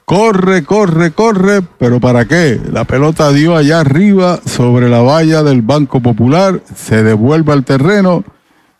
Corre, 0.05 0.63
corre, 0.63 1.11
corre, 1.11 1.61
pero 1.77 1.99
¿para 1.99 2.25
qué? 2.25 2.59
La 2.71 2.85
pelota 2.85 3.31
dio 3.31 3.55
allá 3.55 3.81
arriba 3.81 4.39
sobre 4.43 4.89
la 4.89 5.01
valla 5.01 5.43
del 5.43 5.61
Banco 5.61 5.99
Popular, 5.99 6.61
se 6.75 7.03
devuelve 7.03 7.53
al 7.53 7.63
terreno 7.63 8.23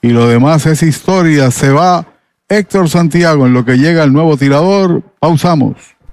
y 0.02 0.10
lo 0.10 0.28
demás 0.28 0.66
es 0.66 0.82
historia. 0.82 1.52
Se 1.52 1.70
va 1.70 2.08
Héctor 2.48 2.90
Santiago 2.90 3.46
en 3.46 3.54
lo 3.54 3.64
que 3.64 3.78
llega 3.78 4.04
el 4.04 4.12
nuevo 4.12 4.38
tirador. 4.38 5.04
Pausamos. 5.20 5.76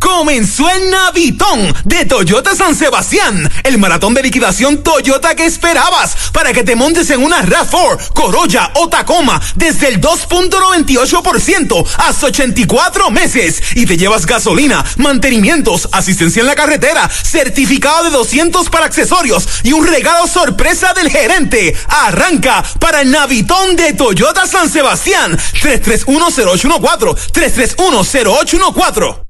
Comenzó 0.00 0.68
el 0.68 0.90
Navitón 0.90 1.74
de 1.84 2.04
Toyota 2.06 2.56
San 2.56 2.74
Sebastián, 2.74 3.48
el 3.62 3.78
maratón 3.78 4.14
de 4.14 4.22
liquidación 4.22 4.82
Toyota 4.82 5.34
que 5.34 5.44
esperabas 5.44 6.16
para 6.32 6.52
que 6.52 6.64
te 6.64 6.74
montes 6.74 7.10
en 7.10 7.22
una 7.22 7.42
RAV4, 7.42 8.08
Corolla 8.14 8.70
o 8.76 8.88
Tacoma 8.88 9.40
desde 9.54 9.88
el 9.88 10.00
2.98% 10.00 11.86
hasta 11.98 12.26
84 12.26 13.10
meses 13.10 13.62
y 13.74 13.86
te 13.86 13.96
llevas 13.96 14.26
gasolina, 14.26 14.84
mantenimientos, 14.96 15.88
asistencia 15.92 16.40
en 16.40 16.46
la 16.46 16.54
carretera, 16.54 17.08
certificado 17.08 18.04
de 18.04 18.10
200 18.10 18.68
para 18.70 18.86
accesorios 18.86 19.46
y 19.62 19.72
un 19.72 19.86
regalo 19.86 20.26
sorpresa 20.26 20.92
del 20.94 21.10
gerente. 21.10 21.76
Arranca 21.88 22.64
para 22.78 23.02
el 23.02 23.10
Navitón 23.10 23.76
de 23.76 23.92
Toyota 23.92 24.46
San 24.46 24.70
Sebastián 24.70 25.38
3310814 25.62 27.16
3310814 27.32 29.29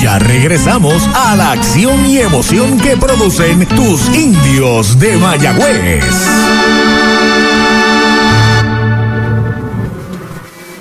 Ya 0.00 0.18
regresamos 0.18 1.06
a 1.14 1.36
la 1.36 1.52
acción 1.52 2.06
y 2.06 2.18
emoción 2.18 2.78
que 2.78 2.96
producen 2.96 3.66
tus 3.66 4.08
indios 4.14 4.98
de 4.98 5.18
Mayagüez. 5.18 6.04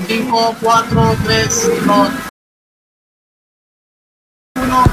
5, 0.07 0.55
4, 0.61 1.15
3, 1.25 1.71
2, 1.85 2.09
1. 4.63 4.83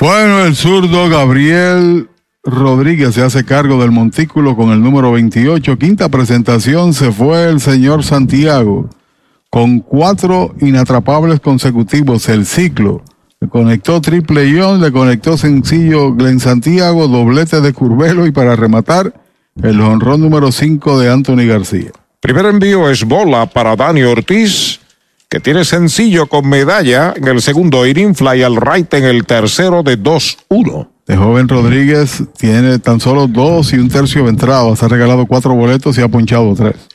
Bueno, 0.00 0.44
el 0.44 0.56
zurdo 0.56 1.08
Gabriel 1.10 2.08
Rodríguez 2.42 3.14
se 3.14 3.22
hace 3.22 3.44
cargo 3.44 3.80
del 3.80 3.92
montículo 3.92 4.56
con 4.56 4.70
el 4.70 4.82
número 4.82 5.12
28. 5.12 5.78
Quinta 5.78 6.08
presentación 6.08 6.94
se 6.94 7.12
fue 7.12 7.50
el 7.50 7.60
señor 7.60 8.02
Santiago 8.02 8.88
con 9.52 9.80
cuatro 9.80 10.54
inatrapables 10.62 11.38
consecutivos 11.38 12.26
el 12.30 12.46
ciclo. 12.46 13.02
Le 13.38 13.50
conectó 13.50 14.00
triple 14.00 14.48
ion, 14.48 14.80
le 14.80 14.90
conectó 14.90 15.36
sencillo 15.36 16.14
Glenn 16.14 16.40
Santiago, 16.40 17.06
doblete 17.06 17.60
de 17.60 17.74
Curvelo 17.74 18.26
y 18.26 18.32
para 18.32 18.56
rematar 18.56 19.12
el 19.62 19.78
honrón 19.82 20.22
número 20.22 20.50
5 20.50 20.98
de 20.98 21.12
Anthony 21.12 21.46
García. 21.46 21.90
Primer 22.20 22.46
envío 22.46 22.88
es 22.88 23.04
bola 23.04 23.44
para 23.44 23.76
Dani 23.76 24.04
Ortiz, 24.04 24.80
que 25.28 25.38
tiene 25.38 25.66
sencillo 25.66 26.28
con 26.28 26.48
medalla 26.48 27.12
en 27.14 27.28
el 27.28 27.42
segundo 27.42 27.86
inning, 27.86 28.14
fly 28.14 28.42
al 28.42 28.56
right 28.56 28.94
en 28.94 29.04
el 29.04 29.26
tercero 29.26 29.82
de 29.82 30.02
2-1. 30.02 30.88
De 31.06 31.16
joven 31.18 31.46
Rodríguez 31.46 32.22
tiene 32.38 32.78
tan 32.78 33.00
solo 33.00 33.26
dos 33.26 33.74
y 33.74 33.76
un 33.76 33.90
tercio 33.90 34.22
de 34.24 34.30
entradas, 34.30 34.82
ha 34.82 34.88
regalado 34.88 35.26
cuatro 35.26 35.54
boletos 35.54 35.98
y 35.98 36.00
ha 36.00 36.08
ponchado 36.08 36.54
tres. 36.54 36.91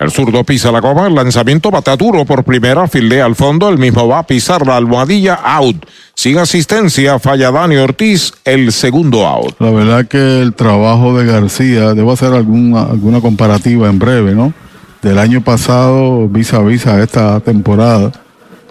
El 0.00 0.10
zurdo 0.10 0.44
pisa 0.44 0.72
la 0.72 0.80
goma, 0.80 1.08
el 1.08 1.14
lanzamiento 1.14 1.70
bata 1.70 1.94
duro 1.94 2.24
por 2.24 2.42
primera, 2.42 2.88
fildea 2.88 3.26
al 3.26 3.36
fondo, 3.36 3.68
el 3.68 3.76
mismo 3.76 4.08
va 4.08 4.20
a 4.20 4.26
pisar 4.26 4.66
la 4.66 4.78
almohadilla, 4.78 5.34
out. 5.34 5.84
Sin 6.14 6.38
asistencia, 6.38 7.18
falla 7.18 7.50
Dani 7.50 7.76
Ortiz, 7.76 8.32
el 8.46 8.72
segundo 8.72 9.26
out. 9.26 9.60
La 9.60 9.70
verdad 9.70 10.08
que 10.08 10.40
el 10.40 10.54
trabajo 10.54 11.18
de 11.18 11.26
García, 11.30 11.92
debo 11.92 12.12
hacer 12.12 12.32
alguna, 12.32 12.84
alguna 12.84 13.20
comparativa 13.20 13.90
en 13.90 13.98
breve, 13.98 14.34
¿no? 14.34 14.54
Del 15.02 15.18
año 15.18 15.42
pasado, 15.42 16.26
vis 16.28 16.54
a 16.54 16.60
vis 16.60 16.86
a 16.86 17.02
esta 17.02 17.38
temporada, 17.40 18.10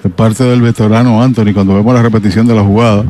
de 0.01 0.09
parte 0.09 0.45
del 0.45 0.63
veterano 0.63 1.21
Anthony, 1.21 1.53
cuando 1.53 1.75
vemos 1.75 1.93
la 1.93 2.01
repetición 2.01 2.47
de 2.47 2.55
la 2.55 2.63
jugada. 2.63 3.05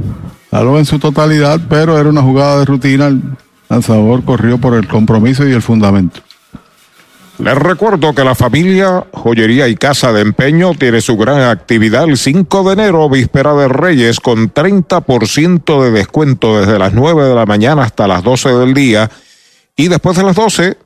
Algo 0.51 0.77
en 0.77 0.83
su 0.83 0.99
totalidad, 0.99 1.61
pero 1.69 1.97
era 1.97 2.09
una 2.09 2.21
jugada 2.21 2.59
de 2.59 2.65
rutina, 2.65 3.07
el 3.07 3.21
lanzador 3.69 4.25
corrió 4.25 4.57
por 4.57 4.73
el 4.73 4.89
compromiso 4.89 5.47
y 5.47 5.53
el 5.53 5.61
fundamento. 5.61 6.19
Les 7.39 7.55
recuerdo 7.55 8.13
que 8.13 8.25
la 8.25 8.35
familia 8.35 9.07
Joyería 9.13 9.69
y 9.69 9.75
Casa 9.75 10.11
de 10.11 10.21
Empeño 10.21 10.73
tiene 10.73 10.99
su 10.99 11.15
gran 11.15 11.39
actividad 11.39 12.03
el 12.03 12.17
5 12.17 12.63
de 12.65 12.73
enero, 12.73 13.09
víspera 13.09 13.53
de 13.53 13.69
Reyes, 13.69 14.19
con 14.19 14.53
30% 14.53 15.83
de 15.83 15.91
descuento 15.91 16.59
desde 16.59 16.77
las 16.77 16.93
9 16.93 17.23
de 17.23 17.35
la 17.35 17.45
mañana 17.45 17.83
hasta 17.83 18.09
las 18.09 18.23
12 18.23 18.49
del 18.55 18.73
día 18.73 19.09
y 19.77 19.87
después 19.87 20.17
de 20.17 20.23
las 20.23 20.35
12, 20.35 20.77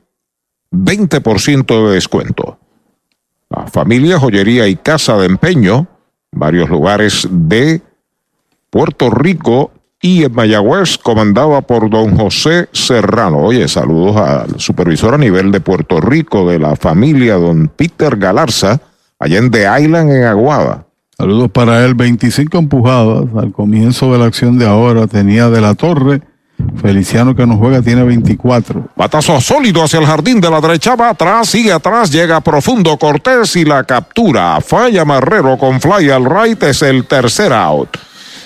20% 0.70 1.88
de 1.88 1.94
descuento. 1.94 2.60
La 3.50 3.66
familia 3.66 4.20
Joyería 4.20 4.68
y 4.68 4.76
Casa 4.76 5.16
de 5.16 5.26
Empeño, 5.26 5.88
varios 6.30 6.70
lugares 6.70 7.26
de 7.32 7.82
Puerto 8.70 9.10
Rico 9.10 9.72
y 10.04 10.22
en 10.22 10.34
Mayagüez, 10.34 10.98
comandada 10.98 11.62
por 11.62 11.88
don 11.88 12.14
José 12.14 12.68
Serrano. 12.72 13.38
Oye, 13.38 13.66
saludos 13.68 14.18
al 14.18 14.60
supervisor 14.60 15.14
a 15.14 15.18
nivel 15.18 15.50
de 15.50 15.60
Puerto 15.60 15.98
Rico 15.98 16.46
de 16.46 16.58
la 16.58 16.76
familia, 16.76 17.36
don 17.36 17.68
Peter 17.68 18.14
Galarza, 18.18 18.82
allá 19.18 19.38
en 19.38 19.50
The 19.50 19.66
Island, 19.80 20.10
en 20.10 20.24
Aguada. 20.24 20.84
Saludos 21.16 21.50
para 21.50 21.82
él, 21.86 21.94
25 21.94 22.58
empujadas 22.58 23.24
al 23.34 23.50
comienzo 23.52 24.12
de 24.12 24.18
la 24.18 24.26
acción 24.26 24.58
de 24.58 24.66
ahora, 24.66 25.06
tenía 25.06 25.48
de 25.48 25.62
la 25.62 25.74
torre. 25.74 26.20
Feliciano 26.82 27.34
que 27.34 27.46
no 27.46 27.56
juega 27.56 27.80
tiene 27.80 28.04
24. 28.04 28.88
Batazo 28.94 29.40
sólido 29.40 29.82
hacia 29.82 30.00
el 30.00 30.06
jardín 30.06 30.38
de 30.38 30.50
la 30.50 30.60
derecha, 30.60 30.96
va 30.96 31.08
atrás, 31.08 31.48
sigue 31.48 31.72
atrás, 31.72 32.10
llega 32.10 32.42
profundo 32.42 32.98
Cortés 32.98 33.56
y 33.56 33.64
la 33.64 33.84
captura. 33.84 34.60
Falla 34.60 35.06
Marrero 35.06 35.56
con 35.56 35.80
fly 35.80 36.10
al 36.10 36.26
right, 36.26 36.62
es 36.62 36.82
el 36.82 37.06
tercer 37.06 37.54
out. 37.54 37.96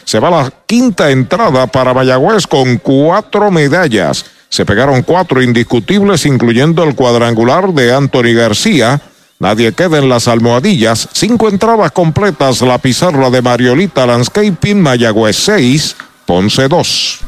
Se 0.08 0.18
va 0.20 0.30
la 0.30 0.50
quinta 0.64 1.10
entrada 1.10 1.66
para 1.66 1.92
Mayagüez 1.92 2.46
con 2.46 2.78
cuatro 2.78 3.50
medallas. 3.50 4.24
Se 4.48 4.64
pegaron 4.64 5.02
cuatro 5.02 5.42
indiscutibles, 5.42 6.24
incluyendo 6.24 6.82
el 6.82 6.94
cuadrangular 6.94 7.74
de 7.74 7.92
Anthony 7.92 8.32
García. 8.34 9.02
Nadie 9.38 9.74
queda 9.74 9.98
en 9.98 10.08
las 10.08 10.26
almohadillas. 10.26 11.10
Cinco 11.12 11.50
entradas 11.50 11.92
completas. 11.92 12.62
La 12.62 12.78
pizarra 12.78 13.28
de 13.28 13.42
Mariolita 13.42 14.06
Landscaping, 14.06 14.80
Mayagüez 14.80 15.36
6, 15.36 15.96
Ponce 16.24 16.68
2. 16.68 17.27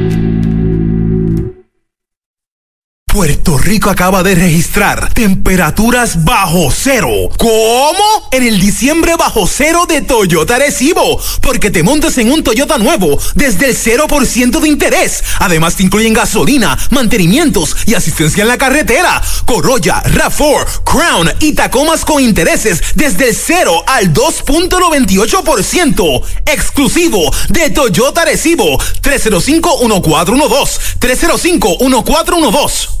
Puerto 3.13 3.57
Rico 3.57 3.89
acaba 3.89 4.23
de 4.23 4.35
registrar 4.35 5.13
temperaturas 5.13 6.23
bajo 6.23 6.71
cero. 6.71 7.09
¿Cómo? 7.37 8.29
En 8.31 8.43
el 8.43 8.57
diciembre 8.57 9.17
bajo 9.17 9.45
cero 9.47 9.85
de 9.85 10.01
Toyota 10.01 10.57
Recibo. 10.57 11.19
Porque 11.41 11.71
te 11.71 11.83
montas 11.83 12.17
en 12.19 12.31
un 12.31 12.41
Toyota 12.41 12.77
nuevo 12.77 13.19
desde 13.35 13.69
el 13.69 13.77
0% 13.77 14.61
de 14.61 14.67
interés. 14.69 15.25
Además 15.39 15.75
te 15.75 15.83
incluyen 15.83 16.13
gasolina, 16.13 16.77
mantenimientos 16.91 17.75
y 17.85 17.95
asistencia 17.95 18.43
en 18.43 18.47
la 18.47 18.57
carretera. 18.57 19.21
Corolla, 19.43 20.01
RAV4, 20.03 20.83
Crown 20.85 21.33
y 21.41 21.51
Tacomas 21.51 22.05
con 22.05 22.23
intereses 22.23 22.81
desde 22.95 23.27
el 23.27 23.35
0 23.35 23.83
al 23.87 24.13
2.98%. 24.13 26.21
Exclusivo 26.45 27.29
de 27.49 27.71
Toyota 27.71 28.23
Recibo. 28.23 28.79
305-1412. 29.01 30.79
305-1412. 31.01 33.00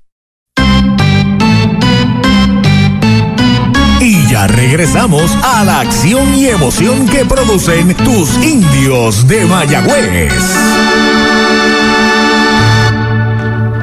Ya 4.31 4.47
regresamos 4.47 5.29
a 5.43 5.65
la 5.65 5.81
acción 5.81 6.33
y 6.33 6.47
emoción 6.47 7.05
que 7.09 7.25
producen 7.25 7.93
tus 7.95 8.37
indios 8.37 9.27
de 9.27 9.45
Mayagüez. 9.45 10.31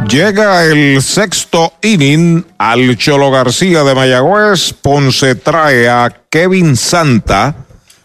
Llega 0.09 0.65
el 0.65 1.03
sexto 1.03 1.75
inning 1.83 2.47
al 2.57 2.97
Cholo 2.97 3.31
García 3.31 3.85
de 3.85 3.95
Mayagüez. 3.95 4.73
Ponce 4.73 5.35
trae 5.35 5.87
a 5.87 6.11
Kevin 6.31 6.77
Santa 6.77 7.55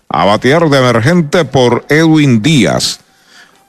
a 0.09 0.25
batear 0.25 0.69
de 0.69 0.79
emergente 0.79 1.45
por 1.45 1.85
Edwin 1.87 2.41
Díaz. 2.41 2.99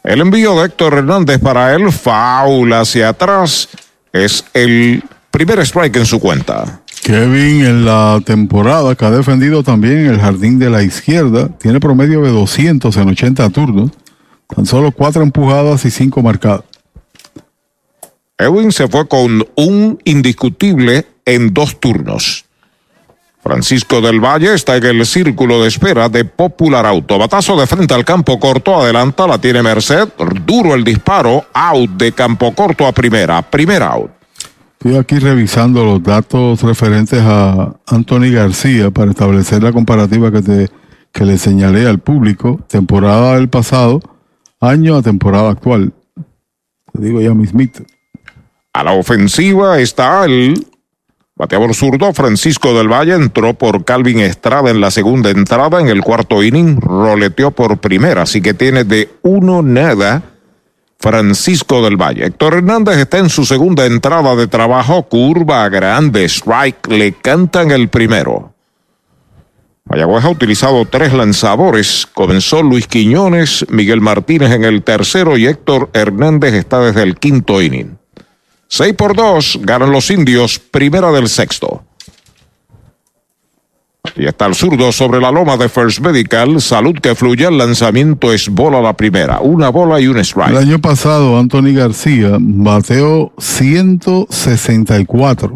El 0.02 0.20
envío 0.20 0.58
de 0.58 0.66
Héctor 0.66 0.94
Hernández 0.94 1.38
para 1.38 1.74
él, 1.74 1.92
faula 1.92 2.80
hacia 2.80 3.10
atrás, 3.10 3.68
es 4.12 4.44
el 4.52 5.04
primer 5.30 5.60
strike 5.60 5.96
en 5.96 6.06
su 6.06 6.18
cuenta. 6.18 6.80
Kevin 7.04 7.66
en 7.66 7.84
la 7.84 8.18
temporada 8.24 8.94
que 8.94 9.04
ha 9.04 9.10
defendido 9.10 9.62
también 9.62 10.06
en 10.06 10.14
el 10.14 10.20
jardín 10.20 10.58
de 10.58 10.70
la 10.70 10.82
izquierda, 10.82 11.50
tiene 11.58 11.78
promedio 11.78 12.22
de 12.22 12.30
200 12.30 12.96
en 12.96 13.08
80 13.10 13.50
turnos, 13.50 13.90
tan 14.48 14.64
solo 14.64 14.90
cuatro 14.90 15.22
empujadas 15.22 15.84
y 15.84 15.90
cinco 15.90 16.22
marcadas. 16.22 16.62
Edwin 18.38 18.72
se 18.72 18.88
fue 18.88 19.06
con 19.06 19.46
un 19.54 20.00
indiscutible 20.04 21.04
en 21.26 21.52
dos 21.52 21.78
turnos. 21.78 22.46
Francisco 23.42 24.00
del 24.00 24.20
Valle 24.20 24.54
está 24.54 24.78
en 24.78 24.84
el 24.84 25.04
círculo 25.04 25.60
de 25.60 25.68
espera 25.68 26.08
de 26.08 26.24
Popular 26.24 26.86
Auto. 26.86 27.18
Batazo 27.18 27.54
de 27.60 27.66
frente 27.66 27.92
al 27.92 28.06
campo 28.06 28.40
corto, 28.40 28.80
adelanta, 28.80 29.26
la 29.26 29.36
tiene 29.36 29.62
Merced. 29.62 30.08
Duro 30.46 30.74
el 30.74 30.82
disparo, 30.82 31.44
out 31.52 31.90
de 31.90 32.12
campo 32.12 32.54
corto 32.54 32.86
a 32.86 32.92
primera, 32.92 33.42
primera 33.42 33.88
out. 33.88 34.23
Estoy 34.84 35.00
aquí 35.00 35.18
revisando 35.18 35.82
los 35.82 36.02
datos 36.02 36.60
referentes 36.60 37.18
a 37.22 37.74
Anthony 37.86 38.30
García 38.30 38.90
para 38.90 39.12
establecer 39.12 39.62
la 39.62 39.72
comparativa 39.72 40.30
que, 40.30 40.42
te, 40.42 40.68
que 41.10 41.24
le 41.24 41.38
señalé 41.38 41.88
al 41.88 42.00
público, 42.00 42.60
temporada 42.68 43.36
del 43.36 43.48
pasado, 43.48 44.02
año 44.60 44.96
a 44.96 45.00
temporada 45.00 45.48
actual. 45.52 45.94
Te 46.92 47.00
digo 47.00 47.22
ya 47.22 47.32
mismito. 47.32 47.82
A 48.74 48.84
la 48.84 48.92
ofensiva 48.92 49.80
está 49.80 50.26
el 50.26 50.66
bateador 51.34 51.74
zurdo 51.74 52.12
Francisco 52.12 52.76
del 52.76 52.92
Valle, 52.92 53.14
entró 53.14 53.54
por 53.54 53.86
Calvin 53.86 54.20
Estrada 54.20 54.70
en 54.70 54.82
la 54.82 54.90
segunda 54.90 55.30
entrada, 55.30 55.80
en 55.80 55.88
el 55.88 56.02
cuarto 56.02 56.42
inning 56.42 56.78
roleteó 56.78 57.52
por 57.52 57.78
primera, 57.78 58.20
así 58.20 58.42
que 58.42 58.52
tiene 58.52 58.84
de 58.84 59.08
uno 59.22 59.62
nada 59.62 60.33
Francisco 61.04 61.82
del 61.82 62.00
Valle. 62.00 62.24
Héctor 62.24 62.54
Hernández 62.54 62.96
está 62.96 63.18
en 63.18 63.28
su 63.28 63.44
segunda 63.44 63.84
entrada 63.84 64.34
de 64.36 64.46
trabajo, 64.46 65.02
curva 65.02 65.68
grande, 65.68 66.24
strike, 66.24 66.88
le 66.88 67.12
cantan 67.12 67.70
el 67.72 67.88
primero. 67.90 68.54
Mayagüez 69.84 70.24
ha 70.24 70.30
utilizado 70.30 70.86
tres 70.86 71.12
lanzadores. 71.12 72.08
Comenzó 72.10 72.62
Luis 72.62 72.86
Quiñones, 72.86 73.66
Miguel 73.68 74.00
Martínez 74.00 74.52
en 74.52 74.64
el 74.64 74.82
tercero 74.82 75.36
y 75.36 75.46
Héctor 75.46 75.90
Hernández 75.92 76.54
está 76.54 76.80
desde 76.80 77.02
el 77.02 77.18
quinto 77.18 77.60
inning. 77.60 77.98
Seis 78.66 78.94
por 78.94 79.14
dos, 79.14 79.58
ganan 79.60 79.92
los 79.92 80.10
indios, 80.10 80.58
primera 80.58 81.12
del 81.12 81.28
sexto. 81.28 81.84
Y 84.16 84.26
está 84.26 84.46
el 84.46 84.54
zurdo 84.54 84.92
sobre 84.92 85.20
la 85.20 85.32
loma 85.32 85.56
de 85.56 85.68
First 85.68 86.00
Medical. 86.00 86.60
Salud 86.60 86.94
que 87.00 87.14
fluye. 87.14 87.46
El 87.46 87.58
lanzamiento 87.58 88.32
es 88.32 88.48
bola 88.48 88.80
la 88.80 88.96
primera. 88.96 89.40
Una 89.40 89.70
bola 89.70 90.00
y 90.00 90.06
un 90.06 90.18
strike. 90.18 90.50
El 90.50 90.58
año 90.58 90.78
pasado, 90.78 91.36
Anthony 91.38 91.72
García 91.74 92.36
bateó 92.38 93.32
164 93.38 95.54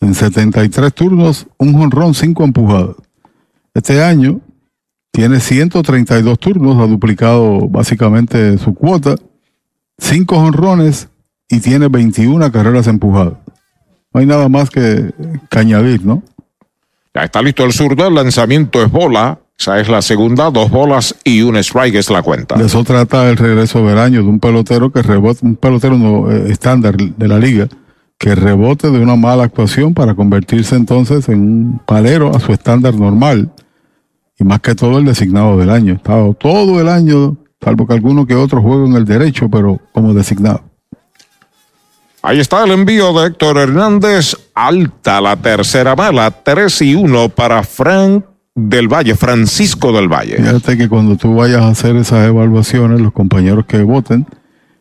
en 0.00 0.14
73 0.14 0.92
turnos, 0.92 1.46
un 1.58 1.72
jonrón, 1.72 2.14
cinco 2.14 2.44
empujadas. 2.44 2.96
Este 3.72 4.02
año 4.02 4.40
tiene 5.10 5.40
132 5.40 6.38
turnos, 6.38 6.78
ha 6.78 6.86
duplicado 6.86 7.66
básicamente 7.68 8.58
su 8.58 8.74
cuota, 8.74 9.14
cinco 9.98 10.36
jonrones 10.36 11.08
y 11.48 11.60
tiene 11.60 11.88
21 11.88 12.52
carreras 12.52 12.86
empujadas. 12.86 13.34
No 14.12 14.20
hay 14.20 14.26
nada 14.26 14.48
más 14.48 14.68
que, 14.68 15.12
que 15.50 15.58
añadir, 15.58 16.04
¿no? 16.04 16.22
Ya 17.16 17.22
está 17.22 17.40
listo 17.40 17.64
el 17.64 17.72
zurdo, 17.72 18.06
el 18.06 18.14
lanzamiento 18.14 18.82
es 18.82 18.92
bola. 18.92 19.38
Esa 19.58 19.80
es 19.80 19.88
la 19.88 20.02
segunda, 20.02 20.50
dos 20.50 20.70
bolas 20.70 21.14
y 21.24 21.40
un 21.40 21.56
strike 21.56 21.94
es 21.94 22.10
la 22.10 22.20
cuenta. 22.20 22.56
De 22.56 22.66
eso 22.66 22.84
trata 22.84 23.30
el 23.30 23.38
regreso 23.38 23.86
del 23.86 23.98
año 23.98 24.22
de 24.22 24.28
un 24.28 24.38
pelotero 24.38 24.92
que 24.92 25.00
rebote, 25.00 25.46
un 25.46 25.56
pelotero 25.56 26.30
eh, 26.30 26.50
estándar 26.50 26.94
de 26.94 27.26
la 27.26 27.38
liga, 27.38 27.68
que 28.18 28.34
rebote 28.34 28.90
de 28.90 28.98
una 28.98 29.16
mala 29.16 29.44
actuación 29.44 29.94
para 29.94 30.14
convertirse 30.14 30.76
entonces 30.76 31.30
en 31.30 31.40
un 31.40 31.80
palero 31.86 32.36
a 32.36 32.38
su 32.38 32.52
estándar 32.52 32.94
normal. 32.94 33.50
Y 34.38 34.44
más 34.44 34.60
que 34.60 34.74
todo 34.74 34.98
el 34.98 35.06
designado 35.06 35.56
del 35.56 35.70
año. 35.70 35.94
Estado 35.94 36.34
todo 36.34 36.82
el 36.82 36.88
año, 36.90 37.38
salvo 37.62 37.86
que 37.86 37.94
alguno 37.94 38.26
que 38.26 38.34
otro 38.34 38.60
juegue 38.60 38.88
en 38.88 38.92
el 38.92 39.06
derecho, 39.06 39.48
pero 39.48 39.80
como 39.94 40.12
designado. 40.12 40.64
Ahí 42.26 42.40
está 42.40 42.64
el 42.64 42.72
envío 42.72 43.12
de 43.12 43.28
Héctor 43.28 43.56
Hernández. 43.56 44.36
Alta 44.52 45.20
la 45.20 45.36
tercera 45.36 45.94
bala. 45.94 46.28
3 46.32 46.82
y 46.82 46.96
1 46.96 47.28
para 47.28 47.62
Frank 47.62 48.24
del 48.52 48.88
Valle, 48.88 49.14
Francisco 49.14 49.92
del 49.92 50.08
Valle. 50.08 50.38
Fíjate 50.38 50.76
que 50.76 50.88
cuando 50.88 51.16
tú 51.16 51.36
vayas 51.36 51.62
a 51.62 51.68
hacer 51.68 51.94
esas 51.94 52.26
evaluaciones, 52.26 53.00
los 53.00 53.12
compañeros 53.12 53.64
que 53.66 53.80
voten, 53.82 54.26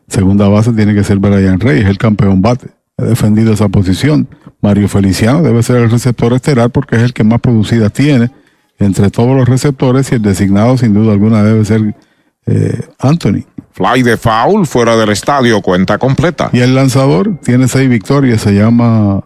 segunda 0.08 0.48
base 0.48 0.74
tiene 0.74 0.96
que 0.96 1.04
ser 1.04 1.20
Brian 1.20 1.60
Reyes, 1.60 1.88
el 1.88 2.00
campeón 2.00 2.42
bate. 2.42 2.70
Ha 2.98 3.04
defendido 3.04 3.54
esa 3.54 3.70
posición. 3.70 4.28
Mario 4.60 4.88
Feliciano 4.88 5.44
debe 5.44 5.62
ser 5.62 5.76
el 5.76 5.92
receptor 5.92 6.34
estelar 6.34 6.72
porque 6.72 6.96
es 6.96 7.04
el 7.04 7.14
que 7.14 7.24
más 7.24 7.42
producida 7.42 7.92
tiene 7.92 8.32
entre 8.80 9.12
todos 9.12 9.38
los 9.38 9.48
receptores 9.48 10.12
y 10.12 10.16
el 10.16 10.24
designado 10.24 10.80
sin 10.80 10.96
duda 10.96 11.14
alguna 11.14 11.44
debe 11.44 11.64
ser 11.64 11.94
eh, 12.46 12.88
Anthony. 13.00 13.46
Fly 13.72 14.04
de 14.04 14.18
foul 14.18 14.66
fuera 14.66 14.96
del 14.96 15.10
estadio, 15.10 15.62
cuenta 15.62 15.98
completa. 15.98 16.50
Y 16.54 16.60
el 16.60 16.76
lanzador 16.76 17.40
tiene 17.42 17.68
seis 17.68 17.90
victorias, 17.90 18.42
se 18.42 18.54
llama 18.54 19.24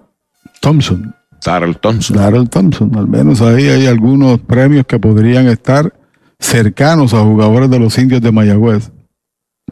Thompson. 0.62 1.16
Darrell 1.46 1.78
Thompson. 1.78 2.18
Darrell 2.18 2.50
Thompson. 2.50 2.96
Al 2.98 3.08
menos 3.08 3.41
ahí 3.41 3.68
hay 3.68 3.86
algunos 3.86 4.40
premios 4.40 4.86
que 4.86 5.00
podrían 5.00 5.48
estar 5.48 5.94
cercanos 6.40 7.14
a 7.14 7.22
jugadores 7.22 7.70
de 7.70 7.80
los 7.80 7.98
indios 7.98 8.22
de 8.22 8.32
Mayagüez. 8.32 8.91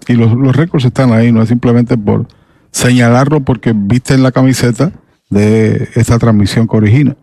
Y 0.08 0.14
los, 0.14 0.32
los 0.34 0.56
récords 0.56 0.86
están 0.86 1.12
ahí, 1.12 1.32
no 1.32 1.42
es 1.42 1.50
simplemente 1.50 1.98
por 1.98 2.28
señalarlo 2.72 3.42
porque 3.42 3.74
viste 3.76 4.14
en 4.14 4.24
la 4.24 4.32
camiseta 4.32 4.92
de 5.30 5.90
esta 5.96 6.20
transmisión 6.20 6.68
que 6.68 6.78
origina. 6.78 7.18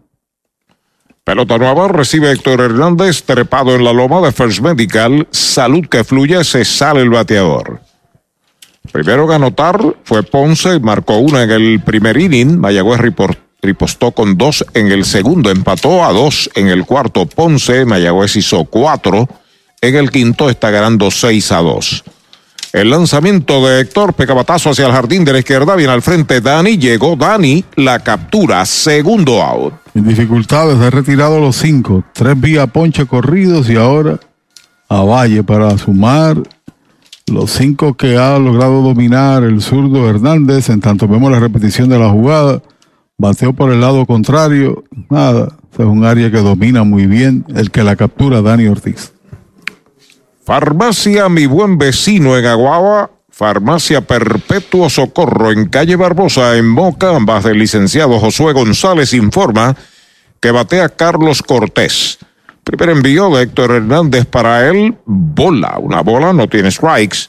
Pelota 1.25 1.57
nueva 1.57 1.89
recibe 1.89 2.31
Héctor 2.31 2.61
Hernández, 2.61 3.23
trepado 3.23 3.75
en 3.75 3.83
la 3.83 3.95
loma 3.95 4.21
de 4.21 4.31
First 4.31 4.61
Medical. 4.61 5.27
Salud 5.31 5.87
que 5.89 6.05
fluye, 6.05 6.45
se 6.45 6.67
sale 6.67 7.01
el 7.01 7.09
bateador. 7.09 7.81
Primero 8.93 9.27
que 9.27 9.35
anotar 9.35 9.81
fue 10.05 10.23
Ponce, 10.23 10.79
marcó 10.81 11.17
una 11.17 11.45
en 11.45 11.51
el 11.51 11.81
primer 11.81 12.19
inning. 12.19 12.59
Mayagüez 12.59 13.01
ripostó 13.63 14.13
con 14.13 14.37
dos 14.37 14.67
en 14.75 14.93
el 14.93 15.07
segundo, 15.07 15.51
empató 15.51 16.05
a 16.05 16.13
dos 16.13 16.51
en 16.55 16.69
el 16.69 16.85
cuarto. 16.85 17.25
Ponce, 17.25 17.87
Mayagüez 17.87 18.37
hizo 18.37 18.67
cuatro. 18.67 19.27
En 19.81 19.97
el 19.97 20.11
quinto 20.11 20.51
está 20.51 20.69
ganando 20.69 21.11
seis 21.11 21.51
a 21.53 21.63
dos. 21.63 22.05
El 22.75 22.91
lanzamiento 22.91 23.67
de 23.67 23.81
Héctor, 23.81 24.13
pecabatazo 24.13 24.69
hacia 24.69 24.85
el 24.87 24.93
jardín 24.93 25.25
de 25.25 25.33
la 25.33 25.39
izquierda, 25.39 25.75
viene 25.75 25.95
al 25.95 26.03
frente 26.03 26.43
Dani, 26.43 26.77
llegó 26.77 27.17
Dani, 27.17 27.65
la 27.77 28.01
captura, 28.01 28.67
segundo 28.67 29.43
out. 29.43 29.84
En 29.95 30.05
dificultades, 30.05 30.81
ha 30.81 30.91
retirado 30.91 31.39
los 31.39 31.55
cinco, 31.55 32.03
tres 32.12 32.41
vía 32.41 32.66
ponche 32.66 33.07
corridos 33.07 33.71
y 33.71 33.77
ahora 33.77 34.19
a 34.89 35.03
Valle 35.03 35.45
para 35.45 35.79
sumar 35.79 36.43
los 37.27 37.53
cinco 37.53 37.95
que 37.95 38.16
ha 38.19 38.39
logrado 38.39 38.83
dominar 38.83 39.45
el 39.45 39.61
zurdo 39.61 40.09
Hernández. 40.09 40.69
En 40.69 40.81
tanto 40.81 41.07
vemos 41.07 41.31
la 41.31 41.39
repetición 41.39 41.89
de 41.89 41.99
la 41.99 42.11
jugada, 42.11 42.61
bateó 43.16 43.53
por 43.53 43.71
el 43.73 43.81
lado 43.81 44.05
contrario, 44.05 44.83
nada, 45.11 45.57
es 45.73 45.79
un 45.87 46.05
área 46.05 46.31
que 46.31 46.39
domina 46.39 46.83
muy 46.83 47.07
bien 47.07 47.45
el 47.55 47.71
que 47.71 47.85
la 47.85 47.95
captura 47.95 48.43
Dani 48.43 48.66
Ortiz. 48.66 49.12
Farmacia 50.45 51.29
Mi 51.29 51.47
Buen 51.47 51.79
Vecino 51.79 52.37
en 52.37 52.47
Aguaba. 52.47 53.11
Farmacia 53.36 54.01
Perpetuo 54.01 54.89
Socorro 54.89 55.51
en 55.51 55.66
calle 55.66 55.97
Barbosa, 55.97 56.56
en 56.56 56.69
Moca, 56.69 57.16
ambas 57.16 57.43
del 57.43 57.59
licenciado 57.59 58.20
Josué 58.20 58.52
González 58.52 59.12
informa 59.12 59.74
que 60.39 60.52
batea 60.52 60.89
Carlos 60.90 61.43
Cortés. 61.43 62.19
Primer 62.62 62.90
envío 62.90 63.31
de 63.31 63.43
Héctor 63.43 63.73
Hernández 63.73 64.24
para 64.27 64.69
él, 64.69 64.97
bola, 65.05 65.78
una 65.81 66.01
bola, 66.02 66.32
no 66.32 66.48
tiene 66.48 66.70
strikes. 66.70 67.28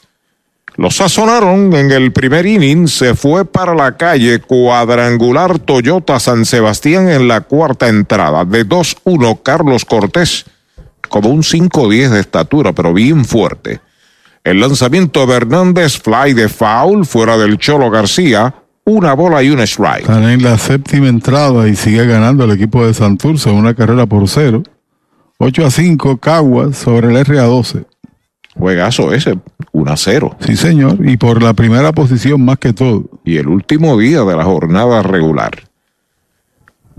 Lo 0.76 0.92
sazonaron 0.92 1.74
en 1.74 1.92
el 1.92 2.14
primer 2.14 2.46
inning, 2.46 2.88
se 2.88 3.16
fue 3.16 3.44
para 3.44 3.74
la 3.74 3.98
calle 3.98 4.42
cuadrangular 4.42 5.58
Toyota 5.58 6.20
San 6.20 6.46
Sebastián 6.46 7.10
en 7.10 7.28
la 7.28 7.42
cuarta 7.42 7.88
entrada. 7.88 8.46
De 8.46 8.64
2-1, 8.64 9.40
Carlos 9.42 9.86
Cortés 9.86 10.46
como 11.10 11.30
un 11.30 11.42
5-10 11.42 12.10
de 12.10 12.20
estatura, 12.20 12.74
pero 12.74 12.94
bien 12.94 13.26
fuerte. 13.26 13.80
El 14.46 14.60
lanzamiento 14.60 15.26
de 15.26 15.38
Hernández, 15.38 16.00
fly 16.00 16.34
de 16.34 16.48
foul, 16.48 17.04
fuera 17.04 17.36
del 17.36 17.58
Cholo 17.58 17.90
García, 17.90 18.54
una 18.84 19.14
bola 19.14 19.42
y 19.42 19.50
un 19.50 19.60
strike. 19.62 20.02
Están 20.02 20.24
en 20.26 20.44
la 20.44 20.60
séptima 20.60 21.08
entrada 21.08 21.68
y 21.68 21.76
sigue 21.76 22.06
ganando 22.06 22.44
el 22.44 22.52
equipo 22.52 22.86
de 22.86 22.94
Santurce 22.94 23.50
una 23.50 23.74
carrera 23.74 24.06
por 24.06 24.30
cero. 24.30 24.62
8 25.40 25.66
a 25.66 25.72
5, 25.72 26.18
Caguas 26.18 26.78
sobre 26.78 27.08
el 27.08 27.26
RA12. 27.26 27.88
Juegazo 28.56 29.12
ese, 29.16 29.34
1 29.72 29.92
a 29.92 29.98
0. 29.98 30.38
Sí, 30.40 30.56
señor, 30.56 31.00
y 31.04 31.18
por 31.18 31.42
la 31.42 31.56
primera 31.56 31.92
posición 31.92 32.46
más 32.46 32.60
que 32.60 32.72
todo. 32.72 33.10
Y 33.26 33.38
el 33.38 33.48
último 33.48 33.98
día 33.98 34.22
de 34.22 34.36
la 34.36 34.44
jornada 34.44 35.02
regular. 35.02 35.64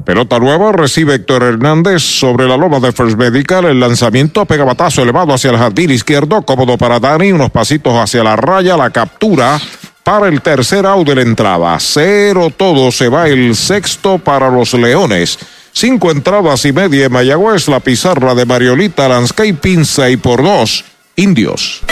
Pelota 0.05 0.39
nueva, 0.39 0.73
recibe 0.73 1.15
Héctor 1.15 1.43
Hernández 1.43 2.03
sobre 2.03 2.47
la 2.47 2.57
loma 2.57 2.79
de 2.81 2.93
First 2.93 3.17
Medical. 3.17 3.65
El 3.65 3.81
lanzamiento 3.81 4.45
pega 4.45 4.65
batazo 4.65 5.03
elevado 5.03 5.33
hacia 5.33 5.51
el 5.51 5.57
jardín 5.57 5.91
izquierdo, 5.91 6.43
cómodo 6.43 6.79
para 6.79 7.01
Dani. 7.01 7.33
Unos 7.33 7.51
pasitos 7.51 7.95
hacia 7.95 8.23
la 8.23 8.37
raya, 8.37 8.77
la 8.77 8.91
captura 8.91 9.59
para 10.05 10.29
el 10.29 10.41
tercer 10.43 10.87
out 10.87 11.09
de 11.09 11.23
entrada. 11.23 11.77
Cero 11.81 12.53
todo, 12.57 12.93
se 12.93 13.09
va 13.09 13.27
el 13.27 13.57
sexto 13.57 14.19
para 14.19 14.49
los 14.51 14.75
Leones. 14.75 15.39
Cinco 15.73 16.11
entradas 16.11 16.65
y 16.65 16.73
media 16.73 17.07
en 17.07 17.13
Mayagüez, 17.13 17.67
la 17.69 17.81
pizarra 17.81 18.35
de 18.35 18.47
Mariolita 18.47 19.09
Landscaping, 19.09 19.85
seis 19.85 20.19
por 20.19 20.43
dos. 20.43 20.85
Indios. 21.17 21.83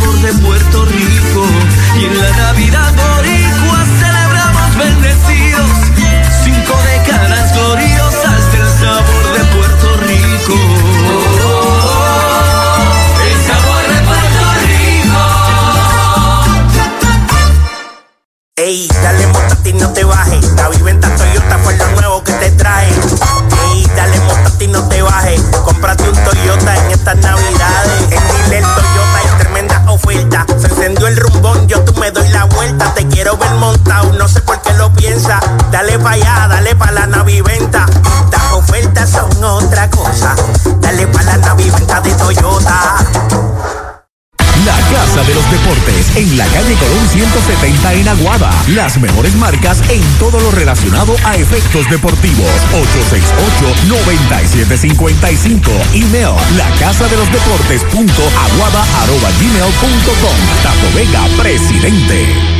Sabor 0.00 0.20
de 0.20 0.32
Puerto 0.42 0.84
Rico. 0.86 1.19
Las 48.74 48.98
mejores 49.00 49.34
marcas 49.36 49.82
en 49.88 50.02
todo 50.18 50.38
lo 50.40 50.50
relacionado 50.52 51.16
a 51.24 51.34
efectos 51.36 51.88
deportivos. 51.90 52.46
868-9755. 53.88 55.60
Email 55.94 56.36
la 56.56 56.70
casa 56.78 57.08
de 57.08 57.16
los 57.16 57.32
deportes 57.32 57.82
punto 57.84 58.22
aguada 58.22 58.84
arroba 59.02 59.30
gmail 59.40 59.72
punto 59.80 60.12
com. 60.20 60.36
Tato 60.62 60.88
Vega, 60.94 61.26
presidente. 61.36 62.59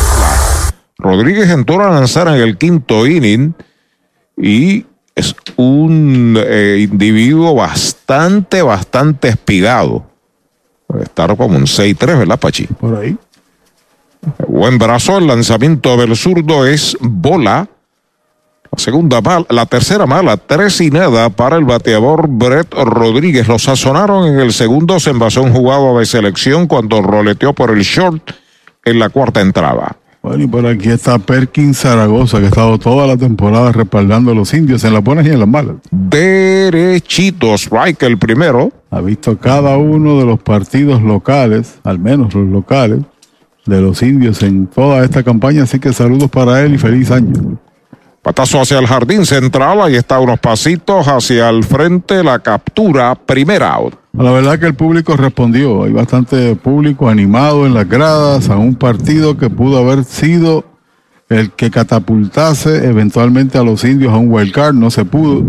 Rodríguez 1.01 1.49
entró 1.49 1.83
a 1.83 1.89
lanzar 1.89 2.27
en 2.27 2.35
el 2.35 2.57
quinto 2.57 3.07
inning 3.07 3.53
y 4.37 4.85
es 5.15 5.35
un 5.57 6.37
eh, 6.39 6.87
individuo 6.89 7.53
bastante, 7.55 8.61
bastante 8.61 9.29
espigado. 9.29 10.05
Estar 11.01 11.35
como 11.37 11.57
un 11.57 11.63
6-3, 11.63 12.19
¿verdad, 12.19 12.39
Pachi? 12.39 12.67
Por 12.67 12.95
ahí. 12.97 13.17
Buen 14.47 14.77
brazo, 14.77 15.17
el 15.17 15.27
lanzamiento 15.27 15.97
del 15.97 16.15
zurdo 16.15 16.65
es 16.65 16.97
bola. 16.99 17.67
La 18.71 18.77
segunda 18.77 19.19
mala, 19.19 19.45
la 19.49 19.65
tercera 19.65 20.05
mala, 20.05 20.37
tres 20.37 20.79
y 20.79 20.91
nada 20.91 21.29
para 21.29 21.57
el 21.57 21.65
bateador 21.65 22.27
Brett 22.29 22.73
Rodríguez. 22.73 23.47
Lo 23.47 23.59
sazonaron 23.59 24.27
en 24.27 24.39
el 24.39 24.53
segundo, 24.53 24.99
se 24.99 25.09
envasó 25.09 25.41
un 25.41 25.51
jugado 25.51 25.99
de 25.99 26.05
selección 26.05 26.67
cuando 26.67 27.01
roleteó 27.01 27.53
por 27.53 27.71
el 27.71 27.81
short 27.81 28.31
en 28.85 28.99
la 28.99 29.09
cuarta 29.09 29.41
entrada. 29.41 29.97
Bueno, 30.21 30.43
y 30.43 30.47
por 30.47 30.67
aquí 30.67 30.89
está 30.89 31.17
Perkins 31.17 31.79
Zaragoza, 31.79 32.37
que 32.37 32.45
ha 32.45 32.49
estado 32.49 32.77
toda 32.77 33.07
la 33.07 33.17
temporada 33.17 33.71
respaldando 33.71 34.31
a 34.31 34.35
los 34.35 34.53
indios 34.53 34.83
en 34.83 34.93
las 34.93 35.03
buenas 35.03 35.25
y 35.25 35.29
en 35.29 35.39
las 35.39 35.47
malas. 35.47 35.77
Derechito, 35.89 37.55
strike 37.55 38.03
el 38.03 38.19
primero. 38.19 38.71
Ha 38.91 39.01
visto 39.01 39.39
cada 39.39 39.77
uno 39.77 40.19
de 40.19 40.25
los 40.25 40.39
partidos 40.39 41.01
locales, 41.01 41.79
al 41.83 41.97
menos 41.97 42.35
los 42.35 42.47
locales, 42.47 42.99
de 43.65 43.81
los 43.81 44.03
indios 44.03 44.43
en 44.43 44.67
toda 44.67 45.03
esta 45.03 45.23
campaña. 45.23 45.63
Así 45.63 45.79
que 45.79 45.91
saludos 45.91 46.29
para 46.29 46.61
él 46.61 46.75
y 46.75 46.77
feliz 46.77 47.09
año. 47.09 47.57
Patazo 48.21 48.61
hacia 48.61 48.77
el 48.77 48.85
jardín 48.85 49.25
central, 49.25 49.81
ahí 49.81 49.95
está 49.95 50.19
unos 50.19 50.39
pasitos 50.39 51.07
hacia 51.07 51.49
el 51.49 51.63
frente, 51.63 52.23
la 52.23 52.37
captura, 52.37 53.15
primera 53.15 53.73
out. 53.73 53.95
La 54.13 54.31
verdad 54.31 54.59
que 54.59 54.67
el 54.67 54.75
público 54.75 55.17
respondió, 55.17 55.85
hay 55.85 55.91
bastante 55.91 56.55
público 56.55 57.09
animado 57.09 57.65
en 57.65 57.73
las 57.73 57.89
gradas 57.89 58.49
a 58.49 58.57
un 58.57 58.75
partido 58.75 59.37
que 59.37 59.49
pudo 59.49 59.79
haber 59.79 60.03
sido 60.03 60.65
el 61.29 61.49
que 61.49 61.71
catapultase 61.71 62.85
eventualmente 62.87 63.57
a 63.57 63.63
los 63.63 63.83
indios 63.83 64.13
a 64.13 64.17
un 64.17 64.31
wild 64.31 64.51
card, 64.51 64.75
no 64.75 64.91
se 64.91 65.03
pudo, 65.03 65.43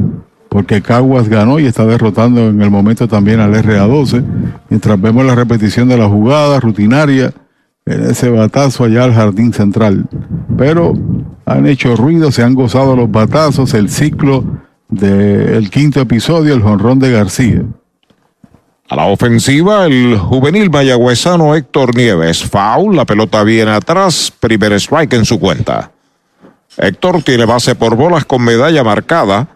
porque 0.48 0.80
Caguas 0.80 1.28
ganó 1.28 1.58
y 1.58 1.66
está 1.66 1.84
derrotando 1.84 2.48
en 2.48 2.62
el 2.62 2.70
momento 2.70 3.06
también 3.06 3.40
al 3.40 3.52
RA12, 3.52 4.24
mientras 4.70 4.98
vemos 4.98 5.26
la 5.26 5.34
repetición 5.34 5.88
de 5.88 5.98
la 5.98 6.08
jugada 6.08 6.58
rutinaria 6.58 7.34
en 7.86 8.10
ese 8.10 8.30
batazo 8.30 8.84
allá 8.84 9.04
al 9.04 9.14
jardín 9.14 9.52
central. 9.52 10.06
Pero 10.56 10.94
han 11.44 11.66
hecho 11.66 11.96
ruido, 11.96 12.30
se 12.30 12.42
han 12.42 12.54
gozado 12.54 12.96
los 12.96 13.10
batazos, 13.10 13.74
el 13.74 13.90
ciclo 13.90 14.44
del 14.88 15.70
quinto 15.70 16.00
episodio, 16.00 16.54
el 16.54 16.62
jonrón 16.62 16.98
de 16.98 17.10
García. 17.10 17.62
A 18.88 18.96
la 18.96 19.06
ofensiva, 19.06 19.86
el 19.86 20.18
juvenil 20.18 20.70
mayagüezano 20.70 21.54
Héctor 21.54 21.96
Nieves. 21.96 22.44
Foul, 22.44 22.94
la 22.94 23.06
pelota 23.06 23.42
viene 23.42 23.70
atrás, 23.70 24.32
primer 24.38 24.72
strike 24.74 25.14
en 25.14 25.24
su 25.24 25.40
cuenta. 25.40 25.92
Héctor 26.76 27.22
tiene 27.22 27.46
base 27.46 27.74
por 27.74 27.96
bolas 27.96 28.24
con 28.24 28.42
medalla 28.42 28.84
marcada 28.84 29.48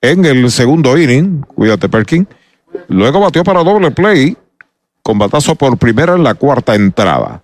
en 0.00 0.24
el 0.24 0.50
segundo 0.50 0.96
inning. 0.96 1.40
Cuídate, 1.42 1.88
Perkin. 1.88 2.28
Luego 2.88 3.20
batió 3.20 3.42
para 3.42 3.64
doble 3.64 3.90
play 3.90 4.36
con 5.02 5.18
batazo 5.18 5.54
por 5.54 5.78
primera 5.78 6.14
en 6.14 6.22
la 6.22 6.34
cuarta 6.34 6.74
entrada. 6.74 7.42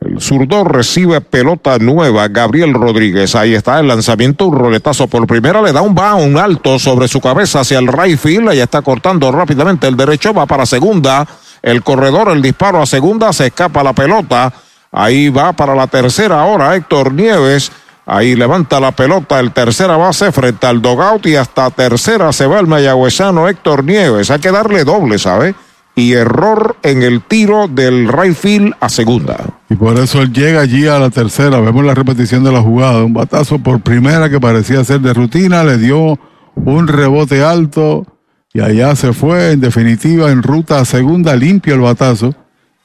El 0.00 0.20
zurdo 0.20 0.64
recibe 0.64 1.22
pelota 1.22 1.78
nueva, 1.78 2.28
Gabriel 2.28 2.74
Rodríguez. 2.74 3.34
Ahí 3.34 3.54
está 3.54 3.80
el 3.80 3.88
lanzamiento, 3.88 4.46
un 4.46 4.58
roletazo 4.58 5.06
por 5.06 5.26
primera, 5.26 5.62
le 5.62 5.72
da 5.72 5.80
un 5.80 5.98
un 5.98 6.36
alto 6.36 6.78
sobre 6.78 7.08
su 7.08 7.20
cabeza 7.22 7.60
hacia 7.60 7.78
el 7.78 7.88
right 7.88 8.18
field. 8.18 8.50
Ahí 8.50 8.60
está 8.60 8.82
cortando 8.82 9.32
rápidamente 9.32 9.88
el 9.88 9.96
derecho, 9.96 10.34
va 10.34 10.44
para 10.44 10.66
segunda. 10.66 11.26
El 11.62 11.82
corredor, 11.82 12.28
el 12.28 12.42
disparo 12.42 12.82
a 12.82 12.86
segunda, 12.86 13.32
se 13.32 13.46
escapa 13.46 13.82
la 13.82 13.94
pelota. 13.94 14.52
Ahí 14.92 15.30
va 15.30 15.54
para 15.54 15.74
la 15.74 15.86
tercera 15.86 16.42
ahora 16.42 16.76
Héctor 16.76 17.12
Nieves. 17.14 17.72
Ahí 18.04 18.36
levanta 18.36 18.80
la 18.80 18.92
pelota 18.92 19.40
el 19.40 19.52
tercera 19.52 19.96
base 19.96 20.32
frente 20.32 20.66
al 20.66 20.82
dogout 20.82 21.26
y 21.26 21.36
hasta 21.36 21.70
tercera 21.70 22.32
se 22.32 22.46
va 22.46 22.60
el 22.60 22.66
mayagüezano 22.66 23.48
Héctor 23.48 23.84
Nieves. 23.84 24.30
Hay 24.30 24.38
que 24.38 24.50
darle 24.52 24.84
doble, 24.84 25.18
¿sabe? 25.18 25.54
Y 25.98 26.12
error 26.12 26.76
en 26.82 27.02
el 27.02 27.22
tiro 27.22 27.66
del 27.66 28.08
right 28.08 28.34
field 28.34 28.74
a 28.80 28.88
segunda. 28.88 29.36
Y 29.68 29.74
por 29.74 29.98
eso 29.98 30.22
él 30.22 30.32
llega 30.32 30.60
allí 30.60 30.86
a 30.86 30.98
la 30.98 31.10
tercera. 31.10 31.60
Vemos 31.60 31.84
la 31.84 31.94
repetición 31.94 32.44
de 32.44 32.52
la 32.52 32.60
jugada. 32.60 33.02
Un 33.02 33.12
batazo 33.12 33.58
por 33.58 33.80
primera 33.80 34.30
que 34.30 34.40
parecía 34.40 34.84
ser 34.84 35.00
de 35.00 35.12
rutina. 35.12 35.64
Le 35.64 35.76
dio 35.76 36.18
un 36.54 36.86
rebote 36.86 37.42
alto 37.42 38.06
y 38.54 38.60
allá 38.60 38.94
se 38.94 39.12
fue. 39.12 39.52
En 39.52 39.60
definitiva, 39.60 40.30
en 40.30 40.42
ruta 40.42 40.78
a 40.78 40.84
segunda, 40.84 41.34
limpio 41.34 41.74
el 41.74 41.80
batazo. 41.80 42.32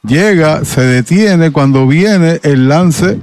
Llega, 0.06 0.66
se 0.66 0.82
detiene 0.82 1.52
cuando 1.52 1.88
viene 1.88 2.40
el 2.42 2.68
lance 2.68 3.20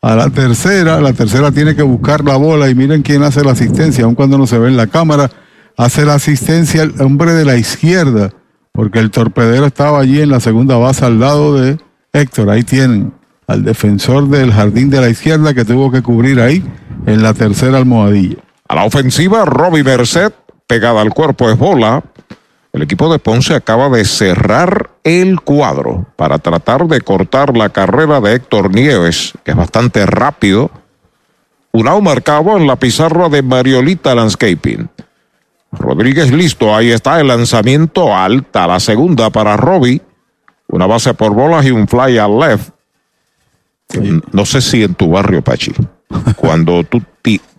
a 0.00 0.16
la 0.16 0.30
tercera. 0.30 1.02
La 1.02 1.12
tercera 1.12 1.52
tiene 1.52 1.76
que 1.76 1.82
buscar 1.82 2.24
la 2.24 2.36
bola 2.36 2.70
y 2.70 2.74
miren 2.74 3.02
quién 3.02 3.22
hace 3.22 3.44
la 3.44 3.52
asistencia, 3.52 4.04
aun 4.04 4.14
cuando 4.14 4.38
no 4.38 4.46
se 4.46 4.58
ve 4.58 4.68
en 4.68 4.78
la 4.78 4.86
cámara. 4.86 5.30
Hace 5.76 6.06
la 6.06 6.14
asistencia 6.14 6.82
el 6.82 6.94
hombre 7.00 7.34
de 7.34 7.44
la 7.44 7.56
izquierda 7.56 8.30
porque 8.74 8.98
el 8.98 9.12
torpedero 9.12 9.66
estaba 9.66 10.00
allí 10.00 10.20
en 10.20 10.30
la 10.30 10.40
segunda 10.40 10.76
base 10.76 11.04
al 11.04 11.20
lado 11.20 11.54
de 11.54 11.78
Héctor. 12.12 12.50
Ahí 12.50 12.64
tienen 12.64 13.12
al 13.46 13.62
defensor 13.62 14.28
del 14.28 14.52
jardín 14.52 14.90
de 14.90 15.00
la 15.00 15.08
izquierda 15.08 15.54
que 15.54 15.64
tuvo 15.64 15.92
que 15.92 16.02
cubrir 16.02 16.40
ahí 16.40 16.64
en 17.06 17.22
la 17.22 17.34
tercera 17.34 17.78
almohadilla. 17.78 18.38
A 18.68 18.74
la 18.74 18.84
ofensiva, 18.84 19.44
Robbie 19.44 19.84
Merced, 19.84 20.32
pegada 20.66 21.00
al 21.00 21.14
cuerpo 21.14 21.48
es 21.50 21.56
bola. 21.56 22.02
El 22.72 22.82
equipo 22.82 23.12
de 23.12 23.20
Ponce 23.20 23.54
acaba 23.54 23.88
de 23.90 24.04
cerrar 24.04 24.90
el 25.04 25.40
cuadro 25.40 26.06
para 26.16 26.38
tratar 26.40 26.88
de 26.88 27.00
cortar 27.00 27.56
la 27.56 27.68
carrera 27.68 28.20
de 28.20 28.34
Héctor 28.34 28.74
Nieves, 28.74 29.34
que 29.44 29.52
es 29.52 29.56
bastante 29.56 30.04
rápido. 30.04 30.72
Un 31.70 31.86
out 31.86 32.02
marcado 32.02 32.56
en 32.56 32.66
la 32.66 32.74
pizarra 32.74 33.28
de 33.28 33.42
Mariolita 33.42 34.16
Landscaping. 34.16 34.88
Rodríguez 35.78 36.32
listo, 36.32 36.74
ahí 36.74 36.90
está 36.90 37.20
el 37.20 37.28
lanzamiento 37.28 38.14
alta, 38.14 38.66
la 38.66 38.80
segunda 38.80 39.30
para 39.30 39.56
Robbie. 39.56 40.00
Una 40.68 40.86
base 40.86 41.14
por 41.14 41.34
bolas 41.34 41.64
y 41.66 41.70
un 41.70 41.86
fly 41.86 42.18
al 42.18 42.38
left. 42.38 42.70
No 44.32 44.44
sé 44.44 44.60
si 44.60 44.82
en 44.82 44.94
tu 44.94 45.10
barrio, 45.10 45.42
Pachi, 45.42 45.72
cuando 46.36 46.82
tú 46.84 47.02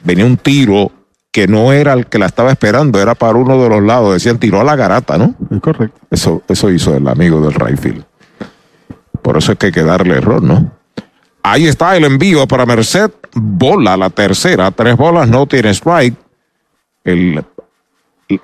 venía 0.04 0.26
un 0.26 0.38
tiro 0.38 0.92
que 1.32 1.48
no 1.48 1.72
era 1.74 1.94
el 1.94 2.08
que 2.08 2.18
la 2.18 2.28
estaba 2.28 2.52
esperando, 2.52 3.00
era 3.00 3.14
para 3.14 3.38
uno 3.38 3.62
de 3.62 3.70
los 3.70 3.84
lados, 3.84 4.14
decían 4.14 4.40
tiró 4.40 4.62
a 4.62 4.64
la 4.64 4.76
garata, 4.76 5.18
¿no? 5.18 5.36
Es 5.52 5.62
correcto. 5.62 6.00
Eso, 6.10 6.42
eso 6.48 6.72
hizo 6.72 6.96
el 6.96 7.08
amigo 7.08 7.42
del 7.42 7.54
Rayfield. 7.54 8.06
Por 9.22 9.38
eso 9.38 9.52
es 9.52 9.58
que 9.58 9.68
hay 9.68 9.72
que 9.72 9.84
darle 9.84 10.16
error, 10.16 10.42
¿no? 10.42 10.72
Ahí 11.44 11.68
está 11.68 11.96
el 11.96 12.06
envío 12.06 12.48
para 12.48 12.66
Merced, 12.66 13.12
bola 13.34 13.98
la 13.98 14.10
tercera, 14.10 14.72
tres 14.72 14.98
bolas, 14.98 15.28
no 15.28 15.46
tiene 15.46 15.70
strike. 15.72 16.16
El 17.04 17.44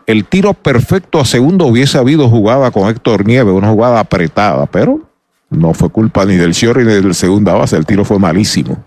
el 0.05 0.25
tiro 0.25 0.53
perfecto 0.53 1.19
a 1.19 1.25
segundo 1.25 1.65
hubiese 1.65 1.97
habido 1.97 2.29
jugada 2.29 2.71
con 2.71 2.89
Héctor 2.89 3.25
Nieves, 3.25 3.53
una 3.53 3.69
jugada 3.69 3.99
apretada, 3.99 4.65
pero 4.67 5.01
no 5.49 5.73
fue 5.73 5.89
culpa 5.89 6.25
ni 6.25 6.35
del 6.35 6.53
Sciorri 6.53 6.85
ni 6.85 6.93
del 6.93 7.15
segunda 7.15 7.53
base, 7.53 7.75
el 7.75 7.85
tiro 7.85 8.05
fue 8.05 8.19
malísimo. 8.19 8.83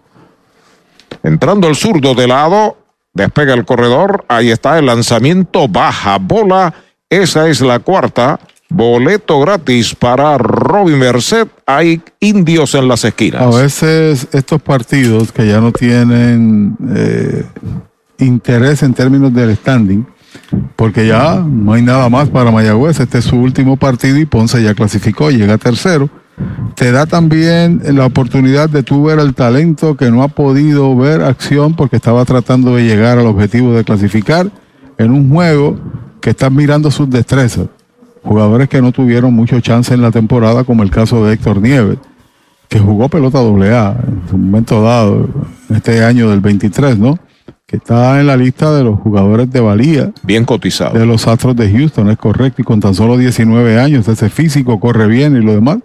Entrando 1.22 1.68
el 1.68 1.76
zurdo 1.76 2.14
de 2.14 2.28
lado, 2.28 2.76
despega 3.12 3.54
el 3.54 3.64
corredor, 3.64 4.24
ahí 4.28 4.50
está 4.50 4.78
el 4.78 4.86
lanzamiento, 4.86 5.68
baja 5.68 6.18
bola, 6.18 6.74
esa 7.10 7.48
es 7.48 7.60
la 7.60 7.80
cuarta, 7.80 8.38
boleto 8.68 9.40
gratis 9.40 9.94
para 9.94 10.38
Robin 10.38 10.98
Merced, 10.98 11.48
hay 11.66 12.02
indios 12.20 12.74
en 12.74 12.88
las 12.88 13.04
esquinas. 13.04 13.42
A 13.42 13.62
veces 13.62 14.28
estos 14.32 14.60
partidos 14.62 15.32
que 15.32 15.46
ya 15.46 15.60
no 15.60 15.72
tienen 15.72 16.76
eh, 16.94 17.44
interés 18.18 18.82
en 18.82 18.94
términos 18.94 19.32
del 19.32 19.56
standing, 19.56 20.06
porque 20.76 21.06
ya 21.06 21.44
no 21.46 21.72
hay 21.72 21.82
nada 21.82 22.08
más 22.08 22.28
para 22.28 22.50
Mayagüez. 22.50 23.00
Este 23.00 23.18
es 23.18 23.24
su 23.24 23.36
último 23.36 23.76
partido 23.76 24.18
y 24.18 24.26
Ponce 24.26 24.62
ya 24.62 24.74
clasificó, 24.74 25.30
llega 25.30 25.58
tercero. 25.58 26.08
Te 26.74 26.90
da 26.90 27.06
también 27.06 27.80
la 27.92 28.06
oportunidad 28.06 28.68
de 28.68 28.82
tú 28.82 29.04
ver 29.04 29.20
el 29.20 29.34
talento 29.34 29.96
que 29.96 30.10
no 30.10 30.22
ha 30.22 30.28
podido 30.28 30.94
ver 30.96 31.22
acción 31.22 31.74
porque 31.74 31.96
estaba 31.96 32.24
tratando 32.24 32.74
de 32.74 32.84
llegar 32.84 33.18
al 33.18 33.26
objetivo 33.26 33.72
de 33.72 33.84
clasificar 33.84 34.50
en 34.98 35.10
un 35.12 35.30
juego 35.30 35.78
que 36.20 36.30
están 36.30 36.54
mirando 36.54 36.90
sus 36.90 37.08
destrezas. 37.08 37.66
Jugadores 38.22 38.68
que 38.68 38.82
no 38.82 38.90
tuvieron 38.90 39.32
mucho 39.34 39.60
chance 39.60 39.92
en 39.92 40.02
la 40.02 40.10
temporada, 40.10 40.64
como 40.64 40.82
el 40.82 40.90
caso 40.90 41.24
de 41.24 41.34
Héctor 41.34 41.60
Nieves, 41.60 41.98
que 42.68 42.78
jugó 42.78 43.08
pelota 43.08 43.38
doble 43.38 43.74
A 43.74 43.90
en 44.06 44.22
su 44.28 44.38
momento 44.38 44.82
dado, 44.82 45.28
este 45.68 46.02
año 46.02 46.30
del 46.30 46.40
23, 46.40 46.98
¿no? 46.98 47.18
Que 47.74 47.78
está 47.78 48.20
en 48.20 48.28
la 48.28 48.36
lista 48.36 48.72
de 48.72 48.84
los 48.84 49.00
jugadores 49.00 49.50
de 49.50 49.60
valía. 49.60 50.12
Bien 50.22 50.44
cotizado. 50.44 50.96
De 50.96 51.04
los 51.04 51.26
Astros 51.26 51.56
de 51.56 51.72
Houston, 51.72 52.08
es 52.08 52.16
correcto. 52.16 52.62
Y 52.62 52.64
con 52.64 52.78
tan 52.78 52.94
solo 52.94 53.18
19 53.18 53.80
años, 53.80 54.06
ese 54.06 54.30
físico 54.30 54.78
corre 54.78 55.08
bien 55.08 55.36
y 55.36 55.44
lo 55.44 55.54
demás. 55.54 55.78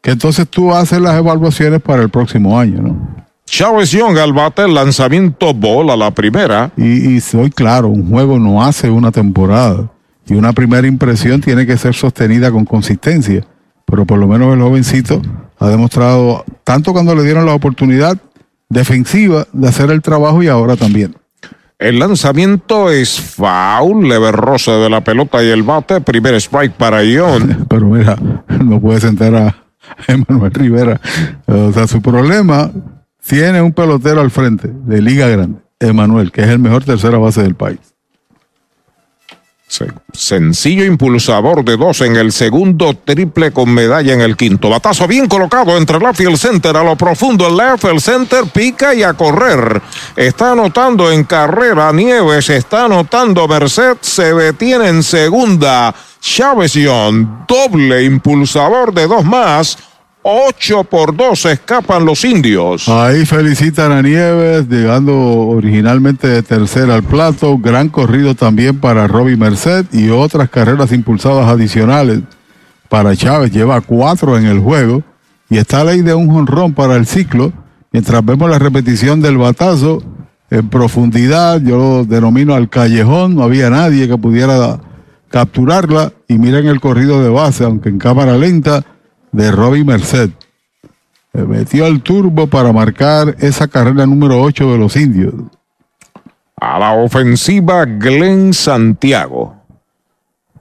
Que 0.00 0.12
entonces 0.12 0.46
tú 0.48 0.72
haces 0.72 1.00
las 1.00 1.16
evaluaciones 1.16 1.82
para 1.82 2.02
el 2.02 2.10
próximo 2.10 2.60
año, 2.60 2.80
¿no? 2.80 3.26
Chávez 3.44 3.90
Young 3.90 4.18
al 4.18 4.32
bate, 4.32 4.68
lanzamiento 4.68 5.52
bola 5.52 5.96
la 5.96 6.12
primera. 6.12 6.70
Y, 6.76 7.16
y 7.16 7.20
soy 7.20 7.50
claro, 7.50 7.88
un 7.88 8.08
juego 8.08 8.38
no 8.38 8.62
hace 8.62 8.88
una 8.88 9.10
temporada. 9.10 9.90
Y 10.28 10.34
una 10.34 10.52
primera 10.52 10.86
impresión 10.86 11.40
tiene 11.40 11.66
que 11.66 11.76
ser 11.76 11.94
sostenida 11.94 12.52
con 12.52 12.64
consistencia. 12.64 13.44
Pero 13.84 14.04
por 14.04 14.18
lo 14.18 14.28
menos 14.28 14.54
el 14.54 14.60
jovencito 14.60 15.20
ha 15.58 15.68
demostrado, 15.68 16.44
tanto 16.62 16.92
cuando 16.92 17.16
le 17.16 17.24
dieron 17.24 17.46
la 17.46 17.54
oportunidad 17.54 18.16
defensiva 18.68 19.46
de 19.52 19.68
hacer 19.68 19.90
el 19.90 20.02
trabajo 20.02 20.42
y 20.42 20.48
ahora 20.48 20.76
también. 20.76 21.14
El 21.78 21.98
lanzamiento 21.98 22.90
es 22.90 23.20
foul, 23.20 24.08
leve 24.08 24.32
de 24.32 24.88
la 24.88 25.02
pelota 25.02 25.44
y 25.44 25.48
el 25.48 25.62
bate, 25.62 26.00
primer 26.00 26.34
strike 26.36 26.72
para 26.72 27.04
Ion. 27.04 27.66
Pero 27.68 27.86
mira, 27.86 28.16
no 28.64 28.80
puede 28.80 29.00
sentar 29.00 29.34
a 29.34 29.56
Emanuel 30.08 30.52
Rivera. 30.52 31.00
O 31.46 31.72
sea, 31.72 31.86
su 31.86 32.00
problema 32.00 32.70
tiene 33.26 33.60
un 33.60 33.72
pelotero 33.72 34.22
al 34.22 34.30
frente 34.30 34.70
de 34.72 35.02
Liga 35.02 35.28
Grande, 35.28 35.60
Emanuel, 35.78 36.32
que 36.32 36.42
es 36.42 36.48
el 36.48 36.58
mejor 36.58 36.84
tercera 36.84 37.18
base 37.18 37.42
del 37.42 37.54
país. 37.54 37.95
Sencillo 40.12 40.84
impulsador 40.84 41.64
de 41.64 41.76
dos 41.76 42.00
en 42.00 42.16
el 42.16 42.32
segundo, 42.32 42.94
triple 42.94 43.50
con 43.52 43.68
medalla 43.74 44.14
en 44.14 44.20
el 44.20 44.36
quinto. 44.36 44.70
Batazo 44.70 45.06
bien 45.08 45.26
colocado 45.26 45.76
entre 45.76 45.98
left 45.98 46.20
y 46.20 46.36
center. 46.36 46.76
A 46.76 46.84
lo 46.84 46.96
profundo 46.96 47.48
el 47.48 47.56
left, 47.56 47.84
el 47.84 48.00
center 48.00 48.44
pica 48.44 48.94
y 48.94 49.02
a 49.02 49.14
correr. 49.14 49.82
Está 50.14 50.52
anotando 50.52 51.10
en 51.10 51.24
carrera 51.24 51.92
Nieves, 51.92 52.48
está 52.48 52.84
anotando 52.84 53.46
Merced, 53.48 53.98
se 54.00 54.32
detiene 54.32 54.88
en 54.88 55.02
segunda. 55.02 55.94
Chávez 56.20 56.74
doble 57.46 58.04
impulsador 58.04 58.94
de 58.94 59.06
dos 59.06 59.24
más. 59.24 59.76
8 60.28 60.82
por 60.82 61.16
2 61.16 61.46
escapan 61.46 62.04
los 62.04 62.24
indios. 62.24 62.88
Ahí 62.88 63.24
felicitan 63.24 63.92
a 63.92 64.02
Nieves, 64.02 64.68
llegando 64.68 65.16
originalmente 65.16 66.26
de 66.26 66.42
tercera 66.42 66.96
al 66.96 67.04
plato. 67.04 67.56
Gran 67.58 67.90
corrido 67.90 68.34
también 68.34 68.80
para 68.80 69.06
Robbie 69.06 69.36
Merced 69.36 69.86
y 69.92 70.08
otras 70.08 70.50
carreras 70.50 70.90
impulsadas 70.90 71.46
adicionales 71.46 72.22
para 72.88 73.14
Chávez. 73.14 73.52
Lleva 73.52 73.80
cuatro 73.82 74.36
en 74.36 74.46
el 74.46 74.58
juego 74.58 75.04
y 75.48 75.58
está 75.58 75.84
ley 75.84 76.02
de 76.02 76.14
un 76.14 76.28
jonrón 76.28 76.74
para 76.74 76.96
el 76.96 77.06
ciclo. 77.06 77.52
Mientras 77.92 78.24
vemos 78.24 78.50
la 78.50 78.58
repetición 78.58 79.20
del 79.20 79.38
batazo 79.38 80.02
en 80.50 80.68
profundidad, 80.68 81.60
yo 81.60 81.78
lo 81.78 82.04
denomino 82.04 82.56
al 82.56 82.68
callejón, 82.68 83.36
no 83.36 83.44
había 83.44 83.70
nadie 83.70 84.08
que 84.08 84.18
pudiera 84.18 84.80
capturarla 85.28 86.12
y 86.26 86.36
miren 86.38 86.66
el 86.66 86.80
corrido 86.80 87.22
de 87.22 87.28
base, 87.28 87.62
aunque 87.62 87.90
en 87.90 87.98
cámara 87.98 88.36
lenta, 88.36 88.84
de 89.36 89.52
Robbie 89.52 89.84
Merced. 89.84 90.30
metió 91.32 91.86
el 91.86 92.00
turbo 92.00 92.46
para 92.46 92.72
marcar 92.72 93.36
esa 93.38 93.68
carrera 93.68 94.06
número 94.06 94.40
8 94.40 94.72
de 94.72 94.78
los 94.78 94.96
indios. 94.96 95.34
A 96.58 96.78
la 96.78 96.94
ofensiva, 96.94 97.84
Glenn 97.84 98.54
Santiago. 98.54 99.54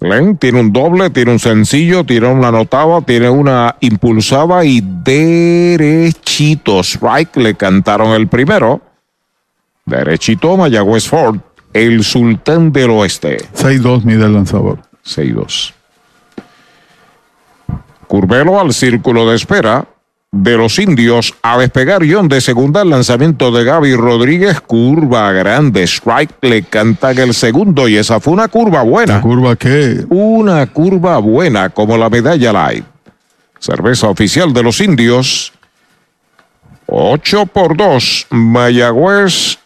Glenn 0.01 0.37
tiene 0.37 0.59
un 0.59 0.73
doble, 0.73 1.09
tiene 1.09 1.31
un 1.31 1.39
sencillo, 1.39 2.03
tiene 2.03 2.27
una 2.27 2.49
anotada, 2.49 2.99
tiene 3.01 3.29
una 3.29 3.77
impulsada 3.79 4.65
y 4.65 4.81
derechito. 4.83 6.81
Strike 6.81 7.37
le 7.37 7.55
cantaron 7.55 8.09
el 8.09 8.27
primero. 8.27 8.81
Derechito 9.85 10.57
Mayagüez 10.57 11.07
Ford, 11.07 11.39
el 11.71 12.03
sultán 12.03 12.73
del 12.73 12.89
oeste. 12.89 13.37
6-2 13.55 14.03
mide 14.03 14.25
el 14.25 14.33
lanzador. 14.33 14.81
6-2. 15.05 15.74
Curvelo 18.07 18.59
al 18.59 18.73
círculo 18.73 19.29
de 19.29 19.35
espera 19.35 19.85
de 20.31 20.57
los 20.57 20.79
indios 20.79 21.33
a 21.43 21.57
despegar 21.57 22.01
John 22.09 22.27
de 22.27 22.41
segunda 22.41 22.81
el 22.81 22.89
lanzamiento 22.89 23.51
de 23.51 23.63
Gaby 23.63 23.95
Rodríguez, 23.95 24.59
curva 24.59 25.31
grande, 25.31 25.83
strike 25.83 26.33
le 26.41 26.63
cantan 26.63 27.17
el 27.17 27.33
segundo 27.33 27.87
y 27.87 27.95
esa 27.95 28.19
fue 28.19 28.33
una 28.33 28.49
curva 28.49 28.81
buena. 28.83 29.21
curva 29.21 29.55
qué? 29.55 30.03
Una 30.09 30.67
curva 30.67 31.19
buena 31.19 31.69
como 31.69 31.97
la 31.97 32.09
medalla 32.09 32.51
light. 32.51 32.85
Cerveza 33.59 34.09
oficial 34.09 34.51
de 34.53 34.63
los 34.63 34.81
indios. 34.81 35.53
8 36.87 37.45
por 37.47 37.77
2, 37.77 38.27
Mayagüez 38.29 39.57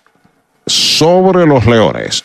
sobre 0.67 1.47
los 1.47 1.65
Leones. 1.65 2.23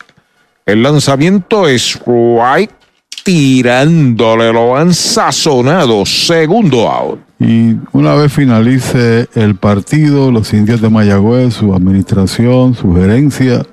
El 0.67 0.83
lanzamiento 0.83 1.67
es 1.67 1.83
strike 1.83 2.84
tirándole, 3.25 4.53
lo 4.53 4.77
han 4.77 4.93
sazonado, 4.95 6.05
segundo 6.07 6.89
out. 6.89 7.21
Y 7.41 7.77
una 7.93 8.15
vez 8.15 8.33
finalice 8.33 9.29
el 9.35 9.57
partido, 9.57 10.31
los 10.31 10.53
indios 10.53 10.81
de 10.81 10.91
Mayagüez, 10.91 11.55
su 11.55 11.75
administración, 11.75 12.75
su 12.75 12.95
gerencia, 12.95 13.67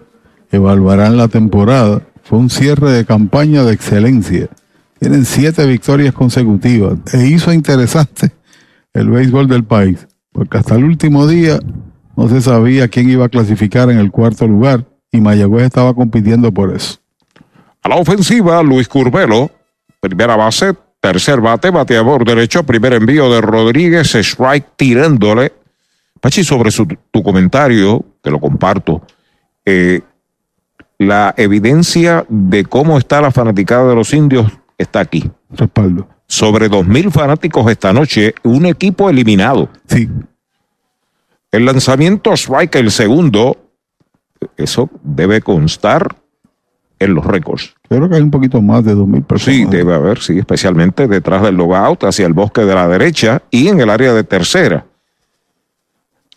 evaluarán 0.51 1.17
la 1.17 1.27
temporada. 1.27 2.01
Fue 2.23 2.39
un 2.39 2.49
cierre 2.49 2.91
de 2.91 3.05
campaña 3.05 3.63
de 3.63 3.73
excelencia. 3.73 4.47
Tienen 4.99 5.25
siete 5.25 5.65
victorias 5.65 6.13
consecutivas. 6.13 6.97
E 7.13 7.27
hizo 7.27 7.51
interesante 7.51 8.31
el 8.93 9.09
béisbol 9.09 9.47
del 9.47 9.63
país, 9.63 10.07
porque 10.31 10.57
hasta 10.57 10.75
el 10.75 10.85
último 10.85 11.27
día 11.27 11.59
no 12.15 12.29
se 12.29 12.41
sabía 12.41 12.87
quién 12.87 13.09
iba 13.09 13.25
a 13.25 13.29
clasificar 13.29 13.89
en 13.89 13.97
el 13.97 14.11
cuarto 14.11 14.47
lugar 14.47 14.85
y 15.11 15.19
Mayagüez 15.19 15.65
estaba 15.65 15.93
compitiendo 15.93 16.53
por 16.53 16.73
eso. 16.75 17.00
A 17.83 17.89
la 17.89 17.95
ofensiva, 17.95 18.61
Luis 18.61 18.87
Curvelo, 18.87 19.49
primera 19.99 20.35
base, 20.35 20.73
tercer 20.99 21.41
bate, 21.41 21.71
bateador 21.71 22.23
derecho, 22.25 22.63
primer 22.63 22.93
envío 22.93 23.31
de 23.31 23.41
Rodríguez, 23.41 24.13
strike 24.13 24.75
tirándole. 24.75 25.51
Pachi, 26.19 26.43
sobre 26.43 26.69
su, 26.69 26.87
tu 27.09 27.23
comentario, 27.23 28.05
que 28.23 28.29
lo 28.29 28.39
comparto, 28.39 29.01
eh, 29.65 30.01
la 30.99 31.33
evidencia 31.35 32.23
de 32.29 32.63
cómo 32.65 32.99
está 32.99 33.21
la 33.21 33.31
fanaticada 33.31 33.89
de 33.89 33.95
los 33.95 34.13
indios 34.13 34.51
está 34.77 34.99
aquí. 34.99 35.31
Respaldo. 35.49 36.07
Sobre 36.27 36.69
dos 36.69 36.85
mil 36.85 37.11
fanáticos 37.11 37.69
esta 37.71 37.91
noche, 37.91 38.35
un 38.43 38.67
equipo 38.67 39.09
eliminado. 39.09 39.69
Sí. 39.87 40.07
El 41.51 41.65
lanzamiento 41.65 42.33
strike, 42.33 42.75
el 42.75 42.91
segundo, 42.91 43.57
eso 44.57 44.89
debe 45.01 45.41
constar 45.41 46.20
en 47.01 47.15
los 47.15 47.25
récords. 47.25 47.73
Creo 47.89 48.07
que 48.07 48.15
hay 48.15 48.21
un 48.21 48.31
poquito 48.31 48.61
más 48.61 48.85
de 48.85 48.95
2.000 48.95 49.25
personas. 49.25 49.57
Sí, 49.57 49.65
debe 49.65 49.95
haber, 49.95 50.19
sí, 50.19 50.37
especialmente 50.37 51.07
detrás 51.07 51.41
del 51.41 51.55
logout, 51.55 52.03
hacia 52.03 52.27
el 52.27 52.33
bosque 52.33 52.61
de 52.61 52.75
la 52.75 52.87
derecha 52.87 53.41
y 53.49 53.67
en 53.67 53.81
el 53.81 53.89
área 53.89 54.13
de 54.13 54.23
tercera. 54.23 54.85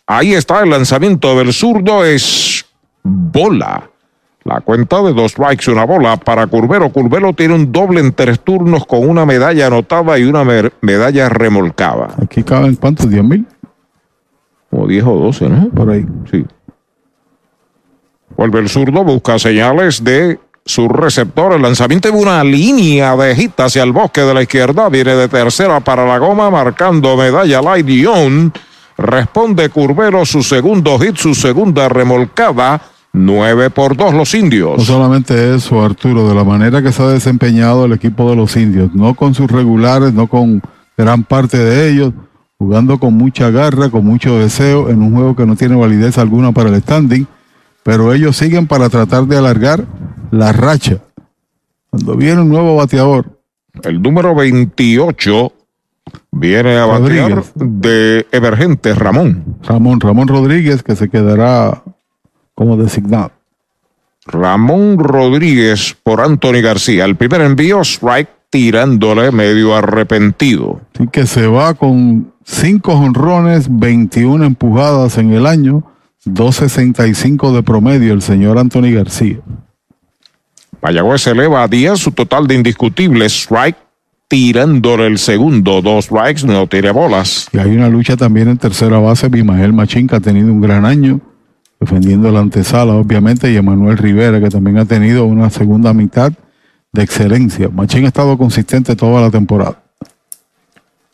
Ahí 0.07 0.33
está 0.33 0.63
el 0.63 0.71
lanzamiento 0.71 1.37
del 1.37 1.53
zurdo, 1.53 2.03
es 2.03 2.65
bola. 3.03 3.89
La 4.43 4.61
cuenta 4.61 5.01
de 5.01 5.13
dos 5.13 5.31
strikes, 5.31 5.71
una 5.71 5.85
bola 5.85 6.17
para 6.17 6.45
Curvelo. 6.45 6.89
Curvelo 6.89 7.33
tiene 7.33 7.55
un 7.55 7.71
doble 7.71 7.99
en 7.99 8.13
tres 8.13 8.39
turnos 8.39 8.85
con 8.85 9.07
una 9.07 9.25
medalla 9.25 9.67
anotada 9.67 10.19
y 10.19 10.23
una 10.23 10.43
medalla 10.81 11.29
remolcada. 11.29 12.09
Aquí 12.21 12.43
caben 12.43 12.75
cuántos, 12.75 13.09
10 13.09 13.23
mil. 13.23 13.45
Como 14.69 14.87
10 14.87 15.03
o 15.05 15.15
12, 15.15 15.49
¿no? 15.49 15.69
Por 15.69 15.89
ahí. 15.89 16.05
Sí. 16.29 16.45
Vuelve 18.37 18.59
el 18.59 18.69
zurdo, 18.69 19.03
busca 19.03 19.39
señales 19.39 20.03
de 20.03 20.39
su 20.65 20.89
receptor. 20.89 21.53
El 21.53 21.61
lanzamiento 21.61 22.09
de 22.09 22.17
una 22.17 22.43
línea 22.43 23.15
de 23.15 23.35
hit 23.35 23.59
hacia 23.59 23.83
el 23.83 23.91
bosque 23.91 24.21
de 24.21 24.33
la 24.33 24.41
izquierda. 24.41 24.89
Viene 24.89 25.15
de 25.15 25.27
tercera 25.27 25.79
para 25.79 26.05
la 26.05 26.17
goma, 26.17 26.49
marcando 26.49 27.15
medalla 27.15 27.61
Light 27.61 27.85
Dion. 27.85 28.51
Responde 28.97 29.69
Curvelo 29.69 30.25
su 30.25 30.41
segundo 30.41 30.97
hit, 30.99 31.17
su 31.17 31.35
segunda 31.35 31.87
remolcada. 31.87 32.81
9 33.13 33.69
por 33.69 33.95
2 33.95 34.13
los 34.13 34.33
indios. 34.33 34.77
No 34.77 34.83
solamente 34.83 35.55
eso, 35.55 35.81
Arturo, 35.81 36.27
de 36.27 36.35
la 36.35 36.43
manera 36.43 36.81
que 36.81 36.91
se 36.91 37.01
ha 37.01 37.07
desempeñado 37.07 37.85
el 37.85 37.93
equipo 37.93 38.29
de 38.29 38.35
los 38.35 38.57
indios, 38.57 38.93
no 38.93 39.13
con 39.13 39.33
sus 39.33 39.49
regulares, 39.49 40.11
no 40.13 40.27
con 40.27 40.61
gran 40.97 41.23
parte 41.23 41.57
de 41.57 41.91
ellos, 41.91 42.11
jugando 42.57 42.99
con 42.99 43.13
mucha 43.13 43.49
garra, 43.51 43.89
con 43.89 44.03
mucho 44.03 44.37
deseo, 44.37 44.89
en 44.89 45.01
un 45.01 45.13
juego 45.13 45.33
que 45.33 45.45
no 45.45 45.55
tiene 45.55 45.77
validez 45.77 46.17
alguna 46.17 46.51
para 46.51 46.69
el 46.69 46.81
standing, 46.81 47.25
pero 47.85 48.11
ellos 48.11 48.35
siguen 48.35 48.65
para 48.65 48.89
tratar 48.89 49.27
de 49.27 49.37
alargar 49.37 49.85
la 50.31 50.51
racha. 50.51 50.97
Cuando 51.91 52.15
viene 52.15 52.41
un 52.41 52.49
nuevo 52.49 52.75
bateador. 52.75 53.39
El 53.83 54.01
número 54.01 54.33
28 54.33 55.53
viene 56.31 56.77
a 56.77 56.85
batear 56.87 57.43
de 57.53 58.25
emergente 58.31 58.95
Ramón. 58.95 59.59
Ramón, 59.61 59.99
Ramón 59.99 60.27
Rodríguez, 60.27 60.81
que 60.81 60.95
se 60.95 61.09
quedará 61.09 61.83
como 62.55 62.75
designado. 62.75 63.33
Ramón 64.25 64.97
Rodríguez 64.97 65.95
por 66.01 66.21
Anthony 66.21 66.63
García. 66.63 67.05
El 67.05 67.15
primer 67.17 67.41
envío, 67.41 67.81
strike 67.81 68.29
tirándole 68.49 69.31
medio 69.31 69.75
arrepentido. 69.75 70.81
Así 70.95 71.07
que 71.09 71.27
se 71.27 71.45
va 71.45 71.75
con 71.75 72.33
cinco 72.43 72.93
honrones, 72.93 73.67
21 73.69 74.43
empujadas 74.43 75.19
en 75.19 75.33
el 75.33 75.45
año, 75.45 75.83
2.65 76.25 77.53
de 77.53 77.63
promedio 77.63 78.13
el 78.13 78.21
señor 78.21 78.57
Anthony 78.57 78.91
García. 78.93 79.37
Mayagüez 80.81 81.25
eleva 81.27 81.63
a 81.63 81.67
10 81.67 81.99
su 81.99 82.11
total 82.11 82.47
de 82.47 82.55
indiscutibles 82.55 83.33
strike 83.33 83.77
tirándole 84.27 85.07
el 85.07 85.19
segundo, 85.19 85.81
dos 85.81 86.05
strikes, 86.05 86.45
no 86.45 86.67
tiene 86.67 86.91
bolas. 86.91 87.47
Y 87.53 87.59
hay 87.59 87.75
una 87.75 87.89
lucha 87.89 88.17
también 88.17 88.49
en 88.49 88.57
tercera 88.57 88.97
base, 88.99 89.29
Bimael 89.29 89.73
Machín 89.73 90.07
que 90.07 90.15
ha 90.15 90.19
tenido 90.19 90.51
un 90.51 90.61
gran 90.61 90.85
año 90.85 91.21
defendiendo 91.79 92.31
la 92.31 92.39
antesala, 92.39 92.93
obviamente, 92.93 93.51
y 93.51 93.57
Emanuel 93.57 93.97
Rivera, 93.97 94.39
que 94.39 94.49
también 94.49 94.77
ha 94.77 94.85
tenido 94.85 95.25
una 95.25 95.49
segunda 95.49 95.93
mitad 95.93 96.31
de 96.91 97.03
excelencia. 97.03 97.69
Machín 97.69 98.05
ha 98.05 98.07
estado 98.07 98.37
consistente 98.37 98.95
toda 98.95 99.21
la 99.21 99.29
temporada. 99.29 99.83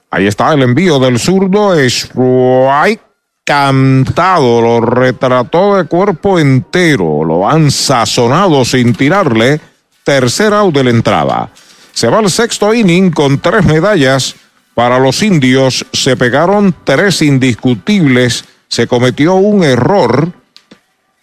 Ahí 0.10 0.28
está 0.28 0.54
el 0.54 0.62
envío 0.62 1.00
del 1.00 1.20
zurdo, 1.20 1.74
strike 1.76 3.02
cantado, 3.46 4.62
lo 4.62 4.82
retrató 4.82 5.78
de 5.78 5.86
cuerpo 5.86 6.40
entero, 6.40 7.24
lo 7.24 7.50
han 7.50 7.72
sazonado 7.72 8.66
sin 8.66 8.94
tirarle. 8.94 9.60
Tercer 10.04 10.54
out 10.54 10.74
de 10.74 10.84
la 10.84 10.90
entrada. 10.90 11.50
Se 11.94 12.08
va 12.08 12.20
al 12.20 12.32
sexto 12.32 12.74
inning 12.74 13.12
con 13.12 13.40
tres 13.40 13.66
medallas. 13.66 14.36
Para 14.74 14.98
los 15.00 15.22
indios 15.22 15.86
se 15.94 16.18
pegaron 16.18 16.74
tres 16.84 17.22
indiscutibles. 17.22 18.46
Se 18.68 18.88
cometió 18.88 19.36
un 19.36 19.64
error 19.64 20.32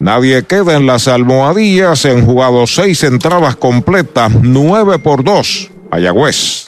Nadie 0.00 0.44
queda 0.44 0.76
en 0.76 0.86
las 0.86 1.08
almohadillas. 1.08 1.98
Se 1.98 2.10
han 2.10 2.24
jugado 2.24 2.66
seis 2.68 3.02
entradas 3.02 3.56
completas, 3.56 4.30
nueve 4.42 4.98
por 5.00 5.24
dos. 5.24 5.70
Ayagüez. 5.90 6.67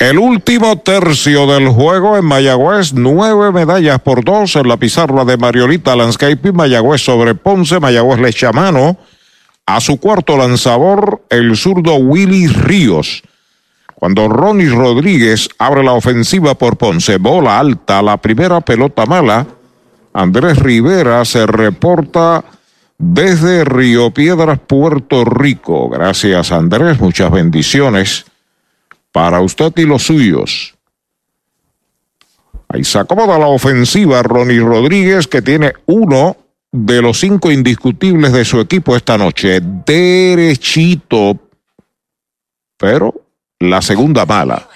El 0.00 0.18
último 0.18 0.78
tercio 0.78 1.46
del 1.46 1.68
juego 1.68 2.16
en 2.16 2.24
Mayagüez, 2.24 2.94
nueve 2.94 3.52
medallas 3.52 4.00
por 4.00 4.24
dos 4.24 4.56
en 4.56 4.66
la 4.66 4.78
pizarra 4.78 5.26
de 5.26 5.36
Mariolita 5.36 5.94
Landscaping, 5.94 6.56
Mayagüez 6.56 7.04
sobre 7.04 7.34
Ponce, 7.34 7.78
Mayagüez 7.78 8.18
le 8.18 8.30
echa 8.30 8.50
mano 8.50 8.96
a 9.66 9.78
su 9.78 10.00
cuarto 10.00 10.38
lanzador, 10.38 11.20
el 11.28 11.54
zurdo 11.54 11.96
Willy 11.96 12.46
Ríos. 12.46 13.22
Cuando 13.94 14.26
Ronnie 14.26 14.70
Rodríguez 14.70 15.50
abre 15.58 15.84
la 15.84 15.92
ofensiva 15.92 16.54
por 16.54 16.78
Ponce, 16.78 17.18
bola 17.18 17.58
alta, 17.58 18.00
la 18.00 18.16
primera 18.16 18.62
pelota 18.62 19.04
mala, 19.04 19.46
Andrés 20.14 20.58
Rivera 20.60 21.26
se 21.26 21.46
reporta 21.46 22.42
desde 22.96 23.66
Río 23.66 24.14
Piedras, 24.14 24.60
Puerto 24.66 25.26
Rico. 25.26 25.90
Gracias 25.90 26.52
Andrés, 26.52 26.98
muchas 26.98 27.30
bendiciones 27.30 28.29
para 29.12 29.40
usted 29.40 29.72
y 29.76 29.84
los 29.84 30.02
suyos. 30.02 30.74
Ahí 32.68 32.84
se 32.84 32.98
acomoda 32.98 33.38
la 33.38 33.48
ofensiva 33.48 34.22
Ronnie 34.22 34.60
Rodríguez, 34.60 35.26
que 35.26 35.42
tiene 35.42 35.72
uno 35.86 36.36
de 36.70 37.02
los 37.02 37.18
cinco 37.18 37.50
indiscutibles 37.50 38.32
de 38.32 38.44
su 38.44 38.60
equipo 38.60 38.96
esta 38.96 39.18
noche. 39.18 39.60
Derechito. 39.60 41.36
Pero 42.76 43.26
la 43.58 43.82
segunda 43.82 44.24
mala. 44.24 44.68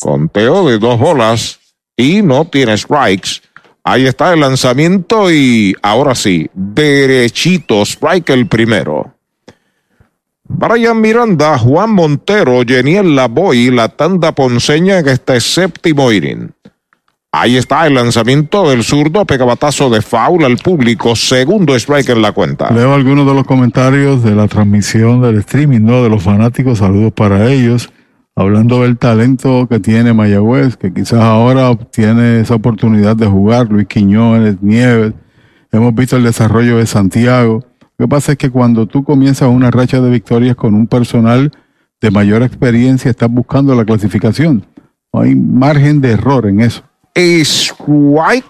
Conteo 0.00 0.68
de 0.68 0.78
dos 0.78 0.98
bolas 1.00 1.58
y 1.96 2.22
no 2.22 2.44
tiene 2.44 2.76
strikes. 2.76 3.40
Ahí 3.82 4.06
está 4.06 4.32
el 4.32 4.40
lanzamiento 4.40 5.32
y 5.32 5.74
ahora 5.82 6.14
sí, 6.14 6.48
derechito, 6.54 7.82
strike 7.82 8.30
el 8.30 8.46
primero. 8.46 9.15
Brian 10.48 11.00
Miranda, 11.00 11.58
Juan 11.58 11.90
Montero, 11.90 12.62
Geniel 12.66 13.14
Lavoy, 13.14 13.70
la 13.70 13.88
tanda 13.88 14.32
ponceña 14.32 14.98
en 14.98 15.08
este 15.08 15.40
séptimo 15.40 16.12
inning. 16.12 16.50
Ahí 17.32 17.56
está 17.56 17.86
el 17.86 17.94
lanzamiento 17.94 18.70
del 18.70 18.82
zurdo, 18.82 19.26
pegabatazo 19.26 19.90
de 19.90 20.00
foul 20.00 20.44
al 20.44 20.56
público, 20.56 21.14
segundo 21.14 21.74
strike 21.74 22.08
en 22.10 22.22
la 22.22 22.32
cuenta. 22.32 22.70
Leo 22.70 22.94
algunos 22.94 23.26
de 23.26 23.34
los 23.34 23.44
comentarios 23.44 24.22
de 24.22 24.34
la 24.34 24.48
transmisión 24.48 25.20
del 25.20 25.36
streaming, 25.38 25.80
¿no? 25.80 26.02
De 26.02 26.08
los 26.08 26.22
fanáticos, 26.22 26.78
saludos 26.78 27.12
para 27.12 27.50
ellos. 27.52 27.92
Hablando 28.34 28.82
del 28.82 28.96
talento 28.96 29.66
que 29.68 29.80
tiene 29.80 30.14
Mayagüez, 30.14 30.76
que 30.76 30.94
quizás 30.94 31.20
ahora 31.20 31.70
obtiene 31.70 32.40
esa 32.40 32.54
oportunidad 32.54 33.16
de 33.16 33.26
jugar, 33.26 33.68
Luis 33.70 33.86
Quiñones, 33.86 34.62
Nieves. 34.62 35.12
Hemos 35.72 35.94
visto 35.94 36.16
el 36.16 36.24
desarrollo 36.24 36.78
de 36.78 36.86
Santiago. 36.86 37.64
Lo 37.98 38.06
que 38.06 38.10
pasa 38.10 38.32
es 38.32 38.38
que 38.38 38.50
cuando 38.50 38.86
tú 38.86 39.04
comienzas 39.04 39.48
una 39.48 39.70
racha 39.70 40.00
de 40.00 40.10
victorias 40.10 40.56
con 40.56 40.74
un 40.74 40.86
personal 40.86 41.52
de 42.00 42.10
mayor 42.10 42.42
experiencia, 42.42 43.10
estás 43.10 43.30
buscando 43.30 43.74
la 43.74 43.84
clasificación. 43.84 44.66
No 45.12 45.20
hay 45.20 45.34
margen 45.34 46.00
de 46.00 46.12
error 46.12 46.46
en 46.46 46.60
eso. 46.60 46.82
Strike 47.14 48.44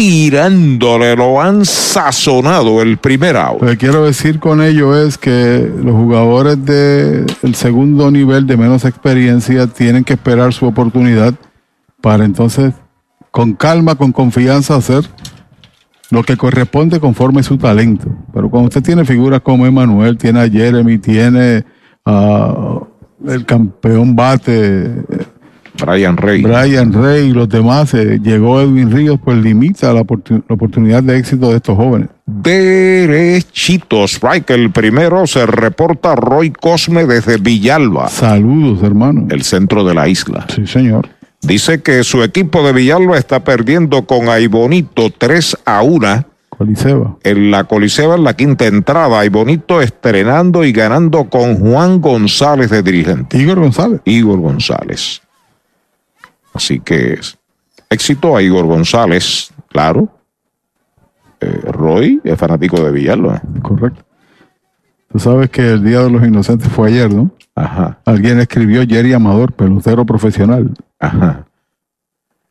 tirándole, 0.00 1.14
lo 1.14 1.42
han 1.42 1.66
sazonado 1.66 2.80
el 2.80 2.96
primer 2.96 3.36
out. 3.36 3.60
Lo 3.60 3.68
que 3.68 3.76
quiero 3.76 4.04
decir 4.04 4.40
con 4.40 4.62
ello 4.62 4.96
es 4.96 5.18
que 5.18 5.70
los 5.76 5.94
jugadores 5.94 6.64
del 6.64 7.54
segundo 7.54 8.10
nivel 8.10 8.46
de 8.46 8.56
menos 8.56 8.86
experiencia 8.86 9.66
tienen 9.66 10.04
que 10.04 10.14
esperar 10.14 10.54
su 10.54 10.66
oportunidad 10.66 11.34
para 12.00 12.24
entonces, 12.24 12.72
con 13.30 13.52
calma, 13.52 13.94
con 13.94 14.12
confianza, 14.12 14.74
hacer 14.74 15.04
lo 16.10 16.22
que 16.22 16.38
corresponde 16.38 16.98
conforme 16.98 17.42
su 17.42 17.58
talento. 17.58 18.08
Pero 18.32 18.48
cuando 18.50 18.68
usted 18.68 18.82
tiene 18.82 19.04
figuras 19.04 19.40
como 19.40 19.66
Emanuel, 19.66 20.16
tiene 20.16 20.40
a 20.40 20.48
Jeremy, 20.48 20.98
tiene 20.98 21.64
a 22.04 22.80
el 23.26 23.44
campeón 23.44 24.16
bate. 24.16 25.04
Brian 25.80 26.16
Rey. 26.16 26.42
Brian 26.42 26.92
Rey 26.92 27.28
y 27.28 27.32
los 27.32 27.48
demás, 27.48 27.94
eh, 27.94 28.18
llegó 28.22 28.60
Edwin 28.60 28.90
Ríos, 28.90 29.18
pues 29.22 29.38
limita 29.38 29.92
la, 29.92 30.02
oportun 30.02 30.44
la, 30.46 30.54
oportunidad 30.54 31.02
de 31.02 31.16
éxito 31.16 31.50
de 31.50 31.56
estos 31.56 31.76
jóvenes. 31.76 32.08
Derechito, 32.26 34.04
strike 34.04 34.50
el 34.50 34.70
primero, 34.72 35.26
se 35.26 35.46
reporta 35.46 36.14
Roy 36.16 36.50
Cosme 36.50 37.06
desde 37.06 37.38
Villalba. 37.38 38.08
Saludos, 38.08 38.82
hermano. 38.82 39.26
El 39.30 39.42
centro 39.42 39.84
de 39.84 39.94
la 39.94 40.08
isla. 40.08 40.44
Sí, 40.54 40.66
señor. 40.66 41.08
Dice 41.40 41.80
que 41.80 42.04
su 42.04 42.22
equipo 42.22 42.62
de 42.62 42.72
Villalba 42.74 43.16
está 43.16 43.42
perdiendo 43.44 44.04
con 44.04 44.28
Aibonito 44.28 45.08
3 45.16 45.56
a 45.64 45.82
1. 45.82 46.26
Coliseba. 46.60 47.16
En 47.22 47.50
la 47.50 47.64
Coliseba 47.64 48.16
en 48.16 48.24
la 48.24 48.34
quinta 48.34 48.66
entrada. 48.66 49.20
Aibonito 49.20 49.80
estrenando 49.80 50.62
y 50.62 50.72
ganando 50.72 51.30
con 51.30 51.58
Juan 51.58 52.02
González 52.02 52.68
de 52.68 52.82
dirigente. 52.82 53.38
Igor 53.38 53.60
González. 53.60 54.02
Igor 54.04 54.38
González. 54.40 55.22
Así 56.52 56.78
que 56.80 57.18
éxito 57.88 58.36
a 58.36 58.42
Igor 58.42 58.66
González, 58.66 59.54
claro. 59.70 60.10
Eh, 61.40 61.62
Roy 61.64 62.20
es 62.24 62.38
fanático 62.38 62.78
de 62.84 62.92
Villalba. 62.92 63.40
Correcto. 63.62 64.04
Tú 65.10 65.18
sabes 65.18 65.48
que 65.48 65.66
el 65.66 65.82
Día 65.82 66.00
de 66.00 66.10
los 66.10 66.22
Inocentes 66.26 66.68
fue 66.68 66.88
ayer, 66.88 67.10
¿no? 67.10 67.30
Ajá. 67.54 68.00
Alguien 68.04 68.38
escribió 68.38 68.82
Jerry 68.86 69.14
Amador, 69.14 69.54
pelotero 69.54 70.04
profesional. 70.04 70.70
Ajá. 70.98 71.46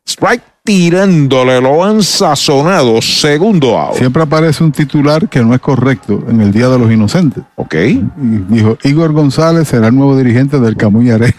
Strike 0.04 0.49
tirándole, 0.70 1.60
lo 1.60 1.84
han 1.84 2.00
sazonado, 2.00 3.02
segundo 3.02 3.76
out. 3.76 3.96
Siempre 3.96 4.22
aparece 4.22 4.62
un 4.62 4.70
titular 4.70 5.28
que 5.28 5.40
no 5.40 5.52
es 5.52 5.60
correcto 5.60 6.24
en 6.28 6.40
el 6.40 6.52
Día 6.52 6.68
de 6.68 6.78
los 6.78 6.92
Inocentes. 6.92 7.42
Ok. 7.56 7.74
Y 7.74 8.04
dijo, 8.48 8.78
Igor 8.84 9.10
González 9.10 9.66
será 9.66 9.88
el 9.88 9.96
nuevo 9.96 10.16
dirigente 10.16 10.60
del 10.60 10.76
Camuy 10.76 11.10
Arena. 11.10 11.34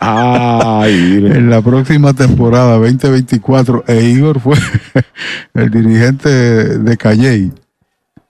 Ay, 0.00 1.16
en 1.32 1.48
la 1.48 1.62
próxima 1.62 2.12
temporada 2.12 2.76
2024, 2.76 3.84
e 3.86 4.04
Igor 4.04 4.38
fue 4.38 4.58
el 5.54 5.70
dirigente 5.70 6.28
de 6.28 6.96
Calley. 6.98 7.52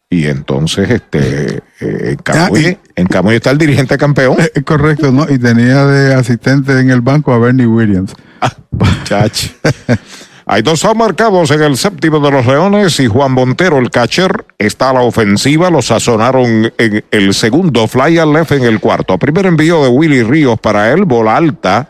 Y 0.09 0.26
entonces, 0.26 0.89
este, 0.89 1.56
eh, 1.81 2.10
en, 2.10 2.16
Camuy, 2.18 2.66
ah, 2.66 2.70
y, 2.70 2.78
en 2.94 3.06
Camuy 3.09 3.35
está 3.35 3.51
el 3.51 3.59
dirigente 3.59 3.98
campeón. 3.98 4.36
Eh, 4.55 4.62
correcto, 4.62 5.10
¿no? 5.10 5.26
Y 5.28 5.36
tenía 5.36 5.85
de 5.85 6.14
asistente 6.14 6.78
en 6.78 6.90
el 6.90 7.01
banco 7.01 7.32
a 7.32 7.40
Bernie 7.40 7.66
Williams. 7.66 8.12
Ah, 8.40 8.55
chach. 9.02 9.48
Hay 10.46 10.60
dos 10.60 10.84
marcados 10.94 11.50
en 11.52 11.62
el 11.62 11.78
séptimo 11.78 12.20
de 12.20 12.30
los 12.30 12.44
Leones 12.44 13.00
y 13.00 13.06
Juan 13.06 13.32
Montero, 13.32 13.78
el 13.78 13.90
catcher, 13.90 14.44
está 14.58 14.90
a 14.90 14.92
la 14.92 15.00
ofensiva. 15.00 15.70
Lo 15.70 15.80
sazonaron 15.80 16.70
en 16.76 17.04
el 17.10 17.32
segundo, 17.32 17.88
fly 17.88 18.18
al 18.18 18.34
left 18.34 18.52
en 18.52 18.64
el 18.64 18.78
cuarto. 18.78 19.16
Primer 19.18 19.46
envío 19.46 19.82
de 19.82 19.88
Willy 19.88 20.22
Ríos 20.22 20.60
para 20.60 20.92
él, 20.92 21.06
bola 21.06 21.36
alta. 21.36 21.88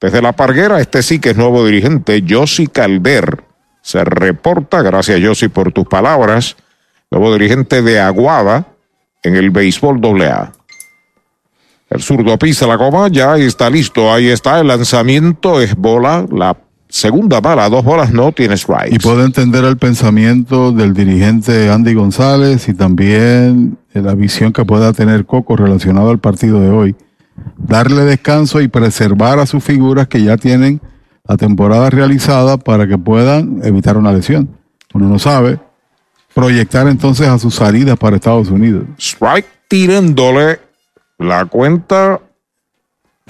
Desde 0.00 0.22
la 0.22 0.32
parguera, 0.32 0.80
este 0.80 1.02
sí 1.02 1.18
que 1.18 1.30
es 1.30 1.36
nuevo 1.36 1.66
dirigente, 1.66 2.22
Yossi 2.22 2.66
Calder. 2.66 3.44
Se 3.82 4.04
reporta, 4.04 4.80
gracias 4.80 5.20
Yossi 5.20 5.48
por 5.48 5.70
tus 5.72 5.86
palabras. 5.86 6.56
nuevo 7.10 7.30
dirigente 7.34 7.82
de 7.82 8.00
Aguada 8.00 8.68
en 9.22 9.36
el 9.36 9.50
béisbol 9.50 10.00
AA. 10.02 10.52
El 11.90 12.02
zurdo 12.02 12.38
pisa 12.38 12.66
la 12.66 12.76
goma, 12.76 13.08
ya 13.08 13.36
está 13.36 13.68
listo. 13.68 14.10
Ahí 14.10 14.28
está 14.28 14.60
el 14.60 14.68
lanzamiento, 14.68 15.60
es 15.60 15.74
bola. 15.74 16.24
La 16.30 16.56
segunda 16.90 17.40
bala, 17.40 17.68
dos 17.68 17.84
bolas, 17.84 18.12
no 18.12 18.32
tiene 18.32 18.54
strike. 18.54 18.92
Y 18.92 18.98
puedo 18.98 19.24
entender 19.24 19.64
el 19.64 19.78
pensamiento 19.78 20.72
del 20.72 20.92
dirigente 20.92 21.70
Andy 21.70 21.94
González 21.94 22.68
y 22.68 22.74
también 22.74 23.78
la 23.94 24.14
visión 24.14 24.52
que 24.52 24.64
pueda 24.64 24.92
tener 24.92 25.24
Coco 25.24 25.56
relacionado 25.56 26.10
al 26.10 26.18
partido 26.18 26.60
de 26.60 26.68
hoy. 26.68 26.96
Darle 27.56 28.04
descanso 28.04 28.60
y 28.60 28.68
preservar 28.68 29.38
a 29.38 29.46
sus 29.46 29.64
figuras 29.64 30.08
que 30.08 30.22
ya 30.22 30.36
tienen 30.36 30.80
la 31.26 31.36
temporada 31.36 31.90
realizada 31.90 32.58
para 32.58 32.86
que 32.86 32.98
puedan 32.98 33.60
evitar 33.64 33.96
una 33.96 34.12
lesión. 34.12 34.48
Uno 34.92 35.08
no 35.08 35.18
sabe. 35.18 35.60
Proyectar 36.34 36.86
entonces 36.88 37.28
a 37.28 37.38
sus 37.38 37.54
salidas 37.54 37.96
para 37.98 38.16
Estados 38.16 38.50
Unidos. 38.50 38.84
Strike 38.98 39.46
tirándole 39.68 40.60
la 41.18 41.44
cuenta, 41.44 42.20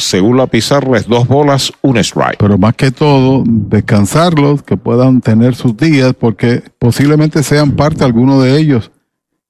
según 0.01 0.37
la 0.37 0.47
pizarra, 0.47 0.99
es 0.99 1.07
dos 1.07 1.27
bolas, 1.29 1.73
un 1.83 1.97
strike. 1.99 2.39
Pero 2.39 2.59
más 2.59 2.75
que 2.75 2.91
todo, 2.91 3.45
descansarlos, 3.47 4.63
que 4.63 4.77
puedan 4.77 5.21
tener 5.21 5.55
sus 5.55 5.77
días, 5.77 6.15
porque 6.19 6.63
posiblemente 6.79 7.43
sean 7.43 7.73
parte 7.73 8.05
alguno 8.05 8.41
de 8.41 8.59
ellos 8.59 8.91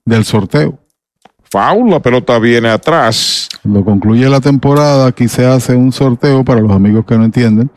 del 0.05 0.25
sorteo. 0.25 0.79
Foul, 1.51 1.91
la 1.91 2.01
pelota 2.01 2.39
viene 2.39 2.69
atrás. 2.69 3.49
Lo 3.65 3.85
concluye 3.85 4.29
la 4.29 4.41
temporada, 4.41 5.07
aquí 5.07 5.29
se 5.29 5.47
hace 5.47 5.75
un 5.75 5.93
sorteo 5.93 6.45
para 6.45 6.61
los 6.61 6.73
amigos 6.73 7.05
que 7.07 7.17
no 7.17 7.25
entienden, 7.25 7.71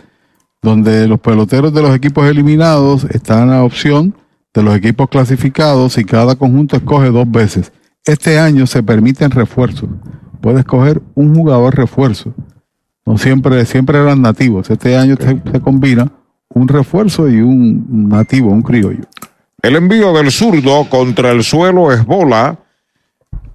donde 0.62 1.08
los 1.08 1.20
peloteros 1.20 1.74
de 1.74 1.82
los 1.82 1.96
equipos 1.96 2.26
eliminados 2.26 3.06
están 3.06 3.52
a 3.52 3.64
opción 3.64 4.16
de 4.54 4.64
los 4.64 4.76
equipos 4.76 5.10
clasificados 5.10 5.98
y 5.98 6.06
cada 6.06 6.36
conjunto 6.36 6.76
escoge 6.76 7.10
dos 7.10 7.30
veces. 7.30 7.72
Este 8.06 8.38
año 8.38 8.68
se 8.68 8.84
permiten 8.84 9.32
refuerzos 9.32 9.90
puede 10.44 10.60
escoger 10.60 11.02
un 11.16 11.34
jugador 11.34 11.74
refuerzo. 11.76 12.34
No 13.06 13.18
siempre, 13.18 13.66
siempre 13.66 14.00
eran 14.00 14.22
nativos. 14.22 14.70
Este 14.70 14.98
año 14.98 15.16
se, 15.20 15.60
combina 15.62 16.10
un 16.50 16.68
refuerzo 16.68 17.28
y 17.28 17.42
un 17.42 18.08
nativo, 18.10 18.50
un 18.50 18.62
criollo. 18.62 19.04
El 19.62 19.76
envío 19.76 20.14
del 20.14 20.32
zurdo 20.32 20.88
contra 20.90 21.32
el 21.32 21.44
suelo 21.44 21.92
es 21.92 22.06
bola. 22.06 22.60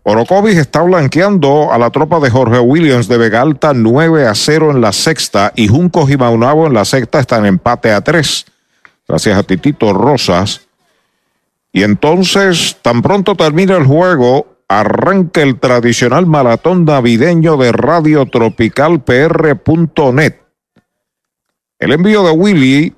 Orocovis 0.02 0.56
está 0.56 0.82
blanqueando 0.82 1.72
a 1.72 1.78
la 1.78 1.90
tropa 1.90 2.18
de 2.18 2.30
Jorge 2.30 2.58
Williams 2.58 3.08
de 3.08 3.18
Vega 3.18 3.42
Alta 3.42 3.72
9 3.74 4.26
a 4.26 4.34
0 4.34 4.70
en 4.70 4.80
la 4.80 4.92
sexta 4.92 5.52
y 5.54 5.68
Juncos 5.68 6.10
y 6.10 6.16
Maunabo 6.16 6.66
en 6.66 6.74
la 6.74 6.84
sexta 6.84 7.20
están 7.20 7.40
en 7.40 7.46
empate 7.46 7.92
a 7.92 8.00
3. 8.00 8.46
Gracias 9.06 9.38
a 9.38 9.42
Titito 9.42 9.92
Rosas. 9.92 10.62
Y 11.72 11.82
entonces, 11.82 12.76
tan 12.82 13.02
pronto 13.02 13.34
termina 13.34 13.76
el 13.76 13.84
juego, 13.84 14.57
arranca 14.68 15.40
el 15.40 15.58
tradicional 15.58 16.26
maratón 16.26 16.84
navideño 16.84 17.56
de 17.56 17.72
Radio 17.72 18.26
Tropical 18.26 19.00
PR.net. 19.00 20.36
El 21.78 21.92
envío 21.92 22.22
de 22.24 22.30
Willy 22.32 22.94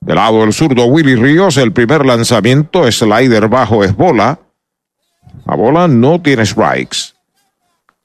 Del 0.00 0.14
lado 0.14 0.42
del 0.42 0.52
zurdo 0.52 0.84
Willy 0.84 1.16
Ríos, 1.16 1.56
el 1.56 1.72
primer 1.72 2.06
lanzamiento, 2.06 2.88
slider 2.92 3.48
bajo 3.48 3.82
es 3.82 3.96
bola. 3.96 4.38
La 5.46 5.56
bola 5.56 5.88
no 5.88 6.22
tiene 6.22 6.46
strikes. 6.46 7.16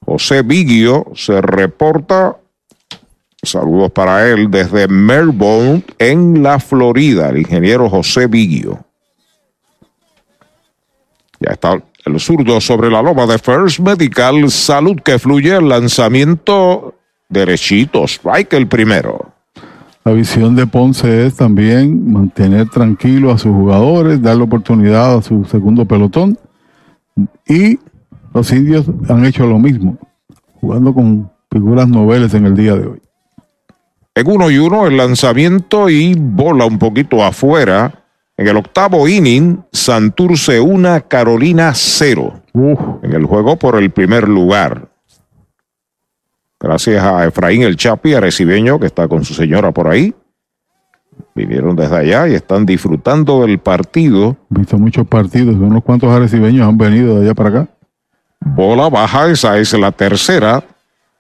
José 0.04 0.42
Vigio 0.42 1.06
se 1.14 1.40
reporta 1.42 2.38
Saludos 3.44 3.92
para 3.92 4.28
él 4.28 4.50
desde 4.50 4.88
Melbourne, 4.88 5.84
en 6.00 6.42
la 6.42 6.60
Florida, 6.60 7.30
el 7.30 7.38
ingeniero 7.38 7.90
José 7.90 8.28
Vigio. 8.28 8.80
Ya 11.40 11.52
está 11.52 11.82
el 12.06 12.20
zurdo 12.20 12.60
sobre 12.60 12.90
la 12.90 13.02
loma 13.02 13.28
de 13.28 13.38
First 13.38 13.80
Medical. 13.80 14.50
Salud 14.50 14.98
que 15.04 15.20
fluye 15.20 15.56
el 15.56 15.70
lanzamiento 15.70 16.96
derechito. 17.30 18.06
Strike 18.06 18.54
el 18.54 18.68
primero. 18.68 19.34
La 20.04 20.14
visión 20.14 20.56
de 20.56 20.66
Ponce 20.66 21.28
es 21.28 21.36
también 21.36 22.12
mantener 22.12 22.70
tranquilo 22.70 23.32
a 23.32 23.38
sus 23.38 23.52
jugadores, 23.52 24.22
darle 24.22 24.44
oportunidad 24.44 25.18
a 25.18 25.22
su 25.22 25.46
segundo 25.46 25.86
pelotón. 25.86 26.40
Y 27.46 27.78
los 28.34 28.52
indios 28.52 28.86
han 29.10 29.26
hecho 29.26 29.46
lo 29.46 29.60
mismo, 29.60 29.98
jugando 30.62 30.94
con 30.94 31.30
figuras 31.52 31.88
noveles 31.88 32.34
en 32.34 32.46
el 32.46 32.56
día 32.56 32.76
de 32.76 32.88
hoy. 32.88 33.02
En 34.18 34.28
uno 34.28 34.50
y 34.50 34.58
uno 34.58 34.88
el 34.88 34.98
lanzamiento 34.98 35.90
y 35.90 36.16
bola 36.18 36.66
un 36.66 36.80
poquito 36.80 37.24
afuera. 37.24 38.04
En 38.36 38.48
el 38.48 38.58
octavo 38.58 39.08
inning, 39.08 39.60
Santurce 39.72 40.60
1, 40.60 41.04
Carolina 41.08 41.72
0. 41.76 42.42
En 43.04 43.14
el 43.14 43.26
juego 43.26 43.60
por 43.60 43.76
el 43.76 43.92
primer 43.92 44.28
lugar. 44.28 44.90
Gracias 46.60 47.04
a 47.04 47.28
Efraín 47.28 47.62
El 47.62 47.76
Chapi, 47.78 48.16
arecibeño, 48.16 48.80
que 48.80 48.88
está 48.88 49.08
con 49.08 49.24
su 49.24 49.36
señora 49.36 49.72
por 49.72 49.88
ahí. 49.88 50.16
Vinieron 51.36 51.76
desde 51.76 51.98
allá 51.98 52.28
y 52.28 52.34
están 52.34 52.66
disfrutando 52.66 53.42
del 53.46 53.60
partido. 53.60 54.36
Visto 54.50 54.80
muchos 54.80 55.08
partidos, 55.08 55.54
unos 55.58 55.84
cuantos 55.84 56.10
arecibeños 56.10 56.68
han 56.68 56.80
venido 56.80 57.20
de 57.20 57.26
allá 57.26 57.36
para 57.36 57.50
acá. 57.50 57.68
Bola 58.40 58.90
baja, 58.90 59.30
esa 59.30 59.60
es 59.60 59.74
la 59.74 59.92
tercera. 59.92 60.64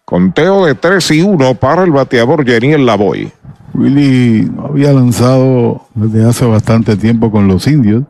Conteo 0.09 0.65
de 0.65 0.73
3 0.73 1.11
y 1.11 1.21
1 1.21 1.55
para 1.55 1.83
el 1.83 1.91
bateador 1.91 2.45
Jeniel 2.45 2.85
Lavoy. 2.85 3.29
Willy 3.73 4.49
había 4.63 4.93
lanzado 4.93 5.81
desde 5.95 6.23
hace 6.23 6.45
bastante 6.45 6.95
tiempo 6.95 7.29
con 7.29 7.49
los 7.49 7.67
indios. 7.67 8.05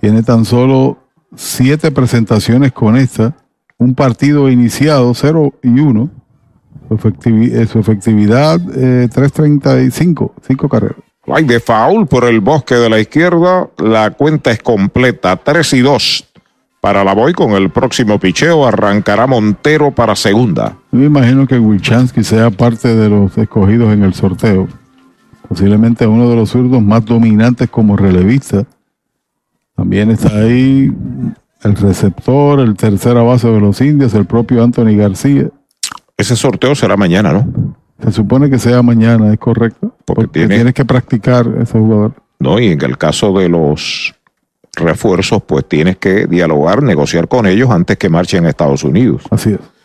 Tiene 0.00 0.22
tan 0.22 0.44
solo 0.44 0.98
siete 1.34 1.90
presentaciones 1.90 2.70
con 2.70 2.96
esta. 2.96 3.34
Un 3.76 3.96
partido 3.96 4.48
iniciado 4.48 5.12
0 5.14 5.52
y 5.64 5.80
1. 5.80 6.10
Su, 6.88 6.94
eh, 6.94 7.68
efectividad, 7.74 8.60
3.35, 8.60 10.32
eh, 10.36 10.40
5 10.46 10.68
carreras. 10.68 10.98
Hay 11.26 11.42
de 11.42 11.58
foul 11.58 12.06
por 12.06 12.24
el 12.24 12.38
bosque 12.38 12.76
de 12.76 12.88
la 12.88 13.00
izquierda. 13.00 13.68
La 13.78 14.12
cuenta 14.12 14.52
es 14.52 14.62
completa, 14.62 15.36
3 15.36 15.72
y 15.72 15.80
2 15.80 16.26
para 16.86 17.02
la 17.02 17.14
Boy 17.14 17.32
con 17.32 17.50
el 17.50 17.70
próximo 17.70 18.20
picheo 18.20 18.64
arrancará 18.64 19.26
Montero 19.26 19.90
para 19.90 20.14
segunda. 20.14 20.76
Me 20.96 21.06
imagino 21.06 21.46
que 21.46 21.58
Wilchansky 21.58 22.24
sea 22.24 22.50
parte 22.50 22.94
de 22.94 23.08
los 23.08 23.36
escogidos 23.38 23.92
en 23.92 24.02
el 24.02 24.14
sorteo. 24.14 24.68
Posiblemente 25.48 26.06
uno 26.06 26.28
de 26.28 26.36
los 26.36 26.50
zurdos 26.50 26.82
más 26.82 27.04
dominantes 27.04 27.70
como 27.70 27.96
relevista. 27.96 28.64
También 29.74 30.10
está 30.10 30.36
ahí 30.36 30.92
el 31.62 31.76
receptor, 31.76 32.60
el 32.60 32.74
tercera 32.76 33.22
base 33.22 33.48
de 33.48 33.60
los 33.60 33.80
indios, 33.80 34.14
el 34.14 34.26
propio 34.26 34.62
Anthony 34.62 34.96
García. 34.96 35.48
Ese 36.16 36.34
sorteo 36.36 36.74
será 36.74 36.96
mañana, 36.96 37.32
¿no? 37.32 37.74
Se 38.02 38.12
supone 38.12 38.50
que 38.50 38.58
sea 38.58 38.82
mañana, 38.82 39.32
¿es 39.32 39.38
correcto? 39.38 39.94
Porque, 40.04 40.46
tienes 40.46 40.74
que 40.74 40.84
practicar 40.84 41.46
ese 41.60 41.78
jugador. 41.78 42.14
No, 42.38 42.58
y 42.58 42.68
en 42.68 42.82
el 42.82 42.98
caso 42.98 43.32
de 43.32 43.48
los 43.48 44.14
refuerzos, 44.74 45.42
pues 45.42 45.66
tienes 45.66 45.96
que 45.96 46.26
dialogar, 46.26 46.82
negociar 46.82 47.28
con 47.28 47.46
ellos 47.46 47.70
antes 47.70 47.96
que 47.96 48.08
marchen 48.08 48.44
a 48.46 48.50
Estados 48.50 48.84
Unidos. 48.84 49.22
Así 49.30 49.50
es. 49.52 49.75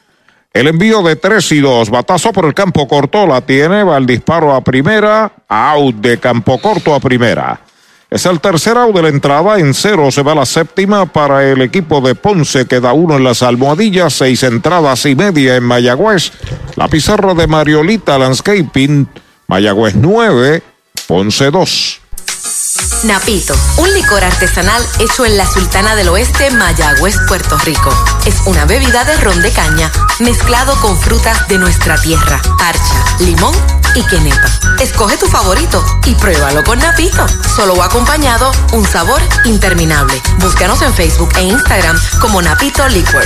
El 0.53 0.67
envío 0.67 1.01
de 1.01 1.15
3 1.15 1.51
y 1.53 1.59
2, 1.61 1.89
batazo 1.89 2.33
por 2.33 2.43
el 2.43 2.53
campo 2.53 2.85
corto, 2.85 3.25
la 3.25 3.39
tiene, 3.39 3.85
va 3.85 3.97
el 3.97 4.05
disparo 4.05 4.53
a 4.53 4.61
primera, 4.61 5.31
out 5.47 5.95
de 5.95 6.19
campo 6.19 6.59
corto 6.59 6.93
a 6.93 6.99
primera. 6.99 7.61
Es 8.09 8.25
el 8.25 8.41
tercer 8.41 8.77
out 8.77 8.93
de 8.93 9.01
la 9.01 9.07
entrada, 9.07 9.57
en 9.59 9.73
cero 9.73 10.11
se 10.11 10.21
va 10.21 10.35
la 10.35 10.45
séptima 10.45 11.05
para 11.05 11.49
el 11.49 11.61
equipo 11.61 12.01
de 12.01 12.15
Ponce, 12.15 12.65
queda 12.65 12.91
uno 12.91 13.15
en 13.15 13.23
las 13.23 13.41
almohadillas, 13.41 14.11
seis 14.11 14.43
entradas 14.43 15.05
y 15.05 15.15
media 15.15 15.55
en 15.55 15.63
Mayagüez. 15.63 16.33
La 16.75 16.89
pizarra 16.89 17.33
de 17.33 17.47
Mariolita 17.47 18.17
Landscaping, 18.17 19.07
Mayagüez 19.47 19.95
9, 19.95 20.61
Ponce 21.07 21.49
2. 21.49 22.00
Napito, 23.03 23.55
un 23.77 23.93
licor 23.93 24.23
artesanal 24.23 24.85
hecho 24.99 25.25
en 25.25 25.37
la 25.37 25.45
Sultana 25.45 25.95
del 25.95 26.09
Oeste, 26.09 26.51
Mayagüez, 26.51 27.15
Puerto 27.27 27.57
Rico. 27.59 27.89
Es 28.25 28.35
una 28.45 28.65
bebida 28.65 29.03
de 29.03 29.17
ron 29.17 29.41
de 29.41 29.51
caña 29.51 29.91
mezclado 30.19 30.79
con 30.81 30.99
frutas 30.99 31.47
de 31.47 31.57
nuestra 31.57 31.99
tierra, 32.01 32.41
parcha, 32.57 33.05
limón 33.19 33.55
y 33.95 34.03
quenepa. 34.03 34.47
Escoge 34.79 35.17
tu 35.17 35.27
favorito 35.27 35.83
y 36.05 36.15
pruébalo 36.15 36.63
con 36.63 36.79
Napito. 36.79 37.25
Solo 37.55 37.73
o 37.73 37.83
acompañado, 37.83 38.51
un 38.73 38.85
sabor 38.85 39.21
interminable. 39.45 40.21
Búscanos 40.39 40.81
en 40.81 40.93
Facebook 40.93 41.29
e 41.37 41.43
Instagram 41.43 41.99
como 42.19 42.41
Napito 42.41 42.87
Liquor. 42.87 43.25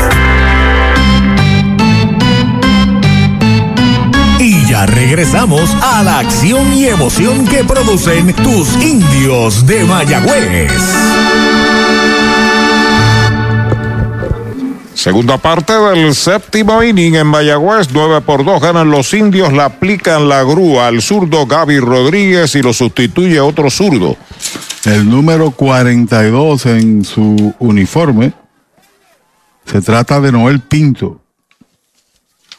Ya 4.71 4.85
regresamos 4.85 5.69
a 5.81 6.01
la 6.01 6.19
acción 6.19 6.73
y 6.73 6.85
emoción 6.85 7.45
que 7.45 7.61
producen 7.61 8.33
tus 8.35 8.73
indios 8.81 9.67
de 9.67 9.83
Mayagüez. 9.83 10.71
Segunda 14.93 15.37
parte 15.37 15.73
del 15.73 16.15
séptimo 16.15 16.81
inning 16.81 17.15
en 17.15 17.27
Mayagüez, 17.27 17.89
9 17.91 18.21
por 18.21 18.45
2 18.45 18.61
ganan 18.61 18.89
los 18.89 19.13
indios, 19.13 19.51
la 19.51 19.65
aplican 19.65 20.29
la 20.29 20.41
grúa 20.43 20.87
al 20.87 21.01
zurdo 21.01 21.45
Gaby 21.45 21.79
Rodríguez 21.79 22.55
y 22.55 22.61
lo 22.61 22.71
sustituye 22.71 23.41
otro 23.41 23.69
zurdo. 23.69 24.15
El 24.85 25.09
número 25.09 25.51
42 25.51 26.65
en 26.67 27.03
su 27.03 27.53
uniforme 27.59 28.31
se 29.65 29.81
trata 29.81 30.21
de 30.21 30.31
Noel 30.31 30.61
Pinto. 30.61 31.20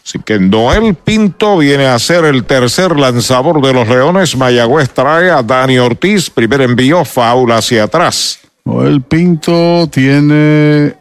Así 0.05 0.19
que 0.19 0.39
Noel 0.39 0.95
Pinto 0.95 1.59
viene 1.59 1.87
a 1.87 1.99
ser 1.99 2.25
el 2.25 2.45
tercer 2.45 2.99
lanzador 2.99 3.65
de 3.65 3.73
los 3.73 3.89
Leones. 3.89 4.37
Mayagüez 4.37 4.91
trae 4.91 5.31
a 5.31 5.43
Dani 5.43 5.79
Ortiz, 5.79 6.29
primer 6.29 6.63
envío, 6.63 7.05
faula 7.05 7.59
hacia 7.59 7.85
atrás. 7.85 8.41
Noel 8.65 9.03
Pinto 9.03 9.89
tiene 9.89 10.97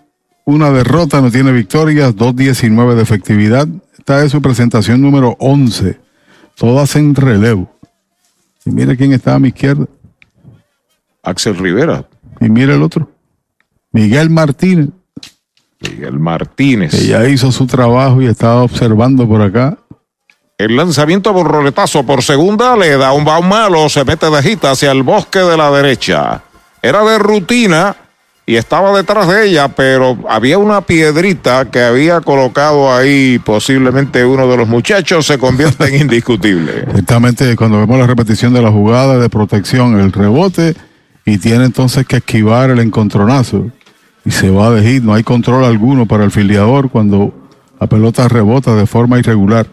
una 0.45 0.71
derrota, 0.71 1.21
no 1.21 1.31
tiene 1.31 1.51
victorias, 1.51 2.15
2.19 2.15 2.95
de 2.95 3.01
efectividad. 3.01 3.67
Esta 3.97 4.23
es 4.23 4.31
su 4.31 4.41
presentación 4.41 5.01
número 5.01 5.35
11, 5.39 5.99
todas 6.55 6.95
en 6.95 7.15
relevo. 7.15 7.71
Y 8.65 8.71
mire 8.71 8.95
quién 8.95 9.13
está 9.13 9.35
a 9.35 9.39
mi 9.39 9.49
izquierda. 9.49 9.85
Axel 11.23 11.57
Rivera. 11.57 12.05
Y 12.39 12.49
mire 12.49 12.75
el 12.75 12.83
otro, 12.83 13.09
Miguel 13.91 14.29
Martínez. 14.29 14.89
Miguel 15.81 16.19
Martínez. 16.19 16.91
Ya 17.07 17.27
hizo 17.27 17.51
su 17.51 17.67
trabajo 17.67 18.21
y 18.21 18.27
estaba 18.27 18.63
observando 18.63 19.27
por 19.27 19.41
acá. 19.41 19.77
El 20.57 20.75
lanzamiento 20.75 21.33
por 21.33 21.47
roletazo 21.47 22.05
por 22.05 22.21
segunda 22.21 22.77
le 22.77 22.95
da 22.95 23.13
un 23.13 23.25
baun 23.25 23.49
malo, 23.49 23.89
se 23.89 24.05
mete 24.05 24.29
de 24.29 24.43
gita 24.43 24.71
hacia 24.71 24.91
el 24.91 25.01
bosque 25.01 25.39
de 25.39 25.57
la 25.57 25.71
derecha. 25.71 26.43
Era 26.83 27.03
de 27.03 27.17
rutina 27.17 27.95
y 28.45 28.57
estaba 28.57 28.95
detrás 28.95 29.27
de 29.27 29.47
ella, 29.47 29.69
pero 29.69 30.17
había 30.29 30.57
una 30.57 30.81
piedrita 30.81 31.71
que 31.71 31.81
había 31.81 32.21
colocado 32.21 32.93
ahí 32.93 33.39
posiblemente 33.39 34.25
uno 34.25 34.47
de 34.47 34.57
los 34.57 34.67
muchachos, 34.67 35.25
se 35.25 35.37
convierte 35.37 35.85
en 35.85 36.01
indiscutible. 36.01 36.85
Exactamente, 36.87 37.55
cuando 37.55 37.79
vemos 37.79 37.97
la 37.97 38.07
repetición 38.07 38.53
de 38.53 38.61
la 38.61 38.71
jugada 38.71 39.17
de 39.17 39.29
protección, 39.29 39.99
el 39.99 40.11
rebote, 40.11 40.75
y 41.25 41.37
tiene 41.37 41.65
entonces 41.65 42.05
que 42.05 42.17
esquivar 42.17 42.69
el 42.71 42.79
encontronazo 42.79 43.71
y 44.25 44.31
se 44.31 44.49
va 44.49 44.71
de 44.71 44.83
hit. 44.83 45.03
No 45.03 45.13
hay 45.13 45.23
control 45.23 45.63
alguno 45.65 46.05
para 46.05 46.23
el 46.23 46.31
filiador 46.31 46.89
cuando 46.89 47.33
la 47.79 47.87
pelota 47.87 48.27
rebota 48.27 48.75
de 48.75 48.85
forma 48.85 49.19
irregular. 49.19 49.67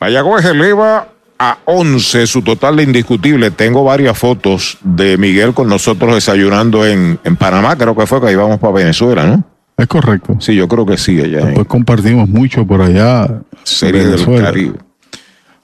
Mayagüez 0.00 0.44
eleva 0.44 1.08
a 1.38 1.58
11 1.64 2.26
su 2.26 2.42
total 2.42 2.76
de 2.76 2.82
indiscutible. 2.82 3.50
Tengo 3.50 3.84
varias 3.84 4.16
fotos 4.18 4.78
de 4.82 5.16
Miguel 5.16 5.54
con 5.54 5.68
nosotros 5.68 6.14
desayunando 6.14 6.86
en, 6.86 7.18
en 7.24 7.36
Panamá, 7.36 7.76
creo 7.76 7.96
que 7.96 8.06
fue 8.06 8.20
que 8.20 8.32
íbamos 8.32 8.58
para 8.58 8.72
Venezuela, 8.72 9.26
¿no? 9.26 9.44
Es 9.76 9.86
correcto. 9.86 10.36
Sí, 10.40 10.54
yo 10.54 10.68
creo 10.68 10.86
que 10.86 10.96
sí, 10.96 11.20
allá. 11.20 11.44
Después 11.44 11.66
compartimos 11.66 12.28
mucho 12.28 12.66
por 12.66 12.80
allá. 12.80 13.42
Serie 13.62 14.04
del 14.04 14.24
Caribe. 14.40 14.78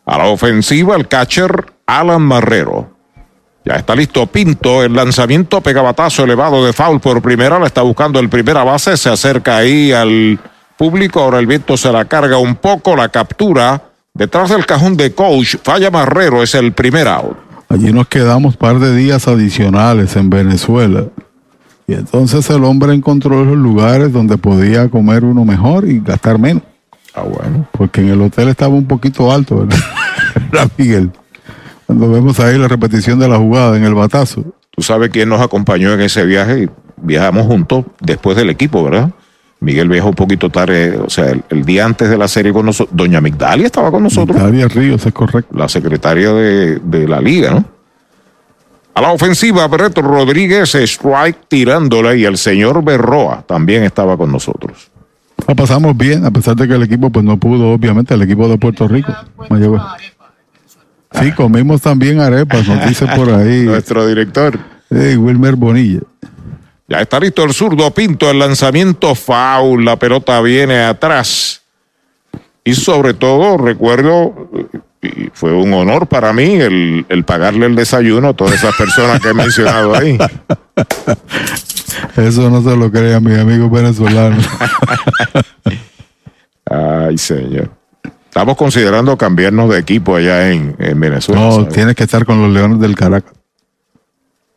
A 0.04 0.18
la 0.18 0.26
ofensiva, 0.26 0.96
el 0.96 1.08
catcher 1.08 1.72
Alan 1.86 2.22
Marrero. 2.22 2.91
Ya 3.64 3.76
está 3.76 3.94
listo 3.94 4.26
Pinto, 4.26 4.82
el 4.82 4.92
lanzamiento 4.92 5.60
pegabatazo 5.60 6.24
elevado 6.24 6.64
de 6.66 6.72
foul 6.72 7.00
por 7.00 7.22
primera, 7.22 7.58
la 7.58 7.66
está 7.66 7.82
buscando 7.82 8.18
el 8.18 8.28
primera 8.28 8.64
base, 8.64 8.96
se 8.96 9.08
acerca 9.08 9.58
ahí 9.58 9.92
al 9.92 10.38
público, 10.76 11.20
ahora 11.20 11.38
el 11.38 11.46
viento 11.46 11.76
se 11.76 11.92
la 11.92 12.06
carga 12.06 12.38
un 12.38 12.56
poco, 12.56 12.96
la 12.96 13.08
captura 13.08 13.80
detrás 14.14 14.50
del 14.50 14.66
cajón 14.66 14.96
de 14.96 15.14
coach, 15.14 15.56
falla 15.62 15.90
Marrero, 15.90 16.42
es 16.42 16.54
el 16.56 16.72
primer 16.72 17.06
out. 17.06 17.36
Allí 17.68 17.92
nos 17.92 18.08
quedamos 18.08 18.56
par 18.56 18.80
de 18.80 18.94
días 18.94 19.28
adicionales 19.28 20.16
en 20.16 20.28
Venezuela. 20.28 21.04
Y 21.86 21.94
entonces 21.94 22.48
el 22.50 22.64
hombre 22.64 22.92
encontró 22.92 23.44
los 23.44 23.56
lugares 23.56 24.12
donde 24.12 24.36
podía 24.36 24.88
comer 24.88 25.24
uno 25.24 25.44
mejor 25.44 25.88
y 25.88 26.00
gastar 26.00 26.38
menos. 26.38 26.62
Ah, 27.14 27.22
bueno. 27.22 27.66
Porque 27.72 28.00
en 28.00 28.10
el 28.10 28.20
hotel 28.22 28.48
estaba 28.48 28.74
un 28.74 28.86
poquito 28.86 29.32
alto, 29.32 29.66
¿verdad? 29.66 30.70
Miguel. 30.76 31.12
Cuando 31.92 32.10
vemos 32.10 32.40
ahí 32.40 32.56
la 32.56 32.68
repetición 32.68 33.18
de 33.18 33.28
la 33.28 33.36
jugada 33.36 33.76
en 33.76 33.84
el 33.84 33.92
batazo. 33.92 34.42
Tú 34.70 34.80
sabes 34.80 35.10
quién 35.10 35.28
nos 35.28 35.42
acompañó 35.42 35.92
en 35.92 36.00
ese 36.00 36.24
viaje. 36.24 36.70
Viajamos 36.96 37.46
juntos 37.46 37.84
después 38.00 38.34
del 38.34 38.48
equipo, 38.48 38.82
¿verdad? 38.82 39.10
Miguel 39.60 39.90
viajó 39.90 40.08
un 40.08 40.14
poquito 40.14 40.48
tarde, 40.48 40.96
o 40.96 41.10
sea, 41.10 41.26
el, 41.26 41.44
el 41.50 41.66
día 41.66 41.84
antes 41.84 42.08
de 42.08 42.16
la 42.16 42.28
serie 42.28 42.50
con 42.50 42.64
nosotros. 42.64 42.96
Doña 42.96 43.20
Migdalia 43.20 43.66
estaba 43.66 43.90
con 43.90 44.04
nosotros. 44.04 44.34
Migdalia 44.38 44.68
Ríos, 44.68 45.04
es 45.04 45.12
correcto. 45.12 45.54
La 45.54 45.68
secretaria 45.68 46.32
de, 46.32 46.78
de 46.78 47.06
la 47.06 47.20
liga, 47.20 47.50
¿no? 47.50 47.64
A 48.94 49.02
la 49.02 49.12
ofensiva, 49.12 49.68
Berreto 49.68 50.00
Rodríguez, 50.00 50.74
strike 50.74 51.46
tirándole 51.46 52.16
y 52.16 52.24
el 52.24 52.38
señor 52.38 52.82
Berroa 52.82 53.44
también 53.46 53.82
estaba 53.82 54.16
con 54.16 54.32
nosotros. 54.32 54.90
La 55.46 55.54
pasamos 55.54 55.94
bien, 55.94 56.24
a 56.24 56.30
pesar 56.30 56.56
de 56.56 56.66
que 56.66 56.74
el 56.74 56.84
equipo 56.84 57.10
pues 57.10 57.24
no 57.24 57.36
pudo, 57.36 57.72
obviamente, 57.72 58.14
el 58.14 58.22
equipo 58.22 58.48
de 58.48 58.56
Puerto 58.56 58.88
Rico. 58.88 59.12
Mayagüez. 59.50 59.82
Sí, 61.14 61.32
comimos 61.32 61.82
también 61.82 62.20
arepas, 62.20 62.66
nos 62.66 62.86
dice 62.86 63.06
por 63.06 63.30
ahí. 63.30 63.62
Nuestro 63.64 64.06
director. 64.06 64.58
Wilmer 64.90 65.56
Bonilla. 65.56 66.00
Ya 66.88 67.00
está 67.00 67.18
listo 67.18 67.44
el 67.44 67.54
zurdo 67.54 67.90
Pinto, 67.92 68.30
el 68.30 68.38
lanzamiento 68.38 69.14
foul, 69.14 69.84
la 69.84 69.96
pelota 69.96 70.40
viene 70.42 70.80
atrás. 70.80 71.62
Y 72.64 72.74
sobre 72.74 73.14
todo, 73.14 73.56
recuerdo, 73.56 74.50
y 75.00 75.30
fue 75.32 75.52
un 75.52 75.72
honor 75.72 76.06
para 76.06 76.32
mí 76.32 76.54
el, 76.54 77.06
el 77.08 77.24
pagarle 77.24 77.66
el 77.66 77.74
desayuno 77.74 78.28
a 78.28 78.34
todas 78.34 78.54
esas 78.54 78.76
personas 78.76 79.20
que 79.20 79.30
he 79.30 79.34
mencionado 79.34 79.94
ahí. 79.94 80.18
Eso 82.16 82.50
no 82.50 82.62
se 82.62 82.76
lo 82.76 82.90
crea 82.90 83.20
mi 83.20 83.34
amigo 83.34 83.70
venezolano. 83.70 84.36
Ay, 86.70 87.18
señor. 87.18 87.70
Estamos 88.32 88.56
considerando 88.56 89.18
cambiarnos 89.18 89.68
de 89.68 89.78
equipo 89.78 90.16
allá 90.16 90.50
en, 90.50 90.74
en 90.78 90.98
Venezuela. 90.98 91.38
No, 91.38 91.52
¿sabes? 91.52 91.74
tienes 91.74 91.94
que 91.94 92.04
estar 92.04 92.24
con 92.24 92.40
los 92.40 92.50
Leones 92.50 92.80
del 92.80 92.94
Caracas. 92.94 93.34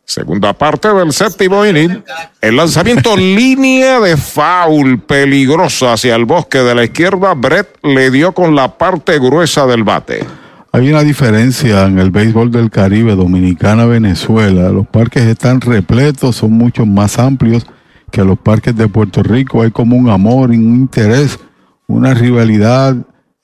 Segunda 0.02 0.54
parte 0.54 0.88
del 0.94 1.12
séptimo 1.12 1.62
inning. 1.66 2.02
El 2.40 2.56
lanzamiento 2.56 3.14
línea 3.18 4.00
de 4.00 4.16
foul 4.16 5.00
peligrosa 5.00 5.92
hacia 5.92 6.16
el 6.16 6.24
bosque 6.24 6.60
de 6.60 6.74
la 6.74 6.84
izquierda. 6.84 7.34
Brett 7.34 7.76
le 7.82 8.10
dio 8.10 8.32
con 8.32 8.54
la 8.54 8.78
parte 8.78 9.18
gruesa 9.18 9.66
del 9.66 9.84
bate. 9.84 10.24
Hay 10.72 10.88
una 10.88 11.02
diferencia 11.02 11.84
en 11.84 11.98
el 11.98 12.10
béisbol 12.10 12.50
del 12.50 12.70
Caribe, 12.70 13.14
Dominicana, 13.14 13.84
Venezuela. 13.84 14.70
Los 14.70 14.86
parques 14.86 15.24
están 15.24 15.60
repletos, 15.60 16.36
son 16.36 16.52
mucho 16.52 16.86
más 16.86 17.18
amplios 17.18 17.66
que 18.10 18.24
los 18.24 18.38
parques 18.38 18.74
de 18.74 18.88
Puerto 18.88 19.22
Rico. 19.22 19.60
Hay 19.60 19.70
como 19.70 19.96
un 19.96 20.08
amor, 20.08 20.48
un 20.48 20.76
interés, 20.76 21.38
una 21.86 22.14
rivalidad. 22.14 22.96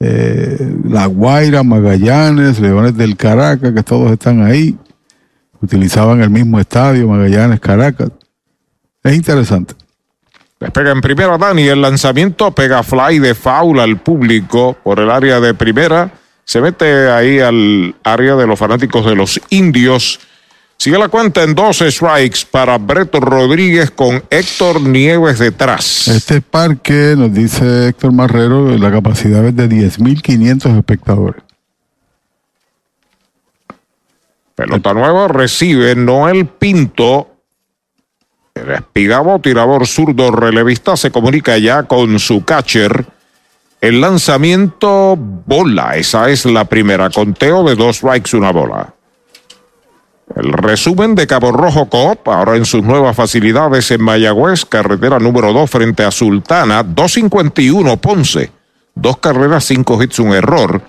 Eh, 0.04 0.76
la 0.88 1.06
Guaira, 1.06 1.62
Magallanes, 1.62 2.58
Leones 2.58 2.96
del 2.96 3.16
Caracas, 3.16 3.72
que 3.72 3.82
todos 3.82 4.10
están 4.10 4.44
ahí. 4.44 4.76
Utilizaban 5.60 6.20
el 6.20 6.30
mismo 6.30 6.58
estadio, 6.58 7.06
Magallanes, 7.06 7.60
Caracas. 7.60 8.10
Es 9.04 9.14
interesante. 9.14 9.74
Despega 10.58 10.90
en 10.90 11.00
primera 11.00 11.38
Dani, 11.38 11.62
el 11.68 11.80
lanzamiento 11.80 12.52
pega 12.52 12.82
fly 12.82 13.18
de 13.20 13.34
foul 13.34 13.80
al 13.80 14.00
público 14.00 14.76
por 14.82 14.98
el 14.98 15.10
área 15.10 15.40
de 15.40 15.54
primera 15.54 16.10
se 16.44 16.60
mete 16.60 17.10
ahí 17.10 17.38
al 17.38 17.94
área 18.02 18.34
de 18.36 18.46
los 18.46 18.58
fanáticos 18.58 19.06
de 19.06 19.14
los 19.14 19.40
indios. 19.50 20.20
Sigue 20.82 20.98
la 20.98 21.06
cuenta 21.06 21.44
en 21.44 21.54
dos 21.54 21.78
strikes 21.78 22.40
para 22.50 22.76
Breto 22.76 23.20
Rodríguez 23.20 23.92
con 23.92 24.20
Héctor 24.28 24.80
Nieves 24.80 25.38
detrás. 25.38 26.08
Este 26.08 26.40
parque, 26.40 27.14
nos 27.16 27.32
dice 27.32 27.86
Héctor 27.86 28.10
Marrero, 28.10 28.76
la 28.76 28.90
capacidad 28.90 29.46
es 29.46 29.54
de 29.54 29.68
10.500 29.68 30.76
espectadores. 30.76 31.44
Pelota 34.56 34.92
nueva 34.92 35.28
recibe 35.28 35.94
Noel 35.94 36.46
Pinto. 36.46 37.28
El 38.52 38.72
espigabo 38.72 39.38
tirador 39.38 39.86
zurdo 39.86 40.32
relevista 40.32 40.96
se 40.96 41.12
comunica 41.12 41.58
ya 41.58 41.84
con 41.84 42.18
su 42.18 42.44
catcher. 42.44 43.06
El 43.80 44.00
lanzamiento 44.00 45.14
bola, 45.16 45.94
esa 45.94 46.28
es 46.28 46.44
la 46.44 46.64
primera. 46.64 47.08
Conteo 47.08 47.62
de 47.62 47.76
dos 47.76 47.98
strikes, 47.98 48.36
una 48.36 48.50
bola. 48.50 48.92
El 50.36 50.52
resumen 50.52 51.14
de 51.14 51.26
Cabo 51.26 51.52
Rojo 51.52 51.88
Coop, 51.88 52.28
ahora 52.28 52.56
en 52.56 52.64
sus 52.64 52.82
nuevas 52.82 53.14
facilidades 53.16 53.90
en 53.90 54.02
Mayagüez, 54.02 54.64
carretera 54.64 55.18
número 55.18 55.52
2 55.52 55.70
frente 55.70 56.04
a 56.04 56.10
Sultana, 56.10 56.82
251 56.82 57.96
Ponce. 57.98 58.50
Dos 58.94 59.18
carreras, 59.18 59.64
cinco 59.64 60.02
hits, 60.02 60.18
un 60.18 60.32
error. 60.32 60.82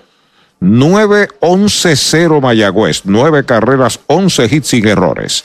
9-11-0 0.60 2.40
Mayagüez. 2.40 3.02
Nueve 3.04 3.44
carreras, 3.44 4.00
11 4.06 4.48
hits 4.50 4.68
sin 4.68 4.86
errores. 4.86 5.44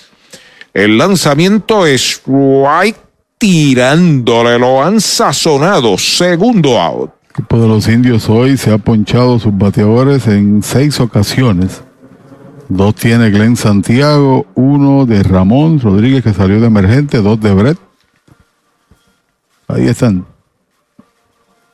El 0.73 0.97
lanzamiento 0.97 1.85
es 1.85 2.21
strike 2.21 2.97
tirándole, 3.37 4.59
lo 4.59 4.83
han 4.83 5.01
sazonado. 5.01 5.97
Segundo 5.97 6.79
out 6.79 7.11
equipo 7.39 7.61
de 7.61 7.67
los 7.69 7.87
indios 7.87 8.27
hoy 8.27 8.57
se 8.57 8.73
ha 8.73 8.77
ponchado 8.77 9.39
sus 9.39 9.57
bateadores 9.57 10.27
en 10.27 10.61
seis 10.61 10.99
ocasiones. 10.99 11.81
Dos 12.69 12.95
tiene 12.95 13.29
Glenn 13.29 13.57
Santiago, 13.57 14.45
uno 14.55 15.05
de 15.05 15.23
Ramón 15.23 15.79
Rodríguez 15.79 16.23
que 16.23 16.33
salió 16.33 16.61
de 16.61 16.67
emergente, 16.67 17.17
dos 17.17 17.39
de 17.41 17.53
Brett. 17.53 17.79
Ahí 19.67 19.87
están. 19.87 20.25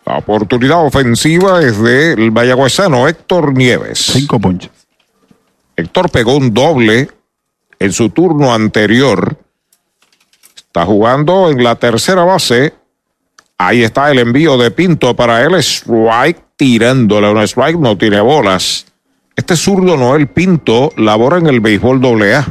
La 0.05 0.17
oportunidad 0.17 0.85
ofensiva 0.85 1.61
es 1.61 1.79
del 1.81 2.31
mayagüezano 2.31 3.07
Héctor 3.07 3.53
Nieves. 3.53 3.99
Cinco 3.99 4.39
ponches. 4.39 4.71
Héctor 5.75 6.09
pegó 6.09 6.37
un 6.37 6.53
doble 6.53 7.09
en 7.77 7.91
su 7.91 8.09
turno 8.09 8.53
anterior. 8.53 9.37
Está 10.55 10.85
jugando 10.85 11.49
en 11.49 11.63
la 11.63 11.75
tercera 11.75 12.23
base 12.23 12.73
Ahí 13.57 13.83
está 13.83 14.11
el 14.11 14.19
envío 14.19 14.57
de 14.57 14.71
Pinto 14.71 15.15
para 15.15 15.41
él. 15.43 15.55
Strike 15.55 16.41
tirándole 16.57 17.29
una 17.29 17.43
strike, 17.43 17.79
no 17.79 17.97
tiene 17.97 18.19
bolas. 18.19 18.85
Este 19.35 19.57
zurdo 19.57 19.97
Noel 19.97 20.27
Pinto 20.27 20.91
labora 20.95 21.37
en 21.37 21.47
el 21.47 21.59
béisbol 21.59 22.01
AA. 22.05 22.45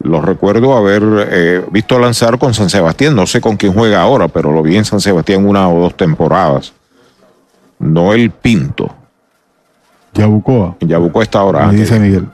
Lo 0.00 0.20
recuerdo 0.20 0.76
haber 0.76 1.02
eh, 1.30 1.64
visto 1.70 1.96
lanzar 1.98 2.38
con 2.38 2.54
San 2.54 2.68
Sebastián. 2.68 3.14
No 3.14 3.24
sé 3.26 3.40
con 3.40 3.56
quién 3.56 3.72
juega 3.72 4.02
ahora, 4.02 4.26
pero 4.26 4.50
lo 4.50 4.62
vi 4.62 4.76
en 4.76 4.84
San 4.84 5.00
Sebastián 5.00 5.46
una 5.46 5.68
o 5.68 5.80
dos 5.80 5.96
temporadas. 5.96 6.72
Noel 7.78 8.30
Pinto. 8.32 8.92
Yabucoa. 10.14 10.76
Yabucoa 10.80 11.22
está 11.22 11.38
ahora. 11.38 11.68
dice 11.70 11.98
Miguel. 12.00 12.26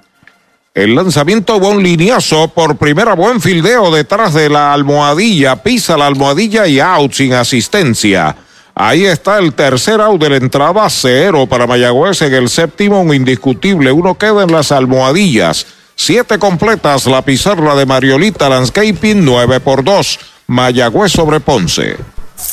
El 0.73 0.95
lanzamiento 0.95 1.59
buen 1.61 1.83
lineazo 1.83 2.49
por 2.49 2.77
primera 2.77 3.15
buen 3.15 3.41
fildeo 3.41 3.91
detrás 3.91 4.33
de 4.33 4.49
la 4.49 4.73
almohadilla. 4.73 5.57
Pisa 5.63 5.97
la 5.97 6.07
almohadilla 6.07 6.67
y 6.67 6.81
out 6.81 7.13
sin 7.13 7.35
asistencia. 7.35 8.35
Ahí 8.81 9.07
está 9.07 9.39
el 9.39 9.55
tercer 9.55 10.01
out 10.01 10.23
de 10.23 10.31
la 10.31 10.37
entrada, 10.37 10.89
cero 10.89 11.49
para 11.49 11.67
Mayagüez 11.67 12.23
en 12.23 12.33
el 12.33 12.49
séptimo, 12.49 13.01
un 13.01 13.13
indiscutible. 13.13 13.91
Uno 13.91 14.17
queda 14.17 14.45
en 14.45 14.53
las 14.53 14.71
almohadillas. 14.71 15.67
Siete 15.97 16.39
completas 16.39 17.07
la 17.07 17.23
pizarra 17.23 17.75
de 17.75 17.87
Mariolita 17.87 18.49
Landscaping, 18.49 19.25
nueve 19.25 19.59
por 19.59 19.83
dos. 19.83 20.21
Mayagüez 20.47 21.11
sobre 21.11 21.41
Ponce. 21.41 21.97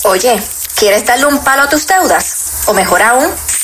Oye, 0.06 0.42
¿quieres 0.76 1.06
darle 1.06 1.28
un 1.28 1.44
palo 1.44 1.62
a 1.62 1.70
tus 1.70 1.86
deudas? 1.86 2.64
O 2.66 2.74
mejor 2.74 3.04
aún, 3.04 3.30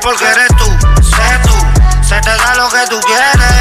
Porque 0.00 0.24
eres 0.24 0.48
tú, 0.56 0.66
sé 1.02 1.38
tú. 1.44 1.54
Se 2.06 2.20
te 2.20 2.30
da 2.30 2.54
lo 2.54 2.68
que 2.68 2.86
tú 2.88 3.00
quieres, 3.00 3.52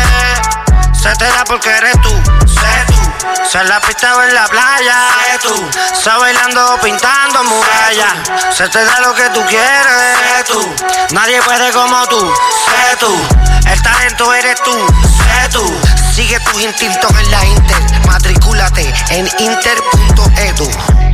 se 0.94 1.16
te 1.16 1.26
da 1.26 1.44
porque 1.46 1.70
eres 1.70 2.00
tú, 2.02 2.10
sé 2.48 2.86
tú. 2.88 3.48
Se 3.50 3.64
la 3.64 3.80
pista 3.82 4.16
o 4.16 4.24
en 4.24 4.34
la 4.34 4.48
playa, 4.48 5.08
sé 5.20 5.40
tú. 5.48 5.70
Se 5.94 6.10
bailando 6.10 6.78
pintando 6.82 7.44
murallas, 7.44 8.14
se 8.56 8.68
te 8.70 8.84
da 8.84 9.00
lo 9.02 9.14
que 9.14 9.30
tú 9.30 9.44
quieres, 9.48 10.18
sé 10.20 10.44
tú. 10.54 10.76
Nadie 11.12 11.42
puede 11.42 11.72
como 11.72 12.06
tú, 12.08 12.20
sé 12.20 12.98
tú. 12.98 13.28
El 13.68 13.82
talento 13.82 14.34
eres 14.34 14.62
tú, 14.64 14.88
sé 15.08 15.50
tú. 15.50 15.82
Sigue 16.14 16.40
tus 16.40 16.62
instintos 16.62 17.12
en 17.20 17.32
la 17.32 17.46
Inter, 17.46 18.08
matricúlate 18.08 18.94
en 19.10 19.28
inter.edu. 19.40 21.05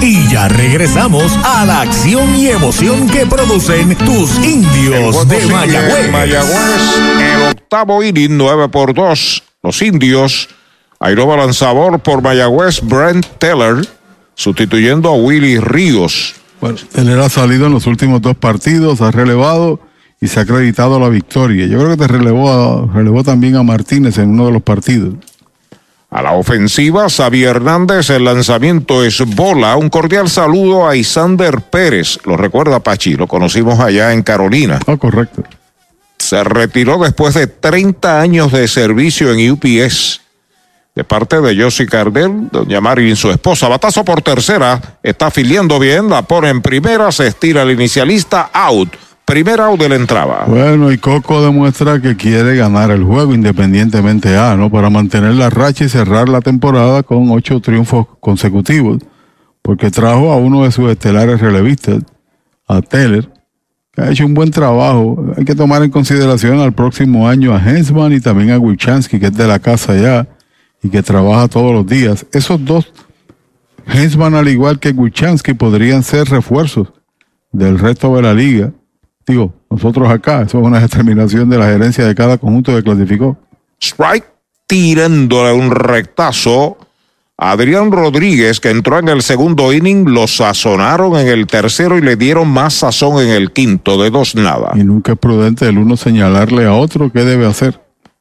Y 0.00 0.28
ya 0.28 0.48
regresamos 0.48 1.32
a 1.44 1.64
la 1.64 1.80
acción 1.80 2.34
y 2.36 2.48
emoción 2.48 3.08
que 3.08 3.26
producen 3.26 3.96
tus 3.96 4.36
indios 4.44 5.26
de 5.28 5.46
Mayagüez. 5.46 6.10
Mayagüez, 6.10 6.98
el 7.20 7.50
octavo 7.50 8.02
inning, 8.02 8.36
9 8.36 8.68
por 8.68 8.94
2. 8.94 9.42
Los 9.62 9.82
indios. 9.82 10.48
Airo 11.00 11.36
lanzador 11.36 11.98
por 12.00 12.22
Mayagüez, 12.22 12.80
Brent 12.80 13.26
Teller, 13.38 13.86
sustituyendo 14.34 15.10
a 15.10 15.16
Willy 15.16 15.58
Ríos. 15.58 16.34
Bueno, 16.60 16.78
él 16.94 17.08
era 17.08 17.28
salido 17.28 17.66
en 17.66 17.72
los 17.72 17.86
últimos 17.86 18.22
dos 18.22 18.36
partidos, 18.36 19.00
ha 19.00 19.10
relevado 19.10 19.80
y 20.20 20.28
se 20.28 20.40
ha 20.40 20.44
acreditado 20.44 20.98
la 20.98 21.10
victoria. 21.10 21.66
Yo 21.66 21.78
creo 21.78 21.90
que 21.90 21.96
te 21.98 22.08
relevó, 22.08 22.90
relevó 22.94 23.22
también 23.22 23.56
a 23.56 23.62
Martínez 23.62 24.16
en 24.16 24.30
uno 24.30 24.46
de 24.46 24.52
los 24.52 24.62
partidos. 24.62 25.14
A 26.14 26.22
la 26.22 26.30
ofensiva, 26.34 27.08
Xavier 27.08 27.56
Hernández, 27.56 28.08
el 28.10 28.24
lanzamiento 28.24 29.02
es 29.02 29.18
bola. 29.34 29.74
Un 29.74 29.88
cordial 29.88 30.30
saludo 30.30 30.88
a 30.88 30.94
Isander 30.94 31.60
Pérez. 31.60 32.20
Lo 32.24 32.36
recuerda 32.36 32.78
Pachi, 32.78 33.16
lo 33.16 33.26
conocimos 33.26 33.80
allá 33.80 34.12
en 34.12 34.22
Carolina. 34.22 34.78
Ah, 34.86 34.96
correcto. 34.96 35.42
Se 36.16 36.44
retiró 36.44 36.98
después 36.98 37.34
de 37.34 37.48
30 37.48 38.20
años 38.20 38.52
de 38.52 38.68
servicio 38.68 39.32
en 39.32 39.50
UPS. 39.50 40.20
De 40.94 41.02
parte 41.02 41.40
de 41.40 41.60
Josie 41.60 41.86
Cardel, 41.86 42.48
doña 42.52 42.80
Marilyn, 42.80 43.16
su 43.16 43.32
esposa. 43.32 43.66
Batazo 43.66 44.04
por 44.04 44.22
tercera, 44.22 44.80
está 45.02 45.26
afiliando 45.26 45.80
bien, 45.80 46.08
la 46.08 46.22
pone 46.22 46.48
en 46.48 46.62
primera, 46.62 47.10
se 47.10 47.26
estira 47.26 47.62
el 47.62 47.72
inicialista, 47.72 48.50
out. 48.52 48.94
Primera 49.24 49.66
out 49.66 49.80
de 49.80 49.88
la 49.88 49.96
entrada. 49.96 50.44
Bueno, 50.46 50.92
y 50.92 50.98
Coco 50.98 51.42
demuestra 51.42 51.98
que 51.98 52.14
quiere 52.14 52.56
ganar 52.56 52.90
el 52.90 53.04
juego 53.04 53.32
independientemente 53.32 54.36
a, 54.36 54.54
¿no? 54.54 54.70
Para 54.70 54.90
mantener 54.90 55.32
la 55.34 55.48
racha 55.48 55.84
y 55.84 55.88
cerrar 55.88 56.28
la 56.28 56.42
temporada 56.42 57.02
con 57.02 57.30
ocho 57.30 57.58
triunfos 57.60 58.06
consecutivos. 58.20 58.98
Porque 59.62 59.90
trajo 59.90 60.30
a 60.30 60.36
uno 60.36 60.64
de 60.64 60.72
sus 60.72 60.90
estelares 60.90 61.40
relevistas, 61.40 62.02
a 62.68 62.82
Teller, 62.82 63.30
que 63.92 64.02
ha 64.02 64.10
hecho 64.10 64.26
un 64.26 64.34
buen 64.34 64.50
trabajo. 64.50 65.32
Hay 65.38 65.44
que 65.46 65.54
tomar 65.54 65.82
en 65.82 65.90
consideración 65.90 66.60
al 66.60 66.74
próximo 66.74 67.26
año 67.26 67.54
a 67.54 67.58
Hensman 67.58 68.12
y 68.12 68.20
también 68.20 68.50
a 68.50 68.58
Wilchansky, 68.58 69.18
que 69.18 69.26
es 69.26 69.36
de 69.36 69.46
la 69.46 69.58
casa 69.58 69.96
ya 69.96 70.28
y 70.82 70.90
que 70.90 71.02
trabaja 71.02 71.48
todos 71.48 71.72
los 71.72 71.86
días. 71.86 72.26
Esos 72.30 72.62
dos, 72.62 72.92
Hensman 73.86 74.34
al 74.34 74.48
igual 74.48 74.78
que 74.78 74.90
Wilchansky, 74.90 75.54
podrían 75.54 76.02
ser 76.02 76.28
refuerzos 76.28 76.92
del 77.52 77.78
resto 77.78 78.14
de 78.16 78.22
la 78.22 78.34
liga 78.34 78.70
Digo, 79.26 79.52
nosotros 79.70 80.08
acá, 80.10 80.42
eso 80.42 80.58
es 80.58 80.64
una 80.64 80.80
determinación 80.80 81.48
de 81.48 81.58
la 81.58 81.66
gerencia 81.66 82.04
de 82.04 82.14
cada 82.14 82.38
conjunto 82.38 82.74
que 82.74 82.82
clasificó. 82.82 83.36
Strike 83.80 84.26
tirándole 84.66 85.52
un 85.52 85.70
rectazo. 85.70 86.78
Adrián 87.36 87.90
Rodríguez, 87.90 88.60
que 88.60 88.70
entró 88.70 88.98
en 88.98 89.08
el 89.08 89.22
segundo 89.22 89.72
inning, 89.72 90.12
lo 90.12 90.28
sazonaron 90.28 91.16
en 91.16 91.26
el 91.26 91.46
tercero 91.46 91.98
y 91.98 92.00
le 92.00 92.16
dieron 92.16 92.48
más 92.48 92.74
sazón 92.74 93.20
en 93.20 93.30
el 93.30 93.50
quinto, 93.50 94.00
de 94.00 94.10
dos 94.10 94.36
nada. 94.36 94.72
Y 94.76 94.84
nunca 94.84 95.12
es 95.12 95.18
prudente 95.18 95.68
el 95.68 95.78
uno 95.78 95.96
señalarle 95.96 96.66
a 96.66 96.74
otro 96.74 97.10
qué 97.10 97.24
debe 97.24 97.46
hacer. 97.46 97.80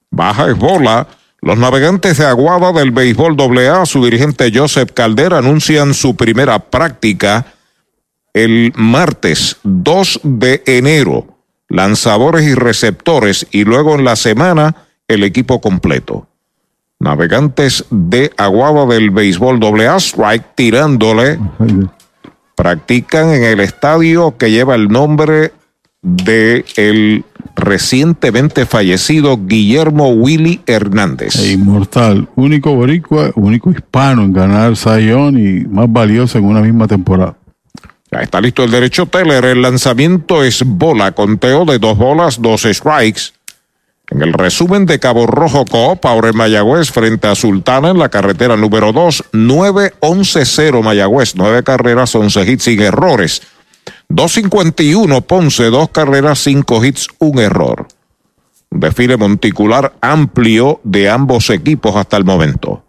Baja 0.09 0.49
es 0.49 0.57
bola. 0.57 1.07
Los 1.41 1.57
navegantes 1.57 2.17
de 2.17 2.25
Aguada 2.25 2.71
del 2.71 2.91
béisbol 2.91 3.35
AA, 3.39 3.85
su 3.85 4.03
dirigente 4.03 4.51
Joseph 4.53 4.91
Caldera, 4.93 5.39
anuncian 5.39 5.93
su 5.93 6.15
primera 6.15 6.57
práctica 6.57 7.45
el 8.33 8.73
martes 8.75 9.57
2 9.63 10.21
de 10.23 10.63
enero, 10.65 11.27
lanzadores 11.69 12.43
y 12.43 12.55
receptores, 12.55 13.47
y 13.51 13.63
luego 13.63 13.95
en 13.95 14.03
la 14.03 14.15
semana 14.15 14.75
el 15.07 15.23
equipo 15.23 15.61
completo. 15.61 16.27
Navegantes 16.99 17.85
de 17.89 18.31
Aguada 18.37 18.85
del 18.85 19.11
béisbol 19.11 19.59
AA, 19.63 19.97
strike 19.97 20.55
tirándole. 20.55 21.39
Practican 22.55 23.29
en 23.29 23.43
el 23.43 23.59
estadio 23.59 24.37
que 24.37 24.51
lleva 24.51 24.75
el 24.75 24.87
nombre 24.87 25.51
de 26.01 26.65
el 26.77 27.25
recientemente 27.55 28.65
fallecido 28.65 29.39
Guillermo 29.45 30.09
Willy 30.09 30.61
Hernández. 30.65 31.35
E 31.35 31.53
inmortal, 31.53 32.27
único 32.35 32.73
boricua, 32.73 33.31
único 33.35 33.71
hispano 33.71 34.23
en 34.23 34.33
ganar 34.33 34.75
Sayón 34.75 35.37
y 35.37 35.65
más 35.65 35.91
valioso 35.91 36.37
en 36.37 36.45
una 36.45 36.61
misma 36.61 36.87
temporada. 36.87 37.35
Ya 38.13 38.19
está 38.19 38.39
listo 38.39 38.63
el 38.63 38.69
derecho 38.69 39.07
Teller. 39.07 39.43
El 39.43 39.63
lanzamiento 39.63 40.43
es 40.43 40.61
bola, 40.63 41.13
conteo 41.13 41.65
de 41.65 41.79
dos 41.79 41.97
bolas, 41.97 42.39
dos 42.39 42.61
strikes. 42.61 43.33
En 44.09 44.21
el 44.21 44.33
resumen 44.33 44.85
de 44.85 44.99
Cabo 44.99 45.25
Rojo 45.25 45.65
Coop, 45.65 46.05
ahora 46.05 46.29
en 46.29 46.37
Mayagüez 46.37 46.91
frente 46.91 47.27
a 47.27 47.33
Sultana 47.33 47.89
en 47.89 47.97
la 47.97 48.09
carretera 48.09 48.55
número 48.55 48.91
2, 48.91 49.31
9-11-0 49.31 50.83
Mayagüez, 50.83 51.35
nueve 51.35 51.63
carreras, 51.63 52.13
11 52.13 52.51
hits 52.51 52.63
sin 52.63 52.81
errores. 52.81 53.41
251 54.09 55.21
Ponce, 55.21 55.63
dos 55.71 55.89
carreras, 55.89 56.37
cinco 56.37 56.85
hits, 56.85 57.07
un 57.17 57.39
error. 57.39 57.87
Un 58.69 58.79
desfile 58.79 59.17
monticular 59.17 59.93
amplio 60.01 60.81
de 60.83 61.09
ambos 61.09 61.49
equipos 61.49 61.95
hasta 61.95 62.17
el 62.17 62.25
momento. 62.25 62.83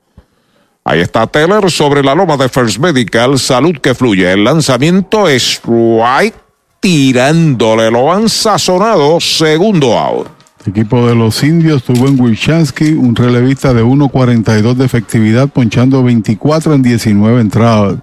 Ahí 0.86 1.00
está 1.00 1.26
Teller 1.26 1.70
sobre 1.70 2.02
la 2.02 2.14
loma 2.14 2.36
de 2.36 2.46
First 2.50 2.78
Medical. 2.78 3.38
Salud 3.38 3.78
que 3.78 3.94
fluye. 3.94 4.30
El 4.30 4.44
lanzamiento 4.44 5.26
es 5.26 5.62
right 5.64 6.34
tirándole. 6.78 7.90
Lo 7.90 8.12
han 8.12 8.28
sazonado. 8.28 9.18
Segundo 9.18 9.98
out. 9.98 10.28
El 10.62 10.72
equipo 10.72 11.06
de 11.06 11.14
los 11.14 11.42
indios 11.42 11.84
tuvo 11.84 12.06
en 12.06 12.20
Wilchansky 12.20 12.92
un 12.92 13.16
relevista 13.16 13.72
de 13.72 13.82
1.42 13.82 14.74
de 14.74 14.84
efectividad, 14.84 15.48
ponchando 15.48 16.02
24 16.02 16.74
en 16.74 16.82
19 16.82 17.40
entradas. 17.40 17.96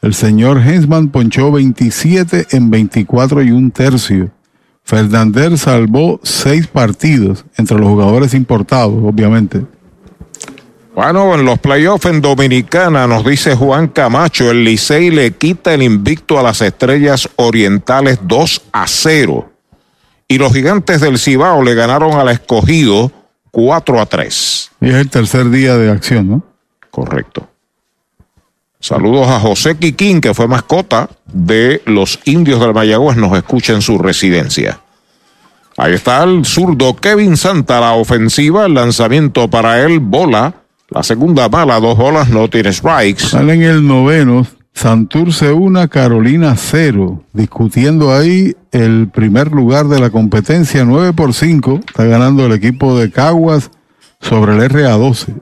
El 0.00 0.14
señor 0.14 0.58
Hensman 0.58 1.08
ponchó 1.08 1.50
27 1.50 2.46
en 2.50 2.70
24 2.70 3.42
y 3.42 3.50
un 3.50 3.72
tercio. 3.72 4.30
Fernander 4.84 5.58
salvó 5.58 6.20
seis 6.22 6.68
partidos 6.68 7.44
entre 7.56 7.76
los 7.76 7.88
jugadores 7.88 8.34
importados, 8.34 9.02
obviamente. 9.02 9.64
Bueno, 10.94 11.34
en 11.34 11.44
los 11.44 11.58
playoffs 11.58 12.06
en 12.06 12.20
Dominicana, 12.20 13.08
nos 13.08 13.24
dice 13.24 13.56
Juan 13.56 13.88
Camacho, 13.88 14.52
el 14.52 14.62
Licey 14.62 15.10
le 15.10 15.32
quita 15.32 15.74
el 15.74 15.82
invicto 15.82 16.38
a 16.38 16.42
las 16.44 16.60
estrellas 16.60 17.28
orientales 17.34 18.20
2 18.22 18.62
a 18.70 18.86
0. 18.86 19.50
Y 20.28 20.38
los 20.38 20.52
gigantes 20.52 21.00
del 21.00 21.18
Cibao 21.18 21.64
le 21.64 21.74
ganaron 21.74 22.12
al 22.12 22.28
escogido 22.28 23.10
4 23.50 24.00
a 24.00 24.06
3. 24.06 24.70
Y 24.82 24.88
es 24.90 24.94
el 24.94 25.10
tercer 25.10 25.50
día 25.50 25.76
de 25.76 25.90
acción, 25.90 26.28
¿no? 26.28 26.44
Correcto. 26.92 27.48
Saludos 28.78 29.26
a 29.26 29.40
José 29.40 29.76
Quiquín, 29.76 30.20
que 30.20 30.32
fue 30.32 30.46
mascota 30.46 31.10
de 31.26 31.82
los 31.86 32.20
indios 32.24 32.60
del 32.60 32.72
Mayagüez, 32.72 33.16
nos 33.16 33.36
escucha 33.36 33.72
en 33.72 33.82
su 33.82 33.98
residencia. 33.98 34.78
Ahí 35.76 35.94
está 35.94 36.22
el 36.22 36.44
zurdo 36.44 36.94
Kevin 36.94 37.36
Santa, 37.36 37.80
la 37.80 37.94
ofensiva, 37.94 38.66
el 38.66 38.74
lanzamiento 38.74 39.50
para 39.50 39.82
él, 39.82 39.98
bola 39.98 40.54
la 40.88 41.02
segunda 41.02 41.48
bala, 41.48 41.80
dos 41.80 41.96
bolas, 41.96 42.28
no 42.28 42.48
tiene 42.48 42.72
strikes. 42.72 43.28
Sale 43.28 43.54
en 43.54 43.62
el 43.62 43.86
noveno, 43.86 44.46
Santurce 44.74 45.52
1, 45.52 45.88
Carolina 45.88 46.56
0. 46.56 47.24
Discutiendo 47.32 48.12
ahí 48.12 48.54
el 48.72 49.08
primer 49.08 49.52
lugar 49.52 49.86
de 49.86 50.00
la 50.00 50.10
competencia, 50.10 50.84
9 50.84 51.12
por 51.12 51.32
5. 51.32 51.80
Está 51.86 52.04
ganando 52.04 52.44
el 52.44 52.52
equipo 52.52 52.98
de 52.98 53.10
Caguas 53.10 53.70
sobre 54.20 54.52
el 54.52 54.70
RA12. 54.70 55.40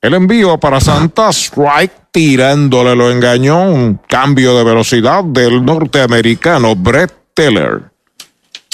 El 0.00 0.14
envío 0.14 0.58
para 0.58 0.80
Santa 0.80 1.30
Strike 1.30 1.92
tirándole 2.10 2.96
lo 2.96 3.10
engañó. 3.10 3.70
Un 3.70 4.00
cambio 4.08 4.56
de 4.56 4.64
velocidad 4.64 5.22
del 5.24 5.64
norteamericano 5.64 6.74
Brett 6.74 7.12
Teller. 7.34 7.90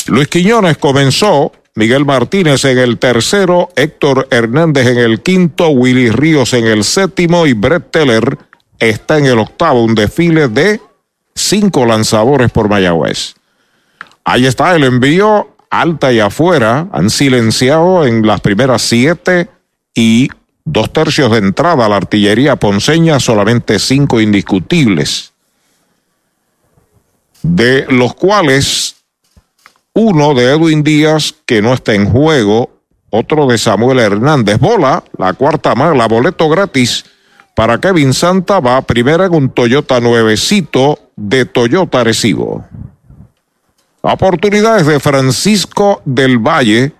Luis 0.07 0.29
Quiñones 0.29 0.79
comenzó 0.79 1.53
Miguel 1.75 2.05
Martínez 2.05 2.65
en 2.67 2.78
el 2.78 2.99
tercero, 2.99 3.70
Héctor 3.76 4.28
Hernández 4.31 4.89
en 4.89 4.99
el 4.99 5.23
quinto, 5.23 5.68
Willy 5.70 6.10
Ríos 6.10 6.52
en 6.52 6.67
el 6.67 6.84
séptimo 6.84 7.47
y 7.47 7.55
Brett 7.55 7.91
Teller 7.91 8.39
está 8.78 9.17
en 9.17 9.25
el 9.25 9.39
octavo, 9.39 9.83
un 9.83 9.94
desfile 9.94 10.49
de 10.49 10.83
cinco 11.34 11.86
lanzadores 11.86 12.51
por 12.51 12.68
Mayagüez. 12.68 13.36
Ahí 14.23 14.44
está 14.44 14.76
el 14.76 14.84
envío, 14.84 15.57
alta 15.70 16.12
y 16.12 16.20
afuera, 16.20 16.89
han 16.92 17.09
silenciado 17.09 18.05
en 18.05 18.26
las 18.26 18.42
primeras 18.42 18.83
siete 18.83 19.49
y 19.94 20.28
dos 20.65 20.92
tercios 20.92 21.31
de 21.33 21.39
entrada 21.39 21.86
a 21.86 21.89
la 21.89 21.97
artillería 21.97 22.57
ponceña, 22.57 23.18
solamente 23.18 23.78
cinco 23.78 24.20
indiscutibles, 24.20 25.33
de 27.42 27.86
los 27.89 28.15
cuales 28.15 29.01
uno 29.95 30.35
de 30.35 30.53
Edwin 30.53 30.83
Díaz, 30.83 31.35
que 31.47 31.62
no 31.62 31.75
está 31.75 31.95
en 31.95 32.07
juego. 32.07 32.71
Otro 33.11 33.47
de 33.47 33.59
Samuel 33.59 33.99
Hernández. 33.99 34.59
Bola, 34.59 35.05
la 35.19 35.35
cuarta 35.35 35.75
mala, 35.75 36.09
boleto 36.09 36.49
gratis 36.49 37.05
para 37.55 37.79
Kevin 37.79 38.15
Santa. 38.15 38.61
Va 38.61 38.81
primera 38.83 39.27
en 39.27 39.35
un 39.35 39.51
Toyota 39.51 40.01
nuevecito 40.01 40.99
de 41.17 41.45
Toyota 41.45 42.05
Recibo. 42.05 42.65
Oportunidades 44.01 44.87
de 44.87 44.99
Francisco 44.99 46.01
del 46.05 46.39
Valle, 46.39 46.93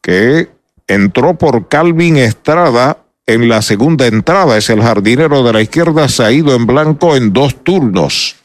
que 0.00 0.48
entró 0.88 1.34
por 1.34 1.68
Calvin 1.68 2.16
Estrada 2.16 2.98
en 3.26 3.48
la 3.48 3.60
segunda 3.60 4.06
entrada. 4.06 4.56
Es 4.56 4.70
el 4.70 4.82
jardinero 4.82 5.42
de 5.42 5.52
la 5.52 5.60
izquierda, 5.60 6.08
se 6.08 6.24
ha 6.24 6.32
ido 6.32 6.54
en 6.54 6.66
blanco 6.66 7.14
en 7.14 7.32
dos 7.32 7.62
turnos. 7.62 8.36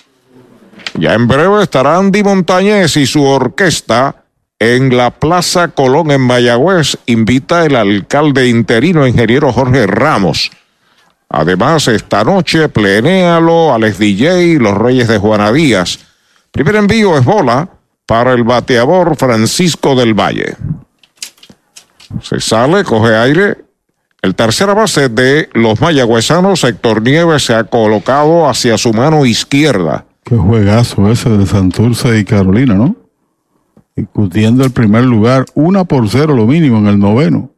Ya 0.95 1.13
en 1.13 1.27
breve 1.27 1.63
estará 1.63 1.97
Andy 1.97 2.23
Montañez 2.23 2.97
y 2.97 3.05
su 3.05 3.23
orquesta 3.23 4.23
en 4.59 4.95
la 4.95 5.11
Plaza 5.11 5.69
Colón 5.69 6.11
en 6.11 6.21
Mayagüez. 6.21 6.97
Invita 7.05 7.65
el 7.65 7.75
alcalde 7.75 8.47
interino, 8.47 9.07
ingeniero 9.07 9.51
Jorge 9.51 9.87
Ramos, 9.87 10.51
Además, 11.33 11.87
esta 11.87 12.25
noche, 12.25 12.67
plenéalo, 12.67 13.73
Alex 13.73 13.97
DJ, 13.97 14.59
los 14.59 14.77
Reyes 14.77 15.07
de 15.07 15.17
Juana 15.17 15.51
Díaz. 15.53 15.99
Primer 16.51 16.75
envío 16.75 17.17
es 17.17 17.23
bola 17.23 17.69
para 18.05 18.33
el 18.33 18.43
bateador 18.43 19.15
Francisco 19.15 19.95
del 19.95 20.13
Valle. 20.13 20.57
Se 22.21 22.41
sale, 22.41 22.83
coge 22.83 23.15
aire. 23.15 23.57
El 24.21 24.35
tercera 24.35 24.73
base 24.73 25.07
de 25.07 25.49
los 25.53 25.79
mayagüezanos, 25.79 26.65
Héctor 26.65 27.01
Nieves, 27.01 27.45
se 27.45 27.55
ha 27.55 27.63
colocado 27.63 28.49
hacia 28.49 28.77
su 28.77 28.91
mano 28.91 29.25
izquierda. 29.25 30.05
Qué 30.23 30.35
juegazo 30.35 31.09
ese 31.11 31.29
de 31.29 31.45
Santurce 31.45 32.19
y 32.19 32.23
Carolina, 32.23 32.75
¿no? 32.75 32.95
Discutiendo 33.95 34.63
el 34.63 34.71
primer 34.71 35.03
lugar, 35.03 35.45
una 35.53 35.83
por 35.83 36.07
cero 36.09 36.35
lo 36.35 36.45
mínimo 36.45 36.77
en 36.77 36.87
el 36.87 36.99
noveno. 36.99 37.51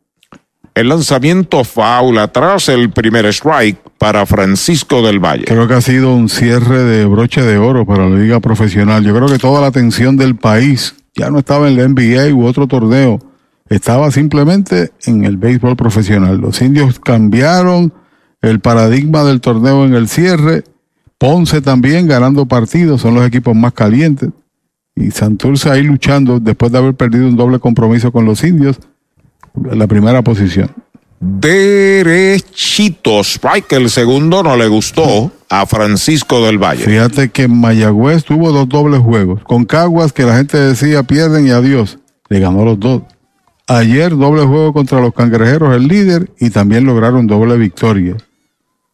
El 0.75 0.89
lanzamiento 0.89 1.63
foul 1.63 2.17
atrás, 2.17 2.67
el 2.67 2.89
primer 2.89 3.27
strike 3.27 3.77
para 3.99 4.25
Francisco 4.25 5.03
del 5.03 5.19
Valle. 5.19 5.45
Creo 5.45 5.67
que 5.67 5.75
ha 5.75 5.81
sido 5.81 6.15
un 6.15 6.29
cierre 6.29 6.83
de 6.83 7.05
broche 7.05 7.43
de 7.43 7.59
oro 7.59 7.85
para 7.85 8.09
la 8.09 8.17
liga 8.17 8.39
profesional. 8.39 9.03
Yo 9.03 9.15
creo 9.15 9.27
que 9.27 9.37
toda 9.37 9.61
la 9.61 9.67
atención 9.67 10.17
del 10.17 10.35
país 10.35 10.95
ya 11.15 11.29
no 11.29 11.39
estaba 11.39 11.67
en 11.67 11.77
la 11.77 11.87
NBA 11.87 12.33
u 12.33 12.45
otro 12.45 12.67
torneo, 12.67 13.19
estaba 13.69 14.09
simplemente 14.09 14.91
en 15.05 15.25
el 15.25 15.37
béisbol 15.37 15.75
profesional. 15.75 16.37
Los 16.37 16.61
indios 16.61 16.99
cambiaron 16.99 17.93
el 18.41 18.59
paradigma 18.59 19.23
del 19.23 19.41
torneo 19.41 19.85
en 19.85 19.93
el 19.93 20.07
cierre. 20.07 20.63
Ponce 21.23 21.61
también 21.61 22.05
ganando 22.05 22.45
partidos, 22.45 22.99
son 22.99 23.15
los 23.15 23.25
equipos 23.25 23.55
más 23.55 23.71
calientes. 23.71 24.29
Y 24.93 25.09
Santurce 25.11 25.69
ahí 25.69 25.81
luchando 25.81 26.41
después 26.41 26.69
de 26.69 26.79
haber 26.79 26.95
perdido 26.95 27.29
un 27.29 27.37
doble 27.37 27.59
compromiso 27.59 28.11
con 28.11 28.25
los 28.25 28.43
indios 28.43 28.77
en 29.55 29.79
la 29.79 29.87
primera 29.87 30.21
posición. 30.21 30.69
Derechito, 31.21 32.41
strike, 33.21 33.71
el 33.71 33.89
segundo 33.89 34.43
no 34.43 34.57
le 34.57 34.67
gustó 34.67 35.31
a 35.47 35.65
Francisco 35.65 36.45
del 36.45 36.57
Valle. 36.57 36.83
Fíjate 36.83 37.29
que 37.29 37.47
Mayagüez 37.47 38.25
tuvo 38.25 38.51
dos 38.51 38.67
dobles 38.67 38.99
juegos. 38.99 39.45
Con 39.45 39.63
Caguas, 39.63 40.11
que 40.11 40.23
la 40.23 40.35
gente 40.35 40.57
decía 40.57 41.03
pierden 41.03 41.47
y 41.47 41.51
adiós, 41.51 41.99
le 42.27 42.41
ganó 42.41 42.65
los 42.65 42.77
dos. 42.81 43.01
Ayer 43.67 44.09
doble 44.09 44.43
juego 44.43 44.73
contra 44.73 44.99
los 44.99 45.13
cangrejeros, 45.13 45.73
el 45.73 45.87
líder, 45.87 46.29
y 46.37 46.49
también 46.49 46.83
lograron 46.83 47.27
doble 47.27 47.55
victoria. 47.55 48.17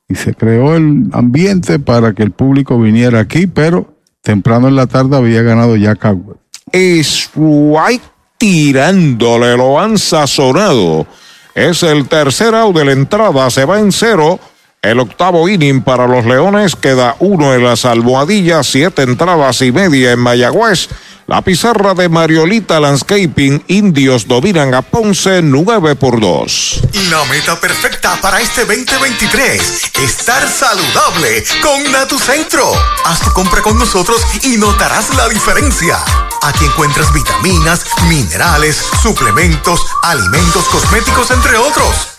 Y 0.09 0.15
se 0.15 0.33
creó 0.33 0.75
el 0.75 1.09
ambiente 1.13 1.79
para 1.79 2.13
que 2.13 2.23
el 2.23 2.31
público 2.31 2.79
viniera 2.79 3.19
aquí, 3.19 3.47
pero 3.47 3.93
temprano 4.21 4.67
en 4.67 4.75
la 4.75 4.87
tarde 4.87 5.15
había 5.15 5.43
ganado 5.43 5.75
ya 5.75 5.95
Caguas. 5.95 6.37
Strike 6.73 8.01
tirándole, 8.37 9.55
lo 9.55 9.79
han 9.79 9.97
sazonado. 9.99 11.05
Es 11.53 11.83
el 11.83 12.07
tercer 12.07 12.55
out 12.55 12.75
de 12.75 12.85
la 12.85 12.91
entrada, 12.93 13.49
se 13.49 13.65
va 13.65 13.79
en 13.79 13.91
cero. 13.91 14.39
El 14.81 14.99
octavo 14.99 15.47
inning 15.49 15.81
para 15.81 16.07
los 16.07 16.25
Leones 16.25 16.75
queda 16.75 17.15
uno 17.19 17.53
en 17.53 17.63
las 17.63 17.83
almohadillas, 17.83 18.65
siete 18.65 19.03
entradas 19.03 19.61
y 19.61 19.71
media 19.71 20.13
en 20.13 20.19
Mayagüez. 20.19 20.87
La 21.29 21.43
pizarra 21.43 21.93
de 21.93 22.09
Mariolita 22.09 22.79
Landscaping, 22.79 23.63
Indios 23.67 24.27
dominan 24.27 24.73
a 24.73 24.81
Ponce 24.81 25.43
9 25.43 25.95
por 25.95 26.19
2. 26.19 26.81
La 27.11 27.23
meta 27.25 27.59
perfecta 27.59 28.17
para 28.19 28.41
este 28.41 28.65
2023, 28.65 29.61
estar 30.01 30.49
saludable 30.49 31.43
con 31.61 31.91
Natucentro. 31.91 32.71
Haz 33.05 33.19
tu 33.19 33.29
compra 33.33 33.61
con 33.61 33.77
nosotros 33.77 34.19
y 34.41 34.57
notarás 34.57 35.13
la 35.15 35.29
diferencia. 35.29 35.99
Aquí 36.41 36.65
encuentras 36.65 37.13
vitaminas, 37.13 37.85
minerales, 38.07 38.77
suplementos, 39.03 39.81
alimentos, 40.01 40.65
cosméticos, 40.69 41.29
entre 41.29 41.57
otros. 41.57 42.18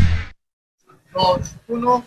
2, 1.13 1.55
1. 1.67 2.03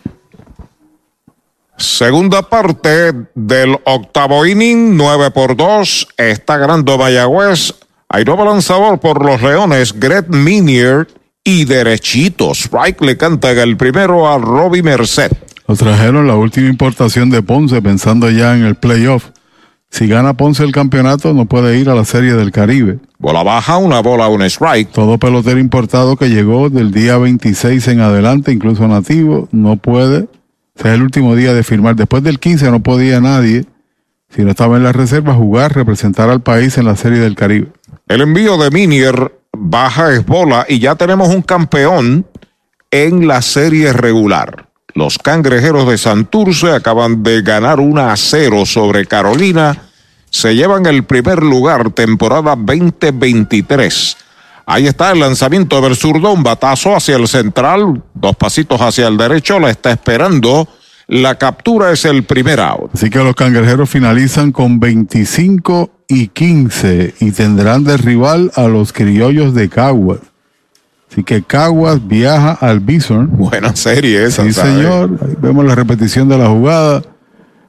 Segunda 1.77 2.41
parte 2.41 3.13
del 3.35 3.77
octavo 3.83 4.45
inning, 4.45 4.95
9 4.95 5.31
por 5.31 5.55
2. 5.55 6.07
Está 6.17 6.57
ganando 6.57 6.97
Mayagüez. 6.97 7.75
Hay 8.09 8.23
nuevo 8.23 8.45
lanzador 8.45 8.99
por 8.99 9.23
los 9.25 9.41
Leones, 9.41 9.93
Greg 9.99 10.29
Minier. 10.29 11.07
Y 11.43 11.65
derechito, 11.65 12.55
Strike 12.55 13.01
le 13.01 13.17
canta 13.17 13.51
el 13.51 13.77
primero 13.77 14.27
a 14.27 14.39
Robbie 14.39 14.81
Merced. 14.81 15.31
Lo 15.67 15.75
trajeron 15.75 16.25
la 16.25 16.35
última 16.35 16.67
importación 16.67 17.29
de 17.29 17.43
Ponce 17.43 17.81
pensando 17.83 18.29
ya 18.31 18.55
en 18.55 18.63
el 18.63 18.75
playoff. 18.75 19.29
Si 19.91 20.07
gana 20.07 20.35
Ponce 20.35 20.63
el 20.63 20.71
campeonato 20.71 21.33
no 21.33 21.45
puede 21.45 21.77
ir 21.77 21.89
a 21.89 21.95
la 21.95 22.03
Serie 22.03 22.33
del 22.33 22.51
Caribe. 22.51 22.99
Bola 23.25 23.41
baja, 23.41 23.77
una 23.77 24.01
bola, 24.01 24.27
un 24.27 24.43
strike. 24.43 24.91
Todo 24.91 25.17
pelotero 25.17 25.57
importado 25.59 26.15
que 26.15 26.29
llegó 26.29 26.69
del 26.69 26.91
día 26.91 27.17
26 27.17 27.87
en 27.87 28.01
adelante, 28.01 28.51
incluso 28.51 28.87
nativo, 28.87 29.49
no 29.51 29.77
puede. 29.77 30.27
Ese 30.75 30.89
es 30.89 30.93
el 30.93 31.01
último 31.01 31.35
día 31.35 31.51
de 31.55 31.63
firmar. 31.63 31.95
Después 31.95 32.21
del 32.21 32.37
15 32.37 32.69
no 32.69 32.83
podía 32.83 33.19
nadie, 33.21 33.65
si 34.29 34.43
no 34.43 34.51
estaba 34.51 34.77
en 34.77 34.83
la 34.83 34.91
reserva, 34.91 35.33
jugar, 35.33 35.73
representar 35.73 36.29
al 36.29 36.41
país 36.43 36.77
en 36.77 36.85
la 36.85 36.95
Serie 36.95 37.17
del 37.17 37.33
Caribe. 37.33 37.69
El 38.07 38.21
envío 38.21 38.59
de 38.59 38.69
Minier 38.69 39.35
baja 39.53 40.13
es 40.13 40.23
bola 40.23 40.67
y 40.69 40.77
ya 40.77 40.93
tenemos 40.93 41.29
un 41.29 41.41
campeón 41.41 42.27
en 42.91 43.27
la 43.27 43.41
serie 43.41 43.91
regular. 43.91 44.67
Los 44.93 45.17
cangrejeros 45.17 45.87
de 45.87 45.97
Santurce 45.97 46.73
acaban 46.73 47.23
de 47.23 47.41
ganar 47.41 47.79
1 47.79 48.01
a 48.01 48.15
0 48.15 48.67
sobre 48.67 49.07
Carolina. 49.07 49.84
Se 50.35 50.53
llevan 50.53 50.85
el 50.85 51.05
primer 51.05 51.41
lugar, 51.41 51.91
temporada 51.91 52.57
2023. 52.57 54.17
Ahí 54.65 54.85
está 54.85 55.13
el 55.13 55.21
lanzamiento 55.21 55.79
del 55.79 55.95
zurdo, 55.95 56.33
un 56.33 56.43
batazo 56.43 56.93
hacia 56.93 57.15
el 57.15 57.29
central, 57.29 58.03
dos 58.13 58.35
pasitos 58.35 58.81
hacia 58.81 59.07
el 59.07 59.15
derecho, 59.15 59.61
la 59.61 59.69
está 59.69 59.91
esperando. 59.91 60.67
La 61.07 61.35
captura 61.35 61.93
es 61.93 62.03
el 62.03 62.23
primer 62.23 62.59
out. 62.59 62.91
Así 62.93 63.09
que 63.09 63.19
los 63.19 63.33
cangrejeros 63.33 63.89
finalizan 63.89 64.51
con 64.51 64.77
25 64.81 65.89
y 66.09 66.27
15 66.27 67.13
y 67.21 67.31
tendrán 67.31 67.85
de 67.85 67.95
rival 67.95 68.51
a 68.55 68.63
los 68.63 68.91
criollos 68.91 69.53
de 69.53 69.69
Caguas. 69.69 70.19
Así 71.09 71.23
que 71.23 71.43
Caguas 71.43 72.05
viaja 72.05 72.51
al 72.59 72.81
Bison. 72.81 73.29
Buena 73.37 73.73
serie 73.73 74.25
esa. 74.25 74.43
Sí, 74.43 74.51
¿sabes? 74.51 74.73
señor. 74.73 75.17
Ahí 75.21 75.37
vemos 75.39 75.63
la 75.63 75.75
repetición 75.75 76.27
de 76.27 76.37
la 76.37 76.49
jugada. 76.49 77.03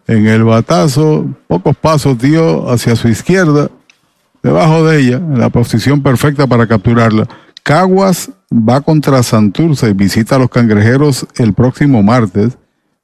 En 0.08 0.26
el 0.26 0.44
batazo, 0.44 1.26
pocos 1.48 1.76
pasos 1.76 2.18
dio 2.18 2.70
hacia 2.70 2.94
su 2.94 3.08
izquierda, 3.08 3.70
debajo 4.42 4.84
de 4.84 5.00
ella, 5.00 5.16
en 5.16 5.40
la 5.40 5.48
posición 5.48 6.02
perfecta 6.02 6.46
para 6.46 6.66
capturarla. 6.66 7.26
Caguas 7.64 8.30
va 8.52 8.80
contra 8.80 9.24
Santurce 9.24 9.88
y 9.90 9.92
visita 9.92 10.36
a 10.36 10.38
los 10.38 10.48
cangrejeros 10.48 11.26
el 11.36 11.52
próximo 11.52 12.02
martes. 12.04 12.56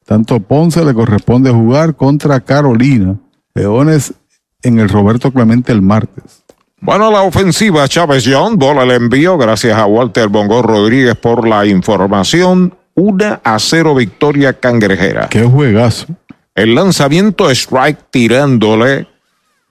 Tanto 0.06 0.38
Ponce 0.38 0.84
le 0.84 0.94
corresponde 0.94 1.50
jugar 1.50 1.96
contra 1.96 2.38
Carolina. 2.38 3.16
Leones 3.54 4.14
en 4.62 4.78
el 4.78 4.88
Roberto 4.88 5.32
Clemente 5.32 5.72
el 5.72 5.82
martes. 5.82 6.44
Bueno, 6.80 7.10
la 7.10 7.22
ofensiva 7.22 7.86
Chávez 7.88 8.24
John, 8.26 8.56
bola 8.56 8.82
el 8.82 8.90
envío, 8.92 9.38
gracias 9.38 9.76
a 9.76 9.86
Walter 9.86 10.28
Bongo 10.28 10.62
Rodríguez 10.62 11.16
por 11.16 11.46
la 11.46 11.66
información. 11.66 12.74
1 12.94 13.40
a 13.42 13.58
0 13.58 13.94
victoria 13.94 14.52
cangrejera. 14.52 15.28
Qué 15.28 15.44
juegazo. 15.44 16.06
El 16.54 16.74
lanzamiento 16.74 17.50
strike 17.50 17.98
tirándole. 18.10 19.08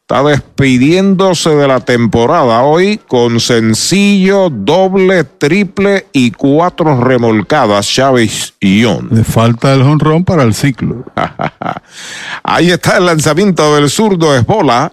Está 0.01 0.24
despidiéndose 0.24 1.51
de 1.51 1.68
la 1.68 1.80
temporada 1.80 2.64
hoy 2.64 3.00
con 3.08 3.40
sencillo, 3.40 4.50
doble, 4.50 5.24
triple 5.24 6.08
y 6.11 6.32
cuatro 6.32 7.00
remolcadas 7.01 7.88
Chávez 7.88 8.56
John. 8.61 9.08
Le 9.11 9.24
falta 9.24 9.74
el 9.74 9.84
honrón 9.84 10.26
para 10.26 10.43
el 10.43 10.53
ciclo. 10.53 11.06
Ahí 12.43 12.72
está 12.72 12.98
el 12.98 13.06
lanzamiento 13.06 13.74
del 13.76 13.90
zurdo, 13.90 14.35
es 14.35 14.45
bola. 14.45 14.92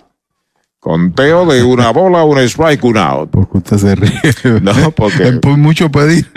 Conteo 0.79 1.47
de 1.47 1.65
una 1.65 1.91
bola, 1.93 2.23
un 2.23 2.39
strike, 2.39 2.85
un 2.85 2.99
out. 2.99 3.31
Porque 3.31 3.59
usted 3.59 3.79
se 3.79 3.95
ríe. 3.97 4.21
No, 4.63 4.93
porque 4.93 5.33
por 5.33 5.57
mucho 5.57 5.91
pedir. 5.91 6.31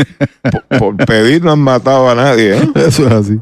por 0.79 0.95
pedir 0.97 1.43
no 1.43 1.51
han 1.51 1.59
matado 1.59 2.09
a 2.09 2.15
nadie. 2.15 2.57
¿eh? 2.57 2.71
Eso 2.75 3.05
es 3.05 3.13
así. 3.13 3.39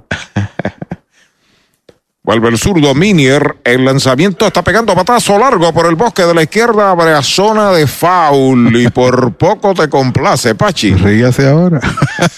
Vuelve 2.30 2.50
el 2.50 2.60
zurdo 2.60 2.94
Minier. 2.94 3.58
El 3.64 3.86
lanzamiento 3.86 4.46
está 4.46 4.64
pegando 4.64 4.94
patazo 4.94 5.40
largo 5.40 5.74
por 5.74 5.88
el 5.88 5.96
bosque 5.96 6.22
de 6.22 6.36
la 6.36 6.44
izquierda. 6.44 6.92
Abre 6.92 7.12
a 7.12 7.24
zona 7.24 7.72
de 7.72 7.88
foul. 7.88 8.80
Y 8.80 8.88
por 8.90 9.34
poco 9.34 9.74
te 9.74 9.90
complace, 9.90 10.54
Pachi. 10.54 10.94
Ríase 10.94 11.50
ahora. 11.50 11.82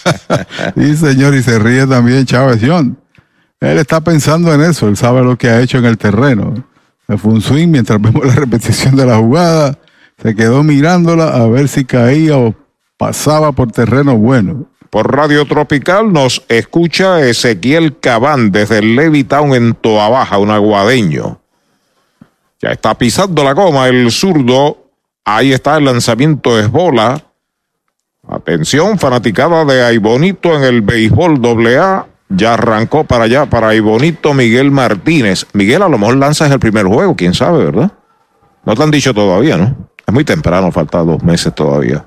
sí, 0.78 0.95
señor, 0.95 1.36
y 1.36 1.44
se 1.44 1.60
ríe 1.60 1.86
también 1.86 2.26
Chávez 2.26 2.61
John. 2.66 2.98
Él 3.60 3.80
está 3.80 4.00
pensando 4.00 4.53
en 4.53 4.61
eso. 4.61 4.88
Él 4.88 4.95
sabe 4.95 5.24
lo 5.24 5.38
que 5.38 5.50
ha 5.50 5.60
hecho 5.60 5.80
en 5.80 5.84
el 5.84 5.98
terreno. 5.98 6.53
Fue 7.18 7.34
un 7.34 7.42
swing 7.42 7.68
mientras 7.68 8.02
vemos 8.02 8.26
la 8.26 8.36
repetición 8.36 8.95
de 8.95 9.06
la 9.06 9.18
jugada. 9.18 9.78
Se 10.24 10.34
quedó 10.34 10.64
mirándola 10.64 11.36
a 11.36 11.45
ver 11.48 11.68
si 11.68 11.84
caía 11.84 12.38
o 12.38 12.56
pasaba 12.95 13.52
por 13.52 13.74
terreno 13.74 14.16
bueno. 14.16 14.70
Por 14.92 15.16
Radio 15.16 15.45
Tropical 15.45 16.11
nos 16.11 16.44
escucha 16.50 17.22
Ezequiel 17.22 17.98
Cabán 18.02 18.52
desde 18.52 18.82
Levitown 18.82 19.53
en 19.53 19.74
Toa 19.74 20.10
Baja, 20.10 20.38
un 20.38 20.52
aguadeño. 20.52 21.40
Ya 22.61 22.72
está 22.72 22.95
pisando 22.95 23.42
la 23.45 23.53
goma 23.53 23.88
el 23.88 24.11
zurdo. 24.11 24.90
Ahí 25.24 25.53
está 25.53 25.78
el 25.78 25.86
lanzamiento 25.86 26.60
es 26.60 26.70
bola. 26.70 27.24
Atención, 28.28 29.00
fanaticada 29.00 29.64
de 29.64 29.82
Aibonito 29.82 30.58
en 30.58 30.64
el 30.64 30.82
béisbol 30.82 31.40
AA. 31.66 32.08
Ya 32.28 32.56
arrancó 32.56 33.06
para 33.06 33.24
allá, 33.24 33.45
para 33.45 33.70
Aibonito 33.70 34.34
Miguel 34.34 34.72
Martínez. 34.72 35.45
Miguel 35.53 35.84
a 35.84 35.88
lo 35.88 35.98
mejor 35.98 36.18
lanza 36.18 36.48
el 36.48 36.60
primer 36.60 36.86
juego, 36.86 37.16
quién 37.16 37.34
sabe, 37.34 37.64
¿verdad? 37.64 37.94
No 38.66 38.76
te 38.76 38.84
han 38.84 38.92
dicho 38.92 39.14
todavía, 39.14 39.56
¿no? 39.56 39.74
Es 40.06 40.14
muy 40.14 40.26
temprano, 40.26 40.70
falta 40.70 40.98
dos 40.98 41.24
meses 41.24 41.56
todavía. 41.56 42.06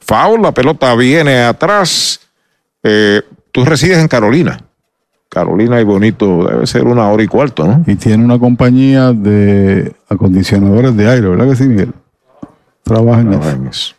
Foul, 0.00 0.42
la 0.42 0.52
pelota 0.52 0.94
viene 0.94 1.42
atrás. 1.42 2.20
Eh, 2.82 3.22
tú 3.52 3.64
resides 3.64 3.98
en 3.98 4.08
Carolina. 4.08 4.58
Carolina 5.28 5.80
y 5.80 5.84
bonito, 5.84 6.46
debe 6.46 6.66
ser 6.66 6.84
una 6.84 7.08
hora 7.10 7.22
y 7.22 7.26
cuarto, 7.26 7.66
¿no? 7.66 7.84
Y 7.86 7.96
tiene 7.96 8.24
una 8.24 8.38
compañía 8.38 9.12
de 9.12 9.94
acondicionadores 10.08 10.96
de 10.96 11.08
aire, 11.08 11.28
¿verdad 11.28 11.48
que 11.48 11.56
sí, 11.56 11.64
Miguel? 11.64 11.92
Trabaja 12.82 13.20
en 13.20 13.32
eso. 13.32 13.50
en 13.50 13.66
eso. 13.66 13.94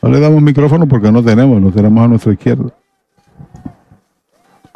No 0.00 0.08
le 0.08 0.20
damos 0.20 0.40
micrófono 0.42 0.86
porque 0.86 1.10
no 1.10 1.22
tenemos, 1.22 1.60
lo 1.60 1.70
tenemos 1.70 2.04
a 2.04 2.08
nuestra 2.08 2.32
izquierda. 2.32 2.70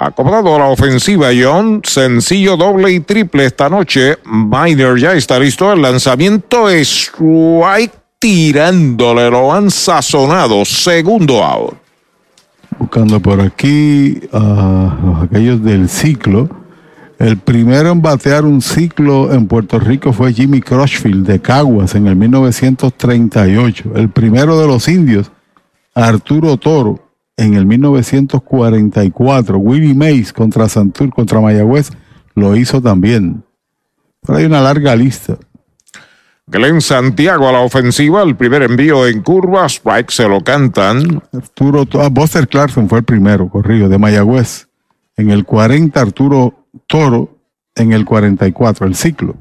Acomodado 0.00 0.55
a 0.55 0.58
la 0.60 0.67
ofensiva, 0.67 1.31
John. 1.36 1.81
Sencillo, 1.84 2.57
doble 2.57 2.92
y 2.92 3.00
triple 3.00 3.44
esta 3.44 3.68
noche. 3.68 4.17
Miner 4.25 4.97
ya 4.97 5.12
está 5.15 5.41
listo. 5.41 5.73
El 5.73 5.83
lanzamiento 5.83 6.68
es 6.68 6.89
strike 6.89 7.92
tirándole. 8.18 9.30
Lo 9.30 9.52
han 9.52 9.70
sazonado. 9.70 10.64
Segundo 10.64 11.42
out. 11.44 11.74
Buscando 12.78 13.20
por 13.20 13.40
aquí 13.40 14.20
a 14.32 14.97
los 15.02 15.22
aquellos 15.22 15.62
del 15.62 15.88
ciclo. 15.88 16.48
El 17.18 17.36
primero 17.36 17.90
en 17.90 18.00
batear 18.00 18.44
un 18.44 18.62
ciclo 18.62 19.32
en 19.32 19.48
Puerto 19.48 19.80
Rico 19.80 20.12
fue 20.12 20.32
Jimmy 20.32 20.60
Crushfield 20.60 21.26
de 21.26 21.40
Caguas 21.40 21.97
en 21.97 22.06
el 22.06 22.14
1938. 22.14 23.92
El 23.97 24.08
primero 24.10 24.60
de 24.60 24.68
los 24.68 24.86
indios, 24.86 25.32
Arturo 25.94 26.56
Toro, 26.58 27.10
en 27.36 27.55
el 27.55 27.66
1944. 27.66 29.58
Willie 29.58 29.94
Mays 29.94 30.32
contra 30.32 30.68
Santur, 30.68 31.10
contra 31.10 31.40
Mayagüez, 31.40 31.90
lo 32.36 32.55
hizo 32.55 32.80
también. 32.80 33.42
Pero 34.24 34.38
hay 34.38 34.44
una 34.44 34.60
larga 34.60 34.94
lista. 34.94 35.38
Glenn 36.51 36.81
Santiago 36.81 37.49
a 37.49 37.52
la 37.52 37.60
ofensiva. 37.60 38.23
El 38.23 38.36
primer 38.36 38.62
envío 38.62 39.07
en 39.07 39.23
curva. 39.23 39.67
Strike 39.67 40.10
se 40.10 40.28
lo 40.28 40.41
cantan. 40.41 41.23
Arturo, 41.33 41.86
ah, 42.01 42.09
Buster 42.10 42.49
Clarkson 42.49 42.89
fue 42.89 42.99
el 42.99 43.05
primero, 43.05 43.49
corrido, 43.49 43.89
de 43.89 43.99
Mayagüez. 43.99 44.68
En 45.17 45.31
el 45.31 45.44
40, 45.44 46.01
Arturo 46.01 46.67
Toro. 46.86 47.36
En 47.75 47.93
el 47.93 48.05
44, 48.05 48.86
el 48.86 48.94
ciclo. 48.94 49.36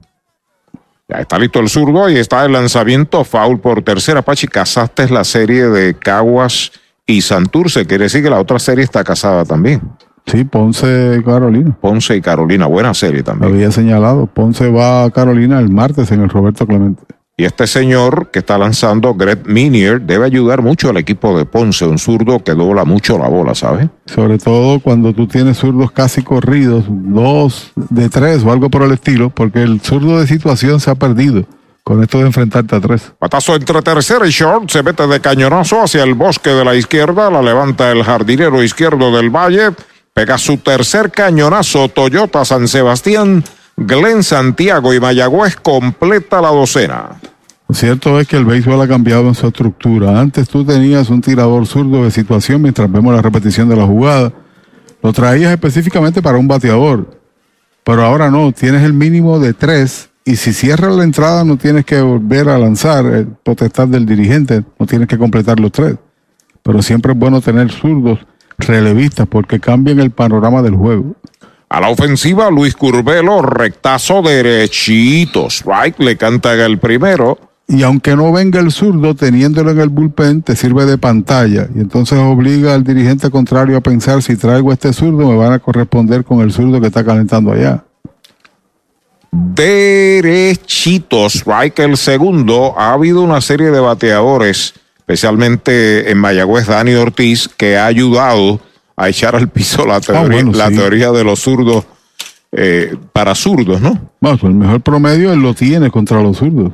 Ya 1.07 1.19
está 1.19 1.39
listo 1.39 1.59
el 1.59 1.69
zurdo 1.69 2.09
y 2.09 2.17
está 2.17 2.43
el 2.45 2.51
lanzamiento 2.51 3.23
foul 3.23 3.59
por 3.59 3.81
tercera. 3.81 4.21
Pachi, 4.21 4.47
casaste 4.47 5.09
la 5.09 5.23
serie 5.23 5.69
de 5.69 5.93
Caguas 5.93 6.73
y 7.05 7.21
Santurce. 7.21 7.85
Quiere 7.85 8.03
decir 8.03 8.21
que 8.21 8.29
la 8.29 8.39
otra 8.39 8.59
serie 8.59 8.83
está 8.83 9.03
casada 9.03 9.45
también. 9.45 9.81
Sí, 10.27 10.43
Ponce, 10.43 11.21
Carolina. 11.25 11.75
Ponce 11.79 12.15
y 12.15 12.21
Carolina. 12.21 12.65
Buena 12.67 12.93
serie 12.93 13.23
también. 13.23 13.53
Había 13.53 13.71
señalado. 13.71 14.27
Ponce 14.27 14.69
va 14.69 15.05
a 15.05 15.11
Carolina 15.11 15.59
el 15.59 15.69
martes 15.69 16.11
en 16.11 16.21
el 16.21 16.29
Roberto 16.29 16.67
Clemente. 16.67 17.03
Y 17.39 17.45
este 17.45 17.67
señor 17.67 18.31
que 18.31 18.39
está 18.39 18.57
lanzando, 18.57 19.13
Greg 19.13 19.47
Minier, 19.47 20.01
debe 20.01 20.25
ayudar 20.25 20.63
mucho 20.63 20.89
al 20.89 20.97
equipo 20.97 21.37
de 21.37 21.45
Ponce, 21.45 21.85
un 21.85 21.99
zurdo 21.99 22.43
que 22.43 22.53
dobla 22.55 22.83
mucho 22.83 23.19
la 23.19 23.29
bola, 23.29 23.53
¿sabes? 23.53 23.89
Sobre 24.07 24.39
todo 24.39 24.79
cuando 24.79 25.13
tú 25.13 25.27
tienes 25.27 25.57
zurdos 25.57 25.91
casi 25.91 26.23
corridos, 26.23 26.85
dos 26.87 27.71
de 27.75 28.09
tres 28.09 28.43
o 28.43 28.51
algo 28.51 28.71
por 28.71 28.81
el 28.81 28.91
estilo, 28.91 29.29
porque 29.29 29.61
el 29.61 29.81
zurdo 29.81 30.19
de 30.19 30.25
situación 30.25 30.79
se 30.79 30.89
ha 30.89 30.95
perdido 30.95 31.45
con 31.83 32.01
esto 32.01 32.17
de 32.17 32.25
enfrentarte 32.25 32.75
a 32.75 32.81
tres. 32.81 33.13
Patazo 33.19 33.55
entre 33.55 33.83
tercera 33.83 34.27
y 34.27 34.31
short, 34.31 34.71
se 34.71 34.81
mete 34.81 35.05
de 35.05 35.19
cañonazo 35.21 35.83
hacia 35.83 36.03
el 36.03 36.15
bosque 36.15 36.49
de 36.49 36.65
la 36.65 36.75
izquierda, 36.75 37.29
la 37.29 37.43
levanta 37.43 37.91
el 37.91 38.03
jardinero 38.03 38.63
izquierdo 38.63 39.15
del 39.15 39.29
Valle, 39.29 39.69
pega 40.17 40.39
su 40.39 40.57
tercer 40.57 41.11
cañonazo, 41.11 41.89
Toyota 41.89 42.43
San 42.43 42.67
Sebastián, 42.67 43.43
Glen 43.75 44.23
Santiago 44.23 44.91
y 44.91 44.99
Mayagüez 44.99 45.57
completa 45.57 46.41
la 46.41 46.49
docena. 46.49 47.19
Lo 47.67 47.75
cierto 47.75 48.19
es 48.19 48.27
que 48.27 48.35
el 48.35 48.45
béisbol 48.45 48.81
ha 48.81 48.87
cambiado 48.87 49.27
en 49.27 49.35
su 49.35 49.45
estructura. 49.45 50.19
Antes 50.19 50.49
tú 50.49 50.65
tenías 50.65 51.11
un 51.11 51.21
tirador 51.21 51.67
zurdo 51.67 52.03
de 52.03 52.09
situación 52.09 52.63
mientras 52.63 52.91
vemos 52.91 53.13
la 53.13 53.21
repetición 53.21 53.69
de 53.69 53.75
la 53.75 53.85
jugada. 53.85 54.33
Lo 55.03 55.13
traías 55.13 55.51
específicamente 55.51 56.19
para 56.19 56.39
un 56.39 56.47
bateador. 56.47 57.21
Pero 57.83 58.03
ahora 58.03 58.31
no, 58.31 58.51
tienes 58.53 58.81
el 58.81 58.93
mínimo 58.93 59.37
de 59.37 59.53
tres 59.53 60.09
y 60.25 60.37
si 60.37 60.51
cierras 60.51 60.95
la 60.95 61.03
entrada 61.03 61.43
no 61.43 61.57
tienes 61.57 61.85
que 61.85 62.01
volver 62.01 62.49
a 62.49 62.57
lanzar, 62.57 63.05
eh, 63.05 63.27
potestad 63.43 63.87
del 63.87 64.07
dirigente, 64.07 64.63
no 64.79 64.87
tienes 64.87 65.07
que 65.07 65.19
completar 65.19 65.59
los 65.59 65.71
tres. 65.71 65.95
Pero 66.63 66.81
siempre 66.81 67.11
es 67.11 67.19
bueno 67.19 67.39
tener 67.39 67.71
zurdos 67.71 68.17
relevistas 68.57 69.27
porque 69.27 69.59
cambian 69.59 69.99
el 69.99 70.11
panorama 70.11 70.61
del 70.61 70.75
juego. 70.75 71.15
A 71.69 71.81
la 71.81 71.89
ofensiva, 71.89 72.49
Luis 72.49 72.75
Curvelo, 72.75 73.41
rectazo 73.41 74.21
derechito, 74.21 75.47
strike, 75.47 75.99
le 75.99 76.15
canta 76.15 76.53
el 76.53 76.79
primero. 76.79 77.37
Y 77.69 77.83
aunque 77.83 78.15
no 78.15 78.31
venga 78.31 78.61
el 78.61 78.71
zurdo, 78.71 79.13
teniéndolo 79.13 79.71
en 79.71 79.81
el 79.81 79.89
bullpen, 79.89 80.41
te 80.41 80.55
sirve 80.55 80.85
de 80.85 80.97
pantalla. 80.97 81.67
Y 81.75 81.79
entonces 81.79 82.17
obliga 82.17 82.73
al 82.73 82.85
dirigente 82.85 83.29
contrario 83.29 83.75
a 83.75 83.81
pensar, 83.81 84.23
si 84.23 84.37
traigo 84.37 84.71
este 84.71 84.93
zurdo, 84.93 85.27
me 85.27 85.35
van 85.35 85.51
a 85.51 85.59
corresponder 85.59 86.23
con 86.23 86.39
el 86.39 86.53
zurdo 86.53 86.79
que 86.79 86.87
está 86.87 87.03
calentando 87.03 87.51
allá. 87.51 87.83
Derechito, 89.31 91.25
strike 91.25 91.79
el 91.79 91.97
segundo. 91.97 92.73
Ha 92.77 92.93
habido 92.93 93.21
una 93.21 93.41
serie 93.41 93.69
de 93.71 93.81
bateadores, 93.81 94.73
especialmente 95.07 96.11
en 96.11 96.17
Mayagüez, 96.17 96.67
Dani 96.67 96.93
Ortiz, 96.95 97.47
que 97.47 97.77
ha 97.77 97.85
ayudado 97.85 98.59
a 98.97 99.07
echar 99.07 99.37
al 99.37 99.47
piso 99.47 99.85
la 99.85 100.01
teoría, 100.01 100.43
bueno, 100.43 100.51
la 100.51 100.67
sí. 100.67 100.75
teoría 100.75 101.11
de 101.11 101.23
los 101.23 101.39
zurdos 101.39 101.85
eh, 102.51 102.93
para 103.13 103.33
zurdos, 103.33 103.79
¿no? 103.79 104.11
Bueno, 104.19 104.37
el 104.43 104.53
mejor 104.53 104.81
promedio 104.81 105.31
él 105.31 105.39
lo 105.39 105.53
tiene 105.53 105.89
contra 105.89 106.21
los 106.21 106.37
zurdos. 106.37 106.73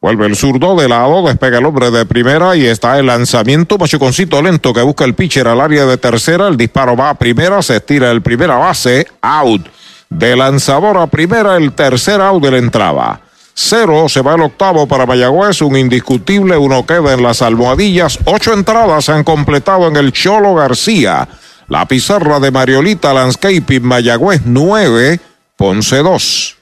Vuelve 0.00 0.26
el 0.26 0.34
zurdo 0.34 0.74
de 0.76 0.88
lado, 0.88 1.26
despega 1.28 1.58
el 1.58 1.66
hombre 1.66 1.90
de 1.90 2.06
primera 2.06 2.56
y 2.56 2.64
está 2.64 2.98
el 2.98 3.06
lanzamiento. 3.06 3.76
Machuconcito 3.76 4.40
lento 4.40 4.72
que 4.72 4.80
busca 4.80 5.04
el 5.04 5.14
pitcher 5.14 5.46
al 5.46 5.60
área 5.60 5.84
de 5.84 5.98
tercera. 5.98 6.48
El 6.48 6.56
disparo 6.56 6.96
va 6.96 7.10
a 7.10 7.14
primera, 7.14 7.60
se 7.60 7.76
estira 7.76 8.10
el 8.10 8.22
primera 8.22 8.56
base, 8.56 9.06
out. 9.20 9.66
De 10.08 10.34
lanzador 10.36 10.96
a 10.96 11.06
primera, 11.06 11.56
el 11.56 11.72
tercer 11.72 12.20
out 12.20 12.42
de 12.42 12.50
la 12.50 12.58
entrada. 12.58 13.21
Cero, 13.54 14.08
se 14.08 14.22
va 14.22 14.34
el 14.34 14.42
octavo 14.42 14.86
para 14.86 15.06
Mayagüez, 15.06 15.60
un 15.62 15.76
indiscutible, 15.76 16.56
uno 16.56 16.86
queda 16.86 17.12
en 17.12 17.22
las 17.22 17.42
almohadillas. 17.42 18.18
Ocho 18.24 18.52
entradas 18.52 19.08
han 19.08 19.24
completado 19.24 19.88
en 19.88 19.96
el 19.96 20.12
Cholo 20.12 20.54
García. 20.54 21.28
La 21.68 21.86
pizarra 21.86 22.40
de 22.40 22.50
Mariolita 22.50 23.12
Landscaping 23.12 23.82
Mayagüez 23.82 24.42
9, 24.44 25.20
Ponce 25.56 25.98
2. 25.98 26.61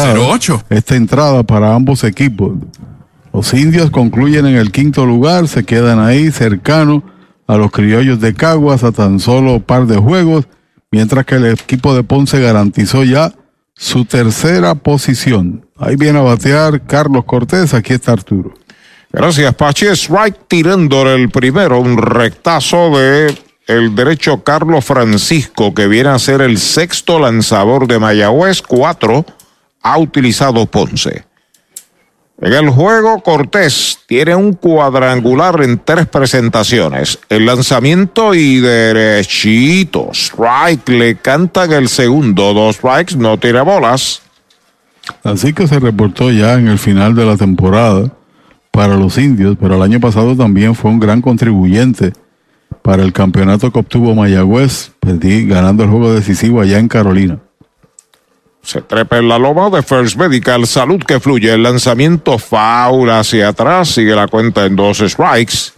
408-8808 0.01 0.63
esta 0.69 0.95
entrada 0.95 1.43
para 1.43 1.73
ambos 1.73 2.03
equipos. 2.03 2.53
Los 3.33 3.53
indios 3.53 3.91
concluyen 3.91 4.45
en 4.45 4.55
el 4.55 4.71
quinto 4.71 5.05
lugar, 5.05 5.47
se 5.47 5.63
quedan 5.63 5.99
ahí 5.99 6.31
cercanos 6.31 7.03
a 7.47 7.57
los 7.57 7.71
criollos 7.71 8.19
de 8.19 8.33
Caguas 8.33 8.83
a 8.83 8.91
tan 8.91 9.19
solo 9.19 9.59
par 9.59 9.85
de 9.85 9.97
juegos, 9.97 10.45
mientras 10.91 11.25
que 11.25 11.35
el 11.35 11.45
equipo 11.45 11.95
de 11.95 12.03
Ponce 12.03 12.39
garantizó 12.39 13.03
ya 13.03 13.33
su 13.73 14.05
tercera 14.05 14.75
posición. 14.75 15.65
Ahí 15.77 15.95
viene 15.95 16.19
a 16.19 16.23
batear 16.23 16.81
Carlos 16.85 17.25
Cortés, 17.25 17.73
aquí 17.73 17.93
está 17.93 18.11
Arturo. 18.13 18.53
Gracias, 19.11 19.53
Pachi. 19.55 19.87
Strike 19.87 20.47
tirando 20.47 21.09
el 21.09 21.29
primero, 21.29 21.79
un 21.79 21.97
rectazo 21.97 22.97
de 22.97 23.35
el 23.67 23.95
derecho 23.95 24.43
Carlos 24.43 24.85
Francisco, 24.85 25.73
que 25.73 25.87
viene 25.87 26.09
a 26.09 26.19
ser 26.19 26.41
el 26.41 26.57
sexto 26.57 27.19
lanzador 27.19 27.87
de 27.87 27.99
Mayagüez, 27.99 28.61
cuatro 28.61 29.25
ha 29.81 29.97
utilizado 29.97 30.65
Ponce. 30.65 31.25
En 32.41 32.53
el 32.53 32.69
juego, 32.71 33.21
Cortés 33.21 33.99
tiene 34.07 34.35
un 34.35 34.53
cuadrangular 34.53 35.61
en 35.61 35.77
tres 35.77 36.07
presentaciones. 36.07 37.19
El 37.29 37.45
lanzamiento 37.45 38.33
y 38.33 38.59
derechito. 38.59 40.09
Strike 40.11 40.89
le 40.89 41.15
cantan 41.17 41.71
el 41.71 41.87
segundo. 41.87 42.51
Dos 42.55 42.77
strikes, 42.77 43.15
no 43.15 43.37
tira 43.37 43.61
bolas. 43.61 44.23
Así 45.23 45.53
que 45.53 45.67
se 45.67 45.79
reportó 45.79 46.31
ya 46.31 46.55
en 46.55 46.67
el 46.67 46.79
final 46.79 47.13
de 47.13 47.25
la 47.25 47.37
temporada 47.37 48.11
para 48.71 48.95
los 48.95 49.19
indios, 49.19 49.55
pero 49.61 49.75
el 49.75 49.81
año 49.83 49.99
pasado 49.99 50.35
también 50.35 50.73
fue 50.73 50.89
un 50.89 50.99
gran 50.99 51.21
contribuyente 51.21 52.13
para 52.81 53.03
el 53.03 53.13
campeonato 53.13 53.71
que 53.71 53.79
obtuvo 53.79 54.15
Mayagüez, 54.15 54.93
perdí, 54.99 55.45
ganando 55.45 55.83
el 55.83 55.89
juego 55.89 56.11
decisivo 56.11 56.59
allá 56.59 56.79
en 56.79 56.87
Carolina. 56.87 57.39
Se 58.61 58.81
trepa 58.81 59.17
en 59.17 59.27
la 59.27 59.39
loma 59.39 59.69
de 59.69 59.81
First 59.81 60.17
Medical. 60.17 60.67
Salud 60.67 61.01
que 61.03 61.19
fluye. 61.19 61.53
El 61.53 61.63
lanzamiento 61.63 62.37
foul 62.37 63.09
hacia 63.09 63.49
atrás. 63.49 63.89
Sigue 63.89 64.15
la 64.15 64.27
cuenta 64.27 64.65
en 64.65 64.75
dos 64.75 64.99
strikes. 64.99 65.73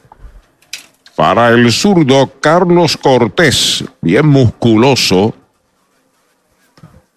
Para 1.16 1.50
el 1.50 1.72
zurdo 1.72 2.32
Carlos 2.42 2.98
Cortés. 2.98 3.84
Bien 4.02 4.28
musculoso. 4.28 5.34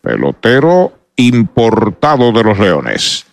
Pelotero 0.02 0.92
importado 1.16 2.30
de 2.30 2.44
los 2.44 2.58
Leones. 2.58 3.26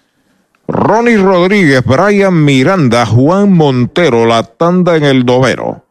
Ronnie 0.67 1.17
Rodríguez, 1.17 1.83
Brian 1.83 2.45
Miranda, 2.45 3.05
Juan 3.05 3.51
Montero, 3.51 4.25
la 4.25 4.43
tanda 4.43 4.95
en 4.95 5.03
el 5.03 5.25
dovero 5.25 5.82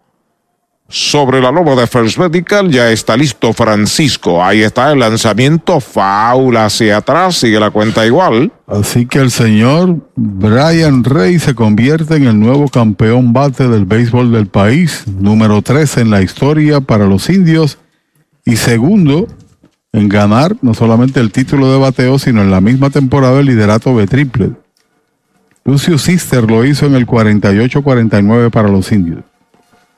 sobre 0.92 1.40
la 1.40 1.50
loba 1.50 1.74
de 1.74 1.86
First 1.86 2.18
Medical. 2.18 2.70
Ya 2.70 2.90
está 2.90 3.16
listo 3.16 3.54
Francisco. 3.54 4.44
Ahí 4.44 4.60
está 4.60 4.92
el 4.92 4.98
lanzamiento. 4.98 5.80
Faula 5.80 6.66
hacia 6.66 6.98
atrás. 6.98 7.36
Sigue 7.36 7.58
la 7.58 7.70
cuenta 7.70 8.04
igual. 8.04 8.52
Así 8.66 9.06
que 9.06 9.18
el 9.18 9.30
señor 9.30 10.06
Brian 10.16 11.02
Rey 11.02 11.38
se 11.38 11.54
convierte 11.54 12.16
en 12.16 12.26
el 12.26 12.38
nuevo 12.38 12.68
campeón 12.68 13.32
bate 13.32 13.68
del 13.68 13.86
béisbol 13.86 14.32
del 14.32 14.48
país. 14.48 15.04
Número 15.06 15.62
3 15.62 15.96
en 15.96 16.10
la 16.10 16.20
historia 16.20 16.82
para 16.82 17.06
los 17.06 17.30
indios. 17.30 17.78
Y 18.44 18.56
segundo 18.56 19.28
en 19.92 20.10
ganar 20.10 20.56
no 20.60 20.74
solamente 20.74 21.20
el 21.20 21.32
título 21.32 21.72
de 21.72 21.78
bateo, 21.78 22.18
sino 22.18 22.42
en 22.42 22.50
la 22.50 22.60
misma 22.60 22.90
temporada 22.90 23.40
el 23.40 23.46
liderato 23.46 23.96
de 23.96 24.06
triple. 24.06 24.50
Lucio 25.64 25.96
Sister 25.96 26.50
lo 26.50 26.66
hizo 26.66 26.84
en 26.84 26.96
el 26.96 27.06
48-49 27.06 28.50
para 28.50 28.68
los 28.68 28.92
indios. 28.92 29.24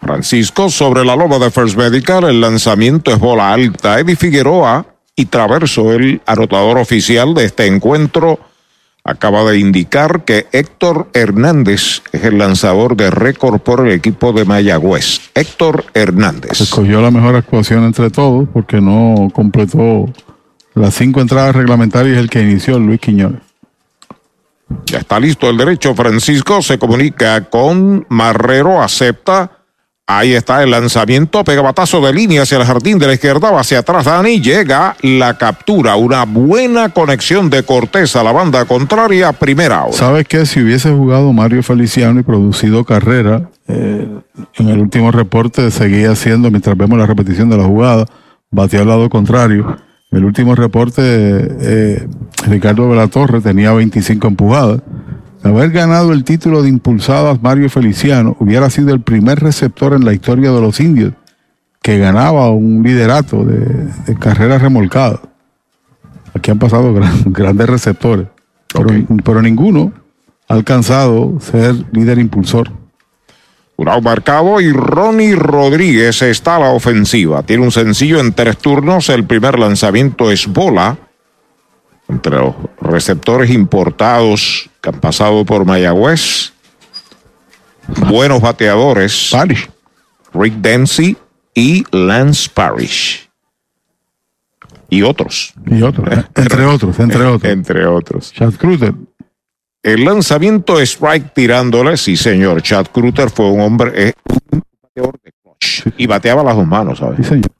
Francisco 0.04 0.68
sobre 0.68 1.02
la 1.02 1.16
loba 1.16 1.38
de 1.38 1.50
First 1.50 1.78
Medical, 1.78 2.24
el 2.24 2.38
lanzamiento 2.38 3.10
es 3.10 3.18
bola 3.18 3.54
alta. 3.54 3.98
Eddie 3.98 4.16
Figueroa 4.16 4.84
y 5.16 5.24
Traverso, 5.24 5.94
el 5.94 6.20
anotador 6.26 6.76
oficial 6.76 7.32
de 7.32 7.46
este 7.46 7.66
encuentro, 7.66 8.38
acaba 9.02 9.50
de 9.50 9.58
indicar 9.58 10.26
que 10.26 10.46
Héctor 10.52 11.08
Hernández 11.14 12.02
es 12.12 12.22
el 12.22 12.36
lanzador 12.36 12.96
de 12.96 13.10
récord 13.10 13.60
por 13.60 13.86
el 13.86 13.92
equipo 13.92 14.34
de 14.34 14.44
Mayagüez. 14.44 15.30
Héctor 15.34 15.86
Hernández. 15.94 16.60
Escogió 16.60 17.00
la 17.00 17.10
mejor 17.10 17.34
actuación 17.36 17.84
entre 17.84 18.10
todos 18.10 18.46
porque 18.52 18.82
no 18.82 19.30
completó 19.32 20.06
las 20.74 20.94
cinco 20.94 21.22
entradas 21.22 21.56
reglamentarias 21.56 22.18
el 22.18 22.28
que 22.28 22.42
inició 22.42 22.78
Luis 22.78 23.00
Quiñones. 23.00 23.40
Ya 24.84 24.98
está 24.98 25.18
listo 25.18 25.48
el 25.48 25.56
derecho. 25.56 25.94
Francisco 25.94 26.60
se 26.60 26.78
comunica 26.78 27.48
con 27.48 28.04
Marrero, 28.10 28.82
acepta 28.82 29.53
Ahí 30.06 30.34
está 30.34 30.62
el 30.62 30.70
lanzamiento, 30.70 31.42
pega 31.44 31.62
batazo 31.62 31.98
de 32.02 32.12
línea 32.12 32.42
hacia 32.42 32.58
el 32.58 32.64
jardín 32.64 32.98
de 32.98 33.06
la 33.06 33.14
izquierda, 33.14 33.50
va 33.50 33.60
hacia 33.60 33.78
atrás 33.78 34.04
Dani, 34.04 34.38
llega 34.38 34.94
la 35.00 35.38
captura, 35.38 35.96
una 35.96 36.26
buena 36.26 36.90
conexión 36.90 37.48
de 37.48 37.62
Cortés 37.62 38.14
a 38.14 38.22
la 38.22 38.30
banda 38.30 38.66
contraria, 38.66 39.32
primera 39.32 39.84
hora. 39.84 39.94
¿Sabes 39.94 40.28
qué? 40.28 40.44
Si 40.44 40.60
hubiese 40.60 40.90
jugado 40.90 41.32
Mario 41.32 41.62
Feliciano 41.62 42.20
y 42.20 42.22
producido 42.22 42.84
carrera, 42.84 43.48
eh, 43.66 44.06
en 44.56 44.68
el 44.68 44.78
último 44.78 45.10
reporte 45.10 45.70
seguía 45.70 46.14
siendo, 46.16 46.50
mientras 46.50 46.76
vemos 46.76 46.98
la 46.98 47.06
repetición 47.06 47.48
de 47.48 47.56
la 47.56 47.64
jugada, 47.64 48.04
batía 48.50 48.80
al 48.80 48.88
lado 48.88 49.08
contrario. 49.08 49.78
En 50.10 50.18
el 50.18 50.26
último 50.26 50.54
reporte, 50.54 51.00
eh, 51.02 52.06
Ricardo 52.46 52.90
Velatorre 52.90 53.40
tenía 53.40 53.72
25 53.72 54.28
empujadas 54.28 54.82
haber 55.44 55.70
ganado 55.70 56.12
el 56.12 56.24
título 56.24 56.62
de 56.62 56.70
impulsadas 56.70 57.42
Mario 57.42 57.68
Feliciano, 57.68 58.36
hubiera 58.40 58.70
sido 58.70 58.94
el 58.94 59.00
primer 59.00 59.40
receptor 59.40 59.92
en 59.92 60.04
la 60.04 60.14
historia 60.14 60.50
de 60.50 60.60
los 60.60 60.80
indios 60.80 61.12
que 61.82 61.98
ganaba 61.98 62.50
un 62.50 62.82
liderato 62.82 63.44
de, 63.44 64.14
carrera 64.18 64.58
remolcada. 64.58 65.20
Aquí 66.32 66.50
han 66.50 66.58
pasado 66.58 66.94
grandes 67.26 67.68
receptores, 67.68 68.26
pero, 69.22 69.42
ninguno 69.42 69.92
ha 70.48 70.54
alcanzado 70.54 71.38
ser 71.40 71.74
líder 71.92 72.18
impulsor. 72.18 72.70
Un 73.76 73.88
marcado 74.02 74.60
y 74.60 74.72
Ronnie 74.72 75.34
Rodríguez 75.34 76.22
está 76.22 76.56
a 76.56 76.60
la 76.60 76.70
ofensiva. 76.70 77.42
Tiene 77.42 77.64
un 77.64 77.72
sencillo 77.72 78.18
en 78.18 78.32
tres 78.32 78.56
turnos. 78.56 79.08
El 79.10 79.24
primer 79.24 79.58
lanzamiento 79.58 80.30
es 80.30 80.46
bola 80.46 80.96
entre 82.08 82.36
los 82.36 82.54
receptores 82.80 83.50
importados 83.50 84.68
que 84.80 84.88
han 84.90 85.00
pasado 85.00 85.44
por 85.44 85.64
Mayagüez. 85.64 86.52
Buenos 88.08 88.40
bateadores. 88.40 89.30
Rick 90.32 90.54
Dempsey 90.54 91.16
y 91.54 91.84
Lance 91.90 92.50
Parrish. 92.52 93.28
Y 94.90 95.02
otros. 95.02 95.54
Y 95.66 95.82
otros. 95.82 96.08
entre 96.34 96.64
otros, 96.66 97.00
entre 97.00 97.24
otros. 97.24 97.52
Entre 97.52 97.86
otros. 97.86 98.32
Chad 98.32 98.54
Kruter. 98.54 98.94
El 99.82 100.04
lanzamiento 100.04 100.80
strike 100.80 101.34
tirándole, 101.34 101.96
sí 101.96 102.16
señor. 102.16 102.62
Chad 102.62 102.86
Kruter 102.86 103.28
fue 103.30 103.50
un 103.50 103.60
hombre, 103.60 104.14
un 104.50 104.62
bateador 104.82 105.20
de 105.22 105.32
clutch. 105.42 105.82
Y 105.98 106.06
bateaba 106.06 106.42
las 106.42 106.56
dos 106.56 106.66
manos, 106.66 106.98
¿sabes? 106.98 107.18
Sí 107.18 107.24
señor. 107.24 107.53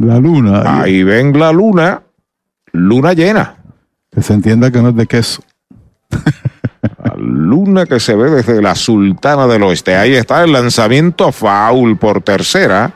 La 0.00 0.18
luna. 0.18 0.80
Ahí 0.80 1.02
ven 1.02 1.38
la 1.38 1.52
luna, 1.52 2.02
luna 2.72 3.12
llena. 3.12 3.56
Que 4.10 4.22
se 4.22 4.32
entienda 4.32 4.70
que 4.70 4.80
no 4.80 4.88
es 4.88 4.96
de 4.96 5.06
queso. 5.06 5.42
la 7.04 7.14
luna 7.18 7.84
que 7.84 8.00
se 8.00 8.16
ve 8.16 8.30
desde 8.30 8.62
la 8.62 8.74
Sultana 8.74 9.46
del 9.46 9.62
Oeste. 9.62 9.96
Ahí 9.96 10.14
está 10.14 10.42
el 10.42 10.52
lanzamiento 10.52 11.30
foul 11.32 11.98
por 11.98 12.22
tercera. 12.22 12.94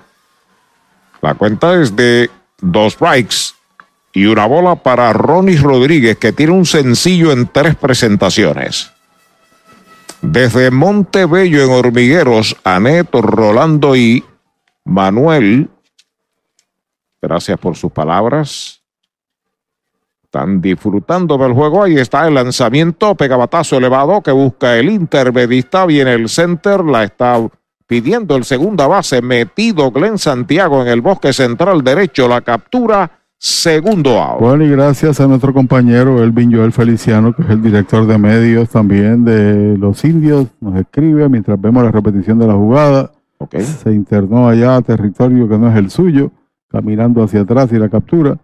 La 1.20 1.34
cuenta 1.34 1.74
es 1.74 1.94
de 1.94 2.30
dos 2.62 2.94
strikes 2.94 3.36
y 4.14 4.24
una 4.24 4.46
bola 4.46 4.76
para 4.76 5.12
Ronnie 5.12 5.58
Rodríguez, 5.58 6.16
que 6.16 6.32
tiene 6.32 6.52
un 6.52 6.64
sencillo 6.64 7.32
en 7.32 7.48
tres 7.48 7.74
presentaciones. 7.74 8.90
Desde 10.22 10.70
Montebello 10.70 11.64
en 11.64 11.70
Hormigueros, 11.70 12.56
Aneto, 12.64 13.20
Rolando 13.20 13.94
y 13.94 14.24
Manuel 14.86 15.68
Gracias 17.24 17.58
por 17.58 17.74
sus 17.74 17.90
palabras. 17.90 18.82
Están 20.24 20.60
disfrutando 20.60 21.38
del 21.38 21.54
juego. 21.54 21.82
Ahí 21.82 21.96
está 21.96 22.28
el 22.28 22.34
lanzamiento, 22.34 23.14
pegabatazo 23.14 23.78
elevado 23.78 24.20
que 24.20 24.30
busca 24.30 24.76
el 24.76 24.90
intermedista. 24.90 25.86
Viene 25.86 26.12
el 26.12 26.28
center, 26.28 26.84
la 26.84 27.04
está 27.04 27.40
pidiendo 27.86 28.36
el 28.36 28.44
segunda 28.44 28.86
base. 28.86 29.22
Metido 29.22 29.90
Glenn 29.90 30.18
Santiago 30.18 30.82
en 30.82 30.88
el 30.88 31.00
bosque 31.00 31.32
central 31.32 31.82
derecho. 31.82 32.28
La 32.28 32.42
captura, 32.42 33.10
segundo 33.38 34.20
out. 34.20 34.40
Bueno, 34.40 34.64
y 34.64 34.70
gracias 34.70 35.18
a 35.20 35.26
nuestro 35.26 35.54
compañero 35.54 36.22
Elvin 36.22 36.54
Joel 36.54 36.72
Feliciano, 36.72 37.34
que 37.34 37.40
es 37.42 37.48
el 37.48 37.62
director 37.62 38.06
de 38.06 38.18
medios 38.18 38.68
también 38.68 39.24
de 39.24 39.78
los 39.78 40.04
indios. 40.04 40.48
Nos 40.60 40.76
escribe 40.76 41.26
mientras 41.30 41.58
vemos 41.58 41.82
la 41.82 41.90
repetición 41.90 42.38
de 42.38 42.46
la 42.48 42.54
jugada. 42.54 43.12
Se 43.80 43.92
internó 43.92 44.46
allá 44.46 44.76
a 44.76 44.82
territorio 44.82 45.48
que 45.48 45.56
no 45.56 45.70
es 45.70 45.76
el 45.76 45.90
suyo 45.90 46.30
caminando 46.74 47.22
hacia 47.22 47.42
atrás 47.42 47.70
y 47.72 47.78
la 47.78 47.88
captura. 47.88 48.36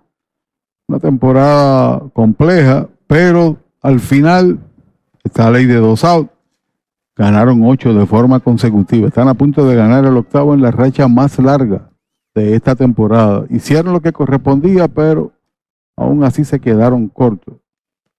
Una 0.86 1.00
temporada 1.00 2.00
compleja, 2.12 2.88
pero 3.08 3.56
al 3.82 3.98
final, 3.98 4.60
esta 5.24 5.50
ley 5.50 5.66
de 5.66 5.76
dos 5.76 6.04
out, 6.04 6.30
ganaron 7.16 7.64
ocho 7.64 7.92
de 7.92 8.06
forma 8.06 8.38
consecutiva. 8.38 9.08
Están 9.08 9.26
a 9.26 9.34
punto 9.34 9.66
de 9.66 9.74
ganar 9.74 10.04
el 10.04 10.16
octavo 10.16 10.54
en 10.54 10.62
la 10.62 10.70
racha 10.70 11.08
más 11.08 11.40
larga 11.40 11.90
de 12.32 12.54
esta 12.54 12.76
temporada. 12.76 13.46
Hicieron 13.50 13.92
lo 13.92 14.00
que 14.00 14.12
correspondía, 14.12 14.86
pero 14.86 15.32
aún 15.96 16.22
así 16.22 16.44
se 16.44 16.60
quedaron 16.60 17.08
cortos. 17.08 17.56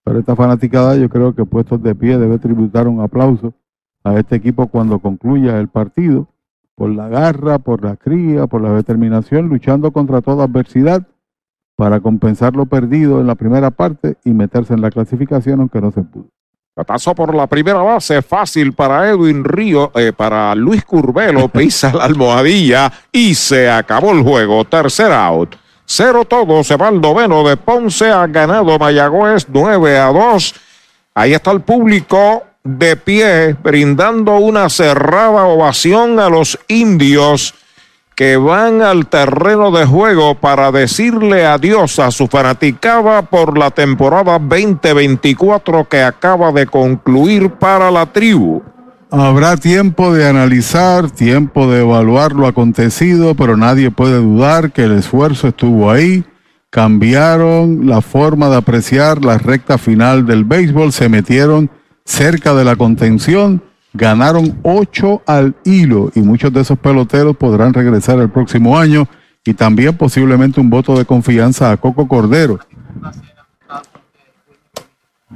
Pero 0.04 0.18
esta 0.18 0.36
fanaticada 0.36 0.94
yo 0.96 1.08
creo 1.08 1.34
que 1.34 1.46
puestos 1.46 1.82
de 1.82 1.94
pie 1.94 2.18
debe 2.18 2.38
tributar 2.38 2.86
un 2.86 3.00
aplauso 3.00 3.54
a 4.04 4.18
este 4.18 4.36
equipo 4.36 4.66
cuando 4.66 4.98
concluya 4.98 5.58
el 5.58 5.68
partido 5.68 6.28
por 6.74 6.90
la 6.90 7.08
garra, 7.08 7.58
por 7.58 7.84
la 7.84 7.96
cría, 7.96 8.46
por 8.46 8.62
la 8.62 8.72
determinación, 8.72 9.48
luchando 9.48 9.90
contra 9.92 10.20
toda 10.20 10.44
adversidad 10.44 11.06
para 11.76 12.00
compensar 12.00 12.54
lo 12.54 12.66
perdido 12.66 13.20
en 13.20 13.26
la 13.26 13.34
primera 13.34 13.70
parte 13.70 14.16
y 14.24 14.30
meterse 14.30 14.74
en 14.74 14.80
la 14.80 14.90
clasificación, 14.90 15.60
aunque 15.60 15.80
no 15.80 15.90
se 15.90 16.02
pudo. 16.02 16.28
Pasó 16.86 17.14
por 17.14 17.34
la 17.34 17.46
primera 17.46 17.80
base, 17.80 18.22
fácil 18.22 18.72
para 18.72 19.10
Edwin 19.10 19.44
Río, 19.44 19.92
eh, 19.94 20.12
para 20.12 20.54
Luis 20.54 20.84
Curvelo, 20.84 21.48
pisa 21.52 21.92
la 21.92 22.04
almohadilla 22.04 22.90
y 23.12 23.34
se 23.34 23.70
acabó 23.70 24.12
el 24.12 24.22
juego. 24.22 24.64
Tercer 24.64 25.12
out. 25.12 25.56
Cero 25.84 26.24
todo, 26.24 26.64
se 26.64 26.76
va 26.76 26.88
el 26.88 27.00
noveno 27.00 27.46
de 27.46 27.58
Ponce, 27.58 28.10
ha 28.10 28.26
ganado 28.26 28.78
Mayagüez 28.78 29.46
9 29.48 29.98
a 29.98 30.06
2. 30.06 30.54
Ahí 31.14 31.34
está 31.34 31.50
el 31.50 31.60
público 31.60 32.44
de 32.64 32.96
pie, 32.96 33.56
brindando 33.62 34.36
una 34.36 34.68
cerrada 34.68 35.44
ovación 35.44 36.20
a 36.20 36.28
los 36.28 36.58
indios 36.68 37.54
que 38.14 38.36
van 38.36 38.82
al 38.82 39.06
terreno 39.06 39.70
de 39.70 39.84
juego 39.84 40.34
para 40.34 40.70
decirle 40.70 41.46
adiós 41.46 41.98
a 41.98 42.10
su 42.10 42.28
fanaticada 42.28 43.22
por 43.22 43.58
la 43.58 43.70
temporada 43.70 44.38
2024 44.38 45.88
que 45.88 46.02
acaba 46.02 46.52
de 46.52 46.66
concluir 46.66 47.50
para 47.50 47.90
la 47.90 48.06
tribu. 48.06 48.62
Habrá 49.10 49.56
tiempo 49.56 50.14
de 50.14 50.26
analizar, 50.26 51.10
tiempo 51.10 51.70
de 51.70 51.80
evaluar 51.80 52.32
lo 52.32 52.46
acontecido, 52.46 53.34
pero 53.34 53.56
nadie 53.56 53.90
puede 53.90 54.18
dudar 54.18 54.72
que 54.72 54.84
el 54.84 54.92
esfuerzo 54.92 55.48
estuvo 55.48 55.90
ahí. 55.90 56.24
Cambiaron 56.70 57.86
la 57.86 58.00
forma 58.00 58.48
de 58.48 58.56
apreciar 58.56 59.22
la 59.22 59.36
recta 59.36 59.76
final 59.76 60.24
del 60.24 60.44
béisbol, 60.44 60.92
se 60.92 61.10
metieron 61.10 61.70
cerca 62.04 62.54
de 62.54 62.64
la 62.64 62.76
contención, 62.76 63.62
ganaron 63.94 64.58
ocho 64.62 65.22
al 65.26 65.54
hilo 65.64 66.10
y 66.14 66.20
muchos 66.20 66.52
de 66.52 66.60
esos 66.60 66.78
peloteros 66.78 67.36
podrán 67.36 67.74
regresar 67.74 68.18
el 68.18 68.30
próximo 68.30 68.78
año 68.78 69.06
y 69.44 69.54
también 69.54 69.96
posiblemente 69.96 70.60
un 70.60 70.70
voto 70.70 70.96
de 70.96 71.04
confianza 71.04 71.70
a 71.70 71.76
Coco 71.76 72.06
Cordero. 72.08 72.58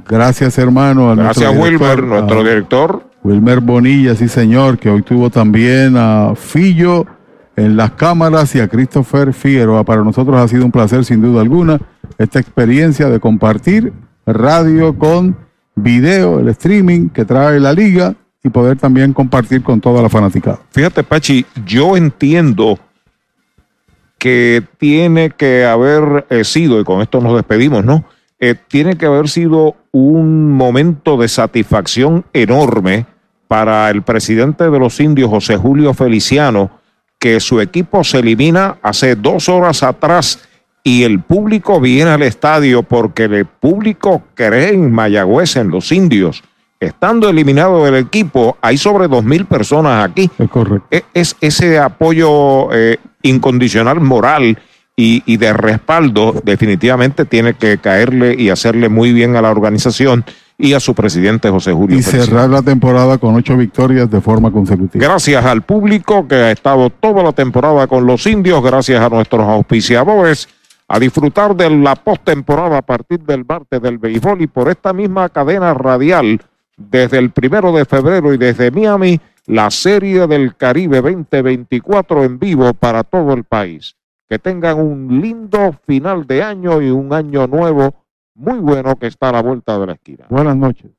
Gracias 0.07 0.57
hermano. 0.57 1.15
Gracias 1.15 1.55
Wilmer, 1.55 2.03
nuestro 2.03 2.43
director. 2.43 3.03
Wilmer 3.23 3.59
Bonilla, 3.59 4.15
sí 4.15 4.29
señor, 4.29 4.77
que 4.77 4.89
hoy 4.89 5.01
tuvo 5.01 5.29
también 5.29 5.97
a 5.97 6.33
Fillo 6.35 7.05
en 7.57 7.75
las 7.75 7.91
cámaras 7.91 8.55
y 8.55 8.61
a 8.61 8.67
Christopher 8.67 9.33
Figueroa. 9.33 9.83
Para 9.83 10.03
nosotros 10.03 10.37
ha 10.39 10.47
sido 10.47 10.63
un 10.63 10.71
placer 10.71 11.03
sin 11.03 11.21
duda 11.21 11.41
alguna 11.41 11.79
esta 12.17 12.39
experiencia 12.39 13.09
de 13.09 13.19
compartir 13.19 13.91
radio 14.25 14.97
con 14.97 15.35
video, 15.77 16.39
el 16.39 16.49
streaming 16.49 17.09
que 17.09 17.23
trae 17.23 17.59
la 17.59 17.71
liga 17.71 18.15
y 18.43 18.49
poder 18.49 18.77
también 18.77 19.13
compartir 19.13 19.63
con 19.63 19.79
toda 19.79 20.01
la 20.01 20.09
fanaticada. 20.09 20.59
Fíjate, 20.71 21.03
Pachi, 21.03 21.45
yo 21.65 21.95
entiendo 21.95 22.79
que 24.17 24.63
tiene 24.79 25.29
que 25.29 25.65
haber 25.65 26.25
eh, 26.29 26.43
sido, 26.43 26.79
y 26.79 26.83
con 26.83 27.01
esto 27.01 27.21
nos 27.21 27.35
despedimos, 27.35 27.85
¿no? 27.85 28.03
Eh, 28.39 28.55
tiene 28.67 28.97
que 28.97 29.05
haber 29.05 29.29
sido 29.29 29.75
un 29.91 30.51
momento 30.51 31.17
de 31.17 31.27
satisfacción 31.27 32.25
enorme 32.33 33.05
para 33.47 33.89
el 33.89 34.01
presidente 34.01 34.69
de 34.69 34.79
los 34.79 34.99
indios, 34.99 35.29
José 35.29 35.55
Julio 35.55 35.93
Feliciano, 35.93 36.71
que 37.19 37.39
su 37.39 37.61
equipo 37.61 38.03
se 38.03 38.19
elimina 38.19 38.77
hace 38.81 39.15
dos 39.15 39.49
horas 39.49 39.83
atrás 39.83 40.47
y 40.83 41.03
el 41.03 41.19
público 41.19 41.81
viene 41.81 42.11
al 42.11 42.23
estadio 42.23 42.83
porque 42.83 43.25
el 43.25 43.45
público 43.45 44.23
cree 44.33 44.69
en 44.69 44.91
Mayagüez, 44.91 45.57
en 45.57 45.69
los 45.69 45.91
indios. 45.91 46.43
Estando 46.79 47.27
eliminado 47.27 47.85
del 47.85 47.95
equipo, 47.95 48.57
hay 48.61 48.77
sobre 48.77 49.07
dos 49.07 49.23
mil 49.23 49.45
personas 49.45 50.07
aquí. 50.07 50.29
Es 50.37 50.49
correcto. 50.49 50.87
E, 50.91 51.03
es, 51.13 51.35
ese 51.41 51.79
apoyo 51.79 52.71
eh, 52.71 52.97
incondicional 53.23 53.99
moral 53.99 54.59
y, 54.95 55.23
y, 55.25 55.37
de 55.37 55.53
respaldo 55.53 56.39
definitivamente 56.43 57.25
tiene 57.25 57.55
que 57.55 57.77
caerle 57.79 58.35
y 58.37 58.49
hacerle 58.49 58.89
muy 58.89 59.11
bien 59.11 59.35
a 59.35 59.41
la 59.41 59.51
organización 59.51 60.23
y 60.57 60.73
a 60.73 60.79
su 60.79 60.95
presidente 60.95 61.49
José 61.49 61.71
Julio. 61.71 61.97
Y 61.97 62.01
cerrar 62.01 62.49
la 62.49 62.61
temporada 62.61 63.17
con 63.17 63.35
ocho 63.35 63.55
victorias 63.55 64.09
de 64.09 64.21
forma 64.21 64.51
consecutiva. 64.51 65.05
Gracias 65.05 65.45
al 65.45 65.61
público 65.61 66.27
que 66.27 66.35
ha 66.35 66.51
estado 66.51 66.89
toda 66.89 67.21
la 67.23 67.31
temporada 67.31 67.87
con 67.87 68.05
los 68.07 68.25
indios, 68.25 68.63
gracias 68.63 69.01
a 69.01 69.09
nuestros 69.09 69.47
auspiciadores, 69.47 70.49
a 70.87 70.99
disfrutar 70.99 71.55
de 71.55 71.69
la 71.69 71.95
postemporada 71.95 72.77
a 72.77 72.81
partir 72.81 73.19
del 73.19 73.45
martes 73.45 73.81
del 73.81 73.97
béisbol 73.97 74.41
y 74.41 74.47
por 74.47 74.69
esta 74.69 74.93
misma 74.93 75.29
cadena 75.29 75.73
radial 75.73 76.39
desde 76.77 77.17
el 77.17 77.31
primero 77.31 77.71
de 77.71 77.85
febrero 77.85 78.33
y 78.33 78.37
desde 78.37 78.71
Miami, 78.71 79.19
la 79.47 79.69
Serie 79.71 80.27
del 80.27 80.55
Caribe 80.55 81.01
2024 81.01 82.23
en 82.23 82.39
vivo 82.39 82.73
para 82.73 83.03
todo 83.03 83.33
el 83.33 83.43
país. 83.43 83.95
Que 84.29 84.39
tengan 84.39 84.77
un 84.79 85.21
lindo 85.21 85.73
final 85.85 86.27
de 86.27 86.43
año 86.43 86.81
y 86.81 86.89
un 86.89 87.13
año 87.13 87.47
nuevo 87.47 87.95
muy 88.35 88.59
bueno 88.59 88.95
que 88.97 89.07
está 89.07 89.29
a 89.29 89.33
la 89.33 89.41
vuelta 89.41 89.79
de 89.79 89.87
la 89.87 89.93
esquina. 89.93 90.25
Buenas 90.29 90.55
noches. 90.55 90.91